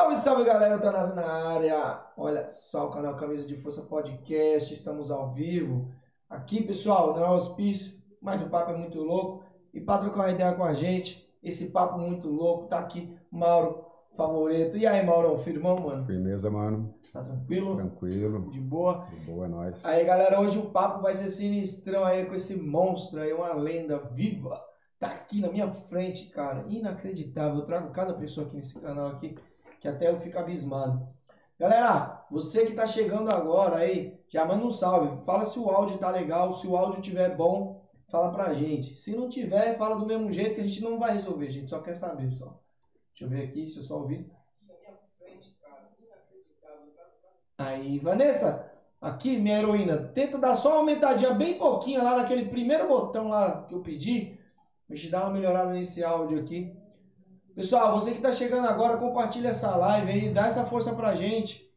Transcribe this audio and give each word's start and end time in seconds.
Salve, 0.00 0.16
salve 0.16 0.44
galera, 0.44 0.74
eu 0.76 0.80
tô 0.80 0.90
Nasa 0.90 1.14
na 1.14 1.26
área. 1.26 2.00
Olha 2.16 2.48
só 2.48 2.86
o 2.86 2.90
canal 2.90 3.14
Camisa 3.16 3.46
de 3.46 3.54
Força 3.54 3.82
Podcast, 3.82 4.72
estamos 4.72 5.10
ao 5.10 5.30
vivo. 5.30 5.92
Aqui, 6.26 6.62
pessoal, 6.62 7.14
não 7.14 7.22
é 7.22 7.30
hospício, 7.30 7.92
mas 8.18 8.40
o 8.40 8.48
papo 8.48 8.70
é 8.70 8.76
muito 8.78 8.98
louco. 8.98 9.44
E 9.74 9.78
pra 9.78 9.98
trocar 9.98 10.20
uma 10.20 10.30
ideia 10.30 10.54
com 10.54 10.64
a 10.64 10.72
gente, 10.72 11.30
esse 11.42 11.70
papo 11.70 11.98
muito 11.98 12.28
louco, 12.30 12.66
tá 12.66 12.78
aqui 12.78 13.14
Mauro 13.30 13.84
Favorito. 14.16 14.78
E 14.78 14.86
aí, 14.86 15.04
Maurão, 15.04 15.36
firmão, 15.36 15.78
mano? 15.78 16.02
Firmeza, 16.06 16.50
mano. 16.50 16.94
Tá 17.12 17.22
tranquilo? 17.22 17.76
Tranquilo. 17.76 18.50
De 18.50 18.58
boa? 18.58 19.06
De 19.10 19.16
boa, 19.16 19.44
é 19.44 19.48
nóis. 19.50 19.84
Aí, 19.84 20.02
galera, 20.02 20.40
hoje 20.40 20.58
o 20.58 20.70
papo 20.70 21.02
vai 21.02 21.14
ser 21.14 21.28
sinistrão 21.28 22.06
aí 22.06 22.24
com 22.24 22.34
esse 22.34 22.58
monstro 22.58 23.20
aí, 23.20 23.34
uma 23.34 23.52
lenda 23.52 23.98
viva. 23.98 24.64
Tá 24.98 25.08
aqui 25.08 25.42
na 25.42 25.48
minha 25.50 25.70
frente, 25.70 26.30
cara. 26.30 26.64
Inacreditável. 26.68 27.60
Eu 27.60 27.66
trago 27.66 27.90
cada 27.90 28.14
pessoa 28.14 28.46
aqui 28.46 28.56
nesse 28.56 28.80
canal 28.80 29.08
aqui 29.08 29.36
que 29.80 29.88
até 29.88 30.08
eu 30.08 30.20
fico 30.20 30.38
abismado. 30.38 31.08
Galera, 31.58 32.24
você 32.30 32.64
que 32.66 32.74
tá 32.74 32.86
chegando 32.86 33.30
agora 33.30 33.76
aí, 33.76 34.18
já 34.28 34.44
manda 34.44 34.64
um 34.64 34.70
salve. 34.70 35.24
Fala 35.24 35.44
se 35.44 35.58
o 35.58 35.68
áudio 35.68 35.98
tá 35.98 36.10
legal, 36.10 36.52
se 36.52 36.66
o 36.66 36.76
áudio 36.76 37.02
tiver 37.02 37.36
bom, 37.36 37.82
fala 38.08 38.32
pra 38.32 38.54
gente. 38.54 38.98
Se 38.98 39.16
não 39.16 39.28
tiver, 39.28 39.76
fala 39.76 39.96
do 39.96 40.06
mesmo 40.06 40.30
jeito 40.30 40.54
que 40.54 40.60
a 40.60 40.66
gente 40.66 40.82
não 40.82 40.98
vai 40.98 41.14
resolver, 41.14 41.48
a 41.48 41.52
gente 41.52 41.70
só 41.70 41.80
quer 41.80 41.94
saber 41.94 42.30
só. 42.30 42.58
Deixa 43.10 43.24
eu 43.24 43.28
ver 43.28 43.44
aqui 43.44 43.66
se 43.66 43.78
eu 43.78 43.84
só 43.84 43.98
ouvir. 43.98 44.30
Aí, 47.58 47.98
Vanessa, 47.98 48.72
aqui, 48.98 49.36
minha 49.36 49.58
heroína, 49.58 49.98
tenta 49.98 50.38
dar 50.38 50.54
só 50.54 50.70
uma 50.70 50.78
aumentadinha 50.78 51.34
bem 51.34 51.58
pouquinho 51.58 52.02
lá 52.02 52.16
naquele 52.16 52.46
primeiro 52.46 52.88
botão 52.88 53.28
lá 53.28 53.66
que 53.68 53.74
eu 53.74 53.80
pedi. 53.80 54.38
Pra 54.86 54.96
gente 54.96 55.10
dar 55.10 55.24
uma 55.24 55.30
melhorada 55.30 55.72
nesse 55.72 56.02
áudio 56.02 56.40
aqui. 56.40 56.74
Pessoal, 57.54 57.92
você 57.92 58.12
que 58.12 58.20
tá 58.20 58.32
chegando 58.32 58.66
agora, 58.66 58.96
compartilha 58.96 59.48
essa 59.48 59.74
live 59.76 60.10
aí, 60.10 60.28
dá 60.30 60.46
essa 60.46 60.64
força 60.64 60.94
pra 60.94 61.14
gente. 61.14 61.68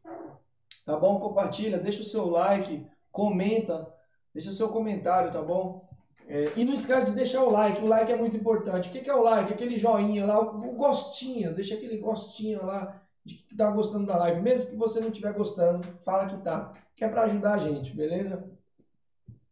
Tá 0.84 0.96
bom? 0.96 1.18
Compartilha, 1.18 1.78
deixa 1.78 2.02
o 2.02 2.06
seu 2.06 2.28
like, 2.28 2.86
comenta, 3.10 3.86
deixa 4.32 4.50
o 4.50 4.52
seu 4.52 4.68
comentário, 4.68 5.32
tá 5.32 5.42
bom? 5.42 5.88
É, 6.26 6.52
e 6.56 6.64
não 6.64 6.72
esquece 6.72 7.10
de 7.10 7.16
deixar 7.16 7.42
o 7.42 7.50
like, 7.50 7.82
o 7.82 7.86
like 7.86 8.10
é 8.10 8.16
muito 8.16 8.36
importante. 8.36 8.88
O 8.88 8.92
que, 8.92 9.00
que 9.00 9.10
é 9.10 9.14
o 9.14 9.22
like? 9.22 9.52
Aquele 9.52 9.76
joinha 9.76 10.24
lá, 10.24 10.40
o, 10.40 10.72
gostinho, 10.72 11.54
deixa 11.54 11.74
aquele 11.74 11.98
gostinho 11.98 12.64
lá 12.64 13.02
de 13.24 13.34
que 13.34 13.56
tá 13.56 13.70
gostando 13.70 14.06
da 14.06 14.16
live. 14.16 14.40
Mesmo 14.40 14.70
que 14.70 14.76
você 14.76 15.00
não 15.00 15.08
estiver 15.08 15.32
gostando, 15.32 15.86
fala 16.04 16.26
que 16.26 16.36
tá. 16.42 16.72
Que 16.96 17.04
é 17.04 17.08
pra 17.08 17.24
ajudar 17.24 17.54
a 17.54 17.58
gente, 17.58 17.94
beleza? 17.94 18.48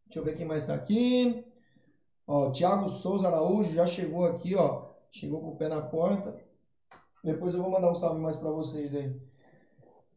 Deixa 0.06 0.18
eu 0.18 0.24
ver 0.24 0.36
quem 0.36 0.46
mais 0.46 0.64
tá 0.64 0.74
aqui. 0.74 1.44
Ó, 2.26 2.50
Thiago 2.50 2.88
Souza 2.88 3.28
Araújo 3.28 3.74
já 3.74 3.86
chegou 3.86 4.24
aqui, 4.24 4.54
ó. 4.54 4.81
Chegou 5.12 5.40
com 5.40 5.50
o 5.50 5.56
pé 5.56 5.68
na 5.68 5.82
porta. 5.82 6.34
Depois 7.22 7.54
eu 7.54 7.62
vou 7.62 7.70
mandar 7.70 7.90
um 7.90 7.94
salve 7.94 8.20
mais 8.20 8.36
pra 8.36 8.50
vocês 8.50 8.94
aí. 8.94 9.14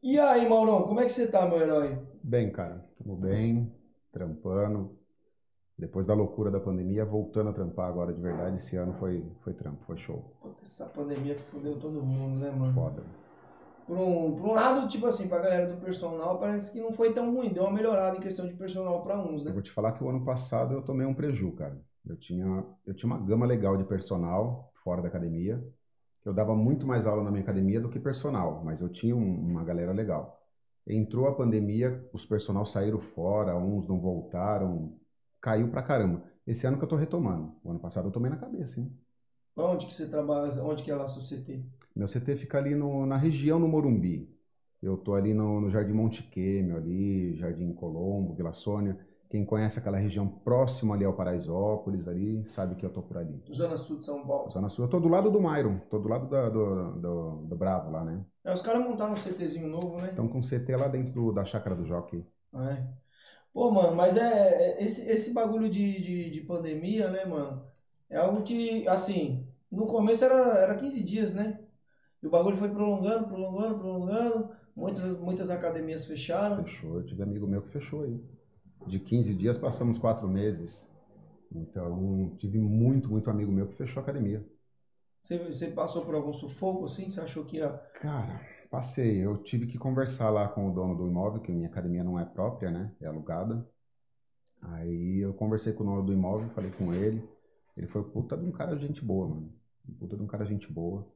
E 0.02 0.18
aí, 0.18 0.48
Maurão, 0.48 0.84
como 0.84 1.00
é 1.02 1.04
que 1.04 1.12
você 1.12 1.28
tá, 1.28 1.46
meu 1.46 1.60
herói? 1.60 2.00
Bem, 2.24 2.52
cara. 2.52 2.84
Tamo 2.98 3.18
bem, 3.18 3.72
trampando. 4.12 4.98
Depois 5.78 6.06
da 6.06 6.14
loucura 6.14 6.50
da 6.50 6.60
pandemia, 6.60 7.04
voltando 7.04 7.50
a 7.50 7.54
trampar 7.54 7.90
agora 7.90 8.14
de 8.14 8.22
verdade. 8.22 8.56
Esse 8.56 8.78
ano 8.78 8.94
foi, 8.94 9.30
foi 9.42 9.54
trampo, 9.54 9.84
foi 9.84 9.98
show. 9.98 10.34
Puta, 10.42 10.64
essa 10.64 10.86
pandemia 10.86 11.38
fudeu 11.38 11.78
todo 11.78 12.02
mundo, 12.02 12.40
né, 12.40 12.50
mano? 12.50 12.72
Foda. 12.74 13.04
Por 13.86 13.98
um, 13.98 14.36
por 14.36 14.48
um 14.48 14.54
lado, 14.54 14.88
tipo 14.88 15.06
assim, 15.06 15.28
pra 15.28 15.40
galera 15.40 15.68
do 15.68 15.82
personal, 15.82 16.40
parece 16.40 16.72
que 16.72 16.80
não 16.80 16.92
foi 16.92 17.14
tão 17.14 17.36
ruim. 17.36 17.54
Deu 17.54 17.64
uma 17.64 17.74
melhorada 17.74 18.18
em 18.18 18.22
questão 18.22 18.48
de 18.48 18.54
personal 18.54 19.04
pra 19.04 19.20
uns, 19.20 19.42
Eu 19.42 19.48
né? 19.48 19.52
vou 19.52 19.62
te 19.62 19.72
falar 19.72 19.92
que 19.92 20.04
o 20.04 20.10
ano 20.10 20.24
passado 20.24 20.74
eu 20.74 20.82
tomei 20.82 21.06
um 21.06 21.14
preju, 21.14 21.52
cara. 21.52 21.80
Eu 22.08 22.16
tinha, 22.18 22.66
eu 22.86 22.94
tinha 22.94 23.08
uma 23.12 23.20
gama 23.20 23.46
legal 23.46 23.78
de 23.78 23.84
personal 23.86 24.70
fora 24.74 25.02
da 25.02 25.08
academia. 25.08 25.64
Eu 26.24 26.34
dava 26.34 26.56
muito 26.56 26.86
mais 26.88 27.08
aula 27.08 27.24
na 27.24 27.32
minha 27.32 27.44
academia 27.44 27.80
do 27.82 27.90
que 27.90 28.00
personal, 28.00 28.64
mas 28.64 28.82
eu 28.82 28.90
tinha 28.90 29.16
um- 29.16 29.40
uma 29.52 29.64
galera 29.64 29.92
legal. 29.92 30.42
Entrou 30.88 31.28
a 31.28 31.36
pandemia, 31.36 32.08
os 32.14 32.26
personal 32.26 32.66
saíram 32.66 33.00
fora, 33.00 33.58
uns 33.58 33.88
não 33.88 34.00
voltaram, 34.00 34.94
caiu 35.42 35.70
pra 35.72 35.82
caramba. 35.84 36.24
Esse 36.46 36.68
ano 36.68 36.78
que 36.78 36.84
eu 36.84 36.88
tô 36.90 36.96
retomando. 36.96 37.56
O 37.64 37.72
ano 37.72 37.80
passado 37.80 38.08
eu 38.08 38.12
tomei 38.12 38.30
na 38.30 38.38
cabeça, 38.38 38.80
hein? 38.80 38.92
Onde 39.56 39.86
que 39.88 39.94
você 39.94 40.08
trabalha? 40.08 40.64
Onde 40.64 40.84
que 40.84 40.92
é 40.92 40.96
lá 40.96 41.08
sua 41.08 41.22
CT? 41.24 41.64
Meu 41.96 42.08
CT 42.08 42.36
fica 42.36 42.58
ali 42.58 42.76
no- 42.76 43.06
na 43.06 43.18
região 43.18 43.58
no 43.60 43.68
Morumbi. 43.68 44.30
Eu 44.82 44.98
tô 44.98 45.16
ali 45.16 45.34
no, 45.34 45.62
no 45.62 45.70
Jardim 45.70 45.94
Monte 45.94 46.24
Quêmio, 46.24 46.76
ali, 46.78 47.34
Jardim 47.36 47.74
Colombo, 47.74 48.34
Vila 48.36 48.54
Sônia. 48.54 48.98
Quem 49.30 49.44
conhece 49.46 49.80
aquela 49.80 49.98
região 49.98 50.28
próxima 50.28 50.96
ali 50.96 51.04
ao 51.04 51.14
Paraisópolis, 51.14 52.08
ali, 52.08 52.46
sabe 52.46 52.76
que 52.76 52.86
eu 52.86 52.90
tô 52.90 53.02
por 53.02 53.18
ali. 53.18 53.42
Zona 53.54 53.76
Sul 53.76 54.00
de 54.00 54.06
São 54.06 54.26
Paulo. 54.26 54.50
Zona 54.52 54.70
Sul, 54.70 54.86
eu 54.86 54.90
tô 54.90 55.00
do 55.00 55.08
lado 55.08 55.32
do 55.32 55.42
Myron, 55.42 55.80
tô 55.90 56.00
do 56.00 56.08
lado 56.08 56.28
da- 56.30 56.50
do, 56.50 56.92
do, 56.94 57.32
do 57.48 57.56
Bravo 57.56 57.92
lá, 57.92 58.04
né? 58.04 58.24
É, 58.44 58.54
os 58.54 58.62
caras 58.62 58.84
montaram 58.84 59.14
um 59.14 59.18
CTzinho 59.18 59.68
novo, 59.68 60.00
né? 60.00 60.10
Então 60.14 60.28
com 60.28 60.42
CT 60.42 60.76
lá 60.76 60.88
dentro 60.88 61.14
do- 61.14 61.32
da 61.32 61.44
chácara 61.44 61.76
do 61.76 61.84
Jockey. 61.84 62.24
Ah, 62.54 62.72
é. 62.72 62.88
Pô, 63.54 63.72
mano, 63.72 63.96
mas 63.96 64.18
é, 64.18 64.80
é- 64.80 64.84
esse, 64.84 65.10
esse 65.10 65.34
bagulho 65.34 65.70
de, 65.70 66.00
de, 66.00 66.30
de 66.30 66.42
pandemia, 66.42 67.10
né, 67.10 67.26
mano? 67.26 67.66
É 68.10 68.18
algo 68.18 68.44
que, 68.44 68.88
assim, 68.88 69.48
no 69.72 69.88
começo 69.88 70.24
era, 70.26 70.60
era 70.60 70.76
15 70.76 71.04
dias, 71.04 71.34
né? 71.34 71.60
E 72.22 72.28
o 72.28 72.30
bagulho 72.30 72.58
foi 72.58 72.70
prolongando, 72.70 73.28
prolongando, 73.28 73.80
prolongando. 73.80 74.50
Muitas, 74.76 75.18
muitas 75.20 75.50
academias 75.50 76.06
fecharam. 76.06 76.64
Fechou, 76.64 76.98
eu 76.98 77.06
tive 77.06 77.24
amigo 77.24 77.48
meu 77.48 77.62
que 77.62 77.70
fechou 77.72 78.04
aí. 78.04 78.20
De 78.88 79.00
15 79.00 79.34
dias 79.34 79.58
passamos 79.58 79.98
quatro 79.98 80.28
meses. 80.28 80.92
Então 81.52 82.36
tive 82.38 82.60
muito, 82.60 83.10
muito 83.10 83.30
amigo 83.30 83.52
meu 83.52 83.68
que 83.68 83.78
fechou 83.78 84.00
a 84.00 84.04
academia. 84.04 84.46
Você, 85.24 85.38
você 85.40 85.68
passou 85.72 86.06
por 86.06 86.16
algum 86.16 86.32
sufoco, 86.32 86.86
assim? 86.86 87.10
Você 87.10 87.20
achou 87.20 87.44
que 87.46 87.58
ia... 87.58 87.70
Cara, 87.94 88.42
passei. 88.70 89.26
Eu 89.26 89.38
tive 89.38 89.66
que 89.68 89.78
conversar 89.78 90.30
lá 90.30 90.48
com 90.48 90.70
o 90.70 90.74
dono 90.74 90.96
do 90.96 91.08
imóvel, 91.08 91.42
que 91.42 91.52
minha 91.52 91.68
academia 91.68 92.04
não 92.04 92.20
é 92.20 92.26
própria, 92.26 92.70
né? 92.70 92.92
É 93.02 93.08
alugada. 93.08 93.68
Aí 94.62 95.20
eu 95.20 95.34
conversei 95.34 95.74
com 95.74 95.84
o 95.84 95.88
dono 95.88 96.04
do 96.04 96.14
imóvel, 96.14 96.50
falei 96.50 96.72
com 96.72 96.94
ele. 96.94 97.28
Ele 97.78 97.88
foi 97.88 98.04
puta 98.04 98.38
de 98.38 98.46
um 98.46 98.52
cara 98.52 98.76
gente 98.78 99.04
boa, 99.04 99.28
mano. 99.28 99.54
Puta 100.00 100.16
de 100.18 100.24
um 100.24 100.28
cara 100.28 100.46
gente 100.46 100.72
boa. 100.72 101.08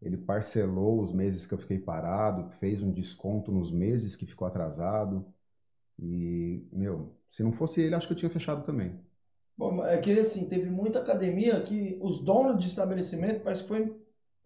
Ele 0.00 0.16
parcelou 0.16 1.02
os 1.02 1.12
meses 1.12 1.46
que 1.46 1.54
eu 1.54 1.58
fiquei 1.58 1.78
parado, 1.78 2.50
fez 2.52 2.82
um 2.82 2.92
desconto 2.92 3.52
nos 3.52 3.70
meses 3.72 4.16
que 4.16 4.26
ficou 4.26 4.46
atrasado. 4.46 5.26
E, 6.00 6.66
meu, 6.72 7.14
se 7.28 7.42
não 7.42 7.52
fosse 7.52 7.82
ele, 7.82 7.94
acho 7.94 8.06
que 8.06 8.14
eu 8.14 8.16
tinha 8.16 8.30
fechado 8.30 8.64
também. 8.64 8.98
Bom, 9.56 9.84
é 9.84 9.98
que, 9.98 10.18
assim, 10.18 10.48
teve 10.48 10.70
muita 10.70 11.00
academia 11.00 11.60
que 11.60 11.98
os 12.00 12.20
donos 12.24 12.58
de 12.58 12.68
estabelecimento 12.68 13.42
parece 13.42 13.62
que 13.62 13.68
foi, 13.68 13.94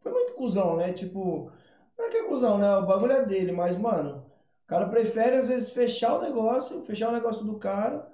foi 0.03 0.13
muito 0.13 0.33
cuzão, 0.35 0.77
né? 0.77 0.93
Tipo, 0.93 1.53
não 1.97 2.07
é 2.07 2.09
que 2.11 2.17
é 2.17 2.25
cuzão, 2.29 2.59
né? 2.59 2.77
O 2.77 2.87
bagulho 2.87 3.13
é 3.13 3.25
dele, 3.25 3.53
mas, 3.53 3.77
mano, 3.77 4.27
o 4.65 4.67
cara 4.67 4.89
prefere, 4.89 5.37
às 5.37 5.47
vezes, 5.47 5.71
fechar 5.71 6.19
o 6.19 6.23
negócio, 6.23 6.83
fechar 6.83 7.11
o 7.11 7.13
negócio 7.13 7.45
do 7.45 7.57
cara, 7.59 8.11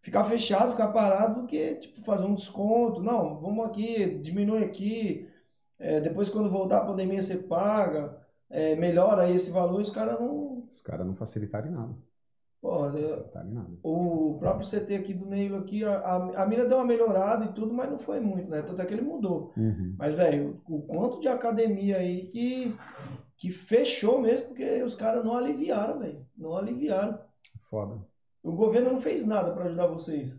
ficar 0.00 0.24
fechado, 0.24 0.72
ficar 0.72 0.88
parado, 0.88 1.42
do 1.42 1.46
que, 1.46 1.74
tipo, 1.74 2.00
fazer 2.02 2.24
um 2.24 2.34
desconto. 2.34 3.02
Não, 3.02 3.38
vamos 3.40 3.66
aqui, 3.66 4.18
diminui 4.20 4.64
aqui, 4.64 5.28
é, 5.78 6.00
depois 6.00 6.30
quando 6.30 6.48
voltar 6.50 6.78
a 6.78 6.86
pandemia 6.86 7.20
você 7.20 7.36
paga, 7.36 8.18
é, 8.48 8.74
melhora 8.76 9.22
aí 9.24 9.34
esse 9.34 9.50
valor, 9.50 9.80
os 9.82 9.90
caras 9.90 10.18
não... 10.18 10.66
Os 10.70 10.80
caras 10.80 11.06
não 11.06 11.14
facilitaram 11.14 11.68
em 11.68 11.72
nada. 11.72 11.94
Em 13.44 13.52
nada. 13.52 13.70
o 13.82 14.36
próprio 14.38 14.68
CT 14.68 14.94
aqui 14.94 15.14
do 15.14 15.26
Neilo 15.26 15.58
aqui, 15.58 15.84
a, 15.84 15.96
a, 15.96 16.42
a 16.42 16.46
mina 16.46 16.64
deu 16.64 16.78
uma 16.78 16.84
melhorada 16.84 17.44
e 17.44 17.52
tudo, 17.52 17.72
mas 17.72 17.90
não 17.90 17.98
foi 17.98 18.20
muito, 18.20 18.50
né? 18.50 18.62
Tanto 18.62 18.80
é 18.80 18.84
que 18.84 18.94
ele 18.94 19.02
mudou. 19.02 19.52
Uhum. 19.56 19.94
Mas, 19.98 20.14
velho, 20.14 20.60
o 20.68 20.82
quanto 20.82 21.20
de 21.20 21.28
academia 21.28 21.98
aí 21.98 22.26
que, 22.26 22.76
que 23.36 23.50
fechou 23.50 24.20
mesmo, 24.20 24.48
porque 24.48 24.82
os 24.82 24.94
caras 24.94 25.24
não 25.24 25.36
aliviaram, 25.36 25.98
velho. 25.98 26.26
Não 26.36 26.56
aliviaram. 26.56 27.18
Foda. 27.60 28.00
O 28.42 28.52
governo 28.52 28.92
não 28.92 29.00
fez 29.00 29.26
nada 29.26 29.52
pra 29.52 29.64
ajudar 29.64 29.86
vocês. 29.86 30.38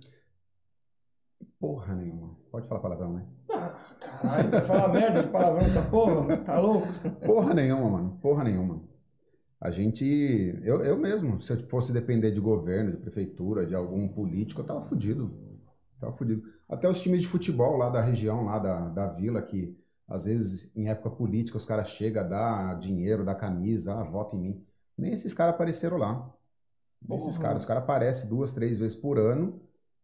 Porra 1.59 1.95
nenhuma. 1.95 2.37
Pode 2.51 2.67
falar 2.67 2.81
palavrão, 2.81 3.13
né? 3.13 3.25
Ah, 3.51 3.73
caralho, 3.99 4.49
vai 4.49 4.61
falar 4.61 4.87
merda 4.89 5.23
de 5.23 5.27
palavrão 5.29 5.65
essa 5.65 5.81
porra, 5.81 6.21
mano? 6.21 6.43
Tá 6.43 6.59
louco? 6.59 6.87
Porra 7.25 7.53
nenhuma, 7.53 7.89
mano. 7.89 8.17
Porra 8.21 8.43
nenhuma. 8.43 8.81
A 9.59 9.71
gente. 9.71 10.05
Eu, 10.63 10.83
eu 10.83 10.97
mesmo, 10.97 11.39
se 11.41 11.51
eu 11.53 11.59
fosse 11.67 11.91
depender 11.91 12.31
de 12.31 12.39
governo, 12.39 12.91
de 12.91 12.97
prefeitura, 12.97 13.65
de 13.65 13.75
algum 13.75 14.07
político, 14.07 14.61
eu 14.61 14.65
tava 14.65 14.81
fudido. 14.81 15.31
Tava 15.99 16.13
fudido. 16.13 16.43
Até 16.69 16.87
os 16.89 17.01
times 17.01 17.21
de 17.21 17.27
futebol 17.27 17.75
lá 17.77 17.89
da 17.89 18.01
região, 18.01 18.45
lá 18.45 18.59
da, 18.59 18.89
da 18.89 19.07
vila, 19.13 19.41
que 19.41 19.75
às 20.07 20.25
vezes 20.25 20.75
em 20.75 20.89
época 20.89 21.09
política 21.11 21.57
os 21.57 21.65
caras 21.65 21.89
chegam, 21.89 22.27
dá 22.29 22.73
dinheiro, 22.75 23.25
dá 23.25 23.33
camisa, 23.35 23.93
ah, 23.95 24.03
vota 24.03 24.35
em 24.35 24.39
mim. 24.39 24.65
Nem 24.97 25.11
esses 25.13 25.33
caras 25.33 25.55
apareceram 25.55 25.97
lá. 25.97 26.31
Desses 27.01 27.37
Porra. 27.37 27.43
caras. 27.43 27.63
Os 27.63 27.67
caras 27.67 27.83
aparecem 27.83 28.29
duas, 28.29 28.53
três 28.53 28.77
vezes 28.77 28.95
por 28.97 29.17
ano 29.19 29.61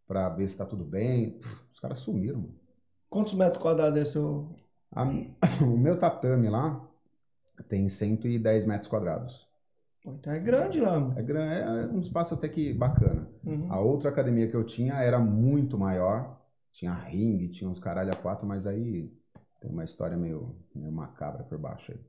pra 0.08 0.30
ver 0.30 0.48
se 0.50 0.58
tá 0.58 0.66
tudo 0.66 0.86
bem. 0.86 1.32
Pff, 1.40 1.64
Os 1.72 1.80
caras 1.80 2.00
sumiram, 2.00 2.40
mano. 2.42 2.60
Quantos 3.10 3.34
metros 3.34 3.62
quadrados 3.62 3.98
é 4.00 4.06
seu? 4.06 4.54
A- 4.92 5.06
o 5.64 5.78
meu 5.78 5.98
tatame 5.98 6.50
lá 6.50 6.88
tem 7.68 7.88
110 7.90 8.66
metros 8.66 8.88
quadrados. 8.88 9.48
Então 10.06 10.34
é 10.34 10.40
grande 10.40 10.80
lá. 10.82 11.00
mano. 11.00 11.18
É, 11.18 11.24
gran- 11.24 11.52
é 11.52 11.88
um 11.88 12.00
espaço 12.00 12.34
até 12.34 12.50
que 12.50 12.74
bacana. 12.74 13.28
Uhum. 13.46 13.72
A 13.72 13.80
outra 13.80 14.10
academia 14.10 14.48
que 14.48 14.56
eu 14.56 14.64
tinha 14.66 14.96
era 14.96 15.20
muito 15.20 15.78
maior. 15.78 16.42
Tinha 16.74 16.94
ringue, 16.94 17.50
tinha 17.50 17.70
uns 17.70 17.80
caralho 17.80 18.12
a 18.12 18.16
quatro, 18.16 18.46
mas 18.48 18.66
aí 18.68 19.12
tem 19.62 19.72
uma 19.72 19.84
história 19.84 20.18
meio, 20.18 20.56
meio 20.76 20.92
macabra 20.92 21.44
por 21.44 21.58
baixo 21.58 21.92
aí. 21.92 22.00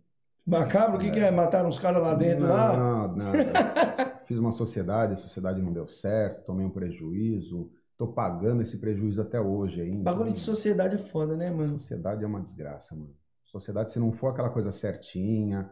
Macabro, 0.47 0.97
o 0.97 0.99
que, 0.99 1.11
que 1.11 1.19
é? 1.21 1.31
Mataram 1.31 1.69
os 1.69 1.79
caras 1.79 2.03
lá 2.03 2.15
dentro, 2.15 2.47
lá? 2.47 2.77
Não, 2.77 3.17
não. 3.17 3.33
Fiz 4.27 4.39
uma 4.39 4.53
sociedade, 4.53 5.13
a 5.15 5.17
sociedade 5.17 5.63
não 5.63 5.73
deu 5.73 5.87
certo, 5.87 6.45
tomei 6.45 6.65
um 6.67 6.71
prejuízo. 6.71 7.71
Tô 7.97 8.09
pagando 8.09 8.61
esse 8.63 8.79
prejuízo 8.79 9.23
até 9.23 9.41
hoje 9.41 9.81
ainda. 9.81 10.03
Bagulho 10.11 10.33
de 10.33 10.41
sociedade 10.41 10.97
é 10.97 10.99
foda, 10.99 11.37
né, 11.37 11.49
mano? 11.51 11.65
Sociedade 11.79 12.25
é 12.25 12.27
uma 12.27 12.41
desgraça, 12.41 12.95
mano. 12.97 13.15
Sociedade, 13.61 13.93
se 13.93 13.99
não 14.01 14.13
for 14.13 14.29
aquela 14.29 14.51
coisa 14.51 14.73
certinha, 14.73 15.71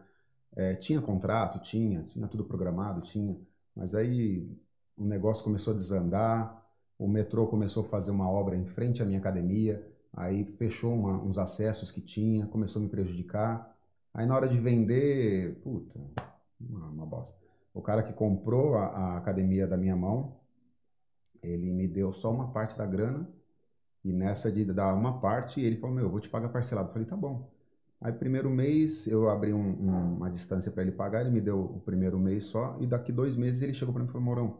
é, 0.55 0.75
tinha 0.75 1.01
contrato, 1.01 1.59
tinha, 1.61 2.03
tinha 2.03 2.27
tudo 2.27 2.43
programado, 2.45 3.01
tinha. 3.01 3.37
Mas 3.75 3.95
aí 3.95 4.47
o 4.97 5.05
negócio 5.05 5.43
começou 5.43 5.73
a 5.73 5.75
desandar, 5.75 6.63
o 6.97 7.07
metrô 7.07 7.47
começou 7.47 7.83
a 7.83 7.89
fazer 7.89 8.11
uma 8.11 8.29
obra 8.29 8.55
em 8.55 8.65
frente 8.65 9.01
à 9.01 9.05
minha 9.05 9.19
academia, 9.19 9.85
aí 10.13 10.45
fechou 10.45 10.93
uma- 10.93 11.21
uns 11.23 11.37
acessos 11.37 11.91
que 11.91 12.01
tinha, 12.01 12.45
começou 12.47 12.79
a 12.81 12.83
me 12.83 12.89
prejudicar. 12.89 13.75
Aí 14.13 14.25
na 14.25 14.35
hora 14.35 14.47
de 14.47 14.59
vender, 14.59 15.55
puta, 15.63 15.99
uma, 16.59 16.87
uma 16.89 17.05
bosta. 17.05 17.37
O 17.73 17.81
cara 17.81 18.03
que 18.03 18.13
comprou 18.13 18.75
a, 18.75 18.85
a 18.87 19.17
academia 19.17 19.67
da 19.67 19.75
minha 19.77 19.95
mão, 19.95 20.39
ele 21.43 21.71
me 21.71 21.87
deu 21.87 22.11
só 22.11 22.31
uma 22.31 22.51
parte 22.51 22.75
da 22.77 22.85
grana 22.87 23.29
e 24.03 24.13
nessa 24.13 24.51
de 24.51 24.65
dar 24.65 24.93
uma 24.95 25.21
parte, 25.21 25.61
ele 25.61 25.77
falou: 25.77 25.95
Meu, 25.95 26.05
eu 26.05 26.11
vou 26.11 26.21
te 26.21 26.29
pagar 26.29 26.49
parcelado. 26.49 26.89
Eu 26.89 26.93
falei: 26.93 27.07
Tá 27.07 27.17
bom. 27.17 27.52
Aí, 28.03 28.11
primeiro 28.11 28.49
mês, 28.49 29.07
eu 29.07 29.29
abri 29.29 29.53
um- 29.53 29.59
um- 29.59 30.15
uma 30.17 30.29
distância 30.29 30.69
para 30.71 30.83
ele 30.83 30.91
pagar, 30.91 31.21
ele 31.21 31.29
me 31.31 31.39
deu 31.39 31.57
o 31.59 31.79
primeiro 31.79 32.19
mês 32.19 32.45
só, 32.45 32.75
e 32.81 32.85
daqui 32.85 33.11
dois 33.13 33.37
meses 33.37 33.61
ele 33.61 33.73
chegou 33.73 33.93
para 33.93 34.03
mim 34.03 34.09
e 34.09 34.11
falou: 34.11 34.25
Morão, 34.25 34.57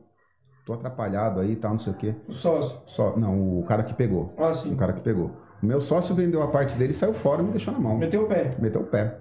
tô 0.65 0.73
atrapalhado 0.73 1.41
aí, 1.41 1.55
tal, 1.57 1.71
não 1.71 1.77
sei 1.77 1.91
o 1.91 1.95
quê. 1.97 2.15
O 2.27 2.31
sócio. 2.33 2.81
Só, 2.85 3.17
não, 3.17 3.59
o 3.59 3.63
cara 3.65 3.83
que 3.83 3.93
pegou. 3.93 4.33
Ah, 4.37 4.53
sim. 4.53 4.73
O 4.73 4.77
cara 4.77 4.93
que 4.93 5.03
pegou. 5.03 5.31
O 5.61 5.65
meu 5.65 5.81
sócio 5.81 6.15
vendeu 6.15 6.41
a 6.41 6.47
parte 6.47 6.77
dele, 6.77 6.93
saiu 6.93 7.13
fora 7.13 7.41
e 7.41 7.45
me 7.45 7.51
deixou 7.51 7.73
na 7.73 7.79
mão. 7.79 7.97
Meteu 7.97 8.23
o 8.23 8.27
pé. 8.27 8.55
Meteu 8.59 8.81
o 8.81 8.85
pé. 8.85 9.19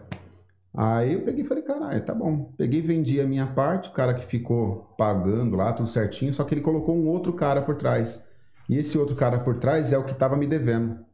Aí 0.75 1.13
eu 1.13 1.23
peguei 1.23 1.43
e 1.45 1.47
falei, 1.47 1.63
caralho, 1.63 2.05
tá 2.05 2.15
bom. 2.15 2.53
Peguei 2.57 2.79
e 2.81 2.83
vendi 2.83 3.21
a 3.21 3.27
minha 3.27 3.47
parte, 3.47 3.91
o 3.91 3.93
cara 3.93 4.15
que 4.15 4.25
ficou 4.25 4.95
pagando 4.97 5.55
lá, 5.55 5.73
tudo 5.73 5.89
certinho, 5.89 6.33
só 6.33 6.45
que 6.45 6.55
ele 6.55 6.63
colocou 6.63 6.97
um 6.97 7.07
outro 7.09 7.33
cara 7.35 7.61
por 7.61 7.77
trás. 7.77 8.27
E 8.69 8.79
esse 8.79 8.97
outro 8.97 9.15
cara 9.15 9.39
por 9.41 9.59
trás 9.59 9.93
é 9.93 9.99
o 9.99 10.05
que 10.05 10.15
tava 10.15 10.37
me 10.37 10.47
devendo. 10.47 11.05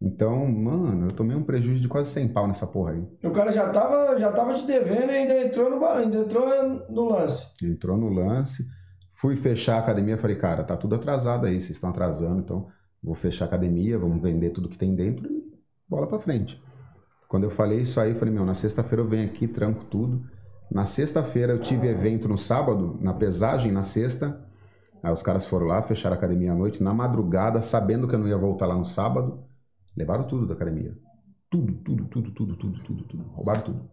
Então, 0.00 0.46
mano, 0.46 1.08
eu 1.08 1.12
tomei 1.12 1.36
um 1.36 1.42
prejuízo 1.42 1.82
de 1.82 1.88
quase 1.88 2.10
100 2.10 2.28
pau 2.28 2.46
nessa 2.46 2.66
porra 2.66 2.92
aí. 2.92 3.04
O 3.24 3.32
cara 3.32 3.50
já 3.50 3.68
tava, 3.70 4.18
já 4.18 4.30
tava 4.30 4.54
te 4.54 4.64
devendo 4.64 5.10
e 5.10 5.16
ainda 5.16 5.42
entrou 5.42 5.68
no, 5.68 5.84
ainda 5.84 6.18
entrou 6.18 6.46
no 6.88 7.08
lance. 7.08 7.48
Entrou 7.64 7.96
no 7.96 8.08
lance, 8.08 8.64
fui 9.10 9.34
fechar 9.34 9.76
a 9.76 9.78
academia, 9.80 10.16
falei, 10.16 10.36
cara, 10.36 10.62
tá 10.62 10.76
tudo 10.76 10.94
atrasado 10.94 11.46
aí, 11.46 11.60
vocês 11.60 11.70
estão 11.70 11.90
atrasando, 11.90 12.40
então 12.40 12.68
vou 13.02 13.14
fechar 13.14 13.46
a 13.46 13.48
academia, 13.48 13.98
vamos 13.98 14.22
vender 14.22 14.50
tudo 14.50 14.68
que 14.68 14.78
tem 14.78 14.94
dentro 14.94 15.26
e 15.26 15.42
bola 15.88 16.06
pra 16.06 16.20
frente. 16.20 16.62
Quando 17.26 17.44
eu 17.44 17.50
falei 17.50 17.80
isso 17.80 18.00
aí, 18.00 18.10
eu 18.10 18.16
falei, 18.16 18.32
meu, 18.32 18.44
na 18.44 18.54
sexta-feira 18.54 19.02
eu 19.02 19.08
venho 19.08 19.26
aqui, 19.26 19.48
tranco 19.48 19.84
tudo. 19.84 20.24
Na 20.70 20.86
sexta-feira 20.86 21.52
eu 21.52 21.58
tive 21.58 21.88
evento 21.88 22.28
no 22.28 22.38
sábado, 22.38 22.96
na 23.00 23.12
pesagem 23.12 23.72
na 23.72 23.82
sexta. 23.82 24.46
Aí 25.02 25.12
os 25.12 25.22
caras 25.22 25.44
foram 25.44 25.66
lá, 25.66 25.82
fecharam 25.82 26.14
a 26.14 26.18
academia 26.18 26.52
à 26.52 26.54
noite, 26.54 26.82
na 26.82 26.94
madrugada, 26.94 27.60
sabendo 27.62 28.06
que 28.06 28.14
eu 28.14 28.18
não 28.18 28.28
ia 28.28 28.38
voltar 28.38 28.66
lá 28.66 28.76
no 28.76 28.84
sábado, 28.84 29.44
levaram 29.98 30.24
tudo 30.24 30.46
da 30.46 30.54
academia. 30.54 30.96
Tudo, 31.50 31.72
tudo, 31.74 32.04
tudo, 32.06 32.30
tudo, 32.30 32.56
tudo, 32.56 32.78
tudo, 32.84 33.04
tudo. 33.04 33.24
Roubaram 33.34 33.60
tudo. 33.62 33.90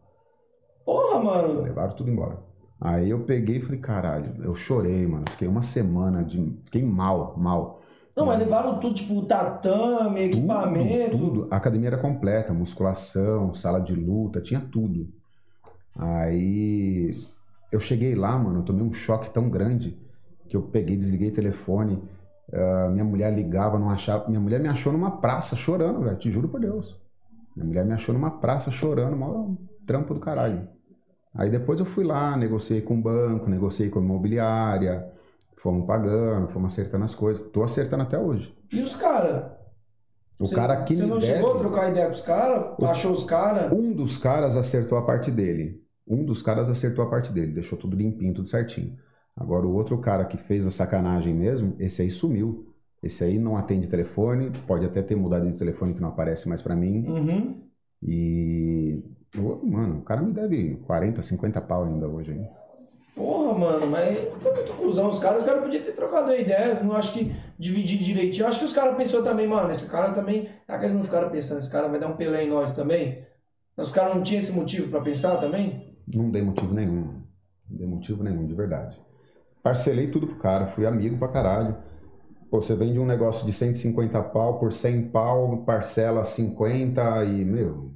Porra, 0.85 1.23
mano. 1.23 1.61
Levaram 1.61 1.95
tudo 1.95 2.11
embora. 2.11 2.39
Aí 2.79 3.09
eu 3.09 3.23
peguei 3.23 3.57
e 3.57 3.61
falei, 3.61 3.79
caralho, 3.79 4.35
eu 4.43 4.53
chorei, 4.53 5.07
mano. 5.07 5.25
Fiquei 5.29 5.47
uma 5.47 5.61
semana 5.61 6.23
de. 6.23 6.37
Fiquei 6.65 6.83
mal, 6.83 7.35
mal. 7.37 7.81
Não, 8.15 8.27
mas 8.27 8.39
levaram 8.39 8.79
tudo, 8.79 8.93
tipo, 8.95 9.23
tatame, 9.23 10.25
equipamento. 10.25 11.17
Tudo, 11.17 11.31
tudo. 11.31 11.47
A 11.51 11.57
academia 11.57 11.87
era 11.87 11.97
completa, 11.97 12.53
musculação, 12.53 13.53
sala 13.53 13.79
de 13.79 13.93
luta, 13.93 14.39
tinha 14.39 14.59
tudo. 14.59 15.09
Aí 15.97 17.15
eu 17.71 17.79
cheguei 17.79 18.15
lá, 18.15 18.37
mano, 18.37 18.59
eu 18.59 18.63
tomei 18.63 18.85
um 18.85 18.93
choque 18.93 19.29
tão 19.29 19.49
grande 19.49 19.97
que 20.47 20.55
eu 20.55 20.61
peguei, 20.61 20.95
desliguei 20.95 21.29
o 21.29 21.33
telefone. 21.33 22.01
Ah, 22.55 22.89
minha 22.89 23.03
mulher 23.03 23.33
ligava, 23.33 23.77
não 23.77 23.89
achava. 23.89 24.27
Minha 24.27 24.39
mulher 24.39 24.59
me 24.59 24.67
achou 24.67 24.93
numa 24.93 25.19
praça 25.19 25.55
chorando, 25.55 26.01
velho, 26.01 26.17
te 26.17 26.31
juro 26.31 26.47
por 26.47 26.59
Deus. 26.59 26.99
Minha 27.55 27.67
mulher 27.67 27.85
me 27.85 27.93
achou 27.93 28.13
numa 28.13 28.31
praça 28.31 28.71
chorando, 28.71 29.15
maior 29.15 29.49
trampo 29.85 30.13
do 30.13 30.19
caralho. 30.19 30.67
Aí 31.33 31.49
depois 31.49 31.79
eu 31.79 31.85
fui 31.85 32.03
lá, 32.03 32.35
negociei 32.37 32.81
com 32.81 32.97
o 32.97 33.01
banco, 33.01 33.49
negociei 33.49 33.89
com 33.89 33.99
a 33.99 34.01
imobiliária, 34.01 35.05
fomos 35.57 35.85
pagando, 35.85 36.47
fomos 36.47 36.71
acertando 36.71 37.03
as 37.03 37.13
coisas. 37.13 37.45
Tô 37.51 37.63
acertando 37.63 38.03
até 38.03 38.17
hoje. 38.17 38.55
E 38.71 38.81
os 38.81 38.95
caras? 38.95 39.51
O 40.39 40.49
cara 40.49 40.83
que 40.83 40.95
Você 40.95 41.05
não 41.05 41.17
deve, 41.17 41.33
chegou 41.33 41.55
a 41.55 41.57
trocar 41.57 41.89
ideia 41.89 42.07
com 42.07 42.13
os 42.13 42.21
caras? 42.21 42.83
Achou 42.83 43.11
os 43.11 43.23
caras? 43.23 43.71
um 43.71 43.93
dos 43.93 44.17
caras 44.17 44.57
acertou 44.57 44.97
a 44.97 45.01
parte 45.05 45.31
dele. 45.31 45.81
Um 46.07 46.23
dos 46.23 46.41
caras 46.41 46.69
acertou 46.69 47.03
a 47.03 47.09
parte 47.09 47.31
dele, 47.31 47.51
deixou 47.53 47.77
tudo 47.77 47.95
limpinho, 47.95 48.33
tudo 48.33 48.47
certinho. 48.47 48.95
Agora 49.35 49.67
o 49.67 49.73
outro 49.73 49.97
cara 49.99 50.25
que 50.25 50.37
fez 50.37 50.65
a 50.65 50.71
sacanagem 50.71 51.33
mesmo, 51.33 51.75
esse 51.79 52.01
aí 52.01 52.09
sumiu. 52.09 52.73
Esse 53.03 53.23
aí 53.23 53.37
não 53.37 53.55
atende 53.55 53.87
telefone, 53.87 54.51
pode 54.65 54.85
até 54.85 55.01
ter 55.01 55.15
mudado 55.15 55.47
de 55.47 55.57
telefone 55.57 55.93
que 55.93 56.01
não 56.01 56.09
aparece 56.09 56.49
mais 56.49 56.61
pra 56.61 56.75
mim. 56.75 57.05
Uhum. 57.07 57.61
E 58.01 59.03
mano, 59.63 59.99
o 59.99 60.01
cara 60.01 60.21
me 60.21 60.31
deve 60.31 60.75
40, 60.87 61.21
50 61.21 61.61
pau 61.61 61.83
ainda 61.83 62.07
hoje, 62.07 62.33
hein? 62.33 62.49
Porra, 63.15 63.57
mano, 63.57 63.87
mas 63.87 64.17
foi 64.41 64.53
muito 64.53 64.73
cuzão. 64.73 65.09
Os 65.09 65.19
caras, 65.19 65.39
os 65.39 65.45
caras 65.45 65.63
podiam 65.63 65.83
ter 65.83 65.93
trocado 65.93 66.33
ideias. 66.33 66.83
Não 66.83 66.93
acho 66.93 67.13
que 67.13 67.33
dividir 67.57 67.99
direitinho. 67.99 68.47
Acho 68.47 68.59
que 68.59 68.65
os 68.65 68.73
caras 68.73 68.97
pensou 68.97 69.23
também, 69.23 69.47
mano, 69.47 69.71
esse 69.71 69.85
cara 69.87 70.11
também. 70.13 70.49
Será 70.65 70.79
que 70.79 70.85
eles 70.85 70.95
não 70.95 71.03
ficaram 71.03 71.29
pensando? 71.29 71.59
Esse 71.59 71.71
cara 71.71 71.87
vai 71.87 71.99
dar 71.99 72.07
um 72.07 72.17
pelé 72.17 72.43
em 72.43 72.49
nós 72.49 72.73
também? 72.73 73.23
Os 73.77 73.91
caras 73.91 74.15
não 74.15 74.23
tinham 74.23 74.39
esse 74.39 74.51
motivo 74.51 74.89
pra 74.89 75.01
pensar 75.01 75.37
também? 75.37 75.97
Não 76.07 76.29
dei 76.29 76.41
motivo 76.41 76.73
nenhum. 76.73 77.03
Não 77.69 77.77
dei 77.77 77.87
motivo 77.87 78.23
nenhum, 78.23 78.45
de 78.45 78.53
verdade. 78.53 78.99
Parcelei 79.65 80.05
tudo 80.05 80.27
pro 80.27 80.35
cara, 80.35 80.67
fui 80.67 80.85
amigo 80.85 81.17
pra 81.17 81.27
caralho. 81.27 81.75
Pô, 82.51 82.61
você 82.61 82.75
vende 82.75 82.99
um 82.99 83.05
negócio 83.05 83.47
de 83.47 83.51
150 83.51 84.21
pau 84.25 84.59
por 84.59 84.71
100 84.71 85.09
pau, 85.09 85.63
parcela 85.65 86.23
50 86.23 87.25
e, 87.25 87.43
meu. 87.43 87.91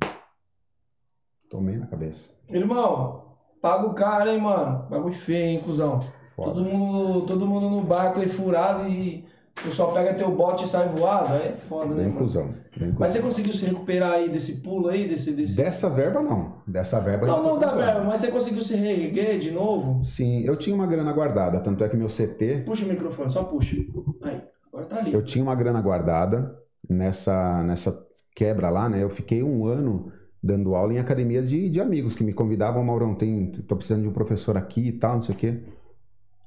Tomei 1.48 1.78
na 1.78 1.86
cabeça. 1.86 2.32
Irmão, 2.50 3.36
paga 3.62 3.86
o 3.86 3.94
cara, 3.94 4.34
hein, 4.34 4.42
mano. 4.42 4.88
Bagulho 4.90 5.14
feio, 5.14 5.46
hein, 5.46 5.62
cuzão. 5.62 6.00
Foda. 6.36 6.54
Todo 6.54 6.66
mundo, 6.66 7.26
todo 7.28 7.46
mundo 7.46 7.70
no 7.70 7.84
barco 7.84 8.20
aí 8.20 8.28
furado 8.28 8.90
e 8.90 9.24
tu 9.64 9.72
só 9.72 9.88
pega 9.88 10.14
teu 10.14 10.30
bote 10.32 10.64
e 10.64 10.68
sai 10.68 10.88
voado. 10.90 11.34
Aí 11.34 11.50
é 11.50 11.52
foda, 11.56 11.94
né, 11.94 12.04
Bem 12.06 12.14
cuzão. 12.14 12.54
Bem 12.78 12.96
Mas 12.98 13.12
cuzão. 13.12 13.14
você 13.14 13.22
conseguiu 13.22 13.54
se 13.54 13.66
recuperar 13.66 14.14
aí 14.14 14.30
desse 14.30 14.58
pulo 14.62 14.88
aí, 14.88 15.08
desse. 15.08 15.32
desse... 15.32 15.56
Dessa 15.56 15.90
verba, 15.90 16.22
não. 16.22 16.56
Dessa 16.66 17.00
verba 17.00 17.28
Não, 17.28 17.44
não 17.44 17.60
dá 17.60 17.70
comprando. 17.70 17.86
verba, 17.86 18.04
mas 18.06 18.20
você 18.20 18.28
conseguiu 18.32 18.62
se 18.62 18.76
reerguer 18.76 19.38
de 19.40 19.52
novo? 19.52 20.04
Sim, 20.04 20.42
eu 20.44 20.56
tinha 20.56 20.76
uma 20.76 20.88
grana 20.88 21.12
guardada, 21.12 21.60
tanto 21.60 21.84
é 21.84 21.90
que 21.90 21.98
meu 21.98 22.08
CT, 22.08 22.64
Puxa 22.66 22.86
o 22.86 22.88
microfone, 22.90 23.32
só 23.32 23.44
puxa. 23.44 23.76
Aí, 24.22 24.42
agora 24.72 24.86
tá 24.86 24.98
ali. 24.98 25.14
eu 25.14 25.24
tinha 25.24 25.44
uma 25.44 25.56
grana 25.56 25.82
guardada 25.82 26.56
nessa, 26.90 27.64
nessa 27.64 28.06
quebra 28.36 28.70
lá, 28.70 28.88
né? 28.90 29.04
Eu 29.04 29.10
fiquei 29.10 29.44
um 29.44 29.66
ano 29.66 30.12
dando 30.42 30.74
aula 30.74 30.94
em 30.94 31.00
academias 31.00 31.50
de, 31.50 31.70
de 31.70 31.82
amigos 31.82 32.16
que 32.16 32.24
me 32.24 32.32
convidavam, 32.32 32.82
Maurão, 32.84 33.14
tem, 33.14 33.52
tô 33.68 33.76
precisando 33.76 34.04
de 34.04 34.08
um 34.08 34.14
professor 34.14 34.56
aqui 34.56 34.88
e 34.88 34.92
tal, 34.94 35.16
não 35.16 35.22
sei 35.22 35.36
o 35.36 35.38
quê. 35.38 35.60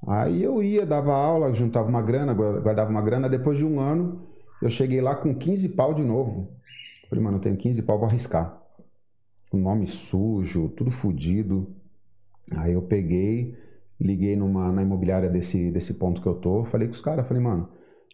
Aí 0.07 0.43
eu 0.43 0.63
ia, 0.63 0.85
dava 0.85 1.13
aula, 1.15 1.53
juntava 1.55 1.89
uma 1.89 2.03
grana, 2.03 2.35
gua- 2.35 2.61
guardava 2.61 2.91
uma 2.91 3.03
grana. 3.03 3.29
Depois 3.29 3.59
de 3.59 3.65
um 3.65 3.81
ano, 3.81 4.27
eu 4.61 4.69
cheguei 4.71 5.01
lá 5.01 5.15
com 5.15 5.35
15 5.35 5.71
pau 5.71 5.95
de 5.95 6.05
novo. 6.05 6.57
Falei, 7.09 7.23
mano, 7.25 7.37
eu 7.37 7.41
tenho 7.41 7.57
15 7.57 7.83
pau, 7.83 7.99
vou 7.99 8.09
arriscar. 8.09 8.61
O 9.53 9.57
nome 9.57 9.87
sujo, 9.87 10.71
tudo 10.71 10.91
fodido. 10.91 11.75
Aí 12.57 12.73
eu 12.73 12.83
peguei, 12.83 13.55
liguei 14.01 14.35
numa, 14.35 14.73
na 14.73 14.83
imobiliária 14.83 15.29
desse, 15.29 15.71
desse 15.71 15.95
ponto 15.95 16.21
que 16.21 16.27
eu 16.27 16.35
tô, 16.35 16.65
falei 16.65 16.89
com 16.89 16.95
os 16.95 17.01
caras, 17.01 17.27
falei, 17.27 17.43
mano, 17.43 17.69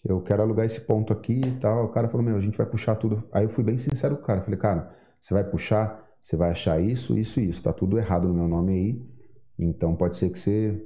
eu 0.04 0.20
quero 0.20 0.42
alugar 0.42 0.66
esse 0.66 0.82
ponto 0.82 1.12
aqui 1.12 1.40
e 1.40 1.52
tal. 1.58 1.84
O 1.84 1.88
cara 1.88 2.08
falou, 2.08 2.24
meu, 2.24 2.36
a 2.36 2.40
gente 2.40 2.56
vai 2.58 2.66
puxar 2.66 2.96
tudo. 2.96 3.24
Aí 3.32 3.44
eu 3.44 3.50
fui 3.50 3.64
bem 3.64 3.78
sincero 3.78 4.16
com 4.16 4.22
o 4.22 4.26
cara, 4.26 4.42
falei, 4.42 4.58
cara, 4.58 4.90
você 5.20 5.32
vai 5.34 5.44
puxar, 5.44 6.06
você 6.20 6.36
vai 6.36 6.50
achar 6.50 6.80
isso, 6.80 7.16
isso 7.16 7.40
e 7.40 7.48
isso. 7.48 7.62
Tá 7.62 7.72
tudo 7.72 7.98
errado 7.98 8.28
no 8.28 8.34
meu 8.34 8.48
nome 8.48 8.72
aí. 8.72 9.02
Então 9.58 9.94
pode 9.96 10.16
ser 10.16 10.30
que 10.30 10.38
você 10.38 10.80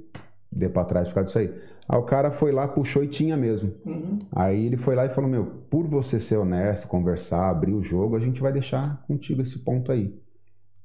dê 0.55 0.69
pra 0.69 0.85
trás 0.85 1.07
por 1.07 1.15
causa 1.15 1.25
disso 1.25 1.39
aí. 1.39 1.53
Aí 1.87 1.99
o 1.99 2.03
cara 2.03 2.31
foi 2.31 2.51
lá, 2.51 2.67
puxou 2.67 3.03
e 3.03 3.07
tinha 3.07 3.35
mesmo. 3.35 3.73
Uhum. 3.85 4.17
Aí 4.31 4.65
ele 4.65 4.77
foi 4.77 4.95
lá 4.95 5.05
e 5.05 5.09
falou: 5.09 5.29
Meu, 5.29 5.45
por 5.69 5.87
você 5.87 6.19
ser 6.19 6.37
honesto, 6.37 6.87
conversar, 6.87 7.49
abrir 7.49 7.73
o 7.73 7.81
jogo, 7.81 8.15
a 8.15 8.19
gente 8.19 8.41
vai 8.41 8.51
deixar 8.51 9.03
contigo 9.07 9.41
esse 9.41 9.59
ponto 9.59 9.91
aí. 9.91 10.13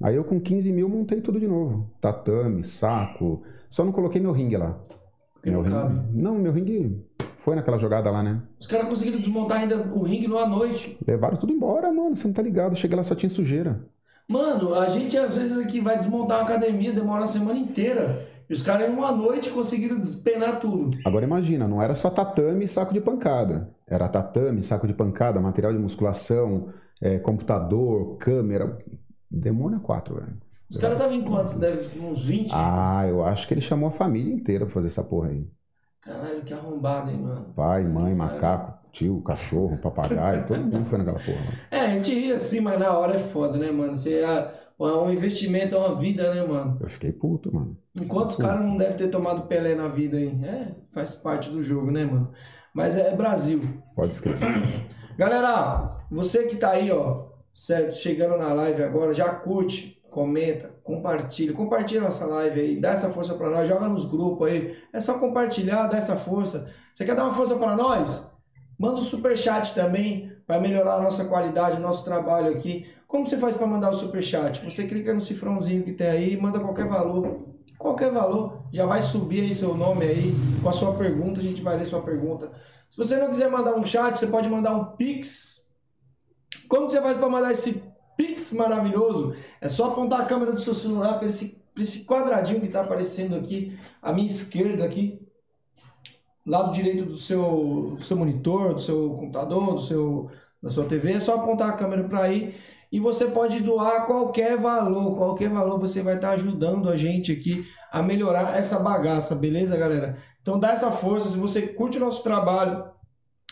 Aí 0.03 0.15
eu 0.15 0.25
com 0.25 0.41
15 0.41 0.73
mil 0.73 0.89
montei 0.89 1.21
tudo 1.21 1.41
de 1.41 1.49
novo. 1.49 1.91
Tatame, 2.01 2.63
saco. 2.65 3.43
Só 3.69 3.85
não 3.85 3.93
coloquei 3.93 4.21
meu 4.21 4.33
ringue 4.33 4.57
lá. 4.57 4.79
Porque 5.35 5.51
Meu 5.51 5.63
não 5.63 5.71
cabe. 5.71 5.95
ringue. 5.95 6.23
Não, 6.23 6.35
meu 6.37 6.53
ringue 6.53 7.05
foi 7.37 7.57
naquela 7.57 7.79
jogada 7.79 8.11
lá, 8.11 8.23
né? 8.23 8.43
Os 8.61 8.67
caras 8.67 8.89
conseguiram 8.89 9.19
desmontar 9.19 9.59
ainda 9.59 9.77
o 9.93 10.03
ringue 10.03 10.29
numa 10.29 10.47
noite. 10.47 10.97
Levaram 11.07 11.37
tudo 11.37 11.53
embora, 11.53 11.93
mano. 11.93 12.17
Você 12.17 12.27
não 12.27 12.35
tá 12.35 12.43
ligado. 12.43 12.77
Cheguei 12.77 12.97
lá 12.97 13.03
só 13.03 13.15
tinha 13.15 13.31
sujeira. 13.31 13.85
Mano, 14.29 14.75
a 14.75 14.89
gente 14.89 15.17
às 15.17 15.35
vezes 15.35 15.57
aqui 15.57 15.81
vai 15.81 15.99
desmontar 15.99 16.39
uma 16.39 16.45
academia, 16.45 16.93
demora 16.93 17.25
a 17.25 17.27
semana 17.27 17.59
inteira. 17.59 18.28
E 18.49 18.53
os 18.53 18.63
caras 18.63 18.89
em 18.89 18.93
uma 18.93 19.13
noite 19.13 19.51
conseguiram 19.51 19.99
despenar 19.99 20.59
tudo. 20.59 20.97
Agora 21.05 21.25
imagina, 21.25 21.69
não 21.69 21.83
era 21.83 21.95
só 21.95 22.09
tatame 22.09 22.65
e 22.65 22.69
saco 22.69 22.95
de 22.95 23.01
pancada. 23.01 23.71
Era 23.87 24.09
tatame, 24.09 24.63
saco 24.63 24.87
de 24.87 24.95
pancada, 24.95 25.41
material 25.41 25.73
de 25.73 25.79
musculação, 25.79 26.67
é, 27.01 27.19
computador, 27.19 28.17
câmera. 28.17 28.79
Demônio 29.31 29.77
é 29.79 29.81
quatro, 29.81 30.15
velho. 30.15 30.39
Os 30.71 30.77
caras 30.77 30.97
estavam 30.97 31.17
em 31.17 31.25
quantos? 31.25 31.57
Deve 31.57 31.99
uns 32.01 32.25
20? 32.25 32.51
Ah, 32.55 33.07
eu 33.07 33.25
acho 33.25 33.47
que 33.47 33.55
ele 33.55 33.61
chamou 33.61 33.89
a 33.89 33.93
família 33.93 34.33
inteira 34.33 34.65
pra 34.65 34.75
fazer 34.75 34.89
essa 34.89 35.03
porra 35.05 35.29
aí. 35.29 35.47
Caralho, 36.03 36.43
que 36.43 36.55
arrombado, 36.55 37.11
hein, 37.11 37.19
mano. 37.19 37.53
Pai, 37.55 37.85
mãe, 37.85 38.15
macaco, 38.15 38.79
tio, 38.93 39.21
cachorro, 39.23 39.77
papagaio, 39.79 40.47
todo 40.47 40.61
mundo 40.61 40.85
foi 40.87 40.99
naquela 40.99 41.19
porra. 41.19 41.39
mano. 41.39 41.59
É, 41.71 41.81
a 41.81 41.89
gente 41.91 42.15
ria 42.15 42.37
assim, 42.37 42.61
mas 42.61 42.79
na 42.79 42.97
hora 42.97 43.15
é 43.15 43.19
foda, 43.19 43.59
né, 43.59 43.71
mano? 43.71 43.95
Você, 43.97 44.15
é, 44.15 44.25
é 44.25 44.55
um 44.87 45.11
investimento, 45.11 45.75
é 45.75 45.79
uma 45.79 45.95
vida, 45.97 46.33
né, 46.33 46.47
mano? 46.47 46.79
Eu 46.81 46.89
fiquei 46.89 47.13
puto, 47.13 47.53
mano. 47.53 47.77
Enquanto 48.01 48.31
os 48.31 48.37
caras 48.37 48.61
não 48.61 48.77
devem 48.77 48.97
ter 48.97 49.09
tomado 49.09 49.49
Pelé 49.49 49.75
na 49.75 49.89
vida 49.89 50.17
aí. 50.17 50.29
É, 50.45 50.69
faz 50.93 51.15
parte 51.15 51.51
do 51.51 51.63
jogo, 51.63 51.91
né, 51.91 52.05
mano? 52.05 52.31
Mas 52.73 52.97
é 52.97 53.15
Brasil. 53.15 53.61
Pode 53.97 54.13
escrever. 54.13 54.47
Galera, 55.19 55.97
você 56.09 56.45
que 56.45 56.57
tá 56.57 56.71
aí, 56.71 56.93
ó, 56.93 57.27
certo, 57.53 57.97
chegando 57.97 58.39
na 58.39 58.53
live 58.53 58.85
agora, 58.85 59.13
já 59.13 59.29
curte, 59.31 60.01
comenta, 60.11 60.71
compartilha. 60.85 61.53
Compartilha 61.53 62.03
nossa 62.03 62.25
live 62.25 62.61
aí, 62.61 62.81
dá 62.81 62.91
essa 62.91 63.11
força 63.11 63.35
pra 63.35 63.51
nós, 63.51 63.67
joga 63.67 63.89
nos 63.89 64.05
grupos 64.05 64.47
aí. 64.47 64.77
É 64.93 65.01
só 65.01 65.19
compartilhar, 65.19 65.89
dá 65.89 65.97
essa 65.97 66.15
força. 66.15 66.71
Você 66.95 67.05
quer 67.05 67.17
dar 67.17 67.25
uma 67.25 67.35
força 67.35 67.57
pra 67.57 67.75
nós? 67.75 68.31
Manda 68.79 69.01
um 69.01 69.05
superchat 69.05 69.75
também 69.75 70.33
para 70.47 70.61
melhorar 70.61 70.95
a 70.95 71.03
nossa 71.03 71.25
qualidade, 71.25 71.79
o 71.79 71.81
nosso 71.81 72.05
trabalho 72.05 72.55
aqui. 72.55 72.87
Como 73.09 73.27
você 73.27 73.37
faz 73.37 73.57
para 73.57 73.67
mandar 73.67 73.91
o 73.91 73.95
superchat? 73.95 74.65
Você 74.65 74.87
clica 74.87 75.13
no 75.13 75.21
cifrãozinho 75.21 75.83
que 75.83 75.93
tem 75.93 76.07
aí, 76.07 76.41
manda 76.41 76.61
qualquer 76.61 76.87
valor. 76.87 77.49
Qualquer 77.77 78.13
valor, 78.13 78.63
já 78.73 78.87
vai 78.87 79.03
subir 79.03 79.41
aí 79.41 79.53
seu 79.53 79.75
nome 79.75 80.05
aí 80.05 80.35
com 80.63 80.69
a 80.69 80.73
sua 80.73 80.95
pergunta, 80.95 81.39
a 81.39 81.43
gente 81.43 81.63
vai 81.63 81.77
ler 81.77 81.87
sua 81.87 82.03
pergunta. 82.03 82.51
Se 82.91 82.97
você 82.97 83.17
não 83.17 83.29
quiser 83.29 83.51
mandar 83.51 83.75
um 83.75 83.85
chat, 83.85 84.19
você 84.19 84.27
pode 84.27 84.49
mandar 84.49 84.73
um 84.73 84.85
pix. 84.97 85.65
Como 86.69 86.91
você 86.91 87.01
faz 87.01 87.17
para 87.17 87.29
mandar 87.29 87.53
esse 87.53 87.83
pix 88.17 88.53
maravilhoso? 88.53 89.35
É 89.61 89.69
só 89.69 89.91
apontar 89.91 90.23
a 90.23 90.25
câmera 90.25 90.53
do 90.53 90.61
seu 90.61 90.75
celular 90.75 91.19
para 91.19 91.29
esse, 91.29 91.63
esse 91.79 92.05
quadradinho 92.05 92.61
que 92.61 92.67
está 92.67 92.81
aparecendo 92.81 93.37
aqui 93.37 93.79
à 94.03 94.13
minha 94.13 94.27
esquerda 94.27 94.85
aqui 94.85 95.28
lado 96.49 96.73
direito 96.73 97.05
do 97.05 97.19
seu, 97.19 97.97
do 97.99 98.05
seu 98.05 98.17
monitor, 98.17 98.75
do 98.75 98.81
seu 98.81 99.11
computador, 99.11 99.75
do 99.75 99.81
seu, 99.81 100.31
da 100.63 100.71
sua 100.71 100.85
TV, 100.85 101.13
é 101.13 101.21
só 101.21 101.37
apontar 101.37 101.69
a 101.71 101.75
câmera 101.75 102.05
para 102.05 102.23
aí 102.23 102.55
e 102.91 102.99
você 102.99 103.27
pode 103.27 103.61
doar 103.61 104.07
qualquer 104.07 104.57
valor, 104.57 105.17
qualquer 105.17 105.51
valor 105.51 105.79
você 105.79 106.03
vai 106.03 106.15
estar 106.15 106.31
ajudando 106.31 106.89
a 106.89 106.97
gente 106.97 107.31
aqui 107.31 107.67
a 107.93 108.03
melhorar 108.03 108.57
essa 108.57 108.79
bagaça, 108.79 109.35
beleza, 109.35 109.77
galera? 109.77 110.17
Então 110.41 110.59
dá 110.59 110.73
essa 110.73 110.91
força, 110.91 111.29
se 111.29 111.37
você 111.37 111.63
curte 111.63 111.99
o 111.99 112.01
nosso 112.01 112.23
trabalho, 112.23 112.85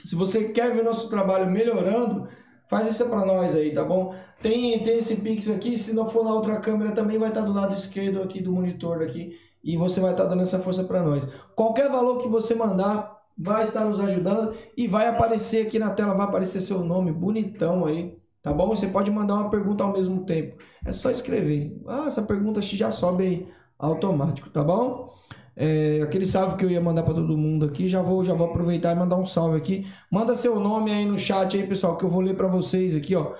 se 0.05 0.15
você 0.15 0.49
quer 0.49 0.75
ver 0.75 0.83
nosso 0.83 1.11
trabalho 1.11 1.51
melhorando, 1.51 2.29
faz 2.67 2.87
isso 2.87 3.07
para 3.11 3.27
nós 3.27 3.55
aí, 3.55 3.73
tá 3.73 3.85
bom? 3.85 4.15
Tem, 4.41 4.83
tem 4.83 4.99
esse 4.99 5.17
Pix 5.17 5.51
aqui, 5.51 5.77
se 5.77 5.95
não 5.95 6.09
for 6.09 6.25
na 6.25 6.33
outra 6.33 6.59
câmera 6.59 6.93
também 6.93 7.19
vai 7.19 7.29
estar 7.29 7.43
do 7.43 7.53
lado 7.53 7.75
esquerdo 7.75 8.23
aqui 8.23 8.41
do 8.41 8.53
monitor 8.53 9.03
aqui 9.03 9.37
e 9.67 9.77
você 9.77 9.99
vai 9.99 10.13
estar 10.13 10.25
dando 10.25 10.43
essa 10.43 10.61
força 10.61 10.85
para 10.85 11.03
nós. 11.03 11.27
Qualquer 11.57 11.91
valor 11.91 12.19
que 12.19 12.29
você 12.29 12.55
mandar 12.55 13.21
vai 13.37 13.65
estar 13.65 13.85
nos 13.85 13.99
ajudando 13.99 14.55
e 14.77 14.87
vai 14.87 15.09
aparecer 15.09 15.67
aqui 15.67 15.77
na 15.77 15.91
tela, 15.91 16.15
vai 16.15 16.25
aparecer 16.25 16.61
seu 16.61 16.85
nome 16.85 17.11
bonitão 17.11 17.85
aí, 17.85 18.17
tá 18.41 18.53
bom? 18.53 18.69
Você 18.69 18.87
pode 18.87 19.11
mandar 19.11 19.35
uma 19.35 19.51
pergunta 19.51 19.83
ao 19.83 19.93
mesmo 19.93 20.25
tempo. 20.25 20.63
É 20.85 20.93
só 20.93 21.11
escrever. 21.11 21.77
Ah, 21.89 22.05
essa 22.07 22.23
pergunta 22.23 22.63
já 22.63 22.93
sobe 22.93 23.25
aí 23.25 23.49
automático, 23.77 24.49
tá 24.51 24.63
bom? 24.63 25.13
É, 25.57 26.01
aquele 26.03 26.25
salve 26.25 26.57
que 26.57 26.65
eu 26.65 26.71
ia 26.71 26.81
mandar 26.81 27.03
para 27.03 27.15
todo 27.15 27.37
mundo 27.37 27.65
aqui, 27.65 27.89
já 27.89 28.01
vou, 28.01 28.25
já 28.25 28.35
vou 28.35 28.49
aproveitar 28.49 28.93
e 28.93 28.99
mandar 28.99 29.17
um 29.17 29.27
salve 29.27 29.57
aqui. 29.57 29.85
Manda 30.11 30.37
seu 30.37 30.61
nome 30.61 30.93
aí 30.93 31.05
no 31.05 31.19
chat 31.19 31.57
aí, 31.57 31.67
pessoal, 31.67 31.97
que 31.97 32.05
eu 32.05 32.11
vou 32.11 32.21
ler 32.21 32.37
para 32.37 32.47
vocês 32.47 32.95
aqui, 32.95 33.17
ó. 33.17 33.35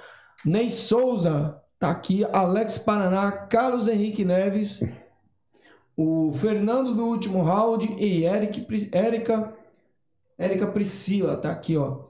Ney 0.45 0.71
Souza 0.71 1.57
tá 1.79 1.91
aqui, 1.91 2.27
Alex 2.33 2.79
Paraná, 2.79 3.31
Carlos 3.31 3.87
Henrique 3.87 4.25
Neves, 4.25 4.81
o 5.97 6.31
Fernando 6.35 6.95
do 6.95 7.07
último 7.07 7.43
round 7.43 7.95
e 7.99 8.25
Eric, 8.25 8.67
Érica, 8.93 9.55
Érica 10.37 10.67
Priscila, 10.67 11.37
tá 11.37 11.51
aqui, 11.51 11.77
ó. 11.77 12.01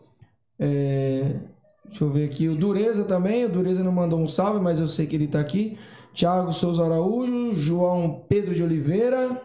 É, 0.58 1.36
deixa 1.84 2.04
eu 2.04 2.10
ver 2.10 2.24
aqui, 2.24 2.48
o 2.48 2.56
Dureza 2.56 3.04
também, 3.04 3.44
o 3.44 3.48
Dureza 3.48 3.84
não 3.84 3.92
mandou 3.92 4.18
um 4.18 4.28
salve, 4.28 4.60
mas 4.60 4.80
eu 4.80 4.88
sei 4.88 5.06
que 5.06 5.14
ele 5.14 5.28
tá 5.28 5.38
aqui. 5.38 5.78
Thiago 6.12 6.52
Souza 6.52 6.84
Araújo, 6.84 7.54
João 7.54 8.24
Pedro 8.26 8.54
de 8.54 8.62
Oliveira, 8.62 9.40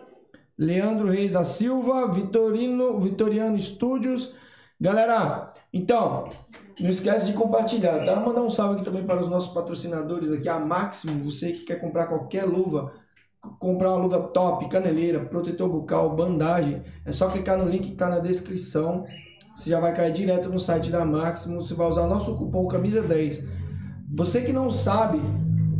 Leandro 0.57 1.09
Reis 1.09 1.33
da 1.33 1.43
Silva, 1.43 2.07
Vitorino, 2.11 2.99
Vitoriano 2.99 3.57
Estúdios. 3.57 4.33
Galera, 4.79 5.51
então, 5.71 6.29
não 6.79 6.89
esquece 6.89 7.25
de 7.25 7.33
compartilhar, 7.33 8.03
tá? 8.03 8.15
Mandar 8.15 8.41
um 8.41 8.49
salve 8.49 8.75
aqui 8.75 8.85
também 8.85 9.03
para 9.03 9.21
os 9.21 9.29
nossos 9.29 9.53
patrocinadores 9.53 10.31
aqui, 10.31 10.47
a 10.47 10.59
Máximo, 10.59 11.21
você 11.23 11.51
que 11.51 11.65
quer 11.65 11.79
comprar 11.79 12.07
qualquer 12.07 12.45
luva, 12.45 12.93
comprar 13.59 13.89
uma 13.89 14.03
luva 14.03 14.19
top, 14.19 14.69
caneleira, 14.69 15.19
protetor 15.19 15.67
bucal, 15.67 16.15
bandagem, 16.15 16.83
é 17.05 17.11
só 17.11 17.27
clicar 17.27 17.57
no 17.57 17.69
link 17.69 17.87
que 17.87 17.93
está 17.93 18.09
na 18.09 18.19
descrição. 18.19 19.05
Você 19.55 19.69
já 19.69 19.79
vai 19.79 19.93
cair 19.93 20.13
direto 20.13 20.49
no 20.49 20.59
site 20.59 20.89
da 20.89 21.03
Máximo, 21.03 21.61
você 21.61 21.73
vai 21.73 21.87
usar 21.87 22.07
nosso 22.07 22.35
cupom 22.37 22.67
camisa 22.67 23.01
10. 23.01 23.43
Você 24.13 24.41
que 24.41 24.53
não 24.53 24.69
sabe 24.69 25.19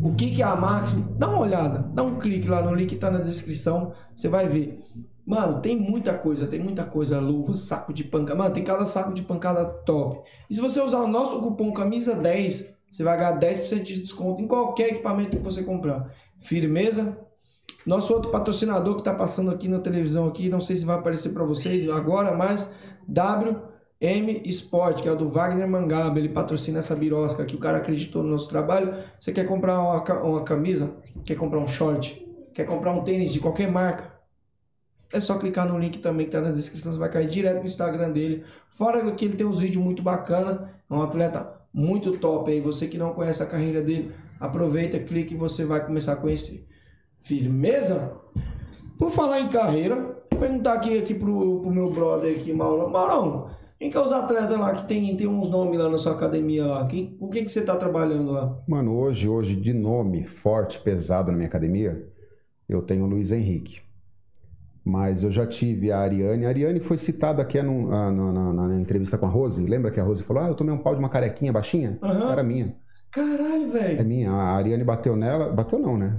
o 0.03 0.13
que, 0.15 0.31
que 0.31 0.41
é 0.41 0.45
a 0.45 0.55
Máximo, 0.55 1.15
dá 1.17 1.29
uma 1.29 1.39
olhada, 1.39 1.79
dá 1.93 2.03
um 2.03 2.17
clique 2.17 2.47
lá 2.47 2.61
no 2.61 2.73
link 2.73 2.89
que 2.89 2.95
está 2.95 3.11
na 3.11 3.19
descrição, 3.19 3.93
você 4.15 4.27
vai 4.27 4.47
ver. 4.47 4.79
Mano, 5.25 5.61
tem 5.61 5.79
muita 5.79 6.13
coisa, 6.15 6.47
tem 6.47 6.59
muita 6.59 6.83
coisa, 6.83 7.19
luva, 7.19 7.55
saco 7.55 7.93
de 7.93 8.03
pancada. 8.03 8.37
Mano, 8.37 8.53
tem 8.53 8.63
cada 8.63 8.87
saco 8.87 9.13
de 9.13 9.21
pancada 9.21 9.65
top. 9.65 10.27
E 10.49 10.55
se 10.55 10.59
você 10.59 10.81
usar 10.81 11.01
o 11.01 11.07
nosso 11.07 11.39
cupom 11.39 11.71
camisa 11.71 12.15
10, 12.15 12.73
você 12.89 13.03
vai 13.03 13.15
ganhar 13.15 13.39
10% 13.39 13.83
de 13.83 14.01
desconto 14.01 14.41
em 14.41 14.47
qualquer 14.47 14.89
equipamento 14.89 15.37
que 15.37 15.43
você 15.43 15.63
comprar. 15.63 16.11
Firmeza? 16.39 17.17
Nosso 17.85 18.13
outro 18.13 18.31
patrocinador 18.31 18.95
que 18.95 19.01
está 19.01 19.13
passando 19.13 19.51
aqui 19.51 19.67
na 19.67 19.79
televisão 19.79 20.27
aqui, 20.27 20.49
não 20.49 20.59
sei 20.59 20.75
se 20.75 20.85
vai 20.85 20.97
aparecer 20.97 21.29
para 21.29 21.43
vocês 21.43 21.89
agora, 21.89 22.35
mas 22.35 22.73
WM 23.07 24.41
Sport, 24.45 25.01
que 25.01 25.09
é 25.09 25.15
do 25.15 25.29
Wagner 25.29 25.67
Mangaba, 25.67 26.19
ele 26.19 26.29
patrocina 26.29 26.79
essa 26.79 26.95
birosca 26.95 27.43
aqui, 27.43 27.55
o 27.55 27.59
cara 27.59 27.77
acreditou 27.77 28.23
no 28.23 28.29
nosso 28.29 28.47
trabalho. 28.47 28.93
Você 29.19 29.31
quer 29.31 29.45
comprar 29.45 29.79
uma, 29.79 30.03
uma 30.23 30.43
camisa, 30.43 30.95
quer 31.25 31.35
comprar 31.35 31.59
um 31.59 31.67
short, 31.67 32.25
quer 32.53 32.65
comprar 32.65 32.93
um 32.93 33.03
tênis 33.03 33.33
de 33.33 33.39
qualquer 33.39 33.71
marca, 33.71 34.11
é 35.13 35.19
só 35.19 35.37
clicar 35.37 35.67
no 35.67 35.77
link 35.77 35.99
também 35.99 36.25
que 36.25 36.31
tá 36.31 36.39
na 36.39 36.51
descrição, 36.51 36.93
você 36.93 36.99
vai 36.99 37.09
cair 37.09 37.27
direto 37.27 37.59
no 37.59 37.67
Instagram 37.67 38.11
dele. 38.11 38.45
Fora 38.69 39.11
que 39.11 39.25
ele 39.25 39.35
tem 39.35 39.45
uns 39.45 39.59
vídeos 39.59 39.83
muito 39.83 40.01
bacana, 40.01 40.73
é 40.89 40.93
um 40.93 41.01
atleta 41.01 41.61
muito 41.73 42.17
top 42.17 42.49
aí. 42.49 42.61
Você 42.61 42.87
que 42.87 42.97
não 42.97 43.13
conhece 43.13 43.43
a 43.43 43.45
carreira 43.45 43.81
dele, 43.81 44.13
aproveita, 44.39 44.97
clique 44.99 45.33
e 45.33 45.37
você 45.37 45.65
vai 45.65 45.85
começar 45.85 46.13
a 46.13 46.15
conhecer. 46.15 46.65
Firmeza? 47.21 48.13
Por 48.97 49.11
falar 49.11 49.39
em 49.41 49.49
carreira, 49.49 49.95
vou 50.29 50.39
perguntar 50.39 50.73
aqui, 50.73 50.97
aqui 50.97 51.13
pro, 51.13 51.61
pro 51.61 51.71
meu 51.73 51.89
brother 51.91 52.35
aqui, 52.37 52.53
Mauro. 52.53 52.89
Maurão, 52.89 53.49
quem 53.79 53.89
que 53.89 53.97
é 53.97 54.01
os 54.01 54.11
atletas 54.11 54.57
lá 54.59 54.75
que 54.75 54.87
tem, 54.87 55.15
tem 55.15 55.27
uns 55.27 55.49
nomes 55.49 55.79
lá 55.79 55.89
na 55.89 55.97
sua 55.97 56.13
academia 56.13 56.65
lá? 56.65 56.85
Quem, 56.85 57.15
o 57.19 57.29
que 57.29 57.43
que 57.43 57.51
você 57.51 57.61
tá 57.61 57.75
trabalhando 57.75 58.31
lá? 58.31 58.57
Mano, 58.67 58.95
hoje, 58.95 59.27
hoje, 59.27 59.55
de 59.55 59.73
nome 59.73 60.23
forte, 60.23 60.79
pesado 60.79 61.31
na 61.31 61.37
minha 61.37 61.47
academia, 61.47 62.07
eu 62.69 62.81
tenho 62.81 63.05
o 63.05 63.07
Luiz 63.07 63.31
Henrique. 63.31 63.81
Mas 64.83 65.21
eu 65.21 65.29
já 65.31 65.45
tive 65.45 65.91
a 65.91 65.99
Ariane. 65.99 66.45
A 66.45 66.49
Ariane 66.49 66.79
foi 66.79 66.97
citada 66.97 67.39
aqui 67.41 67.61
num- 67.61 67.91
ah, 67.91 68.11
na, 68.11 68.31
na- 68.53 68.67
na 68.67 68.79
entrevista 68.81 69.15
com 69.15 69.27
a 69.27 69.29
Rose. 69.29 69.63
Lembra 69.65 69.91
que 69.91 69.99
a 69.99 70.03
Rose 70.03 70.23
falou: 70.23 70.41
Ah, 70.43 70.47
eu 70.47 70.55
tomei 70.55 70.73
um 70.73 70.79
pau 70.79 70.93
de 70.95 70.99
uma 70.99 71.07
carequinha 71.09 71.53
baixinha? 71.53 71.99
Aham. 72.01 72.31
Era 72.31 72.43
minha. 72.43 72.75
Caralho, 73.11 73.65
É 73.77 73.79
velho. 73.79 74.05
minha. 74.05 74.31
A 74.31 74.55
Ariane 74.55 74.83
bateu 74.83 75.15
nela. 75.15 75.51
Bateu 75.53 75.77
não, 75.77 75.95
né? 75.97 76.17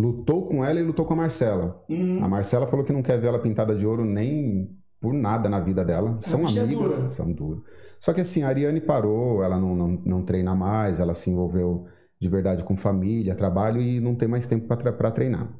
Lutou 0.00 0.46
com 0.46 0.64
ela 0.64 0.80
e 0.80 0.82
lutou 0.82 1.04
com 1.04 1.12
a 1.12 1.16
Marcela. 1.16 1.84
Uhum. 1.88 2.24
A 2.24 2.28
Marcela 2.28 2.66
falou 2.66 2.84
que 2.84 2.92
não 2.92 3.02
quer 3.02 3.20
ver 3.20 3.28
ela 3.28 3.38
pintada 3.38 3.74
de 3.74 3.86
ouro 3.86 4.04
nem 4.04 4.70
por 5.00 5.12
nada 5.12 5.48
na 5.48 5.60
vida 5.60 5.84
dela. 5.84 6.18
São 6.22 6.40
é 6.40 6.60
amigas, 6.60 6.98
dura. 6.98 7.08
são 7.08 7.32
duras. 7.32 7.62
Só 8.00 8.12
que 8.12 8.20
assim, 8.20 8.42
a 8.42 8.48
Ariane 8.48 8.80
parou, 8.80 9.42
ela 9.42 9.58
não, 9.58 9.76
não, 9.76 9.88
não 10.04 10.22
treina 10.22 10.54
mais, 10.54 11.00
ela 11.00 11.14
se 11.14 11.30
envolveu 11.30 11.86
de 12.18 12.28
verdade 12.28 12.64
com 12.64 12.76
família, 12.76 13.34
trabalho 13.34 13.80
e 13.80 14.00
não 14.00 14.14
tem 14.14 14.28
mais 14.28 14.46
tempo 14.46 14.66
para 14.66 15.10
treinar. 15.10 15.52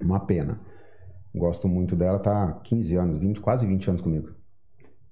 Uma 0.00 0.20
pena. 0.20 0.60
Gosto 1.34 1.66
muito 1.66 1.96
dela, 1.96 2.18
tá 2.18 2.44
há 2.44 2.52
15 2.60 2.96
anos, 2.96 3.18
20, 3.18 3.40
quase 3.40 3.66
20 3.66 3.88
anos 3.88 4.02
comigo. 4.02 4.28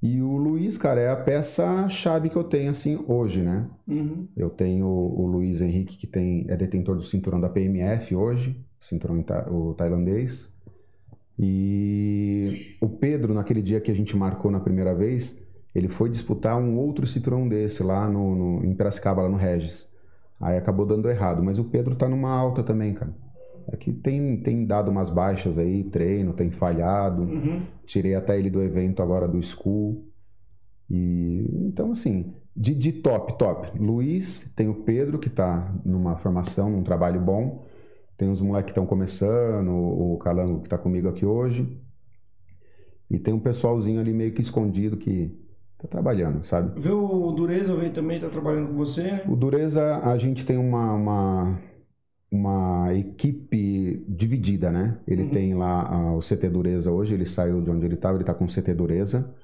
E 0.02 0.22
o 0.22 0.36
Luiz, 0.36 0.78
cara, 0.78 1.00
é 1.00 1.10
a 1.10 1.16
peça-chave 1.16 2.30
que 2.30 2.36
eu 2.36 2.44
tenho 2.44 2.70
assim 2.70 3.04
hoje, 3.06 3.42
né? 3.42 3.66
Uhum. 3.86 4.28
Eu 4.34 4.48
tenho 4.48 4.86
o 4.86 5.26
Luiz 5.26 5.60
Henrique, 5.60 5.96
que 5.96 6.06
tem, 6.06 6.46
é 6.48 6.56
detentor 6.56 6.96
do 6.96 7.02
cinturão 7.02 7.38
da 7.38 7.50
PMF 7.50 8.14
hoje, 8.14 8.56
cinturão 8.80 9.22
o 9.50 9.74
tailandês. 9.74 10.56
E 11.38 12.76
o 12.80 12.88
Pedro, 12.88 13.34
naquele 13.34 13.60
dia 13.60 13.80
que 13.80 13.90
a 13.90 13.94
gente 13.94 14.16
marcou 14.16 14.50
na 14.50 14.60
primeira 14.60 14.94
vez, 14.94 15.40
ele 15.74 15.88
foi 15.88 16.08
disputar 16.08 16.58
um 16.58 16.78
outro 16.78 17.06
Citroën 17.06 17.48
desse 17.48 17.82
lá 17.82 18.08
no, 18.08 18.34
no, 18.34 18.64
em 18.64 18.74
Piracicaba, 18.74 19.22
lá 19.22 19.28
no 19.28 19.36
Regis. 19.36 19.88
Aí 20.40 20.56
acabou 20.56 20.86
dando 20.86 21.10
errado. 21.10 21.42
Mas 21.42 21.58
o 21.58 21.64
Pedro 21.64 21.94
tá 21.94 22.08
numa 22.08 22.30
alta 22.30 22.62
também, 22.62 22.94
cara. 22.94 23.12
Aqui 23.72 23.92
tem, 23.92 24.36
tem 24.42 24.66
dado 24.66 24.90
umas 24.90 25.10
baixas 25.10 25.58
aí, 25.58 25.84
treino, 25.84 26.32
tem 26.32 26.50
falhado. 26.50 27.22
Uhum. 27.22 27.62
Tirei 27.84 28.14
até 28.14 28.38
ele 28.38 28.50
do 28.50 28.62
evento 28.62 29.02
agora 29.02 29.28
do 29.28 29.40
School. 29.42 30.04
E 30.88 31.46
então, 31.66 31.92
assim, 31.92 32.34
de, 32.54 32.74
de 32.74 32.92
top, 32.92 33.38
top. 33.38 33.78
Luiz, 33.78 34.50
tem 34.56 34.68
o 34.68 34.74
Pedro, 34.74 35.18
que 35.18 35.30
tá 35.30 35.72
numa 35.84 36.16
formação, 36.16 36.68
num 36.68 36.82
trabalho 36.82 37.20
bom. 37.20 37.64
Tem 38.16 38.30
os 38.30 38.40
moleques 38.40 38.66
que 38.66 38.70
estão 38.72 38.84
começando, 38.84 39.70
o 39.70 40.18
Calango 40.18 40.60
que 40.60 40.68
tá 40.68 40.76
comigo 40.76 41.08
aqui 41.08 41.24
hoje. 41.24 41.80
E 43.08 43.18
tem 43.18 43.32
um 43.32 43.40
pessoalzinho 43.40 44.00
ali 44.00 44.12
meio 44.12 44.32
que 44.32 44.40
escondido 44.40 44.96
que 44.96 45.34
tá 45.78 45.88
trabalhando, 45.88 46.42
sabe? 46.42 46.78
Vê 46.80 46.90
o 46.90 47.32
Dureza 47.32 47.74
veio 47.74 47.92
também, 47.92 48.20
tá 48.20 48.28
trabalhando 48.28 48.68
com 48.68 48.74
você, 48.74 49.02
né? 49.02 49.24
O 49.26 49.34
Dureza, 49.34 49.98
a 49.98 50.16
gente 50.16 50.44
tem 50.44 50.58
uma, 50.58 50.92
uma, 50.92 51.60
uma 52.30 52.94
equipe 52.94 54.04
dividida, 54.08 54.70
né? 54.70 54.98
Ele 55.06 55.26
tem 55.26 55.54
lá 55.54 55.82
ah, 55.88 56.12
o 56.12 56.20
CT 56.20 56.48
Dureza 56.48 56.90
hoje, 56.90 57.14
ele 57.14 57.26
saiu 57.26 57.60
de 57.60 57.70
onde 57.70 57.84
ele 57.84 57.94
estava, 57.94 58.16
ele 58.16 58.24
tá 58.24 58.32
com 58.32 58.44
o 58.44 58.48
CT 58.48 58.72
Dureza 58.74 59.34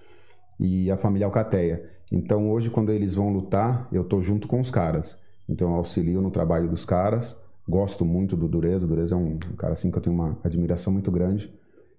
e 0.61 0.91
a 0.91 0.97
família 0.97 1.27
Alcateia. 1.27 1.85
Então 2.13 2.51
hoje, 2.51 2.71
quando 2.71 2.93
eles 2.93 3.15
vão 3.15 3.33
lutar, 3.33 3.89
eu 3.93 4.05
tô 4.05 4.21
junto 4.21 4.47
com 4.47 4.61
os 4.61 4.71
caras. 4.71 5.19
Então 5.49 5.71
eu 5.71 5.75
auxilio 5.75 6.23
no 6.23 6.31
trabalho 6.31 6.69
dos 6.69 6.85
caras, 6.85 7.39
gosto 7.69 8.05
muito 8.05 8.37
do 8.37 8.47
Dureza, 8.47 8.87
o 8.87 8.89
Dureza 8.89 9.15
é 9.15 9.19
um, 9.19 9.33
um 9.33 9.57
cara 9.57 9.73
assim 9.73 9.91
que 9.91 9.99
eu 9.99 10.03
tenho 10.03 10.15
uma 10.15 10.39
admiração 10.45 10.93
muito 10.93 11.11
grande. 11.11 11.53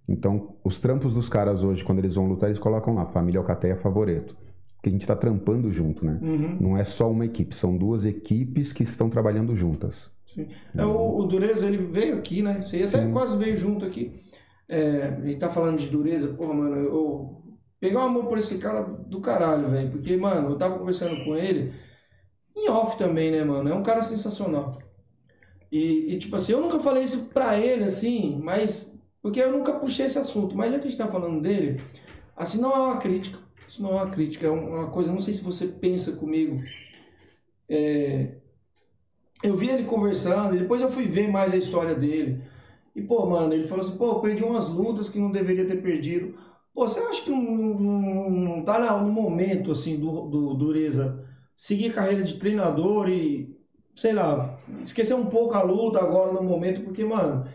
Então, 0.08 0.56
os 0.64 0.80
trampos 0.80 1.16
dos 1.16 1.28
caras 1.28 1.64
hoje, 1.64 1.84
quando 1.84 2.00
eles 2.00 2.16
vão 2.16 2.28
lutar, 2.28 2.48
eles 2.48 2.60
colocam 2.60 2.96
lá, 2.96 3.06
família 3.08 3.40
Alcateia 3.40 3.76
Favoreto. 3.76 4.38
Porque 4.88 4.90
a 4.90 4.92
gente 4.92 5.08
tá 5.08 5.16
trampando 5.16 5.72
junto, 5.72 6.06
né? 6.06 6.20
Uhum. 6.22 6.58
Não 6.60 6.78
é 6.78 6.84
só 6.84 7.12
uma 7.12 7.26
equipe, 7.26 7.54
são 7.54 7.78
duas 7.78 8.06
equipes 8.06 8.72
que 8.72 8.84
estão 8.84 9.10
trabalhando 9.10 9.56
juntas. 9.56 10.12
Sim. 10.26 10.48
É, 10.76 10.86
o, 10.86 11.20
o 11.20 11.26
Dureza, 11.26 11.66
ele 11.66 11.78
veio 11.78 12.16
aqui, 12.16 12.42
né? 12.42 12.62
Você 12.62 12.78
até 12.78 13.04
Sim. 13.04 13.12
quase 13.12 13.38
veio 13.38 13.58
junto 13.58 13.86
aqui. 13.86 14.14
É, 14.70 15.18
ele 15.24 15.36
tá 15.36 15.50
falando 15.50 15.78
de 15.78 15.88
dureza, 15.88 16.34
porra, 16.34 16.54
mano, 16.54 16.76
eu 16.76 17.42
peguei 17.80 17.98
um 17.98 18.02
amor 18.02 18.26
por 18.26 18.38
esse 18.38 18.58
cara 18.58 18.84
do 18.84 19.22
caralho, 19.22 19.70
velho. 19.70 19.92
Porque, 19.92 20.16
mano, 20.18 20.52
eu 20.52 20.58
tava 20.58 20.78
conversando 20.78 21.24
com 21.24 21.36
ele, 21.36 21.74
em 22.56 22.70
off 22.70 22.98
também, 22.98 23.32
né, 23.32 23.44
mano? 23.44 23.70
É 23.70 23.74
um 23.74 23.84
cara 23.84 24.02
sensacional. 24.02 24.72
E, 25.72 26.14
e, 26.14 26.18
tipo 26.18 26.36
assim, 26.36 26.54
eu 26.54 26.62
nunca 26.62 26.80
falei 26.80 27.04
isso 27.04 27.30
pra 27.34 27.58
ele, 27.58 27.84
assim, 27.84 28.40
mas. 28.42 28.92
Porque 29.22 29.42
eu 29.42 29.52
nunca 29.52 29.74
puxei 29.74 30.06
esse 30.06 30.18
assunto. 30.18 30.56
Mas 30.56 30.72
já 30.72 30.80
que 30.80 30.88
a 30.88 30.90
gente 30.90 30.98
tá 30.98 31.08
falando 31.08 31.42
dele, 31.42 31.82
assim, 32.36 32.62
não 32.62 32.72
é 32.72 32.80
uma 32.80 32.98
crítica. 32.98 33.47
Isso 33.68 33.82
não 33.84 33.92
é 33.92 34.04
uma 34.04 34.10
crítica, 34.12 34.48
é 34.48 34.50
uma 34.50 34.90
coisa, 34.90 35.12
não 35.12 35.22
sei 35.22 35.34
se 35.34 35.44
você 35.44 35.68
pensa 35.68 36.14
comigo. 36.14 36.62
É, 37.70 38.38
eu 39.44 39.56
vi 39.56 39.70
ele 39.70 39.84
conversando, 39.86 40.56
e 40.56 40.60
depois 40.60 40.82
eu 40.82 40.90
fui 40.90 41.06
ver 41.06 41.28
mais 41.30 41.54
a 41.54 41.58
história 41.58 41.94
dele. 41.96 42.42
E, 42.96 43.02
pô, 43.02 43.26
mano, 43.28 43.54
ele 43.54 43.68
falou 43.68 43.86
assim, 43.86 43.98
pô, 43.98 44.08
eu 44.14 44.20
perdi 44.20 44.44
umas 44.44 44.68
lutas 44.68 45.10
que 45.10 45.20
não 45.20 45.32
deveria 45.32 45.66
ter 45.66 45.82
perdido. 45.82 46.36
Pô, 46.74 46.88
você 46.88 47.00
acha 47.00 47.24
que 47.24 47.30
não, 47.30 48.64
tá 48.64 48.80
na- 48.80 48.98
no 49.02 49.12
momento, 49.12 49.72
assim, 49.72 50.00
do, 50.00 50.24
do 50.28 50.54
Dureza 50.56 51.24
seguir 51.56 51.94
carreira 51.94 52.24
de 52.24 52.36
treinador 52.36 53.10
e, 53.10 53.56
sei 53.96 54.14
lá, 54.14 54.58
esquecer 54.84 55.14
um 55.16 55.26
pouco 55.28 55.54
a 55.56 55.62
luta 55.64 56.00
agora 56.00 56.32
no 56.34 56.44
momento, 56.44 56.82
porque, 56.82 57.04
mano, 57.04 57.48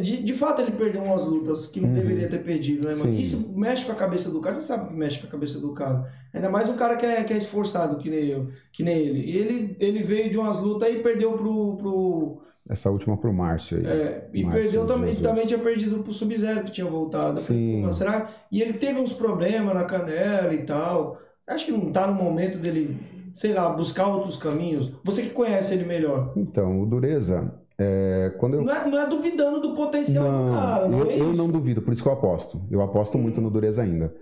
de, 0.00 0.22
de 0.22 0.34
fato 0.34 0.62
ele 0.62 0.72
perdeu 0.72 1.02
umas 1.02 1.24
lutas 1.26 1.66
que 1.66 1.80
não 1.80 1.88
Uhum. 1.88 1.94
deveria 1.94 2.28
ter 2.28 2.42
perdido, 2.42 2.86
né, 2.86 2.94
mano? 2.94 2.94
Sim. 2.94 3.14
Isso 3.14 3.52
mexe 3.54 3.84
com 3.84 3.92
a 3.92 3.96
cabeça 3.96 4.30
do 4.30 4.40
cara, 4.40 4.54
você 4.54 4.62
sabe 4.62 4.88
que 4.88 4.94
mexe 4.94 5.18
com 5.20 5.26
a 5.26 5.30
cabeça 5.30 5.58
do 5.60 5.72
cara. 5.72 6.10
Ainda 6.32 6.48
mais 6.50 6.68
um 6.68 6.76
cara 6.76 6.96
que 6.96 7.04
é, 7.06 7.22
que 7.24 7.32
é 7.32 7.36
esforçado, 7.36 7.96
que 7.98 8.08
nem 8.10 8.24
eu, 8.26 8.48
que 8.72 8.82
nem 8.82 8.96
ele. 8.98 9.20
E 9.20 9.36
ele, 9.36 9.76
ele 9.80 10.02
veio 10.02 10.30
de 10.30 10.38
umas 10.38 10.58
lutas 10.58 10.88
e 10.92 10.98
perdeu 11.00 11.32
pro, 11.32 11.76
pro, 11.76 12.42
Essa 12.68 12.90
última 12.90 13.16
pro 13.16 13.32
Márcio 13.32 13.78
aí. 13.78 13.86
é, 13.86 14.30
e 14.32 14.42
Márcio 14.44 14.62
perdeu 14.62 14.86
também, 14.86 15.08
Jesus. 15.12 15.26
também 15.26 15.46
tinha 15.46 15.58
perdido 15.58 15.98
pro 16.02 16.12
Sub-Zero, 16.12 16.64
que 16.64 16.70
tinha 16.70 16.86
voltado. 16.86 17.38
Sim. 17.38 17.80
mano, 17.82 17.92
será? 17.92 18.30
E 18.50 18.62
ele 18.62 18.72
teve 18.74 18.98
uns 19.00 19.12
problemas 19.12 19.74
na 19.74 19.84
canela 19.84 20.54
e 20.54 20.62
tal. 20.64 21.18
Acho 21.46 21.66
que 21.66 21.72
não 21.72 21.90
tá 21.92 22.06
no 22.06 22.14
momento 22.14 22.56
dele, 22.56 22.96
sei 23.34 23.52
lá, 23.52 23.68
buscar 23.70 24.06
outros 24.06 24.36
caminhos. 24.36 24.92
Você 25.04 25.22
que 25.22 25.30
conhece 25.30 25.74
ele 25.74 25.84
melhor. 25.84 26.32
Então, 26.36 26.80
o 26.80 26.86
Dureza, 26.86 27.52
é, 27.82 28.30
quando 28.38 28.54
eu 28.54 28.62
Não 28.62 28.74
é, 28.74 28.88
não 28.88 28.98
é 28.98 29.08
duvidando 29.08 29.60
do 29.60 29.74
potencial 29.74 30.24
do 30.24 30.50
cara, 30.52 30.88
não 30.88 30.98
eu, 31.00 31.10
é 31.10 31.20
eu 31.20 31.32
não 31.32 31.48
duvido, 31.48 31.82
por 31.82 31.92
isso 31.92 32.02
que 32.02 32.08
eu 32.08 32.12
aposto. 32.12 32.62
Eu 32.70 32.80
aposto 32.80 33.18
muito 33.18 33.40
no 33.40 33.50
Dureza 33.50 33.82
ainda. 33.82 34.14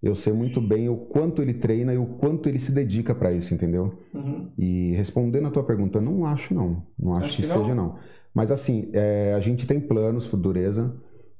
Eu 0.00 0.14
sei 0.14 0.32
muito 0.32 0.60
bem 0.60 0.88
o 0.88 0.96
quanto 0.96 1.42
ele 1.42 1.54
treina 1.54 1.92
e 1.92 1.98
o 1.98 2.06
quanto 2.06 2.48
ele 2.48 2.58
se 2.58 2.70
dedica 2.70 3.14
pra 3.14 3.32
isso, 3.32 3.52
entendeu? 3.52 3.98
Uhum. 4.14 4.48
E 4.56 4.92
respondendo 4.92 5.48
a 5.48 5.50
tua 5.50 5.64
pergunta, 5.64 5.98
eu 5.98 6.02
não 6.02 6.24
acho 6.24 6.54
não. 6.54 6.84
Não 6.96 7.14
acho, 7.14 7.26
Acho 7.26 7.36
que, 7.36 7.42
que 7.42 7.48
não? 7.48 7.62
seja 7.62 7.74
não. 7.74 7.96
Mas 8.32 8.52
assim, 8.52 8.90
é, 8.92 9.34
a 9.34 9.40
gente 9.40 9.66
tem 9.66 9.80
planos 9.80 10.26
pro 10.26 10.36
Dureza. 10.36 10.94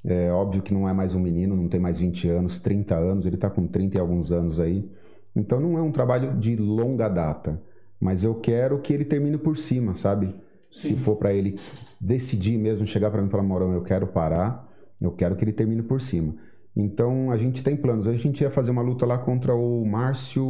É 0.05 0.31
óbvio 0.31 0.63
que 0.63 0.73
não 0.73 0.89
é 0.89 0.93
mais 0.93 1.15
um 1.15 1.21
menino, 1.21 1.57
não 1.57 1.69
tem 1.69 1.79
mais 1.79 1.99
20 1.99 2.29
anos, 2.29 2.59
30 2.59 2.97
anos, 2.97 3.27
ele 3.27 3.37
tá 3.37 3.51
com 3.51 3.67
30 3.67 3.97
e 3.97 4.01
alguns 4.01 4.33
anos 4.33 4.59
aí. 4.59 4.91
Então 5.37 5.61
não 5.61 5.79
é 5.79 5.83
um 5.83 5.93
trabalho 5.93 6.37
de 6.37 6.57
longa 6.57 7.09
data. 7.09 7.61
Mas 8.01 8.25
eu 8.25 8.35
quero 8.37 8.81
que 8.81 8.93
ele 8.93 9.05
termine 9.05 9.37
por 9.39 9.57
cima, 9.57 9.95
sabe? 9.95 10.35
Se 10.71 10.95
for 10.97 11.17
pra 11.17 11.33
ele 11.33 11.59
decidir 12.01 12.59
mesmo, 12.59 12.87
chegar 12.87 13.11
pra 13.11 13.21
mim 13.23 13.29
e 13.29 13.31
falar, 13.31 13.43
Morão, 13.43 13.73
eu 13.73 13.83
quero 13.83 14.07
parar, 14.07 14.69
eu 15.01 15.11
quero 15.13 15.35
que 15.35 15.45
ele 15.45 15.53
termine 15.53 15.83
por 15.83 16.01
cima. 16.01 16.35
Então 16.77 17.31
a 17.31 17.37
gente 17.37 17.63
tem 17.63 17.77
planos. 17.77 18.07
A 18.07 18.13
gente 18.13 18.43
ia 18.43 18.51
fazer 18.51 18.71
uma 18.71 18.83
luta 18.83 19.05
lá 19.05 19.19
contra 19.19 19.55
o 19.55 19.85
Márcio. 19.85 20.45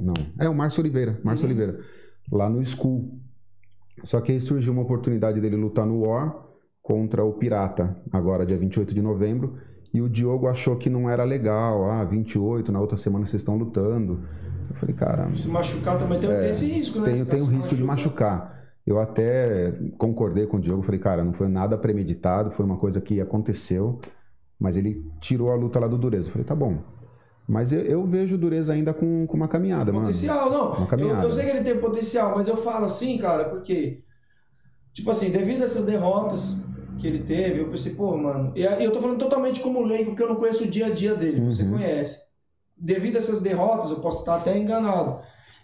Não, 0.00 0.14
é 0.38 0.48
o 0.48 0.54
Márcio 0.54 0.80
Oliveira. 0.80 1.20
Márcio 1.22 1.46
Oliveira. 1.46 1.78
Lá 2.32 2.50
no 2.50 2.64
School. 2.64 3.18
Só 4.04 4.20
que 4.20 4.32
aí 4.32 4.40
surgiu 4.40 4.72
uma 4.72 4.82
oportunidade 4.82 5.40
dele 5.40 5.56
lutar 5.56 5.86
no 5.86 6.00
War 6.00 6.46
contra 6.82 7.22
o 7.24 7.34
Pirata, 7.34 8.00
agora 8.12 8.46
dia 8.46 8.56
28 8.56 8.94
de 8.94 9.02
novembro. 9.02 9.56
E 9.92 10.00
o 10.00 10.08
Diogo 10.08 10.46
achou 10.46 10.76
que 10.76 10.90
não 10.90 11.08
era 11.08 11.24
legal. 11.24 11.90
Ah, 11.90 12.04
28, 12.04 12.70
na 12.72 12.80
outra 12.80 12.96
semana 12.96 13.24
vocês 13.24 13.40
estão 13.40 13.56
lutando. 13.56 14.22
Eu 14.68 14.74
falei, 14.76 14.94
cara, 14.94 15.34
Se 15.36 15.48
machucar 15.48 15.98
também 15.98 16.18
tem, 16.18 16.28
tem 16.28 16.50
esse 16.50 16.66
risco, 16.66 16.98
né? 16.98 17.04
tem, 17.04 17.24
tem 17.24 17.40
o 17.40 17.46
risco 17.46 17.74
de 17.74 17.82
machucar. 17.82 18.54
Eu 18.88 18.98
até 18.98 19.72
concordei 19.98 20.46
com 20.46 20.56
o 20.56 20.60
Diogo, 20.60 20.82
falei, 20.82 20.98
cara, 20.98 21.22
não 21.22 21.34
foi 21.34 21.46
nada 21.46 21.76
premeditado, 21.76 22.50
foi 22.50 22.64
uma 22.64 22.78
coisa 22.78 23.02
que 23.02 23.20
aconteceu, 23.20 24.00
mas 24.58 24.78
ele 24.78 25.04
tirou 25.20 25.50
a 25.52 25.54
luta 25.54 25.78
lá 25.78 25.86
do 25.86 25.98
Dureza. 25.98 26.28
Eu 26.28 26.32
falei, 26.32 26.46
tá 26.46 26.54
bom. 26.54 26.78
Mas 27.46 27.70
eu, 27.70 27.80
eu 27.82 28.06
vejo 28.06 28.36
o 28.36 28.38
Dureza 28.38 28.72
ainda 28.72 28.94
com, 28.94 29.26
com 29.26 29.36
uma 29.36 29.46
caminhada, 29.46 29.92
mano. 29.92 30.06
Potencial, 30.06 30.50
não. 30.50 30.68
Uma 30.70 30.80
Eu, 30.82 30.86
caminhada. 30.86 31.24
eu 31.24 31.30
sei 31.30 31.44
que 31.44 31.50
ele 31.50 31.64
tem 31.64 31.78
potencial, 31.78 32.34
mas 32.34 32.48
eu 32.48 32.56
falo 32.56 32.86
assim, 32.86 33.18
cara, 33.18 33.44
porque, 33.50 34.02
tipo 34.94 35.10
assim, 35.10 35.30
devido 35.30 35.60
a 35.60 35.64
essas 35.64 35.84
derrotas 35.84 36.56
que 36.98 37.06
ele 37.06 37.24
teve, 37.24 37.60
eu 37.60 37.68
pensei, 37.70 37.94
pô, 37.94 38.16
mano. 38.16 38.52
E 38.56 38.62
eu 38.62 38.90
tô 38.90 39.02
falando 39.02 39.18
totalmente 39.18 39.60
como 39.60 39.82
leigo, 39.82 40.10
porque 40.12 40.22
eu 40.22 40.28
não 40.30 40.36
conheço 40.36 40.64
o 40.64 40.66
dia 40.66 40.86
a 40.86 40.90
dia 40.90 41.14
dele, 41.14 41.40
você 41.42 41.62
Uhum. 41.62 41.72
conhece. 41.72 42.18
Devido 42.74 43.16
a 43.16 43.18
essas 43.18 43.40
derrotas, 43.42 43.90
eu 43.90 44.00
posso 44.00 44.20
estar 44.20 44.36
até 44.36 44.56
enganado. 44.58 45.20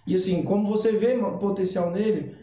E 0.07 0.15
assim, 0.15 0.43
como 0.43 0.69
você 0.69 0.93
vê 0.93 1.17
potencial 1.41 1.91
nele, 1.91 2.37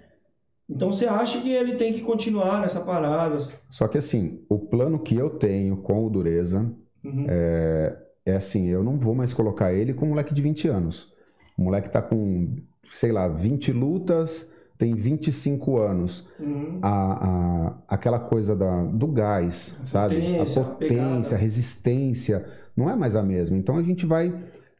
então 0.71 0.91
você 0.91 1.05
acha 1.05 1.41
que 1.41 1.51
ele 1.51 1.75
tem 1.75 1.93
que 1.93 2.01
continuar 2.01 2.61
nessa 2.61 2.79
parada. 2.81 3.37
Só 3.69 3.87
que 3.87 3.97
assim, 3.97 4.39
o 4.49 4.57
plano 4.57 4.97
que 4.99 5.15
eu 5.15 5.29
tenho 5.29 5.77
com 5.77 6.05
o 6.05 6.09
Dureza 6.09 6.71
Uhum. 7.03 7.25
é, 7.27 7.97
é 8.27 8.35
assim, 8.35 8.67
eu 8.69 8.83
não 8.83 8.97
vou 8.99 9.15
mais 9.15 9.33
colocar 9.33 9.73
ele 9.73 9.93
com 9.93 10.05
um 10.05 10.09
moleque 10.09 10.33
de 10.33 10.41
20 10.41 10.67
anos. 10.67 11.11
O 11.57 11.63
moleque 11.63 11.89
tá 11.89 12.01
com, 12.01 12.55
sei 12.91 13.11
lá, 13.11 13.27
20 13.27 13.71
lutas, 13.71 14.51
tem 14.77 14.93
25 14.95 15.77
anos. 15.77 16.27
Uhum. 16.39 16.79
a, 16.81 17.25
a- 17.69 17.77
aquela 17.87 18.19
coisa 18.19 18.55
da, 18.55 18.83
do 18.85 19.07
gás, 19.07 19.79
sabe? 19.83 20.15
potência, 20.15 20.61
a 20.61 20.65
a 20.65 20.67
potência, 20.67 20.97
pegada. 20.97 21.35
a 21.35 21.37
resistência, 21.37 22.45
não 22.77 22.89
é 22.89 22.95
mais 22.95 23.15
a 23.15 23.23
mesma. 23.23 23.57
Então 23.57 23.77
a 23.77 23.83
gente 23.83 24.05
vai, 24.05 24.33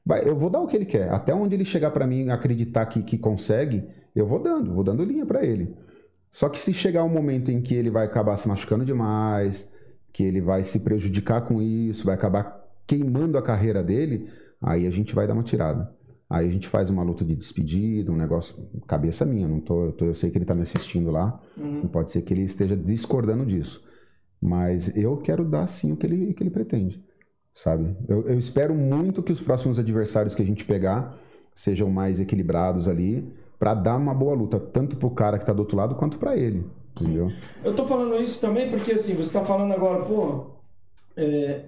vai 0.05 0.27
eu 0.27 0.35
vou 0.35 0.49
dar 0.49 0.59
o 0.59 0.67
que 0.67 0.75
ele 0.75 0.85
quer. 0.85 1.09
Até 1.11 1.33
onde 1.33 1.55
ele 1.55 1.65
chegar 1.65 1.91
pra 1.91 2.05
mim 2.07 2.29
acreditar 2.29 2.85
que, 2.85 3.01
que 3.03 3.17
consegue, 3.17 3.83
eu 4.15 4.25
vou 4.27 4.39
dando, 4.39 4.73
vou 4.73 4.83
dando 4.83 5.03
linha 5.03 5.25
pra 5.25 5.43
ele. 5.45 5.75
Só 6.29 6.47
que 6.49 6.57
se 6.57 6.73
chegar 6.73 7.03
um 7.03 7.09
momento 7.09 7.51
em 7.51 7.61
que 7.61 7.75
ele 7.75 7.89
vai 7.89 8.05
acabar 8.05 8.37
se 8.37 8.47
machucando 8.47 8.85
demais, 8.85 9.71
que 10.13 10.23
ele 10.23 10.41
vai 10.41 10.63
se 10.63 10.79
prejudicar 10.81 11.41
com 11.41 11.61
isso, 11.61 12.05
vai 12.05 12.15
acabar 12.15 12.59
queimando 12.87 13.37
a 13.37 13.41
carreira 13.41 13.83
dele, 13.83 14.29
aí 14.61 14.85
a 14.87 14.89
gente 14.91 15.13
vai 15.15 15.27
dar 15.27 15.33
uma 15.33 15.43
tirada. 15.43 15.93
Aí 16.29 16.47
a 16.47 16.51
gente 16.51 16.67
faz 16.67 16.89
uma 16.89 17.03
luta 17.03 17.25
de 17.25 17.35
despedida, 17.35 18.11
um 18.11 18.15
negócio, 18.15 18.55
cabeça 18.87 19.25
minha, 19.25 19.47
não 19.47 19.59
tô, 19.59 19.85
eu, 19.87 19.91
tô- 19.91 20.05
eu 20.05 20.15
sei 20.15 20.29
que 20.31 20.37
ele 20.37 20.45
tá 20.45 20.55
me 20.55 20.61
assistindo 20.61 21.11
lá, 21.11 21.41
Uhum. 21.57 21.87
pode 21.89 22.11
ser 22.11 22.21
que 22.21 22.33
ele 22.33 22.43
esteja 22.43 22.75
discordando 22.77 23.45
disso. 23.45 23.83
Mas 24.41 24.95
eu 24.97 25.17
quero 25.17 25.43
dar 25.43 25.67
sim 25.67 25.91
o 25.91 25.97
que 25.97 26.05
ele, 26.05 26.33
que 26.33 26.41
ele 26.41 26.49
pretende, 26.49 27.03
sabe? 27.53 27.95
Eu, 28.07 28.27
eu 28.27 28.39
espero 28.39 28.73
muito 28.73 29.21
que 29.21 29.31
os 29.31 29.41
próximos 29.41 29.77
adversários 29.77 30.33
que 30.33 30.41
a 30.41 30.45
gente 30.45 30.63
pegar 30.65 31.17
sejam 31.53 31.89
mais 31.89 32.19
equilibrados 32.21 32.87
ali, 32.87 33.29
pra 33.61 33.75
dar 33.75 33.95
uma 33.95 34.11
boa 34.11 34.33
luta, 34.33 34.59
tanto 34.59 34.97
pro 34.97 35.11
cara 35.11 35.37
que 35.37 35.45
tá 35.45 35.53
do 35.53 35.59
outro 35.59 35.77
lado 35.77 35.93
quanto 35.93 36.17
pra 36.17 36.35
ele, 36.35 36.65
entendeu? 36.99 37.31
Eu 37.63 37.75
tô 37.75 37.85
falando 37.85 38.17
isso 38.17 38.41
também 38.41 38.67
porque, 38.71 38.93
assim, 38.93 39.13
você 39.13 39.31
tá 39.31 39.43
falando 39.43 39.71
agora, 39.71 40.03
pô, 40.03 40.47
é, 41.15 41.61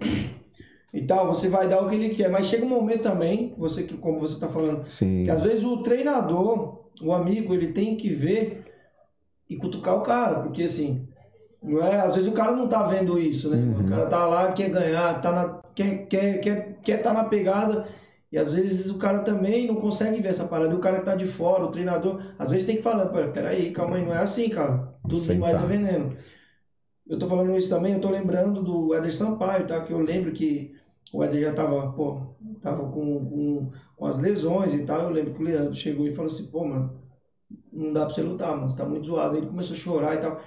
e 0.91 1.03
tal, 1.03 1.27
você 1.27 1.49
vai 1.49 1.69
dar 1.69 1.83
o 1.83 1.87
que 1.87 1.93
ele 1.93 2.09
quer. 2.09 2.31
Mas 2.31 2.47
chega 2.47 2.65
um 2.65 2.69
momento 2.69 3.03
também, 3.03 3.53
você 3.59 3.83
que, 3.83 3.95
como 3.95 4.19
você 4.19 4.39
tá 4.39 4.49
falando, 4.49 4.87
Sim. 4.87 5.23
que 5.23 5.29
às 5.29 5.43
vezes 5.43 5.63
o 5.63 5.83
treinador, 5.83 6.79
o 6.99 7.13
amigo, 7.13 7.53
ele 7.53 7.67
tem 7.67 7.95
que 7.95 8.09
ver 8.09 8.65
e 9.47 9.55
cutucar 9.55 9.95
o 9.95 10.01
cara, 10.01 10.39
porque 10.39 10.63
assim, 10.63 11.07
não 11.61 11.79
é, 11.79 11.99
às 11.99 12.15
vezes 12.15 12.27
o 12.27 12.33
cara 12.33 12.53
não 12.53 12.67
tá 12.67 12.81
vendo 12.87 13.19
isso, 13.19 13.51
né? 13.51 13.57
Uhum. 13.57 13.85
O 13.85 13.87
cara 13.87 14.07
tá 14.07 14.25
lá, 14.25 14.51
quer 14.51 14.69
ganhar, 14.71 15.21
tá 15.21 15.31
na, 15.31 15.61
quer, 15.75 16.07
quer, 16.07 16.39
quer, 16.39 16.79
quer 16.81 16.97
tá 17.03 17.13
na 17.13 17.25
pegada, 17.25 17.85
e 18.33 18.39
às 18.39 18.53
vezes 18.53 18.89
o 18.91 18.99
cara 18.99 19.21
também 19.23 19.67
não 19.67 19.75
consegue 19.77 20.21
ver 20.21 20.29
essa 20.29 20.47
parada, 20.49 20.73
e 20.73 20.77
o 20.77 20.81
cara 20.81 20.99
que 20.99 21.05
tá 21.05 21.15
de 21.15 21.27
fora, 21.27 21.65
o 21.65 21.71
treinador, 21.71 22.21
às 22.39 22.51
vezes 22.51 22.67
tem 22.67 22.77
que 22.77 22.83
falar, 22.83 23.07
"Pera- 23.09 23.31
peraí, 23.31 23.71
calma 23.71 23.97
aí, 23.97 24.05
não 24.05 24.13
é 24.13 24.19
assim, 24.19 24.49
cara. 24.49 24.93
Tudo 25.07 25.27
demais 25.27 25.59
é 25.61 25.61
sentar. 25.61 25.67
veneno. 25.67 26.17
Eu 27.07 27.19
tô 27.19 27.27
falando 27.27 27.57
isso 27.57 27.69
também, 27.69 27.93
eu 27.93 28.01
tô 28.01 28.09
lembrando 28.09 28.63
do 28.63 28.93
Éder 28.93 29.13
Sampaio, 29.15 29.67
tá? 29.67 29.81
Que 29.83 29.91
eu 29.93 29.99
lembro 29.99 30.31
que 30.31 30.73
o 31.13 31.23
Éder 31.23 31.41
já 31.41 31.53
tava, 31.53 31.91
pô, 31.93 32.35
tava 32.61 32.89
com, 32.89 33.25
com, 33.25 33.71
com 33.95 34.05
as 34.05 34.17
lesões 34.17 34.73
e 34.73 34.85
tal. 34.85 35.03
Eu 35.03 35.09
lembro 35.09 35.33
que 35.33 35.41
o 35.41 35.43
Leandro 35.45 35.75
chegou 35.75 36.07
e 36.07 36.13
falou 36.15 36.31
assim, 36.31 36.47
pô, 36.47 36.65
mano, 36.65 37.01
não 37.71 37.93
dá 37.93 38.05
pra 38.05 38.13
você 38.15 38.21
lutar, 38.23 38.55
mano, 38.55 38.69
você 38.69 38.77
tá 38.77 38.85
muito 38.85 39.05
zoado. 39.07 39.37
Ele 39.37 39.47
começou 39.47 39.75
a 39.75 39.79
chorar 39.79 40.15
e 40.15 40.19
tal. 40.19 40.41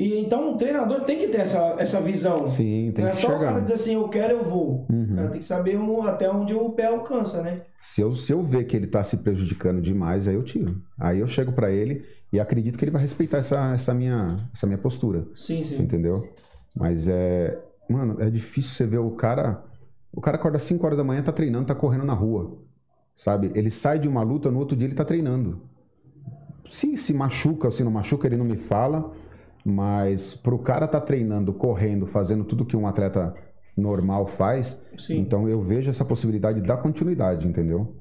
E 0.00 0.16
então 0.20 0.54
o 0.54 0.56
treinador 0.56 1.00
tem 1.00 1.18
que 1.18 1.26
ter 1.26 1.38
essa, 1.40 1.74
essa 1.76 2.00
visão. 2.00 2.46
Sim, 2.46 2.92
tem 2.94 3.04
não 3.04 3.10
é 3.10 3.14
que 3.16 3.20
só 3.20 3.36
o 3.36 3.40
cara 3.40 3.58
dizer 3.58 3.74
assim, 3.74 3.94
eu 3.94 4.08
quero, 4.08 4.34
eu 4.34 4.44
vou. 4.44 4.86
O 4.88 4.92
Uhum. 4.92 5.14
cara 5.16 5.28
tem 5.30 5.40
que 5.40 5.44
saber 5.44 5.76
um- 5.76 6.02
até 6.04 6.30
onde 6.30 6.54
o 6.54 6.70
pé 6.70 6.86
alcança, 6.86 7.42
né? 7.42 7.56
Se 7.80 8.00
eu, 8.00 8.14
se 8.14 8.32
eu 8.32 8.40
ver 8.40 8.62
que 8.64 8.76
ele 8.76 8.86
tá 8.86 9.02
se 9.02 9.16
prejudicando 9.16 9.80
demais, 9.82 10.28
aí 10.28 10.36
eu 10.36 10.44
tiro. 10.44 10.80
Aí 10.96 11.18
eu 11.18 11.26
chego 11.26 11.50
pra 11.52 11.72
ele 11.72 12.04
e 12.32 12.38
acredito 12.38 12.78
que 12.78 12.84
ele 12.84 12.92
vai 12.92 13.02
respeitar 13.02 13.38
essa, 13.38 13.72
essa, 13.74 13.92
minha, 13.92 14.36
essa 14.54 14.68
minha 14.68 14.78
postura. 14.78 15.26
Sim, 15.34 15.64
Você 15.64 15.74
sim. 15.74 15.82
entendeu? 15.82 16.28
Mas 16.76 17.08
é. 17.08 17.60
Mano, 17.90 18.18
é 18.20 18.30
difícil 18.30 18.70
você 18.70 18.86
ver 18.86 18.98
o 18.98 19.10
cara. 19.10 19.64
O 20.12 20.20
cara 20.20 20.36
acorda 20.36 20.58
às 20.58 20.62
5 20.62 20.86
horas 20.86 20.96
da 20.98 21.02
manhã, 21.02 21.22
tá 21.22 21.32
treinando, 21.32 21.66
tá 21.66 21.74
correndo 21.74 22.04
na 22.04 22.12
rua. 22.14 22.56
Sabe? 23.16 23.50
Ele 23.52 23.68
sai 23.68 23.98
de 23.98 24.06
uma 24.06 24.22
luta, 24.22 24.48
no 24.48 24.60
outro 24.60 24.76
dia 24.76 24.86
ele 24.86 24.94
tá 24.94 25.04
treinando. 25.04 25.60
Se 26.70 26.96
se 26.96 27.12
machuca 27.12 27.68
se 27.70 27.82
não 27.82 27.90
machuca, 27.90 28.28
ele 28.28 28.36
não 28.36 28.44
me 28.44 28.56
fala. 28.58 29.10
Mas 29.70 30.34
pro 30.34 30.58
cara 30.58 30.88
tá 30.88 30.98
treinando, 30.98 31.52
correndo, 31.52 32.06
fazendo 32.06 32.42
tudo 32.42 32.64
que 32.64 32.74
um 32.74 32.86
atleta 32.86 33.34
normal 33.76 34.26
faz, 34.26 34.82
Sim. 34.96 35.18
então 35.18 35.46
eu 35.46 35.60
vejo 35.60 35.90
essa 35.90 36.06
possibilidade 36.06 36.62
da 36.62 36.74
continuidade, 36.74 37.46
entendeu? 37.46 37.94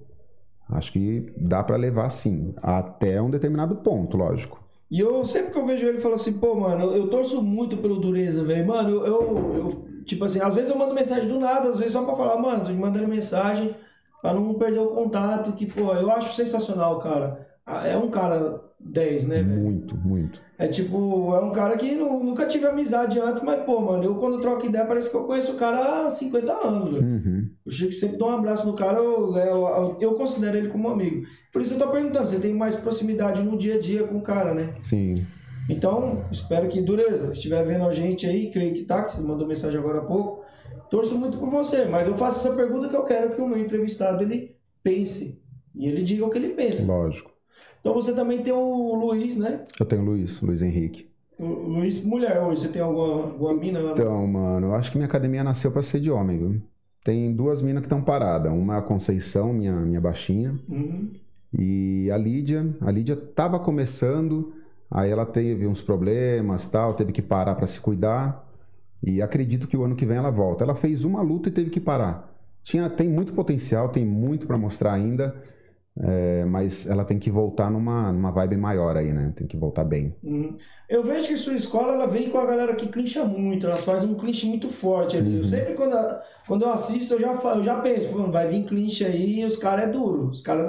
Acho 0.70 0.94
que 0.94 1.34
dá 1.38 1.62
pra 1.62 1.76
levar 1.76 2.10
sim, 2.10 2.54
até 2.62 3.22
um 3.22 3.30
determinado 3.30 3.76
ponto, 3.76 4.16
lógico. 4.16 4.64
E 4.90 4.98
eu 5.02 5.26
sempre 5.26 5.52
que 5.52 5.60
eu 5.60 5.66
vejo 5.66 5.86
ele, 5.86 6.00
falo 6.00 6.16
assim, 6.16 6.40
pô, 6.40 6.56
mano, 6.56 6.86
eu, 6.86 6.96
eu 6.96 7.10
torço 7.10 7.42
muito 7.44 7.76
pelo 7.76 8.00
Dureza, 8.00 8.46
velho. 8.46 8.66
Mano, 8.66 8.90
eu, 8.90 9.06
eu, 9.06 9.56
eu, 9.58 10.04
tipo 10.06 10.24
assim, 10.24 10.40
às 10.40 10.56
vezes 10.56 10.70
eu 10.70 10.78
mando 10.78 10.96
mensagem 10.96 11.28
do 11.28 11.38
nada, 11.38 11.68
às 11.68 11.78
vezes 11.78 11.92
só 11.92 12.06
pra 12.06 12.16
falar, 12.16 12.42
mano, 12.42 12.64
tô 12.66 12.72
mandando 12.72 13.10
mensagem 13.10 13.76
pra 14.22 14.34
não 14.34 14.54
perder 14.54 14.80
o 14.80 14.88
contato, 14.96 15.52
que, 15.52 15.66
pô, 15.66 15.94
eu 15.94 16.10
acho 16.10 16.34
sensacional, 16.34 17.00
cara. 17.00 17.46
Ah, 17.66 17.86
É 17.86 17.98
um 17.98 18.10
cara 18.10 18.62
10, 18.80 19.28
né, 19.28 19.42
velho? 19.44 19.60
Muito, 19.62 19.96
muito. 19.98 20.42
É 20.58 20.68
tipo, 20.68 21.34
é 21.36 21.40
um 21.40 21.52
cara 21.52 21.76
que 21.78 21.94
nu- 21.96 22.24
nunca 22.24 22.46
tive 22.46 22.66
amizade 22.66 23.20
antes, 23.20 23.44
mas, 23.44 23.64
pô, 23.66 23.80
mano, 23.82 24.04
eu 24.04 24.16
quando 24.16 24.40
troco 24.40 24.66
ideia 24.66 24.86
parece 24.86 25.10
que 25.10 25.16
eu 25.18 25.24
conheço 25.24 25.54
o 25.54 25.56
cara 25.56 26.06
há 26.06 26.10
50 26.10 26.54
anos, 26.54 26.94
velho. 26.94 27.06
Uhum. 27.06 27.50
Eu 27.66 27.72
chego 27.72 27.92
sempre 27.92 28.18
dou 28.18 28.30
um 28.30 28.34
abraço 28.36 28.66
no 28.68 28.74
cara, 28.74 28.98
eu, 29.00 29.36
eu, 29.36 29.98
eu 30.00 30.14
considero 30.16 30.58
ele 30.58 30.70
como 30.70 30.90
amigo. 30.90 31.26
Por 31.52 31.62
isso 31.62 31.74
eu 31.74 31.78
tô 31.80 31.88
perguntando, 31.90 32.28
você 32.28 32.40
tem 32.40 32.54
mais 32.54 32.76
proximidade 32.76 33.42
no 33.44 33.58
dia 33.58 33.76
a 33.76 33.80
dia 33.80 34.04
com 34.08 34.18
o 34.18 34.22
cara, 34.24 34.54
né? 34.54 34.72
Sim. 34.80 35.26
Então, 35.70 36.24
espero 36.32 36.68
que 36.68 36.82
Dureza 36.82 37.34
estiver 37.34 37.64
vendo 37.66 37.84
a 37.86 37.92
gente 37.92 38.26
aí, 38.26 38.50
creio 38.50 38.74
que 38.74 38.84
tá, 38.84 39.04
que 39.04 39.12
você 39.12 39.22
mandou 39.22 39.48
mensagem 39.48 39.78
agora 39.80 40.00
há 40.00 40.06
pouco. 40.06 40.46
Torço 40.90 41.18
muito 41.18 41.38
por 41.38 41.50
você, 41.50 41.86
mas 41.86 42.08
eu 42.08 42.16
faço 42.16 42.40
essa 42.48 42.56
pergunta 42.56 42.88
que 42.88 42.96
eu 42.96 43.04
quero 43.04 43.32
que 43.32 43.42
o 43.42 43.48
meu 43.48 43.58
entrevistado 43.60 44.24
ele 44.24 44.56
pense 44.82 45.42
e 45.76 45.88
ele 45.88 46.02
diga 46.04 46.26
o 46.26 46.30
que 46.30 46.38
ele 46.38 46.50
pensa. 46.50 46.86
Lógico. 46.86 47.32
Então 47.82 47.94
você 47.94 48.14
também 48.14 48.42
tem 48.42 48.54
o 48.54 48.96
Luiz, 48.96 49.38
né? 49.38 49.62
Eu 49.80 49.86
tenho 49.86 50.02
o 50.02 50.06
Luiz, 50.06 50.42
Luiz 50.42 50.62
Henrique. 50.62 51.08
O 51.40 51.48
Luiz 51.48 52.04
mulher 52.04 52.42
hoje, 52.42 52.62
você 52.62 52.68
tem 52.70 52.82
alguma, 52.82 53.24
alguma 53.24 53.54
mina 53.54 53.80
lá? 53.80 53.92
Então, 53.92 54.26
mano, 54.28 54.68
eu 54.68 54.76
acho 54.76 54.92
que 54.92 54.98
minha 54.98 55.08
academia 55.08 55.44
nasceu 55.44 55.72
pra 55.72 55.82
ser 55.84 56.00
de 56.00 56.10
homem, 56.10 56.38
viu? 56.38 56.62
Tem 57.04 57.34
duas 57.34 57.62
minas 57.62 57.82
que 57.82 57.86
estão 57.86 58.02
paradas. 58.02 58.52
Uma 58.52 58.76
é 58.76 58.80
a 58.80 58.82
Conceição, 58.82 59.54
minha, 59.54 59.74
minha 59.74 60.02
baixinha, 60.02 60.60
Uhum. 60.68 61.12
e 61.58 62.10
a 62.12 62.18
Lídia. 62.18 62.76
A 62.82 62.92
Lídia 62.92 63.16
tava 63.16 63.60
começando, 63.60 64.52
aí 64.90 65.10
ela 65.12 65.26
teve 65.26 65.68
uns 65.68 65.80
problemas 65.82 66.66
tal, 66.66 66.96
teve 66.96 67.12
que 67.12 67.22
parar 67.22 67.56
pra 67.56 67.68
se 67.68 67.80
cuidar. 67.80 68.46
E 69.06 69.22
acredito 69.22 69.68
que 69.68 69.78
o 69.78 69.84
ano 69.84 69.96
que 69.96 70.06
vem 70.08 70.18
ela 70.18 70.32
volta. 70.32 70.64
Ela 70.64 70.76
fez 70.76 71.04
uma 71.04 71.22
luta 71.22 71.50
e 71.50 71.52
teve 71.52 71.70
que 71.70 71.80
parar. 71.80 72.36
Tinha, 72.64 72.90
tem 72.90 73.08
muito 73.08 73.32
potencial, 73.32 73.90
tem 73.90 74.04
muito 74.04 74.48
pra 74.48 74.58
mostrar 74.58 74.92
ainda, 74.94 75.36
é, 76.02 76.46
mas 76.46 76.88
ela 76.88 77.04
tem 77.06 77.20
que 77.20 77.32
voltar 77.32 77.70
numa, 77.72 78.12
numa 78.12 78.32
vibe 78.32 78.58
maior 78.58 78.96
aí, 78.98 79.14
né? 79.14 79.34
Tem 79.36 79.48
que 79.48 79.58
voltar 79.58 79.84
bem. 79.84 80.16
Uhum. 80.24 80.58
Eu 80.90 81.04
vejo 81.04 81.28
que 81.30 81.38
sua 81.38 81.54
escola 81.54 81.94
ela 81.94 82.08
vem 82.08 82.30
com 82.30 82.40
a 82.40 82.46
galera 82.46 82.76
que 82.76 82.88
clincha 82.88 83.24
muito, 83.24 83.68
ela 83.68 83.78
faz 83.78 84.04
um 84.04 84.16
clinch 84.16 84.46
muito 84.48 84.70
forte 84.70 85.16
ali. 85.18 85.38
Eu 85.38 85.44
sempre 85.44 85.74
quando, 85.76 85.94
a- 85.96 86.24
quando 86.48 86.64
eu 86.64 86.70
assisto, 86.70 87.14
eu 87.14 87.20
já, 87.20 87.34
eu 87.34 87.64
já 87.64 87.80
penso, 87.82 88.10
vai 88.32 88.48
vir 88.50 88.66
clinch 88.66 89.06
aí 89.06 89.42
e 89.42 89.46
os 89.46 89.58
caras 89.58 89.86
é 89.86 89.88
duro. 89.92 90.30
Os 90.30 90.42
caras. 90.42 90.68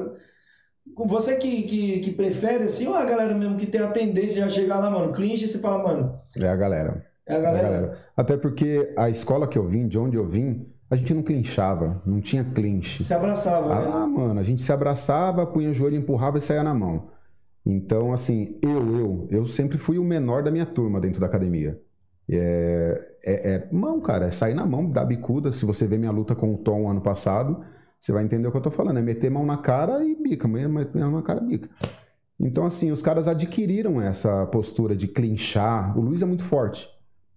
Você 1.06 1.36
que, 1.36 1.62
que, 1.64 2.00
que 2.00 2.10
prefere 2.12 2.64
assim, 2.64 2.86
ou 2.88 2.94
a 2.94 3.04
galera 3.04 3.34
mesmo 3.34 3.56
que 3.56 3.66
tem 3.66 3.80
a 3.80 3.90
tendência 3.92 4.34
de 4.34 4.40
já 4.40 4.48
chegar 4.48 4.78
lá, 4.80 4.90
mano, 4.90 5.12
clinch 5.12 5.44
e 5.44 5.48
você 5.48 5.58
fala, 5.60 5.82
mano, 5.82 6.20
É 6.36 6.48
a 6.48 6.56
galera. 6.56 7.04
é 7.26 7.34
a 7.34 7.38
É 7.38 7.38
a 7.38 7.40
galera. 7.40 7.68
galera. 7.68 7.98
Até 8.16 8.36
porque 8.36 8.92
a 8.96 9.08
escola 9.10 9.48
que 9.48 9.58
eu 9.58 9.66
vim, 9.66 9.88
de 9.88 9.98
onde 9.98 10.16
eu 10.16 10.28
vim, 10.28 10.72
a 10.90 10.96
gente 10.96 11.12
não 11.12 11.22
clinchava, 11.22 12.02
não 12.06 12.20
tinha 12.20 12.44
clinch. 12.44 13.04
Se 13.04 13.12
abraçava, 13.12 13.68
né? 13.68 13.90
Ah, 13.92 14.06
mano, 14.06 14.40
a 14.40 14.42
gente 14.42 14.62
se 14.62 14.72
abraçava, 14.72 15.46
punha 15.46 15.70
o 15.70 15.74
joelho, 15.74 15.96
empurrava 15.96 16.38
e 16.38 16.40
saía 16.40 16.62
na 16.62 16.72
mão. 16.72 17.08
Então, 17.64 18.12
assim, 18.12 18.58
eu, 18.62 18.96
eu, 18.96 19.26
eu 19.30 19.46
sempre 19.46 19.76
fui 19.76 19.98
o 19.98 20.04
menor 20.04 20.42
da 20.42 20.50
minha 20.50 20.64
turma 20.64 21.00
dentro 21.00 21.20
da 21.20 21.26
academia. 21.26 21.78
É, 22.30 23.16
é, 23.22 23.54
é 23.54 23.68
mão, 23.70 24.00
cara, 24.00 24.26
é 24.26 24.30
sair 24.30 24.54
na 24.54 24.64
mão, 24.64 24.90
dar 24.90 25.04
bicuda. 25.04 25.52
Se 25.52 25.66
você 25.66 25.86
vê 25.86 25.98
minha 25.98 26.10
luta 26.10 26.34
com 26.34 26.54
o 26.54 26.58
Tom 26.58 26.88
ano 26.88 27.02
passado, 27.02 27.60
você 28.00 28.10
vai 28.10 28.24
entender 28.24 28.48
o 28.48 28.50
que 28.50 28.56
eu 28.56 28.62
tô 28.62 28.70
falando. 28.70 28.98
É 28.98 29.02
meter 29.02 29.30
mão 29.30 29.44
na 29.44 29.58
cara 29.58 30.02
e 30.02 30.14
bica, 30.14 30.48
meter 30.48 30.98
mão 31.00 31.12
na 31.12 31.22
cara 31.22 31.42
e 31.42 31.46
bica. 31.46 31.68
Então, 32.40 32.64
assim, 32.64 32.90
os 32.90 33.02
caras 33.02 33.28
adquiriram 33.28 34.00
essa 34.00 34.46
postura 34.46 34.96
de 34.96 35.08
clinchar. 35.08 35.98
O 35.98 36.00
Luiz 36.00 36.22
é 36.22 36.26
muito 36.26 36.44
forte. 36.44 36.88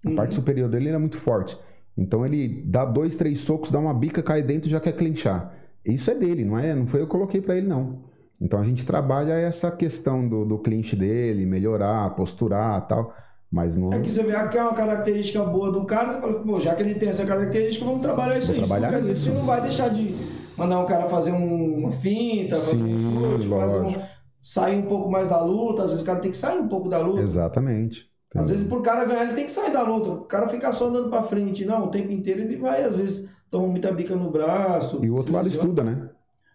A 0.05 0.11
parte 0.11 0.35
superior 0.35 0.69
dele 0.69 0.87
ele 0.87 0.95
é 0.95 0.99
muito 0.99 1.17
forte. 1.17 1.57
Então 1.97 2.25
ele 2.25 2.63
dá 2.65 2.85
dois, 2.85 3.15
três 3.15 3.41
socos, 3.41 3.69
dá 3.71 3.79
uma 3.79 3.93
bica, 3.93 4.23
cai 4.23 4.41
dentro 4.41 4.67
e 4.69 4.71
já 4.71 4.79
quer 4.79 4.93
clinchar. 4.93 5.53
Isso 5.85 6.09
é 6.11 6.15
dele, 6.15 6.45
não 6.45 6.57
é? 6.57 6.73
Não 6.75 6.87
foi 6.87 7.01
eu 7.01 7.05
que 7.05 7.11
coloquei 7.11 7.41
pra 7.41 7.55
ele, 7.55 7.67
não. 7.67 8.03
Então 8.39 8.59
a 8.59 8.63
gente 8.63 8.85
trabalha 8.85 9.33
essa 9.33 9.69
questão 9.71 10.27
do, 10.27 10.45
do 10.45 10.57
clinch 10.59 10.95
dele, 10.95 11.45
melhorar, 11.45 12.09
posturar 12.15 12.87
tal. 12.87 13.13
Mas 13.51 13.75
não. 13.75 13.91
É 13.91 13.99
que 13.99 14.09
você 14.09 14.23
vê 14.23 14.31
que 14.47 14.57
é 14.57 14.63
uma 14.63 14.73
característica 14.73 15.43
boa 15.43 15.71
do 15.71 15.85
cara, 15.85 16.13
você 16.13 16.21
fala, 16.21 16.41
pô, 16.41 16.59
já 16.59 16.73
que 16.73 16.81
ele 16.81 16.95
tem 16.95 17.09
essa 17.09 17.25
característica, 17.25 17.83
vamos 17.85 18.01
trabalhar 18.01 18.37
isso 18.37 18.51
aí. 18.51 18.61
Isso 18.61 18.67
trabalhar 18.69 18.89
quer 18.89 19.01
dizer 19.01 19.15
você 19.17 19.31
não 19.31 19.45
vai 19.45 19.61
deixar 19.61 19.89
de 19.89 20.15
mandar 20.57 20.79
um 20.79 20.85
cara 20.85 21.07
fazer 21.09 21.31
um- 21.33 21.77
uma 21.79 21.91
finta, 21.91 22.55
fazer 22.55 22.81
um 22.83 22.97
chute, 22.97 23.47
fazer 23.49 23.77
um, 23.99 24.01
sair 24.41 24.77
um 24.77 24.83
pouco 24.83 25.11
mais 25.11 25.27
da 25.27 25.41
luta, 25.43 25.83
às 25.83 25.89
vezes 25.89 26.01
o 26.01 26.05
cara 26.05 26.19
tem 26.19 26.31
que 26.31 26.37
sair 26.37 26.59
um 26.59 26.67
pouco 26.69 26.87
da 26.87 26.99
luta. 26.99 27.21
Exatamente. 27.21 28.09
Às 28.35 28.49
vezes 28.49 28.67
pro 28.67 28.81
cara 28.81 29.03
ganhar 29.05 29.23
ele 29.25 29.33
tem 29.33 29.45
que 29.45 29.51
sair 29.51 29.71
da 29.73 29.81
luta, 29.83 30.09
o 30.09 30.21
cara 30.21 30.47
ficar 30.47 30.71
só 30.71 30.87
andando 30.87 31.09
pra 31.09 31.23
frente, 31.23 31.65
não, 31.65 31.85
o 31.85 31.91
tempo 31.91 32.11
inteiro 32.11 32.41
ele 32.41 32.55
vai, 32.57 32.83
às 32.83 32.95
vezes 32.95 33.29
toma 33.49 33.67
muita 33.67 33.91
bica 33.91 34.15
no 34.15 34.31
braço. 34.31 34.99
E 35.03 35.09
o 35.09 35.15
outro 35.15 35.33
lado 35.33 35.43
lesiona. 35.45 35.67
estuda, 35.69 35.83
né? 35.83 36.09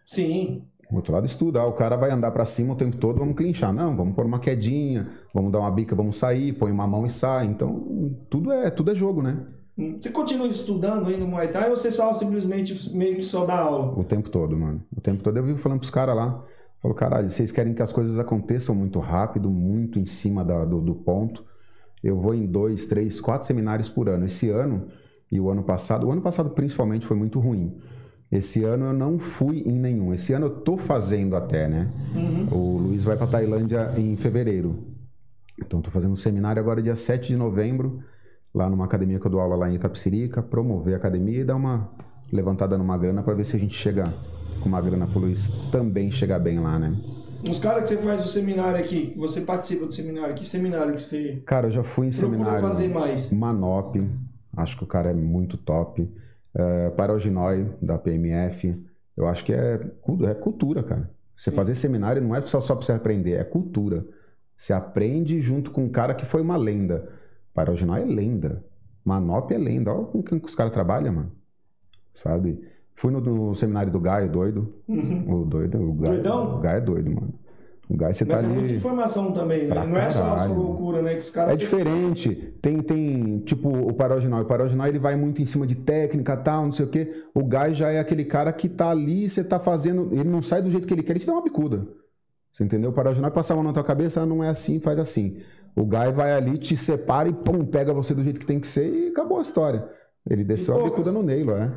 Sim, 0.04 0.62
O 0.90 0.96
outro 0.96 1.12
lado 1.12 1.26
estuda. 1.26 1.60
Ah, 1.60 1.66
o 1.66 1.72
cara 1.72 1.96
vai 1.96 2.10
andar 2.10 2.30
pra 2.30 2.44
cima 2.44 2.72
o 2.72 2.76
tempo 2.76 2.96
todo, 2.96 3.18
vamos 3.18 3.34
clinchar. 3.34 3.72
Não, 3.72 3.96
vamos 3.96 4.14
pôr 4.14 4.24
uma 4.24 4.38
quedinha, 4.38 5.08
vamos 5.34 5.50
dar 5.52 5.58
uma 5.58 5.70
bica, 5.70 5.94
vamos 5.96 6.16
sair, 6.16 6.52
põe 6.52 6.70
uma 6.70 6.86
mão 6.86 7.04
e 7.04 7.10
sai. 7.10 7.46
Então, 7.46 8.14
tudo 8.30 8.52
é, 8.52 8.70
tudo 8.70 8.92
é 8.92 8.94
jogo, 8.94 9.20
né? 9.20 9.44
Você 10.00 10.08
continua 10.10 10.46
estudando 10.46 11.08
aí 11.08 11.18
no 11.18 11.26
Muay 11.26 11.48
Thai 11.48 11.68
ou 11.70 11.76
você 11.76 11.90
só 11.90 12.14
simplesmente 12.14 12.96
meio 12.96 13.16
que 13.16 13.22
só 13.22 13.44
dá 13.44 13.58
aula? 13.58 13.92
O 13.98 14.04
tempo 14.04 14.30
todo, 14.30 14.56
mano. 14.56 14.82
O 14.96 15.00
tempo 15.02 15.22
todo 15.22 15.36
eu 15.36 15.44
vivo 15.44 15.58
falando 15.58 15.80
pros 15.80 15.90
caras 15.90 16.16
lá. 16.16 16.42
Falo, 16.80 16.94
caralho, 16.94 17.28
vocês 17.28 17.50
querem 17.52 17.74
que 17.74 17.82
as 17.82 17.92
coisas 17.92 18.18
aconteçam 18.18 18.74
muito 18.74 18.98
rápido, 19.00 19.50
muito 19.50 19.98
em 19.98 20.06
cima 20.06 20.42
da- 20.44 20.64
do, 20.64 20.80
do 20.80 20.94
ponto. 20.94 21.44
Eu 22.06 22.20
vou 22.20 22.32
em 22.32 22.46
dois, 22.46 22.86
três, 22.86 23.20
quatro 23.20 23.48
seminários 23.48 23.88
por 23.88 24.08
ano. 24.08 24.26
Esse 24.26 24.48
ano 24.48 24.86
e 25.30 25.40
o 25.40 25.50
ano 25.50 25.64
passado, 25.64 26.06
o 26.06 26.12
ano 26.12 26.22
passado 26.22 26.50
principalmente 26.50 27.04
foi 27.04 27.16
muito 27.16 27.40
ruim. 27.40 27.76
Esse 28.30 28.62
ano 28.62 28.86
eu 28.86 28.92
não 28.92 29.18
fui 29.18 29.64
em 29.66 29.76
nenhum. 29.76 30.14
Esse 30.14 30.32
ano 30.32 30.46
eu 30.46 30.50
tô 30.50 30.78
fazendo 30.78 31.34
até, 31.34 31.66
né? 31.66 31.92
O 32.52 32.78
Luiz 32.78 33.02
vai 33.02 33.16
pra 33.16 33.26
Tailândia 33.26 33.92
em 33.96 34.16
fevereiro. 34.16 34.86
Então 35.58 35.82
tô 35.82 35.90
fazendo 35.90 36.12
um 36.12 36.16
seminário 36.16 36.62
agora 36.62 36.80
dia 36.80 36.94
7 36.94 37.26
de 37.26 37.36
novembro, 37.36 37.98
lá 38.54 38.70
numa 38.70 38.84
academia 38.84 39.18
que 39.18 39.26
eu 39.26 39.30
dou 39.30 39.40
aula 39.40 39.56
lá 39.56 39.68
em 39.68 39.74
Itapsirica, 39.74 40.40
promover 40.40 40.94
a 40.94 40.98
academia 40.98 41.40
e 41.40 41.44
dar 41.44 41.56
uma 41.56 41.90
levantada 42.32 42.78
numa 42.78 42.96
grana 42.96 43.20
para 43.20 43.34
ver 43.34 43.44
se 43.44 43.56
a 43.56 43.58
gente 43.58 43.74
chega 43.74 44.04
com 44.60 44.68
uma 44.68 44.80
grana 44.80 45.08
pro 45.08 45.18
Luiz 45.18 45.48
também 45.72 46.12
chegar 46.12 46.38
bem 46.38 46.60
lá, 46.60 46.78
né? 46.78 46.96
Os 47.48 47.58
caras 47.58 47.88
que 47.88 47.96
você 47.96 48.02
faz 48.02 48.24
o 48.24 48.28
seminário 48.28 48.78
aqui, 48.78 49.08
que 49.08 49.18
você 49.18 49.40
participa 49.40 49.86
do 49.86 49.92
seminário, 49.92 50.34
que 50.34 50.46
seminário 50.46 50.94
que 50.94 51.02
você 51.02 51.42
Cara, 51.44 51.66
eu 51.66 51.70
já 51.70 51.82
fui 51.82 52.06
em 52.06 52.12
seminário 52.12 52.60
fazer 52.60 52.88
mais? 52.88 53.30
Manop, 53.30 53.96
acho 54.56 54.76
que 54.76 54.84
o 54.84 54.86
cara 54.86 55.10
é 55.10 55.14
muito 55.14 55.56
top. 55.56 56.08
é, 56.54 56.90
Paroginói, 56.90 57.70
da 57.80 57.98
PMF. 57.98 58.74
Eu 59.16 59.26
acho 59.26 59.44
que 59.44 59.52
é, 59.52 59.80
é 60.28 60.34
cultura, 60.34 60.82
cara. 60.82 61.10
Você 61.36 61.50
fazer 61.50 61.74
seminário 61.74 62.22
não 62.22 62.34
é 62.34 62.40
só, 62.42 62.60
só 62.60 62.74
pra 62.74 62.84
você 62.84 62.92
aprender, 62.92 63.34
é 63.34 63.44
cultura. 63.44 64.06
Você 64.56 64.72
aprende 64.72 65.38
junto 65.40 65.70
com 65.70 65.84
um 65.84 65.88
cara 65.88 66.14
que 66.14 66.24
foi 66.24 66.40
uma 66.40 66.56
lenda. 66.56 67.08
Paroginói 67.52 68.02
é 68.02 68.06
lenda. 68.06 68.64
Manop 69.04 69.52
é 69.52 69.58
lenda. 69.58 69.92
Olha 69.92 70.06
com 70.06 70.22
quem 70.22 70.38
que 70.38 70.46
os 70.46 70.54
caras 70.54 70.72
trabalham, 70.72 71.12
mano. 71.12 71.32
Sabe? 72.12 72.62
Fui 72.96 73.12
no, 73.12 73.20
no 73.20 73.54
seminário 73.54 73.92
do 73.92 74.00
Gaio, 74.00 74.28
doido. 74.30 74.68
O 74.88 75.44
doido, 75.44 75.78
o 75.78 75.92
Gaio. 75.92 76.14
Doidão? 76.14 76.56
O 76.56 76.60
Gaio 76.60 76.78
é 76.78 76.80
doido, 76.80 77.10
mano. 77.10 77.34
O 77.88 77.96
Gaio, 77.96 78.14
você 78.14 78.24
tá 78.24 78.36
Mas 78.36 78.44
é 78.44 78.48
muita 78.48 78.64
ali. 78.64 78.76
informação 78.76 79.32
também, 79.32 79.68
né? 79.68 79.86
Não 79.86 79.96
é 79.96 80.10
só 80.10 80.18
essa 80.18 80.22
caralho. 80.22 80.54
loucura, 80.54 81.02
né? 81.02 81.14
Que 81.14 81.20
os 81.20 81.30
caras. 81.30 81.52
É 81.52 81.56
diferente. 81.56 82.34
Tem, 82.60 82.80
tem, 82.80 83.38
tipo, 83.40 83.68
o 83.68 83.92
Paroginal. 83.92 84.40
O 84.40 84.44
Paroginal, 84.46 84.88
ele 84.88 84.98
vai 84.98 85.14
muito 85.14 85.40
em 85.40 85.46
cima 85.46 85.66
de 85.66 85.76
técnica 85.76 86.36
tal, 86.36 86.64
não 86.64 86.72
sei 86.72 86.86
o 86.86 86.88
quê. 86.88 87.12
O 87.34 87.44
Gai 87.44 87.74
já 87.74 87.92
é 87.92 88.00
aquele 88.00 88.24
cara 88.24 88.52
que 88.52 88.68
tá 88.68 88.90
ali, 88.90 89.28
você 89.28 89.44
tá 89.44 89.58
fazendo. 89.60 90.08
Ele 90.10 90.24
não 90.24 90.42
sai 90.42 90.62
do 90.62 90.70
jeito 90.70 90.88
que 90.88 90.94
ele 90.94 91.02
quer, 91.02 91.12
ele 91.12 91.20
te 91.20 91.26
dá 91.26 91.34
uma 91.34 91.44
bicuda. 91.44 91.86
Você 92.50 92.64
entendeu? 92.64 92.90
O 92.90 92.92
Paroginal 92.94 93.30
passa 93.30 93.52
a 93.52 93.56
mão 93.56 93.62
na 93.64 93.72
tua 93.74 93.84
cabeça, 93.84 94.22
ah, 94.22 94.26
não 94.26 94.42
é 94.42 94.48
assim, 94.48 94.80
faz 94.80 94.98
assim. 94.98 95.36
O 95.76 95.84
Gai 95.84 96.10
vai 96.10 96.32
ali, 96.32 96.56
te 96.56 96.74
separa 96.74 97.28
e 97.28 97.34
pum, 97.34 97.64
pega 97.66 97.92
você 97.92 98.14
do 98.14 98.24
jeito 98.24 98.40
que 98.40 98.46
tem 98.46 98.58
que 98.58 98.66
ser 98.66 98.90
e 98.90 99.08
acabou 99.08 99.38
a 99.38 99.42
história. 99.42 99.86
Ele 100.28 100.42
desceu 100.42 100.80
a 100.80 100.82
bicuda 100.82 101.12
no 101.12 101.22
Neilo, 101.22 101.52
é. 101.52 101.70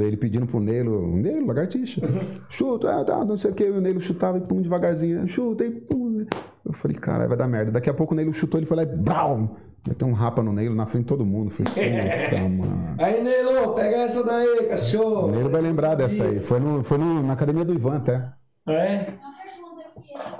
Ele 0.00 0.16
pedindo 0.16 0.46
pro 0.46 0.60
Neilo, 0.60 1.06
Neilo, 1.16 1.46
lagartixa, 1.46 2.00
chuta, 2.50 3.00
ah, 3.00 3.04
tá, 3.04 3.24
não 3.24 3.36
sei 3.36 3.50
o 3.50 3.54
que, 3.54 3.64
o 3.64 3.80
Neilo 3.80 4.00
chutava 4.00 4.38
e 4.38 4.40
pum, 4.40 4.60
devagarzinho, 4.60 5.26
chuta 5.28 5.64
e 5.64 5.70
pum. 5.70 6.26
Eu 6.64 6.72
falei, 6.72 6.96
cara, 6.96 7.28
vai 7.28 7.36
dar 7.36 7.46
merda. 7.46 7.70
Daqui 7.72 7.88
a 7.90 7.94
pouco 7.94 8.12
o 8.14 8.16
Neilo 8.16 8.32
chutou, 8.32 8.58
ele 8.58 8.66
foi 8.66 8.76
lá 8.76 8.82
e 8.82 8.86
brau, 8.86 9.56
meteu 9.86 10.08
um 10.08 10.12
rapa 10.12 10.42
no 10.42 10.52
Neilo 10.52 10.74
na 10.74 10.86
frente 10.86 11.02
de 11.04 11.08
todo 11.08 11.24
mundo. 11.24 11.46
Eu 11.46 11.50
Falei, 11.66 11.92
puta, 12.30 12.36
mano. 12.48 12.96
Aí, 12.98 13.22
Nelo, 13.22 13.74
pega 13.74 13.96
essa 13.98 14.24
daí, 14.24 14.66
cachorro. 14.68 15.28
O 15.28 15.30
Neilo 15.30 15.48
vai 15.50 15.60
lembrar 15.60 15.94
dessa 15.94 16.24
aí. 16.24 16.40
Foi, 16.40 16.58
no, 16.58 16.82
foi 16.82 16.98
no- 16.98 17.22
na 17.22 17.34
academia 17.34 17.64
do 17.64 17.74
Ivan 17.74 17.96
até. 17.96 18.32
É? 18.66 19.12
Uma 19.20 19.34
pergunta 19.42 19.82
aqui, 19.96 20.10
hein? 20.12 20.34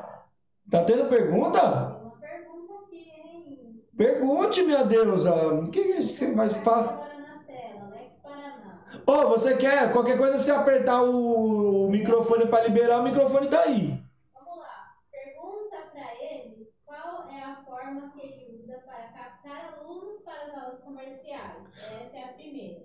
Tá 0.70 0.82
tendo 0.84 1.08
pergunta? 1.10 1.60
Uma 1.62 2.12
pergunta 2.20 2.72
aqui, 2.86 2.96
hein? 2.96 3.82
Pergunte, 3.96 4.62
minha 4.62 4.82
deusa. 4.82 5.32
O 5.52 5.68
que 5.70 5.80
que 5.82 6.02
você 6.02 6.32
vai 6.32 6.48
falar? 6.48 6.80
Agora 6.88 7.08
na 7.18 7.44
tela, 7.46 7.92
Alex 7.92 8.93
Ô, 9.06 9.28
você 9.28 9.56
quer? 9.56 9.92
Qualquer 9.92 10.16
coisa, 10.16 10.38
você 10.38 10.50
apertar 10.50 11.02
o, 11.02 11.88
microfone 11.90 12.46
pra 12.46 12.64
liberar, 12.64 13.00
o 13.00 13.04
microfone 13.04 13.48
tá 13.48 13.60
aí. 13.60 14.02
Vamos 14.32 14.58
lá. 14.58 14.94
Pergunta 15.10 15.76
para 15.92 16.24
ele 16.24 16.68
qual 16.86 17.28
é 17.28 17.42
a 17.42 17.56
forma 17.56 18.10
que 18.12 18.20
ele 18.20 18.62
usa 18.62 18.78
para 18.86 19.08
captar 19.08 19.74
alunos 19.78 20.22
para 20.24 20.44
as 20.44 20.62
aulas 20.62 20.78
comerciais. 20.80 21.70
Essa 22.00 22.16
é 22.16 22.24
a 22.24 22.28
primeira. 22.28 22.84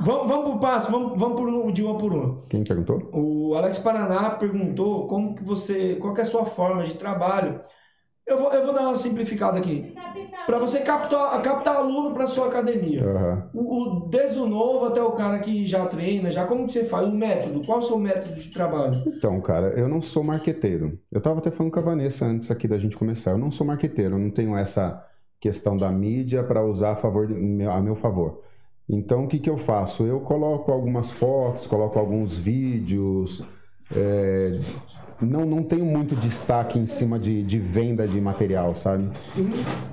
Vamos, 0.00 0.28
vamos 0.28 0.50
pro 0.50 0.60
passo, 0.60 0.90
vamos, 0.90 1.18
vamos 1.18 1.40
por 1.40 1.48
um, 1.48 1.72
de 1.72 1.82
uma 1.82 1.96
por 1.96 2.12
uma. 2.12 2.40
Quem 2.50 2.64
perguntou? 2.64 3.08
O 3.12 3.54
Alex 3.54 3.78
Paraná 3.78 4.30
perguntou 4.30 5.06
como 5.06 5.34
que 5.34 5.44
você, 5.44 5.94
qual 5.96 6.12
que 6.12 6.20
é 6.20 6.22
a 6.22 6.26
sua 6.26 6.44
forma 6.44 6.82
de 6.82 6.94
trabalho. 6.94 7.62
Eu 8.26 8.38
vou, 8.38 8.52
eu 8.52 8.64
vou 8.64 8.72
dar 8.74 8.82
uma 8.82 8.96
simplificada 8.96 9.58
aqui. 9.58 9.92
Para 10.46 10.58
você 10.58 10.80
captar, 10.80 11.40
captar 11.40 11.76
aluno 11.76 12.12
para 12.12 12.26
sua 12.26 12.46
academia. 12.46 13.02
Aham. 13.02 13.50
O, 13.54 13.82
o- 14.04 14.08
desde 14.08 14.38
o 14.38 14.46
novo 14.46 14.84
até 14.84 15.02
o 15.02 15.12
cara 15.12 15.38
que 15.38 15.64
já 15.64 15.86
treina, 15.86 16.30
já 16.30 16.44
como 16.44 16.66
que 16.66 16.72
você 16.72 16.84
faz? 16.84 17.08
O 17.08 17.12
método, 17.12 17.64
qual 17.64 17.78
é 17.78 17.80
o 17.80 17.84
seu 17.84 17.98
método 17.98 18.34
de 18.38 18.50
trabalho? 18.50 19.02
Então, 19.06 19.40
cara, 19.40 19.68
eu 19.78 19.88
não 19.88 20.02
sou 20.02 20.22
marqueteiro. 20.22 20.98
Eu 21.10 21.20
tava 21.20 21.38
até 21.38 21.50
falando 21.50 21.72
com 21.72 21.78
a 21.80 21.82
Vanessa 21.82 22.26
antes 22.26 22.50
aqui 22.50 22.68
da 22.68 22.78
gente 22.78 22.96
começar. 22.96 23.30
Eu 23.30 23.38
não 23.38 23.50
sou 23.50 23.66
marqueteiro, 23.66 24.16
eu 24.16 24.18
não 24.18 24.30
tenho 24.30 24.54
essa 24.54 25.02
questão 25.40 25.76
da 25.78 25.90
mídia 25.90 26.42
para 26.44 26.62
usar 26.64 26.92
a, 26.92 26.96
favor 26.96 27.26
de- 27.26 27.34
meu- 27.34 27.70
a 27.70 27.80
meu 27.80 27.96
favor. 27.96 28.40
Então, 28.86 29.24
o 29.24 29.28
que, 29.28 29.38
que 29.38 29.48
eu 29.48 29.56
faço? 29.56 30.04
Eu 30.04 30.20
coloco 30.20 30.70
algumas 30.70 31.10
fotos, 31.10 31.66
coloco 31.66 31.98
alguns 31.98 32.36
vídeos. 32.36 33.42
é, 33.94 34.52
não, 35.20 35.44
não 35.44 35.62
tenho 35.62 35.84
muito 35.84 36.14
destaque 36.16 36.78
em 36.78 36.86
cima 36.86 37.18
de, 37.18 37.42
de 37.42 37.58
venda 37.58 38.06
de 38.06 38.20
material, 38.20 38.74
sabe? 38.74 39.10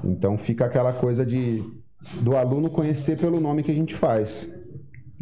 Então 0.04 0.38
fica 0.38 0.66
aquela 0.66 0.94
coisa 0.94 1.26
de 1.26 1.64
do 2.22 2.36
aluno 2.36 2.70
conhecer 2.70 3.18
pelo 3.20 3.40
nome 3.40 3.62
que 3.64 3.72
a 3.72 3.76
gente 3.76 3.94
faz. 3.96 4.52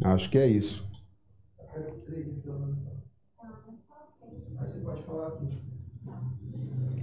Acho 0.04 0.30
que 0.30 0.38
é 0.38 0.48
isso. 0.48 0.88
Você 4.60 4.80
pode 4.80 5.02
falar 5.04 5.28
aqui. 5.30 5.48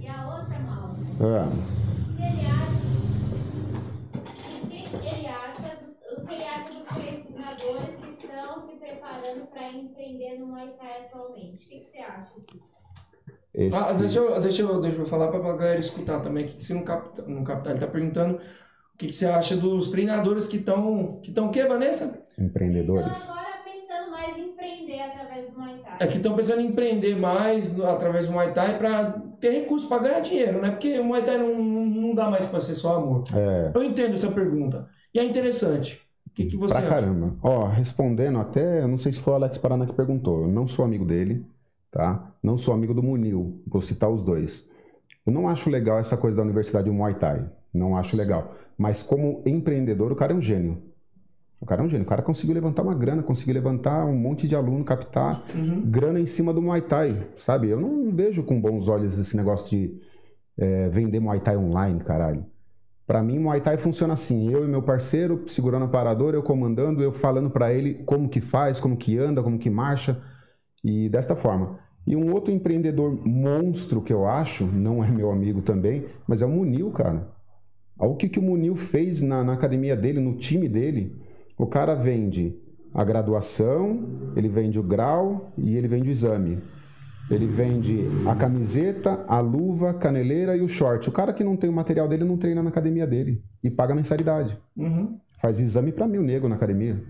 E 0.01 0.07
a 0.07 0.27
outra, 0.39 0.59
Mauro? 0.59 0.93
Ah, 1.19 1.49
se 2.01 2.21
ele 2.21 2.45
acha 2.45 2.77
se 4.67 4.73
ele 5.15 5.27
acha 5.27 5.75
dos- 5.75 6.17
o 6.17 6.25
que 6.25 6.33
ele 6.33 6.43
acha 6.43 6.69
dos 6.69 6.87
que 7.99 8.25
estão 8.25 8.59
se 8.67 8.75
preparando 8.77 9.47
para 9.47 9.71
empreender 9.73 10.39
no 10.39 10.47
Muay 10.47 10.69
Thai 10.77 11.05
atualmente. 11.05 11.65
O 11.65 11.69
que, 11.69 11.79
que 11.79 11.83
você 11.83 11.99
acha 11.99 12.35
disso? 12.41 12.76
Esse... 13.57 13.75
Ah, 13.77 13.97
deixa 13.97 14.19
eu, 14.19 14.41
deixa 14.41 14.61
eu, 14.61 14.79
deixa 14.81 14.97
eu 14.99 15.05
falar 15.05 15.27
para 15.27 15.39
a 15.39 15.55
galera 15.57 15.79
escutar 15.79 16.19
também. 16.21 16.45
O 16.45 16.47
que, 16.47 16.57
que 16.57 16.63
você 16.63 16.73
não 16.73 16.83
capta, 16.83 17.23
não 17.27 17.43
capta? 17.43 17.71
Ele 17.71 17.79
tá 17.79 17.87
perguntando 17.87 18.35
o 18.35 18.97
que, 18.97 19.07
que 19.07 19.13
você 19.15 19.25
acha 19.25 19.55
dos 19.57 19.89
treinadores 19.89 20.47
que 20.47 20.57
estão. 20.57 21.19
Que 21.21 21.29
estão 21.29 21.47
o 21.47 21.51
quê, 21.51 21.65
Vanessa? 21.65 22.21
empreendedores. 22.39 23.17
Estão 23.17 23.35
agora 23.35 23.57
pensando 23.65 24.11
mais 24.11 24.37
em 24.37 24.49
empreender 24.49 24.99
através 25.01 25.49
do 25.49 25.57
Muay 25.59 25.77
Thai. 25.83 25.97
É 25.99 26.07
que 26.07 26.17
estão 26.17 26.35
pensando 26.35 26.61
em 26.61 26.67
empreender 26.67 27.15
mais 27.15 27.75
no- 27.75 27.85
através 27.85 28.27
do 28.27 28.31
Muay 28.33 28.53
Thai 28.53 28.77
para 28.77 29.11
ter 29.39 29.49
recurso 29.51 29.87
para 29.89 30.03
ganhar 30.03 30.19
dinheiro, 30.19 30.61
né? 30.61 30.69
Porque 30.71 30.99
o 30.99 31.03
Muay 31.03 31.23
Thai 31.23 31.37
não, 31.39 31.57
não, 31.57 32.13
dá 32.15 32.29
mais 32.29 32.45
para 32.45 32.61
ser 32.61 32.75
só 32.75 32.95
amor. 32.97 33.23
É, 33.35 33.71
Eu 33.75 33.83
entendo 33.83 34.13
essa 34.13 34.31
pergunta. 34.31 34.87
E 35.13 35.19
é 35.19 35.23
interessante. 35.23 35.99
O 36.27 36.29
que, 36.37 36.45
que 36.45 36.55
você 36.57 36.75
pra 36.75 36.83
acha? 36.83 36.89
caramba. 36.91 37.35
Ó, 37.41 37.65
respondendo 37.65 38.37
até, 38.37 38.81
eu 38.83 38.87
não 38.87 38.97
sei 38.99 39.11
se 39.11 39.19
foi 39.19 39.33
o 39.33 39.35
Alex 39.37 39.57
Paraná 39.57 39.87
que 39.87 39.95
perguntou. 39.95 40.41
Eu 40.43 40.47
não 40.47 40.67
sou 40.67 40.85
amigo 40.85 41.03
dele, 41.05 41.43
tá? 41.91 42.33
Não 42.41 42.57
sou 42.57 42.73
amigo 42.73 42.93
do 42.93 43.03
Munil. 43.03 43.61
Vou 43.67 43.81
citar 43.81 44.09
os 44.09 44.23
dois. 44.23 44.67
Eu 45.25 45.33
não 45.33 45.47
acho 45.47 45.69
legal 45.69 45.99
essa 45.99 46.15
coisa 46.15 46.37
da 46.37 46.43
Universidade 46.43 46.89
Muay 46.89 47.13
Thai. 47.15 47.49
Não 47.73 47.97
acho 47.97 48.15
legal. 48.15 48.53
Mas 48.77 49.03
como 49.03 49.41
empreendedor, 49.45 50.11
o 50.11 50.15
cara 50.15 50.33
é 50.33 50.35
um 50.35 50.41
gênio. 50.41 50.81
O 51.59 51.65
cara 51.65 51.81
é 51.81 51.85
um 51.85 51.89
gênio. 51.89 52.05
O 52.05 52.09
cara 52.09 52.21
conseguiu 52.21 52.53
levantar 52.53 52.83
uma 52.83 52.93
grana, 52.93 53.23
conseguiu 53.23 53.53
levantar 53.53 54.05
um 54.05 54.15
monte 54.15 54.47
de 54.47 54.55
aluno, 54.55 54.83
captar 54.83 55.43
grana 55.85 56.19
em 56.19 56.27
cima 56.27 56.53
do 56.53 56.61
Muay 56.61 56.81
Thai, 56.81 57.27
sabe? 57.35 57.69
Eu 57.69 57.79
não 57.79 58.11
vejo 58.15 58.43
com 58.43 58.61
bons 58.61 58.87
olhos 58.87 59.17
esse 59.17 59.35
negócio 59.35 59.69
de 59.77 59.99
é, 60.57 60.89
vender 60.89 61.19
Muay 61.19 61.39
Thai 61.39 61.57
online, 61.57 61.99
caralho. 61.99 62.45
Pra 63.07 63.23
mim, 63.23 63.39
Muay 63.39 63.61
Thai 63.61 63.77
funciona 63.77 64.13
assim: 64.13 64.51
eu 64.51 64.65
e 64.65 64.67
meu 64.67 64.83
parceiro 64.83 65.43
segurando 65.47 65.85
a 65.85 65.87
paradora, 65.87 66.35
eu 66.35 66.43
comandando, 66.43 67.01
eu 67.01 67.11
falando 67.11 67.49
pra 67.49 67.73
ele 67.73 67.95
como 68.05 68.29
que 68.29 68.41
faz, 68.41 68.79
como 68.79 68.97
que 68.97 69.17
anda, 69.17 69.41
como 69.41 69.57
que 69.57 69.69
marcha, 69.69 70.21
e 70.83 71.09
desta 71.09 71.35
forma. 71.35 71.79
E 72.05 72.15
um 72.15 72.31
outro 72.33 72.53
empreendedor 72.53 73.19
monstro 73.27 74.01
que 74.01 74.13
eu 74.13 74.25
acho, 74.25 74.65
não 74.65 75.03
é 75.03 75.11
meu 75.11 75.29
amigo 75.29 75.61
também, 75.61 76.05
mas 76.25 76.41
é 76.41 76.45
o 76.45 76.49
Munil, 76.49 76.91
cara. 76.91 77.29
Olha 77.99 78.11
o 78.11 78.15
que, 78.15 78.29
que 78.29 78.39
o 78.39 78.41
Munil 78.41 78.75
fez 78.75 79.21
na, 79.21 79.43
na 79.43 79.53
academia 79.53 79.95
dele, 79.95 80.19
no 80.19 80.37
time 80.37 80.69
dele. 80.69 81.19
O 81.57 81.67
cara 81.67 81.95
vende 81.95 82.55
a 82.93 83.03
graduação, 83.03 84.31
ele 84.35 84.47
vende 84.47 84.79
o 84.79 84.83
grau 84.83 85.51
e 85.57 85.75
ele 85.75 85.87
vende 85.87 86.09
o 86.09 86.11
exame. 86.11 86.59
Ele 87.29 87.45
vende 87.45 88.07
a 88.25 88.33
camiseta, 88.35 89.25
a 89.27 89.39
luva, 89.41 89.89
a 89.89 89.93
caneleira 89.93 90.55
e 90.55 90.61
o 90.61 90.67
short. 90.67 91.09
O 91.09 91.11
cara 91.11 91.33
que 91.33 91.43
não 91.43 91.57
tem 91.57 91.69
o 91.69 91.73
material 91.73 92.07
dele 92.07 92.23
não 92.23 92.37
treina 92.37 92.63
na 92.63 92.69
academia 92.69 93.05
dele 93.05 93.43
e 93.61 93.69
paga 93.69 93.93
mensalidade. 93.93 94.57
Uhum. 94.77 95.19
Faz 95.41 95.59
exame 95.59 95.91
pra 95.91 96.07
mil 96.07 96.23
nego 96.23 96.47
na 96.47 96.55
academia. 96.55 97.03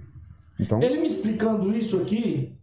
Então, 0.59 0.81
Ele 0.81 0.99
me 0.99 1.05
explicando 1.05 1.71
isso 1.71 1.97
aqui, 1.97 2.57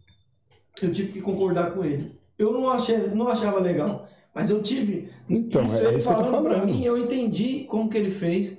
eu 0.81 0.91
tive 0.91 1.13
que 1.13 1.21
concordar 1.21 1.71
com 1.73 1.83
ele. 1.83 2.19
Eu 2.37 2.51
não, 2.51 2.69
achei, 2.69 3.07
não 3.09 3.27
achava 3.27 3.59
legal, 3.59 4.07
mas 4.33 4.49
eu 4.49 4.61
tive. 4.61 5.09
Então, 5.29 5.65
isso 5.65 5.85
é 5.85 5.85
ele 5.85 5.97
isso 5.97 6.07
tô 6.13 6.25
falando 6.25 6.43
pra 6.43 6.53
falando. 6.55 6.65
mim, 6.65 6.83
eu 6.83 6.97
entendi 6.97 7.65
como 7.65 7.89
que 7.89 7.97
ele 7.97 8.11
fez 8.11 8.57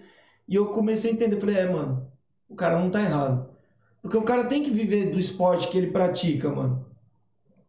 e 0.49 0.55
eu 0.55 0.67
comecei 0.67 1.11
a 1.11 1.15
entender. 1.15 1.39
Falei, 1.41 1.57
é, 1.59 1.71
mano, 1.71 2.11
o 2.49 2.55
cara 2.55 2.79
não 2.79 2.91
tá 2.91 3.03
errado. 3.03 3.49
Porque 4.03 4.17
o 4.17 4.23
cara 4.23 4.45
tem 4.45 4.63
que 4.63 4.71
viver 4.71 5.11
do 5.11 5.19
esporte 5.19 5.69
que 5.69 5.77
ele 5.77 5.89
pratica, 5.91 6.49
mano. 6.51 6.87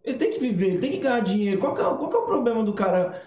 Ele 0.03 0.17
tem 0.17 0.31
que 0.31 0.39
viver, 0.39 0.67
ele 0.69 0.79
tem 0.79 0.91
que 0.91 0.99
ganhar 0.99 1.19
dinheiro. 1.21 1.59
Qual 1.59 1.73
que 1.73 1.81
é, 1.81 1.83
qual 1.83 2.09
que 2.09 2.15
é 2.15 2.19
o 2.19 2.25
problema 2.25 2.63
do 2.63 2.73
cara 2.73 3.21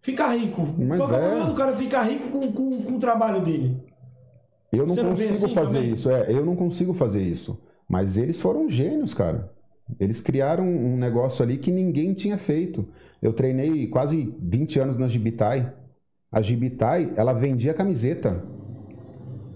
ficar 0.00 0.34
rico? 0.36 0.62
Mas 0.78 1.00
qual 1.00 1.08
que 1.08 1.14
é 1.14 1.18
o 1.18 1.20
é. 1.20 1.20
problema 1.20 1.46
do 1.46 1.54
cara 1.54 1.74
ficar 1.76 2.02
rico 2.02 2.28
com, 2.30 2.52
com, 2.52 2.82
com 2.82 2.96
o 2.96 2.98
trabalho 2.98 3.42
dele? 3.42 3.82
eu 4.72 4.86
não 4.86 4.96
Você 4.96 5.02
não 5.02 5.14
vê 5.14 5.28
consigo 5.28 5.34
assim 5.34 5.48
fazer 5.48 5.82
também? 5.82 5.94
isso. 5.94 6.10
É, 6.10 6.32
eu 6.32 6.44
não 6.44 6.56
consigo 6.56 6.94
fazer 6.94 7.22
isso. 7.22 7.60
Mas 7.88 8.16
eles 8.16 8.40
foram 8.40 8.68
gênios, 8.68 9.12
cara. 9.14 9.52
Eles 9.98 10.20
criaram 10.20 10.66
um 10.66 10.96
negócio 10.96 11.42
ali 11.42 11.56
que 11.58 11.70
ninguém 11.70 12.14
tinha 12.14 12.38
feito. 12.38 12.88
Eu 13.20 13.32
treinei 13.32 13.86
quase 13.86 14.34
20 14.40 14.80
anos 14.80 14.96
na 14.96 15.08
Gibitai. 15.08 15.72
A 16.30 16.40
Gibitai, 16.40 17.12
ela 17.16 17.32
vendia 17.32 17.74
camiseta. 17.74 18.42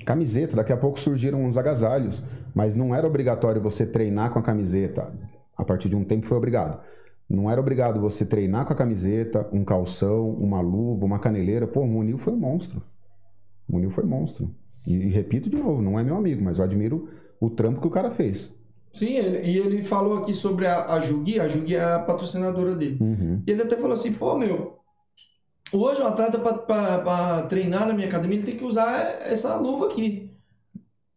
Camiseta, 0.05 0.57
daqui 0.57 0.73
a 0.73 0.77
pouco 0.77 1.01
surgiram 1.01 1.45
uns 1.45 1.57
agasalhos, 1.57 2.23
mas 2.55 2.75
não 2.75 2.95
era 2.95 3.07
obrigatório 3.07 3.61
você 3.61 3.87
treinar 3.87 4.31
com 4.31 4.39
a 4.39 4.43
camiseta. 4.43 5.13
A 5.57 5.65
partir 5.65 5.89
de 5.89 5.97
um 5.97 6.05
tempo 6.05 6.27
foi 6.27 6.37
obrigado. 6.37 6.81
Não 7.29 7.51
era 7.51 7.61
obrigado 7.61 8.01
você 8.01 8.25
treinar 8.25 8.67
com 8.67 8.73
a 8.73 8.77
camiseta, 8.77 9.49
um 9.53 9.65
calção, 9.65 10.31
uma 10.31 10.61
luva, 10.61 11.05
uma 11.05 11.19
caneleira. 11.19 11.67
Pô, 11.67 11.81
o 11.81 11.89
Munil 11.89 12.19
foi 12.19 12.33
um 12.33 12.39
monstro. 12.39 12.83
O 13.69 13.73
Munil 13.73 13.91
foi 13.91 14.05
monstro. 14.05 14.55
E, 14.87 14.95
e 14.95 15.09
repito 15.11 15.51
de 15.51 15.57
novo, 15.57 15.83
não 15.83 15.99
é 15.99 16.05
meu 16.05 16.17
amigo, 16.17 16.45
mas 16.45 16.59
eu 16.59 16.65
admiro 16.65 17.09
o 17.41 17.51
trampo 17.51 17.81
que 17.81 17.87
o 17.87 17.91
cara 17.91 18.11
fez. 18.13 18.57
Sim, 18.97 19.15
ele- 19.17 19.47
e 19.51 19.59
ele 19.59 19.83
falou 19.85 20.17
aqui 20.19 20.33
sobre 20.33 20.67
a, 20.67 20.93
a 20.95 21.01
Jugi, 21.01 21.39
a 21.39 21.47
Jugi 21.49 21.77
é 21.77 21.83
a 21.83 21.99
patrocinadora 21.99 22.75
dele. 22.75 22.97
Uhum. 23.01 23.43
E 23.47 23.51
ele 23.51 23.63
até 23.63 23.77
falou 23.77 23.93
assim, 23.93 24.13
pô, 24.13 24.37
meu, 24.39 24.79
hoje 25.73 26.01
o 26.01 26.07
atleta 26.07 26.39
para 26.39 27.43
treinar 27.43 27.87
na 27.87 27.93
minha 27.93 28.09
academia, 28.09 28.39
ele 28.39 28.47
tem 28.47 28.57
que 28.57 28.65
usar 28.65 29.21
essa 29.23 29.55
luva 29.57 29.87
aqui, 29.87 30.31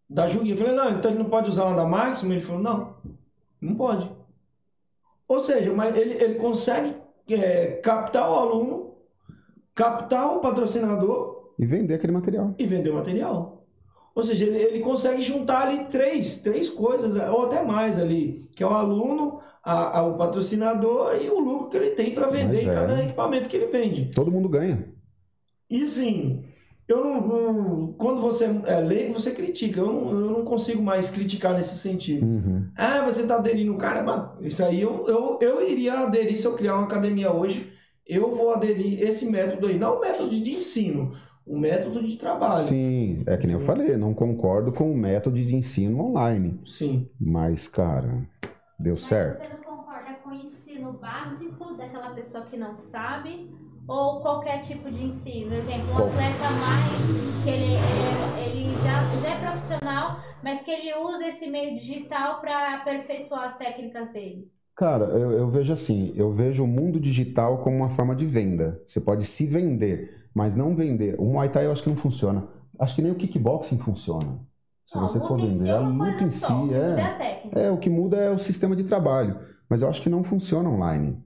da 0.09 0.27
Jugi. 0.27 0.51
Eu 0.51 0.57
falei, 0.57 0.73
não, 0.73 0.89
então 0.91 1.09
ele 1.11 1.19
não 1.23 1.29
pode 1.29 1.49
usar 1.49 1.65
uma 1.65 1.75
da 1.75 1.85
Maxima? 1.85 2.33
Ele 2.33 2.41
falou, 2.41 2.61
não, 2.61 2.95
não 3.61 3.75
pode. 3.75 4.11
Ou 5.27 5.39
seja, 5.39 5.71
mas 5.73 5.95
ele, 5.97 6.15
ele 6.21 6.35
consegue 6.35 6.95
é, 7.29 7.79
captar 7.83 8.29
o 8.29 8.33
aluno, 8.33 8.95
captar 9.75 10.35
o 10.35 10.39
patrocinador 10.39 11.53
E 11.57 11.65
vender 11.65 11.93
aquele 11.93 12.11
material. 12.11 12.53
e 12.57 12.65
vender 12.65 12.89
o 12.89 12.95
material. 12.95 13.58
Ou 14.19 14.23
seja, 14.23 14.43
ele, 14.45 14.57
ele 14.57 14.79
consegue 14.81 15.21
juntar 15.21 15.61
ali 15.65 15.85
três, 15.85 16.41
três 16.41 16.69
coisas, 16.69 17.15
ou 17.31 17.45
até 17.45 17.63
mais 17.63 17.97
ali, 17.97 18.49
que 18.53 18.61
é 18.61 18.67
o 18.67 18.69
aluno, 18.69 19.39
a, 19.63 19.99
a- 19.99 20.03
o 20.05 20.17
patrocinador 20.17 21.15
e 21.21 21.29
o 21.29 21.39
lucro 21.39 21.69
que 21.69 21.77
ele 21.77 21.91
tem 21.91 22.13
para 22.13 22.27
vender 22.27 22.61
em 22.61 22.69
é. 22.69 22.73
cada 22.73 23.01
equipamento 23.01 23.47
que 23.47 23.55
ele 23.55 23.67
vende. 23.67 24.09
Todo 24.13 24.29
mundo 24.29 24.49
ganha. 24.49 24.89
E 25.69 25.83
assim, 25.83 26.43
eu 26.85 27.01
não, 27.01 27.21
não- 27.27 27.93
quando 27.93 28.19
você 28.19 28.43
é 28.65 28.81
leigo, 28.81 29.13
você 29.13 29.31
critica. 29.31 29.79
Eu 29.79 29.85
não, 29.87 30.09
eu 30.09 30.31
não 30.31 30.43
consigo 30.43 30.83
mais 30.83 31.09
criticar 31.09 31.53
nesse 31.53 31.77
sentido. 31.77 32.25
Uhum. 32.25 32.67
Ah, 32.75 33.05
você 33.05 33.25
tá 33.25 33.35
aderindo, 33.35 33.73
cara, 33.77 34.35
isso 34.41 34.61
aí 34.65 34.81
eu, 34.81 35.05
eu, 35.07 35.39
eu 35.41 35.65
iria 35.65 35.93
aderir 35.99 36.35
se 36.37 36.45
eu 36.45 36.55
criar 36.55 36.75
uma 36.75 36.83
academia 36.83 37.31
hoje. 37.31 37.71
Eu 38.05 38.35
vou 38.35 38.51
aderir 38.51 39.01
esse 39.01 39.29
método 39.31 39.67
aí, 39.67 39.79
não 39.79 39.95
o 39.95 40.01
método 40.01 40.31
de 40.41 40.51
ensino, 40.51 41.13
o 41.45 41.57
método 41.57 42.01
de 42.03 42.17
trabalho. 42.17 42.65
Sim, 42.67 43.23
é 43.27 43.37
que 43.37 43.45
nem 43.47 43.55
eu 43.55 43.59
falei, 43.59 43.95
não 43.97 44.13
concordo 44.13 44.71
com 44.71 44.91
o 44.91 44.97
método 44.97 45.35
de 45.37 45.55
ensino 45.55 45.99
online. 46.05 46.59
Sim. 46.65 47.07
Mas, 47.19 47.67
cara, 47.67 48.25
deu 48.77 48.93
Mas 48.93 49.01
certo. 49.01 49.49
você 49.49 49.53
não 49.53 49.77
concorda 49.77 50.13
com 50.23 50.29
o 50.29 50.33
ensino 50.33 50.93
básico 50.93 51.75
daquela 51.77 52.11
pessoa 52.11 52.45
que 52.45 52.57
não 52.57 52.75
sabe? 52.75 53.49
Ou 53.87 54.21
qualquer 54.21 54.59
tipo 54.59 54.89
de 54.91 55.03
ensino? 55.05 55.53
Exemplo, 55.55 55.91
um 55.91 55.95
Qual- 55.95 56.07
atleta 56.09 56.49
mais 56.51 57.43
que 57.43 57.49
ele, 57.49 57.73
ele, 57.73 58.65
ele 58.67 58.73
já, 58.83 59.03
já 59.21 59.29
é 59.35 59.39
profissional, 59.39 60.19
mas 60.43 60.63
que 60.63 60.71
ele 60.71 60.93
usa 60.95 61.27
esse 61.27 61.47
meio 61.47 61.75
digital 61.75 62.39
para 62.39 62.75
aperfeiçoar 62.75 63.43
as 63.45 63.57
técnicas 63.57 64.11
dele. 64.13 64.51
Cara, 64.75 65.05
eu, 65.05 65.31
eu 65.33 65.49
vejo 65.49 65.73
assim, 65.73 66.13
eu 66.15 66.31
vejo 66.31 66.63
o 66.63 66.67
mundo 66.67 66.99
digital 66.99 67.57
como 67.61 67.75
uma 67.75 67.89
forma 67.89 68.15
de 68.15 68.25
venda. 68.25 68.81
Você 68.87 69.01
pode 69.01 69.25
se 69.25 69.45
vender, 69.45 70.18
mas 70.33 70.55
não 70.55 70.75
vender. 70.75 71.15
O 71.19 71.25
Muay 71.25 71.49
Thai 71.49 71.65
eu 71.65 71.71
acho 71.71 71.83
que 71.83 71.89
não 71.89 71.97
funciona. 71.97 72.47
Acho 72.79 72.95
que 72.95 73.01
nem 73.01 73.11
o 73.11 73.15
kickboxing 73.15 73.79
funciona. 73.79 74.39
Se 74.85 74.95
Não, 74.95 75.07
você 75.07 75.19
for 75.19 75.39
vender, 75.39 75.67
é 75.67 75.71
a 75.71 75.79
luta 75.79 76.23
em 76.23 76.29
só, 76.29 76.47
si 76.47 76.53
muda 76.53 76.75
é 76.97 77.01
é. 77.01 77.01
a 77.01 77.17
técnica. 77.17 77.59
É, 77.59 77.71
o 77.71 77.77
que 77.77 77.89
muda 77.89 78.17
é 78.17 78.29
o 78.31 78.37
sistema 78.37 78.75
de 78.75 78.83
trabalho. 78.83 79.37
Mas 79.69 79.81
eu 79.81 79.89
acho 79.89 80.01
que 80.01 80.09
não 80.09 80.23
funciona 80.23 80.69
online. 80.69 81.23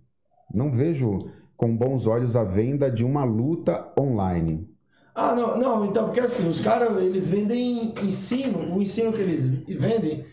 Não 0.53 0.71
vejo 0.71 1.19
com 1.57 1.75
bons 1.75 2.07
olhos 2.07 2.35
a 2.35 2.43
venda 2.43 2.91
de 2.91 3.05
uma 3.05 3.23
luta 3.23 3.91
online. 3.99 4.69
Ah, 5.15 5.35
não, 5.35 5.57
não, 5.57 5.85
então, 5.85 6.05
porque 6.05 6.19
assim, 6.19 6.47
os 6.47 6.59
caras, 6.59 6.97
eles 7.01 7.27
vendem 7.27 7.93
ensino, 8.01 8.75
o 8.75 8.81
ensino 8.81 9.13
que 9.13 9.21
eles 9.21 9.47
vendem, 9.47 10.25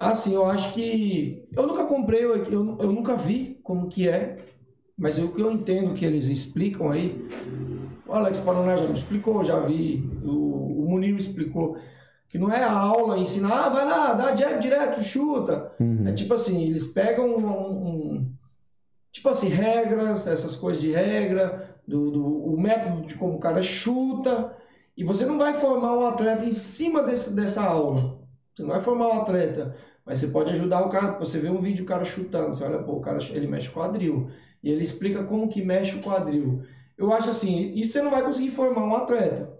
assim, 0.00 0.34
eu 0.34 0.46
acho 0.46 0.74
que, 0.74 1.44
eu 1.56 1.66
nunca 1.66 1.86
comprei, 1.86 2.24
eu, 2.24 2.36
eu, 2.44 2.78
eu 2.80 2.92
nunca 2.92 3.16
vi 3.16 3.60
como 3.62 3.88
que 3.88 4.08
é, 4.08 4.38
mas 4.96 5.18
o 5.18 5.32
que 5.32 5.42
eu 5.42 5.50
entendo 5.52 5.94
que 5.94 6.04
eles 6.04 6.28
explicam 6.28 6.90
aí, 6.90 7.26
o 8.06 8.12
Alex 8.12 8.40
Paraná 8.40 8.76
já 8.76 8.86
me 8.86 8.92
explicou, 8.94 9.44
já 9.44 9.58
vi, 9.60 10.08
o, 10.24 10.82
o 10.84 10.88
Munil 10.90 11.16
explicou, 11.16 11.76
que 12.28 12.38
não 12.38 12.52
é 12.52 12.62
a 12.62 12.72
aula 12.72 13.18
ensinar, 13.18 13.66
ah, 13.66 13.68
vai 13.68 13.84
lá, 13.84 14.12
dá 14.14 14.34
jab 14.34 14.58
direto, 14.60 15.02
chuta, 15.02 15.72
Uhum. 15.80 16.06
é 16.06 16.12
tipo 16.12 16.34
assim, 16.34 16.64
eles 16.68 16.86
pegam 16.86 17.26
um, 17.36 17.46
um- 17.46 18.32
tipo 19.12 19.28
assim, 19.28 19.48
regras, 19.48 20.26
essas 20.26 20.54
coisas 20.56 20.80
de 20.82 20.90
regra, 20.90 21.76
do, 21.86 22.10
do- 22.10 22.44
o 22.54 22.60
método 22.60 23.02
de 23.06 23.14
como 23.14 23.34
o 23.34 23.38
cara 23.40 23.62
chuta, 23.62 24.52
e 24.96 25.04
você 25.04 25.24
não 25.26 25.38
vai 25.38 25.54
formar 25.54 25.96
um 25.96 26.06
atleta 26.06 26.44
em 26.44 26.50
cima 26.50 27.02
desse, 27.02 27.34
dessa 27.34 27.62
aula. 27.62 28.18
Você 28.54 28.62
não 28.62 28.70
vai 28.70 28.80
formar 28.80 29.08
um 29.08 29.20
atleta, 29.20 29.74
mas 30.04 30.18
você 30.20 30.26
pode 30.28 30.50
ajudar 30.50 30.84
o 30.84 30.88
cara, 30.88 31.18
você 31.18 31.38
vê 31.38 31.48
um 31.50 31.60
vídeo 31.60 31.84
do 31.84 31.88
cara 31.88 32.04
chutando, 32.04 32.54
você 32.54 32.64
olha, 32.64 32.78
pô, 32.78 32.92
o 32.92 33.00
cara 33.00 33.18
ele 33.30 33.46
mexe 33.46 33.68
o 33.68 33.72
quadril, 33.72 34.30
e 34.62 34.70
ele 34.70 34.82
explica 34.82 35.22
como 35.24 35.48
que 35.48 35.62
mexe 35.64 35.96
o 35.96 36.02
quadril. 36.02 36.62
Eu 36.96 37.12
acho 37.12 37.30
assim, 37.30 37.72
isso 37.74 37.92
você 37.92 38.02
não 38.02 38.10
vai 38.10 38.22
conseguir 38.22 38.50
formar 38.50 38.84
um 38.84 38.94
atleta. 38.94 39.52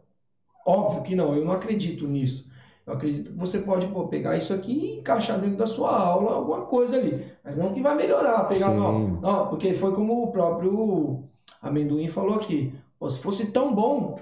Óbvio 0.67 1.03
que 1.03 1.15
não, 1.15 1.35
eu 1.37 1.45
não 1.45 1.53
acredito 1.53 2.07
nisso. 2.09 2.51
Eu 2.87 2.95
acredito 2.95 3.33
que 3.33 3.39
você 3.39 3.59
pode 3.59 3.87
pô, 3.89 4.07
pegar 4.07 4.37
isso 4.37 4.55
aqui 4.55 4.73
e 4.73 4.99
encaixar 4.99 5.41
dentro 5.41 5.57
da 5.57 5.67
sua 5.67 5.91
aula 5.97 6.33
alguma 6.33 6.63
coisa 6.63 6.97
ali. 6.97 7.25
Mas 7.45 7.57
não 7.57 7.73
que 7.73 7.83
vai 7.83 7.97
melhorar, 7.97 8.45
pegar, 8.45 8.71
Sim. 8.71 8.77
não, 8.77 9.09
não. 9.21 9.49
Porque 9.49 9.75
foi 9.75 9.93
como 9.93 10.23
o 10.23 10.31
próprio 10.33 11.25
Amendoim 11.61 12.09
falou 12.09 12.37
aqui. 12.37 12.73
Pô, 12.99 13.11
se 13.11 13.19
fosse 13.19 13.51
tão 13.51 13.75
bom, 13.75 14.19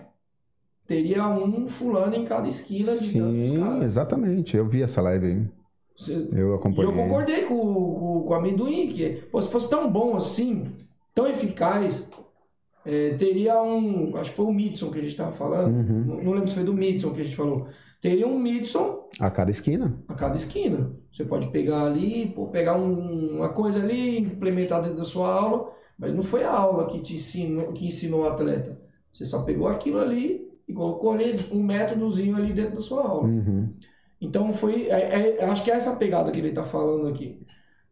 teria 0.87 1.29
um 1.29 1.69
fulano 1.69 2.17
em 2.17 2.25
cada 2.25 2.49
esquina 2.49 2.91
Sim, 2.93 3.83
exatamente. 3.83 4.57
Eu 4.57 4.67
vi 4.67 4.83
essa 4.83 5.01
live 5.03 5.27
aí. 5.27 5.49
Você- 5.97 6.29
Eu 6.33 6.53
e 6.53 6.55
acompanhei. 6.57 6.91
eu 6.91 6.95
concordei 6.95 7.43
com, 7.43 7.57
com, 7.57 8.23
com 8.23 8.31
o 8.31 8.35
amendoim, 8.35 8.89
que 8.89 9.11
pô, 9.31 9.41
se 9.41 9.49
fosse 9.51 9.69
tão 9.71 9.91
bom 9.91 10.17
assim, 10.17 10.73
tão 11.15 11.27
eficaz, 11.27 12.09
eh, 12.87 13.15
teria 13.19 13.63
um. 13.63 14.17
Acho 14.17 14.31
que 14.31 14.37
foi 14.37 14.47
o 14.47 14.53
Midson 14.53 14.91
que 14.91 14.99
a 14.99 15.03
gente 15.03 15.11
estava 15.13 15.33
falando. 15.33 15.75
Uhum. 15.75 16.05
Não, 16.05 16.23
não 16.23 16.33
lembro 16.33 16.49
se 16.49 16.55
foi 16.55 16.65
do 16.65 16.73
Midson 16.75 17.11
que 17.13 17.21
a 17.21 17.25
gente 17.25 17.37
falou. 17.37 17.67
Teria 18.01 18.27
um 18.27 18.39
Midson 18.39 19.09
A 19.21 19.31
cada 19.31 19.51
esquina. 19.51 19.95
a 20.09 20.15
cada 20.15 20.37
esquina. 20.37 20.93
Você 21.11 21.25
pode 21.25 21.47
pegar 21.49 21.85
ali, 21.85 22.33
pô, 22.35 22.49
pegar 22.49 22.77
um- 22.77 23.37
uma 23.39 23.49
coisa 23.49 23.81
ali, 23.81 24.19
implementar 24.19 24.83
dentro 24.83 24.99
da 24.99 25.05
sua 25.05 25.33
aula, 25.33 25.71
mas 25.99 26.13
não 26.13 26.23
foi 26.23 26.45
a 26.45 26.51
aula 26.53 26.87
que 26.87 27.01
te 27.01 27.15
ensinou, 27.15 27.73
que 27.73 27.87
ensinou 27.87 28.21
o 28.23 28.27
atleta. 28.27 28.79
Você 29.13 29.25
só 29.25 29.43
pegou 29.43 29.69
aquilo 29.69 30.01
ali 30.01 30.47
e 30.69 30.73
colocou 30.75 31.13
ali 31.13 31.35
um 31.53 31.63
métodozinho 31.63 32.37
ali 32.37 32.53
dentro 32.53 32.75
da 32.75 32.83
sua 32.83 33.07
aula. 33.09 33.27
Uhum. 33.29 33.73
Então 34.21 34.53
foi, 34.53 34.89
é- 34.89 35.39
é- 35.39 35.45
acho 35.45 35.63
que 35.65 35.71
é 35.71 35.75
essa 35.75 35.97
pegada 35.97 36.31
que 36.31 36.39
ele 36.39 36.49
está 36.49 36.65
falando 36.65 37.09
aqui. 37.09 37.41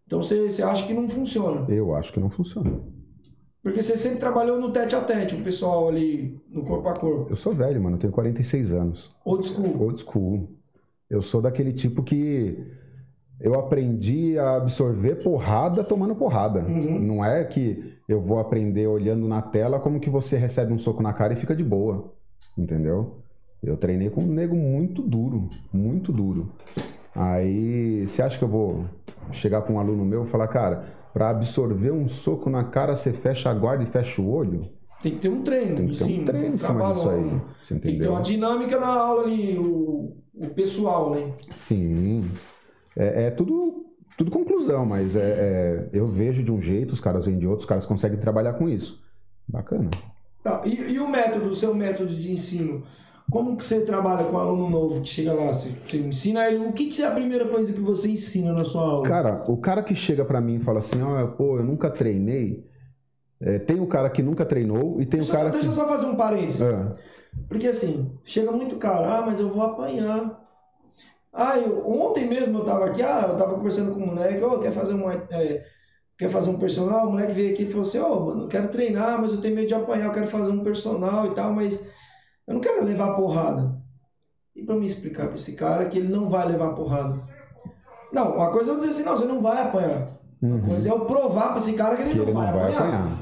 Então 0.07 0.23
você, 0.23 0.51
você 0.51 0.63
acha 0.63 0.87
que 0.87 0.93
não 0.93 1.09
funciona. 1.09 1.65
Eu 1.73 1.95
acho 1.95 2.13
que 2.13 2.21
não 2.21 2.29
funciona. 2.29 2.83
Porque 3.63 3.83
você 3.83 3.97
sempre 3.97 4.19
trabalhou 4.19 4.61
no 4.61 4.73
tete 4.73 4.97
a 4.97 5.01
tete, 5.01 5.37
o 5.37 5.45
pessoal 5.45 5.89
ali 5.89 6.41
no 6.51 6.65
corpo 6.65 6.89
a 6.89 6.95
corpo. 6.95 7.31
Eu 7.31 7.37
sou 7.37 7.55
velho, 7.55 7.81
mano. 7.81 7.97
Eu 7.97 8.01
tenho 8.01 8.13
46 8.13 8.73
anos. 8.73 9.15
Old 9.25 9.47
school. 9.47 9.81
Old 9.81 10.01
school. 10.01 10.49
Eu 11.09 11.23
sou 11.23 11.41
daquele 11.41 11.73
tipo 11.73 12.03
que 12.03 12.59
eu 13.41 13.55
aprendi 13.55 14.37
a 14.39 14.57
absorver 14.57 15.17
porrada 15.17 15.85
tomando 15.85 16.15
porrada. 16.15 16.65
Uhum. 16.65 16.99
Não 17.01 17.25
é 17.25 17.45
que 17.45 17.99
eu 18.09 18.21
vou 18.21 18.39
aprender 18.39 18.87
olhando 18.89 19.29
na 19.29 19.41
tela 19.41 19.79
como 19.79 20.01
que 20.01 20.11
você 20.11 20.37
recebe 20.37 20.73
um 20.73 20.79
soco 20.79 21.03
na 21.03 21.13
cara 21.13 21.33
e 21.33 21.37
fica 21.37 21.55
de 21.55 21.63
boa. 21.63 22.13
Entendeu? 22.59 23.23
Eu 23.63 23.77
treinei 23.77 24.11
com 24.11 24.23
um 24.23 24.27
nego 24.27 24.57
muito 24.57 25.03
duro, 25.03 25.49
muito 25.73 26.13
duro. 26.13 26.53
Aí, 27.15 28.07
você 28.07 28.23
acha 28.23 28.39
que 28.39 28.45
eu 28.45 28.49
vou 28.49 28.87
chegar 29.31 29.63
para 29.63 29.73
um 29.73 29.79
aluno 29.79 30.05
meu 30.05 30.23
e 30.23 30.27
falar, 30.27 30.49
cara, 30.49 30.85
para 31.13 31.31
absorver 31.31 31.91
um 31.93 32.09
soco 32.09 32.49
na 32.51 32.65
cara, 32.65 32.95
você 32.97 33.13
fecha 33.13 33.51
a 33.51 33.55
guarda 33.55 33.85
e 33.85 33.87
fecha 33.87 34.21
o 34.23 34.31
olho? 34.31 34.61
Tem 35.03 35.13
que 35.15 35.19
ter 35.19 35.29
um 35.29 35.43
treino. 35.43 35.75
Tem 35.77 35.89
que 35.89 35.99
ter 35.99 36.05
um 36.05 36.07
ensino, 36.09 36.25
treino 36.25 36.55
em 36.55 36.59
cima 36.59 36.75
trabalho, 36.75 36.95
disso 36.95 37.11
aí. 37.11 37.41
Você 37.63 37.75
Tem 37.75 37.79
que 37.79 37.83
ter 37.83 37.89
entendeu? 37.91 38.11
uma 38.13 38.21
dinâmica 38.23 38.79
na 38.79 38.87
aula 38.87 39.23
ali, 39.25 39.59
o, 39.59 40.17
o 40.35 40.49
pessoal, 40.55 41.11
né? 41.15 41.33
Sim. 41.51 42.31
É, 42.97 43.25
é 43.25 43.31
tudo, 43.31 43.87
tudo 44.17 44.31
conclusão, 44.31 44.87
mas 44.87 45.17
é, 45.17 45.21
é- 45.21 45.89
eu 45.93 46.07
vejo 46.07 46.43
de 46.45 46.53
um 46.53 46.61
jeito, 46.61 46.93
os 46.93 47.01
caras 47.01 47.27
veem 47.27 47.39
de 47.39 47.47
outro, 47.47 47.61
os 47.61 47.67
caras 47.69 47.85
conseguem 47.85 48.19
trabalhar 48.19 48.53
com 48.53 48.69
isso. 48.69 49.03
Bacana. 49.49 49.91
Tá, 50.43 50.63
e, 50.65 50.75
e 50.93 50.99
o 51.01 51.09
método, 51.09 51.47
o 51.49 51.55
seu 51.55 51.75
método 51.75 52.15
de 52.15 52.31
ensino? 52.31 52.85
Como 53.33 53.57
que 53.57 53.65
você 53.65 53.81
trabalha 53.81 54.25
com 54.25 54.37
um 54.37 54.39
aluno 54.39 54.69
novo 54.69 55.01
que 55.01 55.09
chega 55.09 55.33
lá? 55.33 55.53
Você, 55.53 55.71
você 55.71 55.97
ensina 55.99 56.47
ele, 56.49 56.67
o 56.67 56.73
que, 56.73 56.87
que 56.87 57.03
é 57.03 57.07
a 57.07 57.11
primeira 57.11 57.47
coisa 57.49 57.73
que 57.73 57.81
você 57.81 58.11
ensina 58.11 58.53
na 58.53 58.65
sua 58.65 58.83
aula? 58.83 59.03
Cara, 59.09 59.43
o 59.49 59.57
cara 59.57 59.83
que 59.83 59.95
chega 59.95 60.25
pra 60.25 60.41
mim 60.41 60.57
e 60.57 60.61
fala 60.61 60.79
assim, 60.81 61.01
ó, 61.03 61.27
pô, 61.29 61.57
eu 61.57 61.65
nunca 61.65 61.91
treinei. 61.91 62.65
é, 63.41 63.59
tem 63.59 63.81
o 63.81 63.87
cara 63.87 64.11
que 64.11 64.23
nunca 64.23 64.45
treinou 64.45 65.01
e 65.01 65.07
tem 65.07 65.21
deixa, 65.21 65.33
o 65.33 65.37
cara 65.37 65.47
só, 65.47 65.53
deixa 65.53 65.67
eu 65.67 65.71
que. 65.71 65.77
só 65.77 65.89
fazer 65.89 66.07
um 66.07 66.15
parênteses. 66.17 66.63
Ah, 66.63 66.93
Porque 67.49 67.67
assim, 67.69 68.13
chega 68.25 68.53
muito 68.53 68.77
cara, 68.77 69.19
ah, 69.19 69.23
mas 69.27 69.41
eu 69.41 69.49
vou 69.49 69.63
apanhar. 69.63 70.41
Ah, 71.33 71.59
eu- 71.59 71.89
ontem 71.89 72.27
mesmo 72.29 72.59
eu 72.59 72.65
tava 72.65 72.85
aqui, 72.87 73.03
ah, 73.03 73.29
eu 73.31 73.37
tava 73.37 73.55
conversando 73.55 73.95
com 73.95 74.01
um 74.03 74.07
moleque, 74.09 74.43
ó, 74.45 74.59
quer 74.59 74.73
fazer 74.73 74.93
um, 74.95 75.11
é, 75.11 75.65
quer 76.19 76.31
fazer 76.31 76.51
um 76.51 76.59
personal? 76.59 77.09
O 77.09 77.13
moleque 77.13 77.33
veio 77.33 77.53
aqui 77.53 77.63
e 77.65 77.69
falou 77.71 77.83
assim, 77.83 77.99
ó, 77.99 78.21
mano, 78.21 78.45
eu 78.45 78.49
quero 78.49 78.69
treinar, 78.69 79.21
mas 79.21 79.33
eu 79.33 79.41
tenho 79.41 79.55
medo 79.55 79.69
de 79.69 79.75
apanhar, 79.75 80.07
eu 80.07 80.13
quero 80.13 80.27
fazer 80.27 80.51
um 80.51 80.63
personal 80.63 81.27
e 81.27 81.35
tal, 81.35 81.53
mas 81.53 81.89
eu 82.47 82.55
não 82.55 82.61
quero 82.61 82.85
levar 82.85 83.15
porrada. 83.15 83.81
E 84.55 84.65
pra 84.65 84.77
me 84.77 84.87
explicar 84.87 85.27
pra 85.29 85.37
esse 85.37 85.55
cara 85.55 85.87
que 85.87 85.99
ele 85.99 86.09
não 86.09 86.29
vai 86.29 86.47
levar 86.47 86.75
porrada. 86.75 87.23
Não, 88.13 88.37
uma 88.37 88.51
coisa 88.51 88.73
é 88.73 88.75
eu 88.75 88.79
dizer 88.79 88.91
assim, 88.91 89.05
não, 89.05 89.17
você 89.17 89.25
não 89.27 89.41
vai 89.43 89.63
apanhar. 89.63 90.07
Uma 90.43 90.57
uhum, 90.57 90.61
coisa 90.61 90.89
é 90.89 90.93
eu 90.93 91.05
provar 91.07 91.51
pra 91.51 91.59
esse 91.59 91.75
cara 91.75 91.97
que 91.97 92.03
ele, 92.03 92.11
que 92.11 92.19
não, 92.19 92.25
ele 92.25 92.33
não 92.33 92.35
vai, 92.35 92.53
vai 92.53 92.73
apanhar. 92.73 92.73
apanhar. 92.73 93.19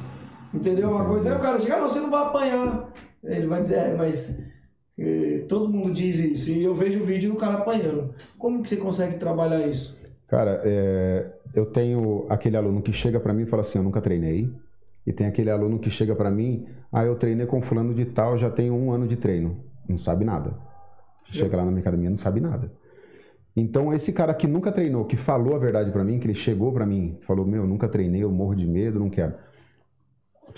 Entendeu? 0.53 0.91
Uma 0.91 1.05
Entendi. 1.05 1.05
coisa 1.05 1.31
é 1.31 1.37
o 1.37 1.41
cara 1.41 1.61
chegar, 1.61 1.81
não, 1.81 1.89
você 1.89 2.01
não 2.01 2.11
vai 2.11 2.23
apanhar. 2.23 2.93
Ele 3.23 3.47
vai 3.47 3.61
dizer, 3.61 3.77
é, 3.79 3.95
mas 3.97 4.37
Eh, 4.99 5.47
todo 5.49 5.69
mundo 5.69 5.93
diz 5.95 6.19
isso 6.19 6.51
e 6.51 6.63
eu 6.63 6.75
vejo 6.75 7.01
o 7.01 7.05
vídeo 7.07 7.31
do 7.33 7.37
cara 7.39 7.55
apanhando. 7.55 8.15
Como 8.39 8.63
que 8.63 8.69
você 8.69 8.77
consegue 8.77 9.17
trabalhar 9.17 9.67
isso? 9.67 9.97
Cara, 10.27 10.61
é, 10.65 11.33
eu 11.55 11.67
tenho 11.67 12.27
aquele 12.29 12.57
aluno 12.57 12.83
que 12.83 12.93
chega 12.93 13.19
pra 13.19 13.35
mim 13.35 13.43
e 13.43 13.47
fala 13.47 13.63
assim, 13.63 13.79
eu 13.79 13.85
nunca 13.85 14.01
treinei. 14.01 14.53
E 15.07 15.13
tem 15.13 15.27
aquele 15.27 15.51
aluno 15.51 15.79
que 15.79 15.91
chega 15.91 16.15
pra 16.15 16.31
mim, 16.31 16.67
ah, 16.93 17.05
eu 17.05 17.17
treinei 17.17 17.47
com 17.47 17.61
fulano 17.63 17.95
de 17.95 18.05
tal, 18.05 18.37
já 18.37 18.51
tenho 18.51 18.75
um 18.75 18.93
ano 18.93 19.07
de 19.07 19.17
treino. 19.17 19.65
Não 19.89 19.99
sabe 19.99 20.25
nada. 20.25 20.57
Chega 21.31 21.57
lá 21.57 21.65
na 21.65 21.71
minha 21.71 21.81
academia, 21.81 22.11
não 22.11 22.17
sabe 22.17 22.41
nada. 22.41 22.73
Então, 23.57 23.93
esse 23.93 24.13
cara 24.13 24.33
que 24.35 24.47
nunca 24.47 24.71
treinou, 24.71 25.05
que 25.05 25.17
falou 25.17 25.55
a 25.55 25.59
verdade 25.59 25.91
pra 25.91 26.05
mim, 26.05 26.19
que 26.19 26.27
ele 26.27 26.35
chegou 26.35 26.73
pra 26.73 26.87
mim, 26.87 27.17
falou, 27.21 27.47
meu, 27.47 27.67
nunca 27.67 27.89
treinei, 27.89 28.23
eu 28.23 28.31
morro 28.31 28.55
de 28.55 28.67
medo, 28.67 28.99
não 28.99 29.11
quero. 29.11 29.35